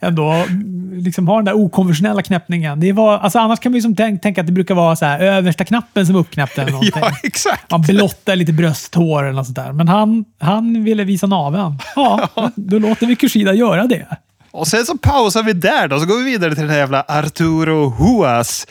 Ändå. 0.00 0.44
Liksom 0.92 1.28
ha 1.28 1.36
den 1.36 1.44
där 1.44 1.56
okonventionella 1.56 2.22
knäppningen. 2.22 2.80
Det 2.80 2.92
var, 2.92 3.18
alltså 3.18 3.38
annars 3.38 3.60
kan 3.60 3.72
man 3.72 3.76
ju 3.76 3.82
som 3.82 3.96
tänk, 3.96 4.22
tänka 4.22 4.40
att 4.40 4.46
det 4.46 4.52
brukar 4.52 4.74
vara 4.74 4.96
så 4.96 5.04
här, 5.04 5.20
översta 5.20 5.64
knappen 5.64 6.06
som 6.06 6.16
uppknäppt 6.16 6.58
eller 6.58 6.70
någonting. 6.72 6.92
Ja, 7.00 7.10
exakt. 7.22 7.70
Man 7.70 7.82
blottar 7.82 8.36
lite 8.36 8.52
brösthår 8.52 9.22
eller 9.24 9.32
något 9.32 9.46
sånt 9.46 9.56
där. 9.56 9.72
Men 9.72 9.88
han, 9.88 10.24
han 10.38 10.84
ville 10.84 11.04
visa 11.04 11.26
naveln. 11.26 11.78
Ja, 11.96 12.28
då 12.54 12.78
låter 12.78 13.06
vi 13.06 13.16
Kushida 13.16 13.54
göra 13.54 13.86
det. 13.86 14.06
Och 14.50 14.68
sen 14.68 14.86
så 14.86 14.98
pausar 14.98 15.42
vi 15.42 15.52
där 15.52 15.88
då, 15.88 16.00
så 16.00 16.06
går 16.06 16.18
vi 16.18 16.24
vidare 16.24 16.54
till 16.54 16.62
den 16.62 16.70
här 16.70 16.78
jävla 16.78 17.04
Arturo 17.08 17.90
Huas 17.90 18.66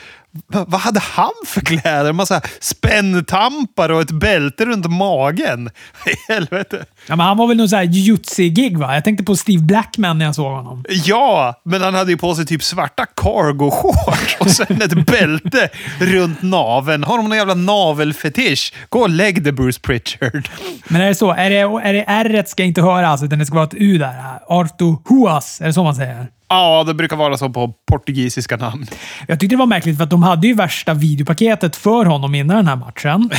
vad 0.46 0.80
hade 0.80 1.00
han 1.00 1.30
för 1.46 1.60
kläder? 1.60 2.10
En 2.10 2.16
massa 2.16 2.40
spänntampar 2.60 3.88
och 3.88 4.00
ett 4.00 4.10
bälte 4.10 4.64
runt 4.64 4.90
magen. 4.90 5.70
Helvete. 6.28 6.84
Ja, 7.06 7.16
men 7.16 7.26
han 7.26 7.36
var 7.36 7.46
väl 7.46 7.56
någon 7.56 7.68
sån 7.68 7.78
här 7.78 7.84
jujutsu-gig 7.84 8.78
va? 8.78 8.94
Jag 8.94 9.04
tänkte 9.04 9.24
på 9.24 9.36
Steve 9.36 9.62
Blackman 9.62 10.18
när 10.18 10.24
jag 10.24 10.34
såg 10.34 10.52
honom. 10.52 10.84
Ja, 10.88 11.60
men 11.64 11.82
han 11.82 11.94
hade 11.94 12.10
ju 12.10 12.16
på 12.16 12.34
sig 12.34 12.46
typ 12.46 12.62
svarta 12.62 13.06
cargo-shorts 13.16 14.36
och 14.40 14.50
sen 14.50 14.82
ett 14.82 15.06
bälte 15.06 15.68
runt 16.00 16.42
naven. 16.42 17.04
Har 17.04 17.16
de 17.16 17.28
någon 17.28 17.38
jävla 17.38 17.54
navelfetisch? 17.54 18.72
Gå 18.88 19.00
och 19.00 19.10
lägg 19.10 19.42
dig 19.42 19.52
Bruce 19.52 19.80
Pritchard. 19.80 20.48
Men 20.88 21.00
är 21.00 21.08
det 21.08 21.14
så? 21.14 21.32
Är 21.32 21.50
det, 21.50 21.56
är 21.58 21.92
det 21.92 22.04
R 22.08 22.44
ska 22.46 22.62
inte 22.64 22.82
höras, 22.82 23.22
utan 23.22 23.38
det 23.38 23.46
ska 23.46 23.54
vara 23.54 23.66
ett 23.66 23.74
U 23.74 23.98
där? 23.98 24.38
Arto 24.48 25.02
Huas, 25.08 25.60
är 25.60 25.66
det 25.66 25.72
så 25.72 25.84
man 25.84 25.94
säger? 25.94 26.26
Ja, 26.48 26.84
det 26.84 26.94
brukar 26.94 27.16
vara 27.16 27.36
så 27.36 27.48
på 27.48 27.74
portugisiska 27.90 28.56
namn. 28.56 28.86
Jag 29.28 29.40
tyckte 29.40 29.54
det 29.54 29.58
var 29.58 29.66
märkligt 29.66 29.96
för 29.96 30.04
att 30.04 30.10
de 30.10 30.22
hade 30.22 30.46
ju 30.46 30.54
värsta 30.54 30.94
videopaketet 30.94 31.76
för 31.76 32.04
honom 32.04 32.34
innan 32.34 32.56
den 32.56 32.66
här 32.66 32.76
matchen. 32.76 33.30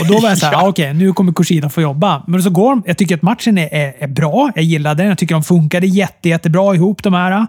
Och 0.00 0.06
då 0.06 0.20
var 0.20 0.28
jag 0.28 0.38
såhär, 0.38 0.52
ja. 0.52 0.62
ah, 0.62 0.68
okej, 0.68 0.90
okay, 0.90 0.98
nu 0.98 1.12
kommer 1.12 1.32
Kushida 1.32 1.68
få 1.68 1.80
jobba. 1.80 2.22
Men 2.26 2.42
så 2.42 2.50
går 2.50 2.82
Jag 2.86 2.98
tycker 2.98 3.14
att 3.14 3.22
matchen 3.22 3.58
är, 3.58 3.74
är, 3.74 3.94
är 3.98 4.08
bra. 4.08 4.52
Jag 4.54 4.64
gillade 4.64 5.02
den. 5.02 5.08
Jag 5.08 5.18
tycker 5.18 5.34
de 5.34 5.42
funkade 5.42 5.86
jätte, 5.86 6.28
jättebra 6.28 6.74
ihop 6.74 7.02
de 7.02 7.14
här. 7.14 7.46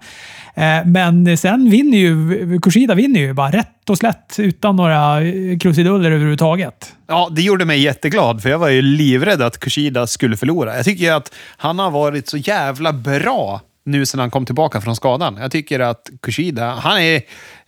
Eh, 0.55 0.85
men 0.85 1.37
sen 1.37 1.69
vinner 1.69 1.97
ju 1.97 2.59
Kushida 2.59 2.95
vinner 2.95 3.19
ju 3.19 3.33
bara 3.33 3.51
rätt 3.51 3.89
och 3.89 3.97
slätt 3.97 4.35
utan 4.37 4.75
några 4.75 5.19
krusiduller 5.59 6.11
överhuvudtaget. 6.11 6.93
Ja, 7.07 7.29
det 7.31 7.41
gjorde 7.41 7.65
mig 7.65 7.79
jätteglad, 7.79 8.41
för 8.41 8.49
jag 8.49 8.59
var 8.59 8.69
ju 8.69 8.81
livrädd 8.81 9.41
att 9.41 9.59
Kushida 9.59 10.07
skulle 10.07 10.37
förlora. 10.37 10.75
Jag 10.75 10.85
tycker 10.85 11.11
att 11.11 11.33
han 11.57 11.79
har 11.79 11.91
varit 11.91 12.29
så 12.29 12.37
jävla 12.37 12.93
bra 12.93 13.61
nu 13.89 14.05
sedan 14.05 14.19
han 14.19 14.31
kom 14.31 14.45
tillbaka 14.45 14.81
från 14.81 14.95
skadan. 14.95 15.37
Jag 15.41 15.51
tycker 15.51 15.79
att 15.79 16.09
Kushida, 16.21 16.71
han 16.71 17.01
är 17.01 17.21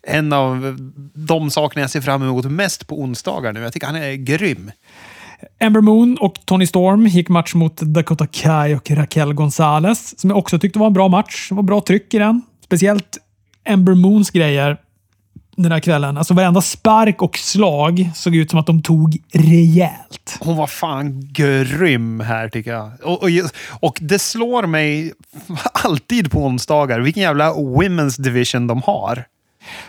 en 0.07 0.33
av 0.33 0.77
de 1.13 1.51
sakerna 1.51 1.81
jag 1.81 1.89
ser 1.89 2.01
fram 2.01 2.23
emot 2.23 2.45
mest 2.45 2.87
på 2.87 3.01
onsdagar 3.01 3.53
nu. 3.53 3.61
Jag 3.61 3.73
tycker 3.73 3.87
han 3.87 3.95
är 3.95 4.13
grym. 4.13 4.71
Ember 5.59 5.81
Moon 5.81 6.17
och 6.17 6.33
Tony 6.45 6.67
Storm 6.67 7.07
gick 7.07 7.29
match 7.29 7.53
mot 7.53 7.81
Dakota 7.81 8.27
Kai 8.27 8.75
och 8.75 8.91
Raquel 8.91 9.33
Gonzalez, 9.33 10.19
som 10.19 10.29
jag 10.29 10.39
också 10.39 10.59
tyckte 10.59 10.79
var 10.79 10.87
en 10.87 10.93
bra 10.93 11.07
match. 11.07 11.49
Det 11.49 11.55
var 11.55 11.63
bra 11.63 11.81
tryck 11.81 12.13
i 12.13 12.17
den. 12.17 12.41
Speciellt 12.65 13.17
Ember 13.63 13.93
Moons 13.93 14.29
grejer 14.29 14.77
den 15.63 15.71
här 15.71 15.79
kvällen. 15.79 16.17
Alltså 16.17 16.33
varenda 16.33 16.61
spark 16.61 17.21
och 17.21 17.37
slag 17.37 18.11
såg 18.15 18.35
ut 18.35 18.49
som 18.49 18.59
att 18.59 18.65
de 18.65 18.81
tog 18.81 19.17
rejält. 19.33 20.37
Hon 20.39 20.57
var 20.57 20.67
fan 20.67 21.33
grym 21.33 22.19
här 22.19 22.49
tycker 22.49 22.71
jag. 22.71 22.91
Och, 23.03 23.23
och, 23.23 23.29
och 23.69 23.97
det 24.01 24.19
slår 24.19 24.67
mig 24.67 25.13
alltid 25.73 26.31
på 26.31 26.39
onsdagar 26.45 26.99
vilken 26.99 27.23
jävla 27.23 27.53
women's 27.53 28.21
division 28.21 28.67
de 28.67 28.81
har. 28.81 29.25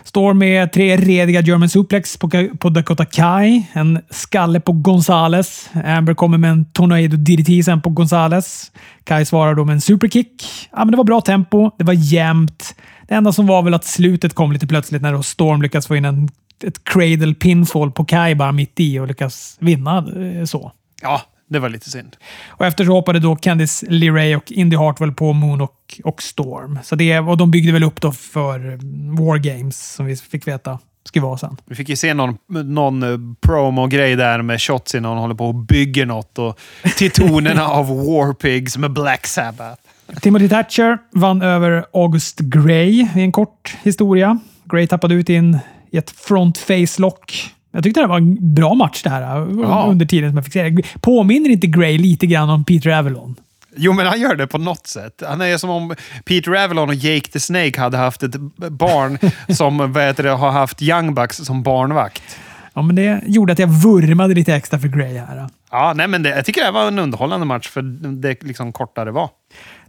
Står 0.03 0.33
med 0.33 0.71
tre 0.73 0.97
rediga 0.97 1.41
German 1.41 1.69
suplex 1.69 2.17
på, 2.17 2.29
på 2.59 2.69
Dakota 2.69 3.05
Kai. 3.05 3.63
En 3.73 4.01
skalle 4.09 4.59
på 4.59 4.71
Gonzales. 4.71 5.69
Amber 5.85 6.13
kommer 6.13 6.37
med 6.37 6.51
en 6.51 6.65
Tornado 6.65 7.17
DDT 7.17 7.65
sen 7.65 7.81
på 7.81 7.89
Gonzales. 7.89 8.71
Kai 9.03 9.25
svarar 9.25 9.55
då 9.55 9.65
med 9.65 9.73
en 9.73 9.81
superkick. 9.81 10.43
Ja, 10.71 10.77
men 10.77 10.91
det 10.91 10.97
var 10.97 11.03
bra 11.03 11.21
tempo. 11.21 11.71
Det 11.77 11.83
var 11.83 11.93
jämnt. 11.93 12.75
Det 13.07 13.13
enda 13.15 13.31
som 13.31 13.47
var 13.47 13.63
väl 13.63 13.73
att 13.73 13.85
slutet 13.85 14.33
kom 14.33 14.51
lite 14.51 14.67
plötsligt 14.67 15.01
när 15.01 15.13
då 15.13 15.23
Storm 15.23 15.61
lyckas 15.61 15.87
få 15.87 15.95
in 15.95 16.05
en, 16.05 16.29
ett 16.63 16.83
cradle 16.83 17.33
pinfall 17.33 17.91
på 17.91 18.05
Kai 18.05 18.35
bara 18.35 18.51
mitt 18.51 18.79
i 18.79 18.99
och 18.99 19.07
lyckas 19.07 19.57
vinna 19.59 19.97
eh, 19.97 20.45
så. 20.45 20.71
Ja, 21.01 21.21
det 21.53 21.59
var 21.59 21.69
lite 21.69 21.89
synd. 21.89 22.15
Och 22.47 22.65
efter 22.65 22.85
så 22.85 22.91
hoppade 22.91 23.19
då 23.19 23.35
Candice 23.35 23.85
LeRae 23.89 24.35
och 24.35 24.51
Indy 24.51 24.77
Hartwell 24.77 25.11
på 25.11 25.33
Moon 25.33 25.61
och, 25.61 26.01
och 26.03 26.23
Storm. 26.23 26.79
Så 26.83 26.95
det, 26.95 27.19
och 27.19 27.37
de 27.37 27.51
byggde 27.51 27.71
väl 27.71 27.83
upp 27.83 28.01
då 28.01 28.11
för 28.11 28.79
War 29.17 29.37
Games, 29.37 29.93
som 29.93 30.05
vi 30.05 30.15
fick 30.15 30.47
veta 30.47 30.79
skulle 31.03 31.23
vara 31.23 31.37
sen. 31.37 31.57
Vi 31.65 31.75
fick 31.75 31.89
ju 31.89 31.95
se 31.95 32.13
någon, 32.13 32.37
någon 32.47 33.03
eh, 33.03 33.19
promo-grej 33.41 34.15
där 34.15 34.41
med 34.41 34.61
shots 34.61 34.95
innan 34.95 35.11
hon 35.11 35.19
håller 35.19 35.35
på 35.35 35.47
och 35.47 35.55
bygger 35.55 36.05
något 36.05 36.39
och 36.39 36.59
till 36.97 37.11
tonerna 37.11 37.67
av 37.67 37.87
War 37.87 38.33
Pigs 38.33 38.77
med 38.77 38.91
Black 38.93 39.27
Sabbath. 39.27 39.81
Timothy 40.21 40.49
Thatcher 40.49 40.97
vann 41.11 41.41
över 41.41 41.85
August 41.93 42.39
Gray 42.39 43.07
i 43.15 43.21
en 43.21 43.31
kort 43.31 43.77
historia. 43.83 44.39
Gray 44.65 44.87
tappade 44.87 45.13
ut 45.15 45.29
in 45.29 45.59
i 45.91 45.97
ett 45.97 46.09
front 46.09 46.57
face 46.57 47.01
lock. 47.01 47.53
Jag 47.73 47.83
tyckte 47.83 48.01
det 48.01 48.07
var 48.07 48.17
en 48.17 48.53
bra 48.53 48.73
match 48.73 49.03
det 49.03 49.09
här 49.09 49.21
ja. 49.61 49.85
under 49.89 50.05
tiden 50.05 50.29
som 50.29 50.37
jag 50.37 50.45
fick 50.45 50.53
se 50.53 50.69
det. 50.69 51.01
Påminner 51.01 51.49
inte 51.49 51.67
Gray 51.67 51.97
lite 51.97 52.25
grann 52.27 52.49
om 52.49 52.65
Peter 52.65 52.89
Avalon? 52.89 53.35
Jo, 53.75 53.93
men 53.93 54.05
han 54.05 54.21
gör 54.21 54.35
det 54.35 54.47
på 54.47 54.57
något 54.57 54.87
sätt. 54.87 55.23
Han 55.27 55.41
är 55.41 55.57
som 55.57 55.69
om 55.69 55.95
Peter 56.25 56.63
Avalon 56.63 56.89
och 56.89 56.95
Jake 56.95 57.31
the 57.31 57.39
Snake 57.39 57.81
hade 57.81 57.97
haft 57.97 58.23
ett 58.23 58.35
barn 58.55 59.17
som 59.55 59.93
vad 59.93 60.15
det, 60.15 60.29
har 60.29 60.51
haft 60.51 60.81
Young 60.81 61.13
Bucks 61.13 61.37
som 61.37 61.63
barnvakt. 61.63 62.37
Ja, 62.73 62.81
men 62.81 62.95
det 62.95 63.21
gjorde 63.25 63.53
att 63.53 63.59
jag 63.59 63.67
vurmade 63.67 64.33
lite 64.33 64.55
extra 64.55 64.79
för 64.79 64.87
Gray 64.87 65.17
här. 65.17 65.47
Ja, 65.71 65.93
nej, 65.95 66.07
men 66.07 66.23
det, 66.23 66.29
jag 66.29 66.45
tycker 66.45 66.65
det 66.65 66.71
var 66.71 66.87
en 66.87 66.99
underhållande 66.99 67.45
match 67.45 67.67
för 67.67 67.81
det 68.21 68.43
liksom 68.43 68.73
kortare 68.73 69.11
var. 69.11 69.29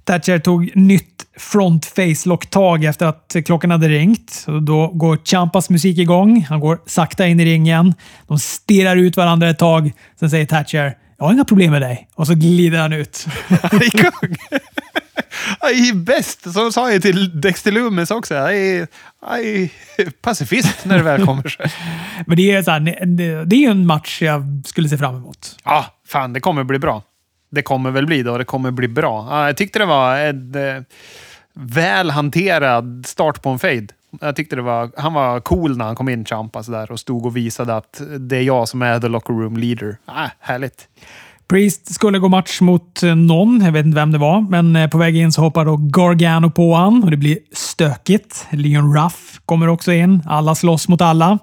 Thatcher 0.04 0.38
tog 0.38 0.70
nytt 0.76 1.26
front 1.38 1.86
face 1.86 2.28
lock-tag 2.28 2.84
efter 2.84 3.06
att 3.06 3.36
klockan 3.46 3.70
hade 3.70 3.88
ringt. 3.88 4.46
Då 4.62 4.88
går 4.88 5.18
Champas 5.24 5.70
musik 5.70 5.98
igång. 5.98 6.46
Han 6.48 6.60
går 6.60 6.78
sakta 6.86 7.26
in 7.26 7.40
i 7.40 7.44
ringen. 7.44 7.94
De 8.26 8.38
stirrar 8.38 8.96
ut 8.96 9.16
varandra 9.16 9.50
ett 9.50 9.58
tag. 9.58 9.92
Sen 10.20 10.30
säger 10.30 10.46
Thatcher 10.46 10.96
“Jag 11.18 11.24
har 11.24 11.32
inga 11.32 11.44
problem 11.44 11.70
med 11.70 11.82
dig” 11.82 12.08
och 12.14 12.26
så 12.26 12.34
glider 12.34 12.78
han 12.78 12.92
ut. 12.92 13.26
Han 13.48 13.82
är 13.82 13.90
kung! 13.90 14.36
Han 15.60 15.70
är 15.70 15.94
bäst! 15.94 16.52
Så 16.52 16.72
sa 16.72 16.92
jag 16.92 17.02
till 17.02 17.40
Dexter 17.40 17.72
Loomis 17.72 18.10
också. 18.10 18.34
Han 18.34 18.54
är, 18.54 18.86
är 19.38 20.10
pacifist 20.22 20.84
när 20.84 20.96
det 20.96 21.02
väl 21.02 21.26
kommer 21.26 21.48
sig. 21.48 21.72
Men 22.26 22.36
det 22.36 22.52
är, 22.52 22.62
så 22.62 22.70
här, 22.70 22.80
det 23.44 23.64
är 23.64 23.70
en 23.70 23.86
match 23.86 24.22
jag 24.22 24.62
skulle 24.64 24.88
se 24.88 24.98
fram 24.98 25.16
emot. 25.16 25.56
Ja, 25.64 25.86
fan 26.08 26.32
det 26.32 26.40
kommer 26.40 26.64
bli 26.64 26.78
bra 26.78 27.02
det 27.54 27.62
kommer 27.62 27.90
väl 27.90 28.06
bli 28.06 28.22
då. 28.22 28.38
Det 28.38 28.44
kommer 28.44 28.70
bli 28.70 28.88
bra. 28.88 29.46
Jag 29.46 29.56
tyckte 29.56 29.78
det 29.78 29.84
var 29.84 30.16
en 30.16 30.54
eh, 30.54 30.82
väl 31.54 32.10
hanterad 32.10 33.04
start 33.06 33.42
på 33.42 33.48
en 33.50 33.58
fade. 33.58 33.86
Jag 34.20 34.36
tyckte 34.36 34.56
det 34.56 34.62
var, 34.62 34.90
han 34.96 35.14
var 35.14 35.40
cool 35.40 35.76
när 35.76 35.84
han 35.84 35.96
kom 35.96 36.08
in, 36.08 36.24
Champa, 36.24 36.62
sådär 36.62 36.92
och 36.92 37.00
stod 37.00 37.26
och 37.26 37.36
visade 37.36 37.76
att 37.76 38.00
det 38.18 38.36
är 38.36 38.42
jag 38.42 38.68
som 38.68 38.82
är 38.82 39.00
the 39.00 39.08
locker 39.08 39.34
room 39.34 39.56
leader. 39.56 39.96
Ah, 40.04 40.28
härligt. 40.40 40.88
Priest 41.48 41.94
skulle 41.94 42.18
gå 42.18 42.28
match 42.28 42.60
mot 42.60 43.02
eh, 43.02 43.14
någon, 43.14 43.60
jag 43.64 43.72
vet 43.72 43.86
inte 43.86 43.96
vem 43.96 44.12
det 44.12 44.18
var, 44.18 44.40
men 44.40 44.76
eh, 44.76 44.90
på 44.90 44.98
väg 44.98 45.16
in 45.16 45.32
så 45.32 45.40
hoppar 45.40 45.64
då 45.64 45.76
Gargano 45.76 46.50
på 46.50 46.74
han 46.74 47.04
och 47.04 47.10
det 47.10 47.16
blir 47.16 47.38
stökigt. 47.52 48.46
Leon 48.50 48.96
Ruff 48.96 49.40
kommer 49.44 49.68
också 49.68 49.92
in. 49.92 50.22
Alla 50.26 50.54
slåss 50.54 50.88
mot 50.88 51.00
alla. 51.00 51.38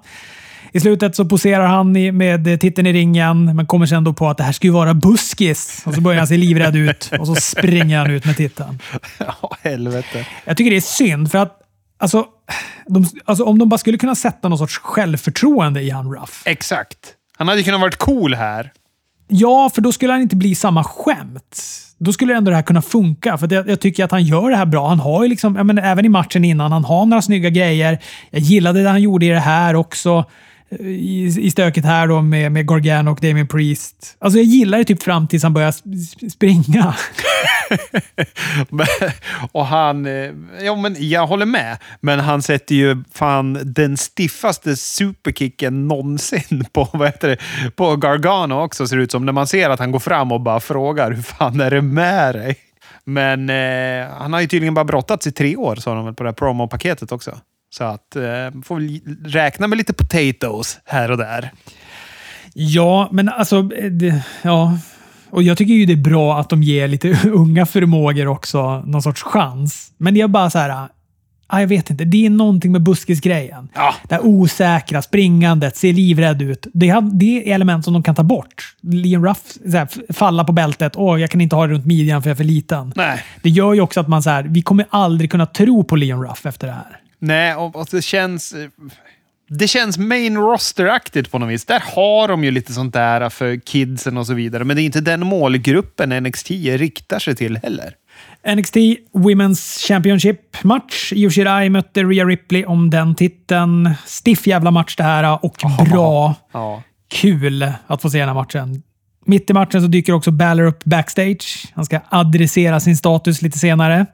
I 0.74 0.80
slutet 0.80 1.16
så 1.16 1.24
poserar 1.24 1.66
han 1.66 2.16
med 2.16 2.60
titeln 2.60 2.86
i 2.86 2.92
ringen, 2.92 3.56
men 3.56 3.66
kommer 3.66 3.86
sen 3.86 4.04
då 4.04 4.12
på 4.12 4.28
att 4.28 4.36
det 4.36 4.44
här 4.44 4.52
ska 4.52 4.66
ju 4.66 4.72
vara 4.72 4.94
buskis. 4.94 5.82
Och 5.86 5.94
så 5.94 6.00
börjar 6.00 6.18
han 6.18 6.26
se 6.26 6.36
livrädd 6.36 6.76
ut 6.76 7.10
och 7.18 7.26
så 7.26 7.34
springer 7.34 7.98
han 7.98 8.10
ut 8.10 8.24
med 8.24 8.36
titeln. 8.36 8.78
Ja, 9.18 9.56
helvete. 9.62 10.26
Jag 10.44 10.56
tycker 10.56 10.70
det 10.70 10.76
är 10.76 10.80
synd, 10.80 11.30
för 11.30 11.38
att 11.38 11.58
alltså, 11.98 12.26
de, 12.86 13.06
alltså, 13.24 13.44
om 13.44 13.58
de 13.58 13.68
bara 13.68 13.78
skulle 13.78 13.98
kunna 13.98 14.14
sätta 14.14 14.48
någon 14.48 14.58
sorts 14.58 14.78
självförtroende 14.78 15.82
i 15.82 15.90
han 15.90 16.14
Ruff. 16.14 16.42
Exakt. 16.44 16.98
Han 17.36 17.48
hade 17.48 17.62
kunnat 17.62 17.80
varit 17.80 17.96
cool 17.96 18.34
här. 18.34 18.72
Ja, 19.28 19.70
för 19.74 19.82
då 19.82 19.92
skulle 19.92 20.12
han 20.12 20.22
inte 20.22 20.36
bli 20.36 20.54
samma 20.54 20.84
skämt. 20.84 21.62
Då 21.98 22.12
skulle 22.12 22.36
ändå 22.36 22.50
det 22.50 22.56
här 22.56 22.62
kunna 22.62 22.82
funka. 22.82 23.38
För 23.38 23.52
jag, 23.52 23.68
jag 23.68 23.80
tycker 23.80 24.04
att 24.04 24.10
han 24.10 24.22
gör 24.24 24.50
det 24.50 24.56
här 24.56 24.66
bra. 24.66 24.88
Han 24.88 25.00
har 25.00 25.22
ju 25.22 25.28
liksom, 25.28 25.56
jag 25.56 25.66
menar, 25.66 25.82
även 25.82 26.04
i 26.04 26.08
matchen 26.08 26.44
innan, 26.44 26.72
han 26.72 26.84
har 26.84 27.06
några 27.06 27.22
snygga 27.22 27.50
grejer. 27.50 27.98
Jag 28.30 28.40
gillade 28.40 28.82
det 28.82 28.88
han 28.88 29.02
gjorde 29.02 29.26
i 29.26 29.28
det 29.28 29.38
här 29.38 29.74
också 29.74 30.24
i, 30.80 31.24
i 31.40 31.50
stöket 31.50 31.84
här 31.84 32.08
då 32.08 32.22
med, 32.22 32.52
med 32.52 32.68
Gargano 32.68 33.10
och 33.10 33.18
Damien 33.20 33.48
Priest. 33.48 34.16
Alltså 34.18 34.38
jag 34.38 34.46
gillar 34.46 34.78
det 34.78 34.84
typ 34.84 35.02
fram 35.02 35.28
tills 35.28 35.42
han 35.42 35.54
börjar 35.54 35.74
springa. 36.30 36.94
och 39.52 39.66
han... 39.66 40.06
Eh, 40.06 40.30
ja, 40.62 40.76
men 40.76 40.96
jag 40.98 41.26
håller 41.26 41.46
med. 41.46 41.78
Men 42.00 42.20
han 42.20 42.42
sätter 42.42 42.74
ju 42.74 43.04
fan 43.12 43.58
den 43.64 43.96
stiffaste 43.96 44.76
superkicken 44.76 45.88
någonsin 45.88 46.64
på, 46.72 46.88
vad 46.92 47.08
heter 47.08 47.28
det, 47.28 47.36
på 47.76 47.96
Gargano 47.96 48.54
också, 48.54 48.86
ser 48.86 48.96
det 48.96 49.02
ut 49.02 49.10
som. 49.10 49.26
När 49.26 49.32
man 49.32 49.46
ser 49.46 49.70
att 49.70 49.80
han 49.80 49.92
går 49.92 49.98
fram 49.98 50.32
och 50.32 50.40
bara 50.40 50.60
frågar 50.60 51.10
hur 51.10 51.22
fan 51.22 51.60
är 51.60 51.70
det 51.70 51.82
med 51.82 52.34
dig? 52.34 52.56
Men 53.04 53.50
eh, 53.50 54.08
han 54.18 54.32
har 54.32 54.40
ju 54.40 54.46
tydligen 54.46 54.74
bara 54.74 54.84
brottats 54.84 55.26
i 55.26 55.32
tre 55.32 55.56
år, 55.56 55.76
sa 55.76 55.94
de 55.94 56.04
väl 56.04 56.14
på 56.14 56.22
det 56.22 56.28
här 56.28 56.34
promopaketet 56.34 57.12
också. 57.12 57.38
Så 57.74 57.84
att 57.84 58.16
eh, 58.16 58.62
får 58.64 58.76
vi 58.76 59.02
räkna 59.24 59.66
med 59.66 59.78
lite 59.78 59.92
potatoes 59.92 60.78
här 60.84 61.10
och 61.10 61.18
där. 61.18 61.50
Ja, 62.54 63.08
men 63.12 63.28
alltså... 63.28 63.62
Det, 63.62 64.22
ja. 64.42 64.78
Och 65.30 65.42
jag 65.42 65.58
tycker 65.58 65.74
ju 65.74 65.86
det 65.86 65.92
är 65.92 65.96
bra 65.96 66.40
att 66.40 66.48
de 66.48 66.62
ger 66.62 66.88
lite 66.88 67.18
unga 67.28 67.66
förmågor 67.66 68.26
också 68.26 68.82
någon 68.86 69.02
sorts 69.02 69.22
chans. 69.22 69.92
Men 69.98 70.16
är 70.16 70.28
bara 70.28 70.50
så 70.50 70.58
här... 70.58 70.88
Ah, 71.46 71.60
jag 71.60 71.68
vet 71.68 71.90
inte. 71.90 72.04
Det 72.04 72.26
är 72.26 72.30
någonting 72.30 72.72
med 72.72 72.82
buskisgrejen. 72.82 73.68
Ja. 73.74 73.94
Det 74.08 74.14
här 74.14 74.26
osäkra, 74.26 75.02
springandet, 75.02 75.76
ser 75.76 75.92
livrädd 75.92 76.42
ut. 76.42 76.66
Det, 76.74 76.88
har, 76.88 77.00
det 77.00 77.50
är 77.50 77.54
element 77.54 77.84
som 77.84 77.94
de 77.94 78.02
kan 78.02 78.14
ta 78.14 78.22
bort. 78.22 78.76
Liam 78.82 79.26
Ruff, 79.26 79.38
här, 79.72 80.12
falla 80.12 80.44
på 80.44 80.52
bältet. 80.52 80.92
Åh, 80.96 81.20
jag 81.20 81.30
kan 81.30 81.40
inte 81.40 81.56
ha 81.56 81.66
det 81.66 81.72
runt 81.72 81.86
midjan 81.86 82.22
för 82.22 82.30
jag 82.30 82.34
är 82.34 82.36
för 82.36 82.44
liten. 82.44 82.92
Nej. 82.96 83.24
Det 83.42 83.50
gör 83.50 83.74
ju 83.74 83.80
också 83.80 84.00
att 84.00 84.08
man 84.08 84.22
så 84.22 84.30
här, 84.30 84.42
vi 84.42 84.62
kommer 84.62 84.86
aldrig 84.90 85.30
kunna 85.30 85.46
tro 85.46 85.84
på 85.84 85.96
Liam 85.96 86.24
Ruff 86.24 86.46
efter 86.46 86.66
det 86.66 86.72
här. 86.72 87.01
Nej, 87.22 87.54
och, 87.54 87.76
och 87.76 87.88
det 87.90 88.02
känns... 88.02 88.54
Det 89.48 89.68
känns 89.68 89.98
main 89.98 90.36
roster-aktigt 90.36 91.30
på 91.30 91.38
något 91.38 91.48
vis. 91.48 91.64
Där 91.64 91.82
har 91.94 92.28
de 92.28 92.44
ju 92.44 92.50
lite 92.50 92.72
sånt 92.72 92.94
där 92.94 93.28
för 93.28 93.56
kidsen 93.56 94.16
och 94.16 94.26
så 94.26 94.34
vidare. 94.34 94.64
Men 94.64 94.76
det 94.76 94.82
är 94.82 94.84
inte 94.84 95.00
den 95.00 95.26
målgruppen 95.26 96.22
NXT 96.22 96.50
riktar 96.50 97.18
sig 97.18 97.36
till 97.36 97.56
heller. 97.56 97.94
NXT 98.56 98.76
Women's 99.12 99.86
Championship-match. 99.88 101.12
Io 101.12 101.30
Shirai 101.30 101.68
mötte 101.68 102.02
Rhea 102.02 102.24
Ripley 102.24 102.64
om 102.64 102.90
den 102.90 103.14
titeln. 103.14 103.90
Stiff 104.06 104.46
jävla 104.46 104.70
match 104.70 104.96
det 104.96 105.02
här 105.02 105.44
och 105.44 105.56
bra. 105.90 106.34
Ja. 106.52 106.82
Kul 107.08 107.72
att 107.86 108.02
få 108.02 108.10
se 108.10 108.18
den 108.18 108.28
här 108.28 108.34
matchen. 108.34 108.82
Mitt 109.24 109.50
i 109.50 109.52
matchen 109.52 109.82
så 109.82 109.86
dyker 109.86 110.12
också 110.12 110.30
Balor 110.30 110.64
upp 110.64 110.84
backstage. 110.84 111.72
Han 111.74 111.84
ska 111.84 112.00
adressera 112.08 112.80
sin 112.80 112.96
status 112.96 113.42
lite 113.42 113.58
senare. 113.58 114.06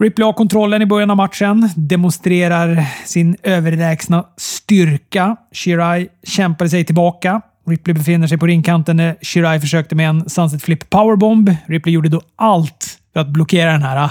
Ripley 0.00 0.24
har 0.24 0.32
kontrollen 0.32 0.82
i 0.82 0.86
början 0.86 1.10
av 1.10 1.16
matchen, 1.16 1.70
demonstrerar 1.76 2.84
sin 3.04 3.36
överlägsna 3.42 4.26
styrka. 4.36 5.36
Shirai 5.52 6.08
kämpade 6.26 6.70
sig 6.70 6.84
tillbaka. 6.84 7.40
Ripley 7.66 7.94
befinner 7.94 8.26
sig 8.26 8.38
på 8.38 8.46
ringkanten 8.46 8.96
när 8.96 9.16
Shirai 9.22 9.60
försökte 9.60 9.94
med 9.94 10.08
en 10.08 10.30
Sunset 10.30 10.62
Flip 10.62 10.90
Powerbomb. 10.90 11.54
Ripley 11.66 11.94
gjorde 11.94 12.08
då 12.08 12.20
allt 12.36 12.98
för 13.12 13.20
att 13.20 13.28
blockera 13.28 13.72
den 13.72 13.82
här. 13.82 13.96
Ah, 13.96 14.10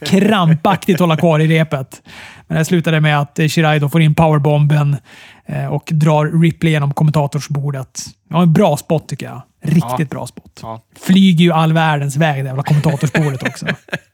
krampaktigt 0.06 1.00
hålla 1.00 1.16
kvar 1.16 1.40
i 1.40 1.46
repet. 1.46 2.02
Men 2.46 2.58
det 2.58 2.64
slutade 2.64 3.00
med 3.00 3.20
att 3.20 3.40
Shirai 3.48 3.78
då 3.78 3.88
får 3.88 4.00
in 4.00 4.14
powerbomben 4.14 4.96
eh, 5.46 5.66
och 5.66 5.88
drar 5.92 6.42
Ripley 6.42 6.72
genom 6.72 6.94
kommentatorsbordet. 6.94 8.00
Ja, 8.30 8.42
en 8.42 8.52
bra 8.52 8.76
spot 8.76 9.08
tycker 9.08 9.26
jag. 9.26 9.42
Riktigt 9.62 9.98
ja. 9.98 10.04
bra 10.04 10.26
spot. 10.26 10.60
Ja. 10.62 10.82
Flyger 11.00 11.44
ju 11.44 11.52
all 11.52 11.72
världens 11.72 12.16
väg, 12.16 12.44
det 12.44 12.48
jävla 12.48 12.62
kommentatorsbordet 12.62 13.42
också. 13.42 13.66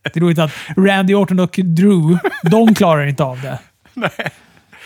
det 0.03 0.17
är 0.17 0.21
roligt 0.21 0.39
att 0.39 0.51
Randy 0.77 1.15
Orton 1.15 1.41
och 1.41 1.61
Drew, 1.65 2.19
de 2.43 2.75
klarar 2.75 3.07
inte 3.07 3.25
av 3.25 3.41
det. 3.41 3.59
Nej. 3.95 4.11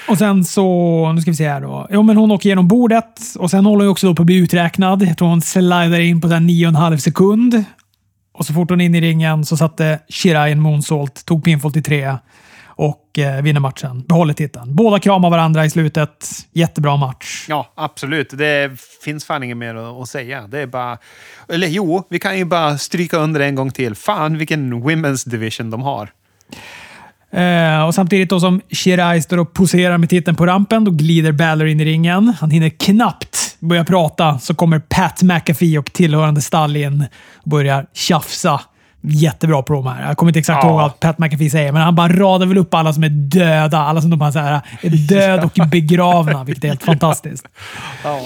Och 0.08 0.18
sen 0.18 0.44
så, 0.44 1.12
nu 1.12 1.20
ska 1.20 1.30
vi 1.30 1.36
se 1.36 1.48
här 1.48 1.60
då. 1.60 1.86
Jo, 1.90 2.02
men 2.02 2.16
hon 2.16 2.30
åker 2.30 2.48
genom 2.48 2.68
bordet 2.68 3.20
och 3.38 3.50
sen 3.50 3.66
håller 3.66 3.84
hon 3.84 3.92
också 3.92 4.14
på 4.14 4.22
att 4.22 4.26
bli 4.26 4.36
uträknad. 4.36 5.02
Jag 5.02 5.18
tror 5.18 5.28
hon 5.28 5.42
slidar 5.42 6.00
in 6.00 6.20
på 6.20 6.28
9,5 6.28 6.96
sekund. 6.96 7.64
Och 8.32 8.46
så 8.46 8.52
fort 8.52 8.70
hon 8.70 8.80
in 8.80 8.94
i 8.94 9.00
ringen 9.00 9.44
så 9.44 9.56
satte 9.56 9.98
Shirai 10.08 10.52
en 10.52 10.60
moonsault, 10.60 11.24
tog 11.24 11.44
pinfall 11.44 11.72
till 11.72 11.82
tre 11.82 12.16
och 12.78 13.18
eh, 13.18 13.42
vinner 13.42 13.60
matchen. 13.60 14.02
Behåller 14.08 14.34
titeln. 14.34 14.74
Båda 14.74 14.98
kramar 14.98 15.30
varandra 15.30 15.64
i 15.64 15.70
slutet. 15.70 16.26
Jättebra 16.52 16.96
match. 16.96 17.46
Ja, 17.48 17.72
absolut. 17.74 18.30
Det 18.30 18.80
finns 19.04 19.24
fan 19.24 19.42
inget 19.42 19.56
mer 19.56 20.02
att, 20.02 20.08
säga. 20.08 20.46
Det 20.46 20.60
är 20.60 20.66
bara... 20.66 20.98
Eller 21.48 21.68
jo, 21.68 22.06
vi 22.10 22.18
kan 22.18 22.38
ju 22.38 22.44
bara 22.44 22.78
stryka 22.78 23.16
under 23.16 23.40
en 23.40 23.54
gång 23.54 23.70
till. 23.70 23.94
Fan 23.94 24.38
vilken 24.38 24.74
Women's 24.74 25.28
Division 25.28 25.70
de 25.70 25.82
har. 25.82 26.10
Eh, 27.30 27.86
och 27.86 27.94
samtidigt 27.94 28.30
då 28.30 28.40
som 28.40 28.60
Shirai 28.70 29.22
står 29.22 29.38
och 29.38 29.52
poserar 29.52 29.98
med 29.98 30.10
titeln 30.10 30.36
på 30.36 30.46
rampen, 30.46 30.84
då 30.84 30.90
glider 30.90 31.32
Balor 31.32 31.68
in 31.68 31.80
i 31.80 31.84
ringen. 31.84 32.34
Han 32.40 32.50
hinner 32.50 32.68
knappt 32.68 33.56
börja 33.60 33.84
prata 33.84 34.38
så 34.38 34.54
kommer 34.54 34.78
Pat 34.78 35.22
McAfee 35.22 35.78
och 35.78 35.92
tillhörande 35.92 36.40
stall 36.40 36.76
in 36.76 37.04
och 37.36 37.50
börjar 37.50 37.86
tjafsa. 37.92 38.60
Jättebra 39.00 39.62
promo 39.62 39.88
här. 39.88 40.06
Jag 40.08 40.16
kommer 40.16 40.30
inte 40.30 40.38
exakt 40.38 40.64
ja. 40.64 40.68
ihåg 40.68 40.78
vad 40.78 41.00
Pat 41.00 41.18
McAfee 41.18 41.50
säger, 41.50 41.72
men 41.72 41.82
han 41.82 41.94
bara 41.94 42.08
radar 42.08 42.46
väl 42.46 42.58
upp 42.58 42.74
alla 42.74 42.92
som 42.92 43.04
är 43.04 43.08
döda. 43.08 43.78
Alla 43.78 44.00
som 44.00 44.10
de 44.10 44.18
bara 44.18 44.32
så 44.32 44.38
här, 44.38 44.60
är 44.80 44.90
död 45.08 45.44
och 45.44 45.68
begravna, 45.68 46.44
vilket 46.44 46.64
är 46.64 46.68
helt 46.68 46.82
fantastiskt. 46.82 47.48
Ja. 48.04 48.20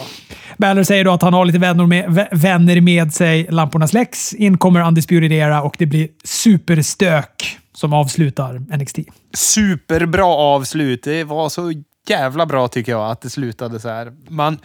Balor 0.56 0.82
säger 0.82 1.04
då 1.04 1.12
att 1.12 1.22
han 1.22 1.34
har 1.34 1.44
lite 1.44 1.58
vänner 1.58 1.86
med, 1.86 2.28
vänner 2.30 2.80
med 2.80 3.14
sig. 3.14 3.46
Lamporna 3.50 3.88
släcks. 3.88 4.32
In 4.32 4.58
kommer 4.58 4.86
Undisputed 4.86 5.32
Era 5.32 5.62
och 5.62 5.74
det 5.78 5.86
blir 5.86 6.08
superstök 6.24 7.58
som 7.74 7.92
avslutar 7.92 8.76
NXT. 8.76 8.98
Superbra 9.34 10.26
avslut. 10.26 11.02
Det 11.02 11.24
var 11.24 11.48
så 11.48 11.72
jävla 12.08 12.46
bra 12.46 12.68
tycker 12.68 12.92
jag 12.92 13.10
att 13.10 13.20
det 13.20 13.30
slutade 13.30 13.80
så 13.80 13.88
här. 13.88 14.12
Man, 14.28 14.58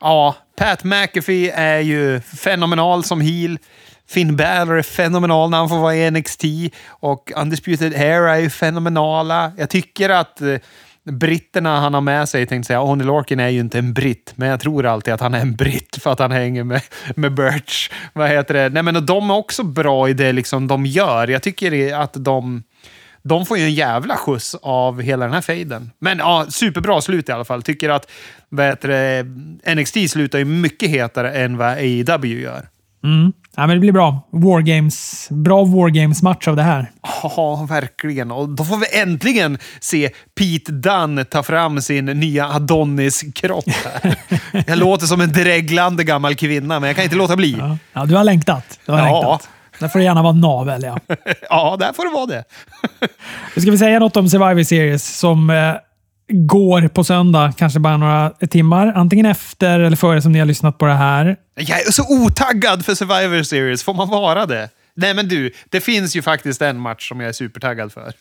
ja, 0.00 0.34
Pat 0.56 0.84
McAfee 0.84 1.50
är 1.50 1.78
ju 1.78 2.20
fenomenal 2.20 3.04
som 3.04 3.20
heel. 3.20 3.58
Finn 4.08 4.36
Balor 4.36 4.78
är 4.78 4.82
fenomenal 4.82 5.50
när 5.50 5.58
han 5.58 5.68
får 5.68 5.78
vara 5.78 5.96
i 5.96 6.10
NXT 6.10 6.44
och 6.88 7.32
Undisputed 7.36 7.92
Era 7.92 8.36
är 8.36 8.40
ju 8.40 8.50
fenomenala. 8.50 9.52
Jag 9.56 9.70
tycker 9.70 10.10
att 10.10 10.40
eh, 10.40 10.56
britterna 11.04 11.80
han 11.80 11.94
har 11.94 12.00
med 12.00 12.28
sig, 12.28 12.46
tänkte 12.46 12.66
säga, 12.66 12.82
Oney 12.82 13.06
Lorkin 13.06 13.40
är 13.40 13.48
ju 13.48 13.60
inte 13.60 13.78
en 13.78 13.92
britt, 13.92 14.32
men 14.36 14.48
jag 14.48 14.60
tror 14.60 14.86
alltid 14.86 15.14
att 15.14 15.20
han 15.20 15.34
är 15.34 15.40
en 15.40 15.56
britt 15.56 15.98
för 16.02 16.12
att 16.12 16.18
han 16.18 16.30
hänger 16.30 16.64
med, 16.64 16.82
med 17.16 17.34
Birch. 17.34 17.90
Vad 18.12 18.28
heter 18.28 18.54
det? 18.54 18.68
Nej, 18.68 18.82
men 18.82 19.06
de 19.06 19.30
är 19.30 19.34
också 19.34 19.62
bra 19.62 20.08
i 20.08 20.12
det 20.12 20.32
liksom 20.32 20.66
de 20.66 20.86
gör. 20.86 21.28
Jag 21.28 21.42
tycker 21.42 21.94
att 21.94 22.12
de... 22.14 22.62
De 23.26 23.46
får 23.46 23.58
ju 23.58 23.64
en 23.64 23.74
jävla 23.74 24.16
skjuts 24.16 24.54
av 24.62 25.00
hela 25.00 25.24
den 25.24 25.34
här 25.34 25.40
fejden. 25.40 25.90
Men 25.98 26.18
ja, 26.18 26.46
superbra 26.48 27.00
slut 27.00 27.28
i 27.28 27.32
alla 27.32 27.44
fall. 27.44 27.62
Tycker 27.62 27.90
att 27.90 28.10
vad 28.48 28.66
heter 28.66 28.88
det, 28.88 29.74
NXT 29.74 30.10
slutar 30.10 30.38
ju 30.38 30.44
mycket 30.44 30.90
hetare 30.90 31.32
än 31.32 31.56
vad 31.56 31.68
AEW 31.68 32.40
gör. 32.40 32.68
Mm. 33.04 33.32
Ja, 33.56 33.66
men 33.66 33.76
det 33.76 33.80
blir 33.80 33.92
bra. 33.92 34.20
Wargames. 34.30 35.28
Bra 35.30 35.64
Wargames-match 35.64 36.48
av 36.48 36.56
det 36.56 36.62
här. 36.62 36.90
Ja, 37.22 37.66
verkligen. 37.68 38.30
Och 38.30 38.48
då 38.48 38.64
får 38.64 38.76
vi 38.76 39.00
äntligen 39.00 39.58
se 39.80 40.10
Pete 40.38 40.72
Dunne 40.72 41.24
ta 41.24 41.42
fram 41.42 41.80
sin 41.80 42.04
nya 42.04 42.48
Adonis-kropp. 42.48 43.64
jag 44.66 44.78
låter 44.78 45.06
som 45.06 45.20
en 45.20 45.32
dreglande 45.32 46.04
gammal 46.04 46.34
kvinna, 46.34 46.80
men 46.80 46.86
jag 46.86 46.96
kan 46.96 47.04
inte 47.04 47.16
låta 47.16 47.36
bli. 47.36 47.56
Ja, 47.58 47.78
ja 47.92 48.04
du 48.04 48.16
har 48.16 48.24
längtat. 48.24 48.78
Du 48.86 48.92
har 48.92 48.98
ja. 48.98 49.04
längtat. 49.04 49.48
Där 49.78 49.88
får 49.88 49.98
det 49.98 50.04
gärna 50.04 50.22
vara 50.22 50.32
navel, 50.32 50.82
ja. 50.82 50.98
ja, 51.50 51.76
där 51.80 51.92
får 51.92 52.04
det 52.04 52.14
vara 52.14 52.26
det. 52.26 52.44
Nu 53.54 53.62
ska 53.62 53.70
vi 53.70 53.78
säga 53.78 53.98
något 53.98 54.16
om 54.16 54.28
Survivor 54.28 54.62
Series 54.62 55.18
som 55.18 55.50
eh, 55.50 55.74
går 56.34 56.88
på 56.88 57.04
söndag, 57.04 57.52
kanske 57.56 57.80
bara 57.80 57.96
några 57.96 58.30
timmar. 58.30 58.92
Antingen 58.96 59.26
efter 59.26 59.80
eller 59.80 59.96
före 59.96 60.22
som 60.22 60.32
ni 60.32 60.38
har 60.38 60.46
lyssnat 60.46 60.78
på 60.78 60.86
det 60.86 60.94
här. 60.94 61.36
Jag 61.54 61.80
är 61.80 61.90
så 61.90 62.24
otaggad 62.24 62.84
för 62.84 62.94
Survivor 62.94 63.42
Series. 63.42 63.82
Får 63.82 63.94
man 63.94 64.08
vara 64.08 64.46
det? 64.46 64.68
Nej, 64.94 65.14
men 65.14 65.28
du, 65.28 65.52
det 65.68 65.80
finns 65.80 66.16
ju 66.16 66.22
faktiskt 66.22 66.62
en 66.62 66.80
match 66.80 67.08
som 67.08 67.20
jag 67.20 67.28
är 67.28 67.32
supertaggad 67.32 67.92
för. 67.92 68.12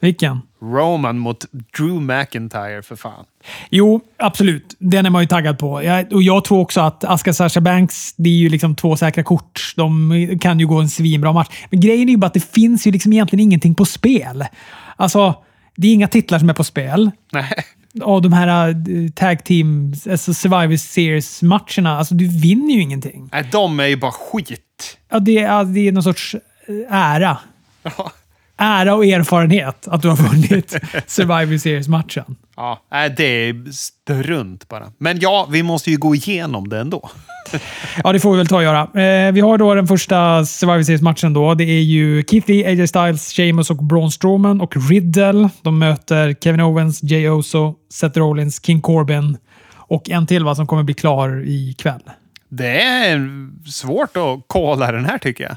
Vilken? 0.00 0.40
Roman 0.62 1.18
mot 1.18 1.44
Drew 1.50 2.00
McIntyre, 2.02 2.82
för 2.82 2.96
fan. 2.96 3.24
Jo, 3.70 4.00
absolut. 4.18 4.76
Den 4.78 5.06
är 5.06 5.10
man 5.10 5.22
ju 5.22 5.28
taggad 5.28 5.58
på. 5.58 5.82
Jag, 5.84 6.12
och 6.12 6.22
jag 6.22 6.44
tror 6.44 6.60
också 6.60 6.80
att 6.80 7.04
Aska 7.04 7.32
Sasha 7.32 7.60
Banks, 7.60 8.14
det 8.16 8.28
är 8.28 8.34
ju 8.34 8.48
liksom 8.48 8.76
två 8.76 8.96
säkra 8.96 9.22
kort. 9.22 9.72
De 9.76 10.38
kan 10.40 10.60
ju 10.60 10.66
gå 10.66 10.80
en 10.80 10.88
svinbra 10.88 11.32
match. 11.32 11.48
Men 11.70 11.80
grejen 11.80 12.08
är 12.08 12.12
ju 12.12 12.16
bara 12.16 12.26
att 12.26 12.34
det 12.34 12.52
finns 12.52 12.86
ju 12.86 12.90
liksom 12.90 13.12
egentligen 13.12 13.42
ingenting 13.42 13.74
på 13.74 13.84
spel. 13.84 14.44
Alltså, 14.96 15.34
det 15.78 15.88
är 15.88 15.94
inga 15.94 16.08
titlar 16.08 16.38
som 16.38 16.50
är 16.50 16.54
på 16.54 16.64
spel. 16.64 17.10
Nej. 17.32 17.52
Av 18.02 18.22
de 18.22 18.32
här 18.32 18.68
uh, 18.88 19.10
tag 19.10 19.44
team, 19.44 19.94
alltså 20.10 20.34
Survivor 20.34 20.76
Series-matcherna, 20.76 21.98
alltså 21.98 22.14
du 22.14 22.28
vinner 22.28 22.74
ju 22.74 22.80
ingenting. 22.80 23.28
Nej, 23.32 23.48
de 23.52 23.80
är 23.80 23.86
ju 23.86 23.96
bara 23.96 24.12
skit. 24.12 24.98
Ja, 25.08 25.18
det, 25.18 25.38
är, 25.38 25.64
det 25.64 25.88
är 25.88 25.92
någon 25.92 26.02
sorts 26.02 26.34
eh, 26.34 26.94
ära. 26.94 27.38
Ja. 27.82 28.12
Ära 28.58 28.94
och 28.94 29.04
erfarenhet 29.06 29.88
att 29.88 30.02
du 30.02 30.08
har 30.08 30.16
vunnit 30.16 30.70
Survivor 31.06 31.58
Series-matchen. 31.58 32.36
Ja, 32.56 32.80
det 33.16 33.24
är 33.24 33.72
strunt 33.72 34.68
bara. 34.68 34.92
Men 34.98 35.18
ja, 35.20 35.48
vi 35.50 35.62
måste 35.62 35.90
ju 35.90 35.96
gå 35.96 36.14
igenom 36.14 36.68
det 36.68 36.80
ändå. 36.80 37.10
Ja, 38.04 38.12
det 38.12 38.20
får 38.20 38.30
vi 38.32 38.36
väl 38.38 38.46
ta 38.46 38.56
och 38.56 38.62
göra. 38.62 38.80
Eh, 39.02 39.32
vi 39.32 39.40
har 39.40 39.58
då 39.58 39.74
den 39.74 39.86
första 39.86 40.44
Survivor 40.44 40.82
Series-matchen. 40.82 41.32
då. 41.32 41.54
Det 41.54 41.64
är 41.64 41.82
ju 41.82 42.22
Keith 42.22 42.50
Lee, 42.50 42.68
AJ 42.68 42.86
Styles, 42.88 43.32
Sheamus 43.32 43.70
och 43.70 43.76
Braun 43.84 44.10
Strowman 44.10 44.60
och 44.60 44.88
Riddle. 44.90 45.48
De 45.62 45.78
möter 45.78 46.34
Kevin 46.40 46.60
Owens, 46.60 47.02
Jay 47.02 47.28
Oso, 47.28 47.74
Seth 47.92 48.18
Rollins, 48.18 48.64
King 48.66 48.80
Corbin 48.80 49.36
och 49.74 50.10
en 50.10 50.26
till 50.26 50.44
va, 50.44 50.54
som 50.54 50.66
kommer 50.66 50.82
bli 50.82 50.94
klar 50.94 51.42
ikväll. 51.46 52.02
Det 52.48 52.80
är 52.82 53.28
svårt 53.70 54.16
att 54.16 54.44
kolla 54.46 54.92
den 54.92 55.04
här 55.04 55.18
tycker 55.18 55.44
jag. 55.44 55.56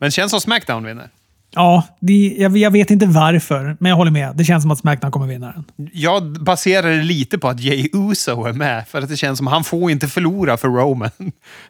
Men 0.00 0.10
känns 0.10 0.30
som 0.30 0.40
Smackdown 0.40 0.84
vinner. 0.84 1.08
Ja, 1.54 1.82
det, 2.00 2.36
jag, 2.38 2.56
jag 2.56 2.70
vet 2.70 2.90
inte 2.90 3.06
varför, 3.06 3.76
men 3.80 3.90
jag 3.90 3.96
håller 3.96 4.10
med. 4.10 4.36
Det 4.36 4.44
känns 4.44 4.62
som 4.62 4.70
att 4.70 4.78
Smackdown 4.78 5.10
kommer 5.10 5.26
vinna 5.26 5.52
den. 5.52 5.64
Jag 5.92 6.44
baserar 6.44 6.90
det 6.90 7.02
lite 7.02 7.38
på 7.38 7.48
att 7.48 7.60
Jay 7.60 7.88
Uso 7.92 8.44
är 8.44 8.52
med, 8.52 8.88
för 8.88 8.98
att 9.02 9.08
det 9.08 9.16
känns 9.16 9.38
som 9.38 9.48
att 9.48 9.54
han 9.54 9.64
får 9.64 9.90
inte 9.90 10.08
förlora 10.08 10.56
för 10.56 10.68
Roman. 10.68 11.10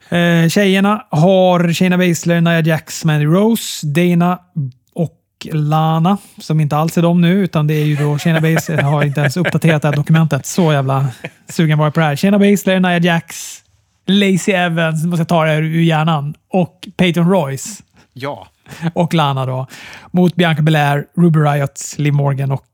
Eh, 0.09 0.49
tjejerna 0.49 1.07
har 1.11 1.73
Shayna 1.73 1.99
Baszler, 1.99 2.41
Nia 2.41 2.61
Jax, 2.61 3.05
Mandy 3.05 3.27
Rose, 3.27 3.87
Dana 3.87 4.39
och 4.95 5.21
Lana, 5.53 6.19
som 6.41 6.61
inte 6.61 6.77
alls 6.77 6.99
är 6.99 7.03
de 7.03 7.21
nu, 7.21 7.45
utan 7.45 7.67
det 7.67 7.75
är 7.75 7.85
ju 7.85 7.97
då 7.97 8.19
Shayna 8.19 8.41
Baszler. 8.41 8.77
Jag 8.77 8.87
har 8.87 9.05
inte 9.05 9.21
ens 9.21 9.37
uppdaterat 9.37 9.83
det 9.83 9.89
här 9.89 9.97
dokumentet. 9.97 10.47
Så 10.47 10.73
jävla 10.73 11.07
sugen 11.49 11.79
var 11.79 11.87
jag 11.87 11.95
på 11.95 12.01
det 12.01 12.07
här. 12.07 12.17
Shayna 12.17 12.39
Baszler, 12.39 12.81
Nia 12.81 12.99
Jax, 12.99 13.61
Lacey 14.07 14.55
Evans, 14.55 15.03
nu 15.03 15.09
måste 15.09 15.21
jag 15.21 15.29
ta 15.29 15.45
det 15.45 15.51
här 15.51 15.63
ur 15.63 15.83
hjärnan, 15.83 16.35
och 16.53 16.89
Peyton 16.97 17.31
Royce. 17.31 17.83
Ja. 18.13 18.49
och 18.95 19.15
Lana 19.15 19.47
då. 19.47 19.67
Mot 20.11 20.37
Bianca 20.37 20.63
Belair, 20.63 21.07
Ruby 21.17 21.39
Riot, 21.39 21.95
Liv 21.99 22.13
Morgan 22.13 22.51
och 22.51 22.67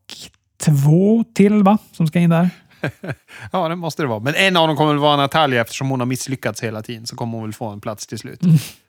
två 0.61 1.25
till 1.35 1.63
va? 1.63 1.79
Som 1.93 2.07
ska 2.07 2.19
in 2.19 2.31
där. 2.31 2.51
ja, 3.53 3.69
det 3.69 3.77
måste 3.77 4.03
det 4.03 4.07
vara. 4.07 4.21
Men 4.21 4.35
en 4.35 4.57
av 4.57 4.69
dem 4.69 4.77
kommer 4.77 4.93
väl 4.93 5.01
vara 5.01 5.17
Natalia 5.17 5.61
eftersom 5.61 5.91
hon 5.91 6.01
har 6.01 6.07
misslyckats 6.07 6.63
hela 6.63 6.83
tiden. 6.83 7.07
Så 7.07 7.17
kommer 7.17 7.39
hon 7.39 7.43
väl 7.43 7.53
få 7.53 7.69
en 7.69 7.81
plats 7.81 8.07
till 8.07 8.19
slut. 8.19 8.41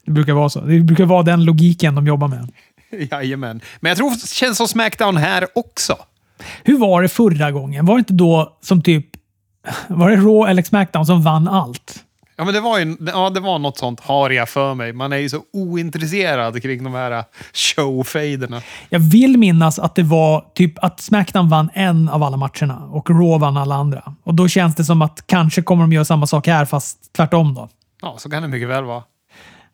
Det 0.06 0.12
brukar 0.12 0.34
vara 0.34 0.50
så. 0.50 0.62
Det 0.62 0.80
brukar 0.80 1.06
vara 1.06 1.24
den 1.24 1.46
logiken 1.46 1.96
de 1.96 2.08
jobbar 2.08 2.28
med. 2.28 2.52
Jajamän. 3.12 3.62
Men 3.80 3.90
jag 3.90 3.98
tror 3.98 4.10
det 4.10 4.28
känns 4.28 4.58
som 4.58 4.68
Smackdown 4.68 5.18
här 5.18 5.48
också. 5.56 5.96
Hur 6.64 6.78
var 6.78 7.02
det 7.02 7.10
förra 7.10 7.52
gången? 7.52 7.86
Var 7.86 7.96
det 7.96 8.00
inte 8.00 8.14
då 8.14 8.58
som 8.62 8.82
typ... 8.82 9.06
Var 9.88 10.10
det 10.10 10.16
Raw 10.16 10.52
eller 10.52 10.64
Smackdown 10.64 11.06
som 11.06 11.22
vann 11.24 11.48
allt? 11.48 12.04
Ja, 12.42 12.46
men 12.46 12.54
det 12.54 12.60
var, 12.60 12.80
ju, 12.80 12.98
ja, 13.14 13.30
det 13.30 13.40
var 13.40 13.60
något 13.60 13.78
sånt 13.78 14.00
har 14.00 14.30
jag 14.30 14.50
för 14.50 14.74
mig. 14.74 14.94
Man 14.94 15.14
är 15.14 15.18
ju 15.18 15.30
så 15.30 15.42
ointresserad 15.54 16.62
kring 16.62 16.84
de 16.84 16.94
här 16.94 17.24
showfaderna. 17.54 18.62
Jag 18.90 19.00
vill 19.00 19.38
minnas 19.38 19.80
att 19.80 19.96
det 19.96 20.04
var 20.04 20.46
typ 20.56 20.84
att 20.84 21.00
Smackdown 21.00 21.50
vann 21.50 21.70
en 21.74 22.10
av 22.10 22.24
alla 22.24 22.38
matcherna 22.38 22.78
och 22.92 23.10
Raw 23.10 23.38
vann 23.38 23.58
alla 23.58 23.76
andra. 23.76 24.16
Och 24.24 24.34
då 24.34 24.48
känns 24.48 24.76
det 24.76 24.84
som 24.84 25.02
att 25.02 25.24
kanske 25.28 25.62
kommer 25.62 25.84
de 25.84 25.94
göra 25.94 26.06
samma 26.06 26.28
sak 26.28 26.48
här, 26.48 26.66
fast 26.66 27.14
tvärtom 27.14 27.54
då. 27.54 27.70
Ja, 28.02 28.16
så 28.18 28.30
kan 28.30 28.42
det 28.42 28.48
mycket 28.48 28.70
väl 28.70 28.84
vara. 28.84 29.04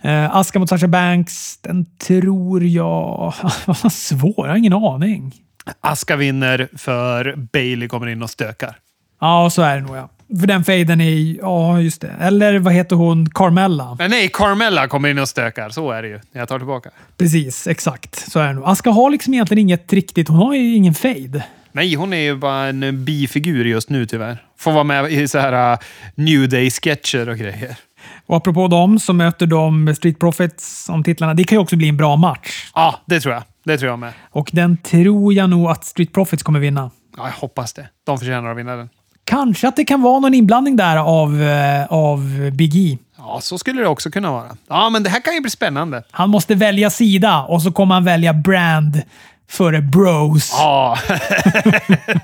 Uh, 0.06 0.36
Aska 0.36 0.60
mot 0.60 0.70
Sasha 0.70 0.88
Banks, 0.88 1.58
den 1.62 1.86
tror 1.98 2.64
jag... 2.64 3.34
Vad 3.66 3.94
svår, 3.94 4.34
jag 4.38 4.48
har 4.48 4.58
ingen 4.58 4.74
aning. 4.74 5.34
Aska 5.82 6.16
vinner 6.16 6.70
för 6.78 7.36
Bailey 7.54 7.88
kommer 7.88 8.08
in 8.08 8.24
och 8.24 8.30
stökar. 8.30 8.78
Ja, 9.22 9.50
så 9.50 9.62
är 9.62 9.76
det 9.76 9.82
nog 9.82 9.96
ja. 9.96 10.10
För 10.40 10.48
den 10.48 10.64
fejden 10.64 11.02
är... 11.02 11.36
Ja, 11.42 11.82
just 11.82 12.02
det. 12.02 12.16
Eller 12.20 12.60
vad 12.60 12.74
heter 12.74 12.96
hon? 12.96 13.30
Carmella. 13.30 13.96
Men 14.00 14.12
nej, 14.12 14.30
Carmella 14.34 14.88
kommer 14.88 15.10
in 15.10 15.20
och 15.20 15.30
stökar. 15.30 15.70
Så 15.70 15.92
är 15.92 16.02
det 16.02 16.08
ju. 16.08 16.20
Jag 16.32 16.48
tar 16.48 16.60
tillbaka. 16.60 16.90
Precis, 17.18 17.68
exakt. 17.68 18.32
Så 18.32 18.40
är 18.40 18.48
det 18.48 18.54
nog. 18.54 18.64
Aska 18.68 18.90
har 18.90 19.10
liksom 19.10 19.34
egentligen 19.34 19.62
inget 19.62 19.94
riktigt... 19.94 20.28
Hon 20.28 20.38
har 20.38 20.54
ju 20.54 20.76
ingen 20.76 20.94
fade. 20.94 21.44
Nej, 21.72 21.96
hon 21.96 22.14
är 22.14 22.18
ju 22.18 22.36
bara 22.36 22.66
en 22.66 23.06
bifigur 23.06 23.66
just 23.66 23.90
nu 23.90 24.06
tyvärr. 24.06 24.44
Får 24.58 24.72
vara 24.72 24.84
med 24.84 25.12
i 25.12 25.28
så 25.28 25.40
här 25.40 25.74
uh, 25.74 25.80
New 26.16 26.50
Day-sketcher 26.50 27.30
och 27.30 27.38
grejer. 27.38 27.78
Och 28.26 28.38
apropå 28.38 28.68
dem 28.68 29.00
så 29.00 29.14
möter 29.14 29.46
de 29.46 29.96
Street 29.96 30.20
Profits 30.20 30.90
om 30.90 31.04
titlarna. 31.04 31.34
Det 31.34 31.44
kan 31.44 31.56
ju 31.56 31.62
också 31.62 31.76
bli 31.76 31.90
en 31.90 31.98
bra 31.98 32.16
match. 32.16 32.72
Ja, 32.76 33.00
det 33.06 33.20
tror 33.20 33.34
jag. 33.34 33.44
Det 33.64 33.78
tror 33.78 33.90
jag 33.90 34.00
med. 34.00 34.14
Och 34.30 34.50
den 34.54 34.78
tror 34.78 35.34
jag 35.34 35.50
nog 35.50 35.70
att 35.70 35.86
Street 35.86 36.14
Profits 36.14 36.44
kommer 36.44 36.60
vinna. 36.60 36.92
Ja, 37.18 37.26
jag 37.26 37.34
hoppas 37.34 37.74
det. 37.74 37.90
De 38.06 38.18
förtjänar 38.18 38.52
att 38.52 38.58
vinna 38.58 38.76
den. 38.76 38.90
Kanske 39.28 39.68
att 39.68 39.76
det 39.76 39.86
kan 39.86 40.02
vara 40.02 40.20
någon 40.20 40.34
inblandning 40.34 40.76
där 40.76 40.98
av, 40.98 41.42
eh, 41.44 41.86
av 41.90 42.52
Big 42.54 42.76
E. 42.76 42.98
Ja, 43.18 43.40
så 43.42 43.58
skulle 43.58 43.82
det 43.82 43.88
också 43.88 44.12
kunna 44.12 44.32
vara. 44.32 44.58
Ja, 44.68 44.90
men 44.90 45.04
det 45.04 45.10
här 45.10 45.20
kan 45.20 45.34
ju 45.34 45.42
bli 45.42 45.52
spännande. 45.52 46.04
Han 46.12 46.30
måste 46.30 46.56
välja 46.56 46.90
sida 46.90 47.42
och 47.44 47.62
så 47.62 47.72
kommer 47.72 47.96
han 47.96 48.04
välja 48.04 48.34
brand 48.34 49.02
före 49.50 49.82
bros. 49.82 50.52
Ja, 50.54 50.98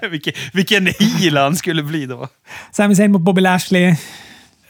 vilken, 0.12 0.34
vilken 0.54 0.88
heel 0.88 1.38
han 1.38 1.56
skulle 1.56 1.84
bli 1.84 2.06
då. 2.06 2.28
Sami 2.72 2.96
Zayn 2.96 3.12
mot 3.12 3.22
Bobby 3.22 3.42
Lashley. 3.42 3.96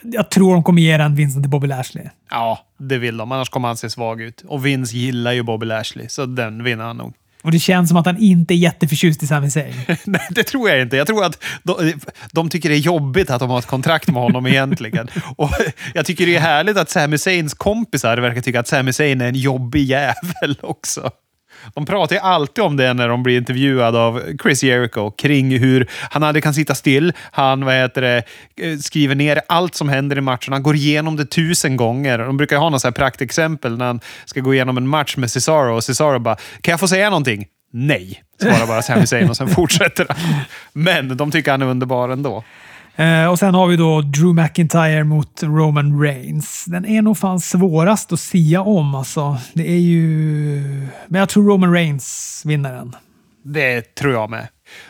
Jag 0.01 0.29
tror 0.29 0.53
de 0.53 0.63
kommer 0.63 0.81
ge 0.81 0.97
den 0.97 1.15
vinsten 1.15 1.43
till 1.43 1.49
Bobby 1.49 1.67
Lashley. 1.67 2.03
Ja, 2.29 2.59
det 2.79 2.97
vill 2.97 3.17
de. 3.17 3.31
Annars 3.31 3.49
kommer 3.49 3.67
han 3.67 3.77
se 3.77 3.89
svag 3.89 4.21
ut. 4.21 4.43
Och 4.47 4.65
Vince 4.65 4.97
gillar 4.97 5.31
ju 5.31 5.43
Bobby 5.43 5.65
Lashley, 5.65 6.07
så 6.09 6.25
den 6.25 6.63
vinner 6.63 6.83
han 6.83 6.97
nog. 6.97 7.13
Och 7.43 7.51
det 7.51 7.59
känns 7.59 7.89
som 7.89 7.97
att 7.97 8.05
han 8.05 8.17
inte 8.17 8.53
är 8.53 8.55
jätteförtjust 8.55 9.23
i 9.23 9.27
Sami 9.27 9.51
Zayn. 9.51 9.73
Nej, 10.05 10.27
det 10.29 10.43
tror 10.43 10.69
jag 10.69 10.81
inte. 10.81 10.97
Jag 10.97 11.07
tror 11.07 11.25
att 11.25 11.43
de, 11.63 11.93
de, 12.31 12.49
tycker 12.49 12.69
det 12.69 12.75
är 12.75 12.79
jobbigt 12.79 13.29
att 13.29 13.39
de 13.39 13.49
har 13.49 13.59
ett 13.59 13.65
kontrakt 13.65 14.07
med 14.07 14.21
honom 14.21 14.47
egentligen. 14.47 15.07
Och 15.35 15.49
jag 15.93 16.05
tycker 16.05 16.25
det 16.25 16.35
är 16.35 16.39
härligt 16.39 16.77
att 16.77 16.89
Sami 16.89 17.17
Zayns 17.17 17.53
kompisar 17.53 18.17
verkar 18.17 18.41
tycka 18.41 18.59
att 18.59 18.67
Sami 18.67 18.93
Zayn 18.93 19.21
är 19.21 19.27
en 19.27 19.35
jobbig 19.35 19.83
jävel 19.83 20.57
också. 20.61 21.11
De 21.73 21.85
pratar 21.85 22.15
ju 22.15 22.21
alltid 22.21 22.63
om 22.63 22.77
det 22.77 22.93
när 22.93 23.07
de 23.07 23.23
blir 23.23 23.37
intervjuade 23.37 23.99
av 23.99 24.21
Chris 24.41 24.63
Jericho 24.63 25.11
kring 25.11 25.59
hur 25.59 25.89
han 26.09 26.23
aldrig 26.23 26.43
kan 26.43 26.53
sitta 26.53 26.75
still. 26.75 27.13
Han 27.31 27.65
vad 27.65 27.75
heter 27.75 28.01
det, 28.01 28.23
eh, 28.61 28.77
skriver 28.77 29.15
ner 29.15 29.41
allt 29.47 29.75
som 29.75 29.89
händer 29.89 30.17
i 30.17 30.21
matchen. 30.21 30.53
Han 30.53 30.63
går 30.63 30.75
igenom 30.75 31.15
det 31.15 31.25
tusen 31.25 31.77
gånger. 31.77 32.19
De 32.19 32.37
brukar 32.37 32.57
ha 32.57 32.69
något 32.69 32.95
praktexempel 32.95 33.77
när 33.77 33.85
han 33.85 33.99
ska 34.25 34.39
gå 34.39 34.53
igenom 34.53 34.77
en 34.77 34.87
match 34.87 35.17
med 35.17 35.31
Cesaro 35.31 35.75
och 35.75 35.83
Cesaro 35.83 36.19
bara 36.19 36.35
“Kan 36.61 36.71
jag 36.71 36.79
få 36.79 36.87
säga 36.87 37.09
någonting?” 37.09 37.45
Nej, 37.75 38.23
svarar 38.41 38.67
bara 38.67 38.81
Sami 38.81 39.07
Zayn 39.07 39.29
och 39.29 39.37
sen 39.37 39.47
fortsätter 39.55 40.05
han. 40.09 40.17
Men 40.73 41.17
de 41.17 41.31
tycker 41.31 41.51
han 41.51 41.61
är 41.61 41.65
underbar 41.65 42.09
ändå. 42.09 42.43
Eh, 42.95 43.25
och 43.25 43.39
sen 43.39 43.53
har 43.53 43.67
vi 43.67 43.77
då 43.77 44.01
Drew 44.01 44.33
McIntyre 44.33 45.03
mot 45.03 45.43
Roman 45.43 46.01
Reigns. 46.01 46.65
Den 46.65 46.85
är 46.85 47.01
nog 47.01 47.17
fan 47.17 47.39
svårast 47.39 48.13
att 48.13 48.19
sia 48.19 48.61
om 48.61 48.95
alltså. 48.95 49.37
Det 49.53 49.69
är 49.69 49.79
ju... 49.79 50.61
Men 51.07 51.19
jag 51.19 51.29
tror 51.29 51.47
Roman 51.47 51.73
Reigns 51.73 52.41
vinner 52.45 52.73
den. 52.73 52.95
Det 53.43 53.95
tror 53.95 54.13
jag 54.13 54.29
med. 54.29 54.47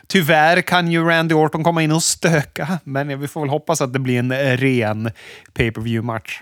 Tyvärr 0.08 0.62
kan 0.62 0.92
ju 0.92 1.06
Randy 1.06 1.36
Orton 1.36 1.64
komma 1.64 1.84
in 1.84 1.92
och 1.92 2.04
stöka, 2.04 2.80
men 2.84 3.20
vi 3.20 3.28
får 3.28 3.42
väl 3.42 3.50
hoppas 3.50 3.82
att 3.82 3.94
det 3.94 4.00
blir 4.00 4.20
en 4.20 4.58
ren 4.58 5.12
pay 5.54 5.72
per 5.72 5.82
view 5.82 6.06
match 6.06 6.42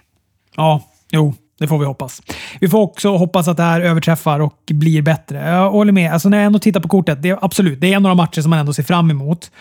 Ja, 0.56 0.84
jo. 1.10 1.34
Det 1.60 1.68
får 1.68 1.80
vi 1.80 1.86
hoppas. 1.86 2.22
Vi 2.62 2.70
får 2.70 2.80
också 2.80 3.18
hoppas 3.18 3.48
att 3.48 3.58
det 3.58 3.64
här 3.64 3.82
överträffar 3.82 4.40
och 4.40 4.58
blir 4.70 5.02
bättre. 5.02 5.50
Jag 5.50 5.72
håller 5.72 5.92
med. 5.92 6.14
Alltså 6.14 6.30
när 6.30 6.38
jag 6.38 6.46
ändå 6.46 6.60
tittar 6.60 6.80
på 6.80 6.88
kortet, 6.88 7.22
det 7.22 7.30
är 7.30 7.46
absolut, 7.46 7.82
det 7.82 7.94
är 7.94 8.00
några 8.00 8.16
matcher 8.16 8.42
som 8.42 8.50
man 8.50 8.60
ändå 8.60 8.74
ser 8.74 8.84
fram 8.84 9.12
emot. 9.12 9.52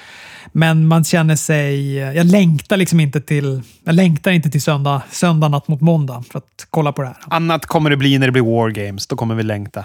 Men 0.52 0.86
man 0.86 1.04
känner 1.04 1.36
sig... 1.36 1.94
Jag 1.94 2.26
längtar 2.26 2.76
liksom 2.76 3.00
inte 3.00 3.20
till... 3.20 3.62
Jag 3.84 3.94
längtar 3.94 4.30
inte 4.30 4.50
till 4.50 4.62
söndag, 4.62 5.02
söndag 5.10 5.48
natt 5.48 5.68
mot 5.68 5.80
måndag 5.80 6.24
för 6.30 6.38
att 6.38 6.66
kolla 6.70 6.92
på 6.92 7.02
det 7.02 7.08
här. 7.08 7.16
Annat 7.30 7.66
kommer 7.66 7.90
det 7.90 7.96
bli 7.96 8.18
när 8.18 8.26
det 8.26 8.32
blir 8.32 8.42
War 8.42 8.70
Games. 8.70 9.06
Då 9.06 9.16
kommer 9.16 9.34
vi 9.34 9.42
längta. 9.42 9.84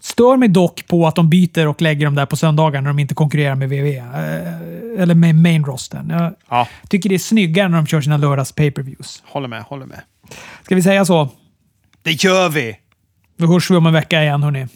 Stör 0.00 0.36
mig 0.36 0.48
dock 0.48 0.84
på 0.88 1.06
att 1.06 1.14
de 1.14 1.30
byter 1.30 1.66
och 1.66 1.82
lägger 1.82 2.04
dem 2.06 2.14
där 2.14 2.26
på 2.26 2.36
söndagar 2.36 2.80
när 2.80 2.88
de 2.90 2.98
inte 2.98 3.14
konkurrerar 3.14 3.54
med 3.54 3.68
WWE. 3.68 3.96
Eh, 3.98 5.02
eller 5.02 5.14
med 5.14 5.34
main 5.34 5.64
rostern. 5.64 6.10
Jag 6.10 6.34
Ja. 6.48 6.68
tycker 6.88 7.08
det 7.08 7.14
är 7.14 7.18
snyggare 7.18 7.68
när 7.68 7.76
de 7.76 7.86
kör 7.86 8.00
sina 8.00 8.16
lördags 8.16 8.52
pay-per-views. 8.52 9.22
Håller 9.26 9.48
med, 9.48 9.62
håller 9.62 9.86
med. 9.86 10.00
Ska 10.62 10.74
vi 10.74 10.82
säga 10.82 11.04
så? 11.04 11.28
Det 12.02 12.24
gör 12.24 12.48
vi! 12.48 12.76
Då 13.38 13.46
hörs 13.46 13.70
vi 13.70 13.76
om 13.76 13.86
en 13.86 13.92
vecka 13.92 14.22
igen 14.22 14.42
hörni. 14.42 14.66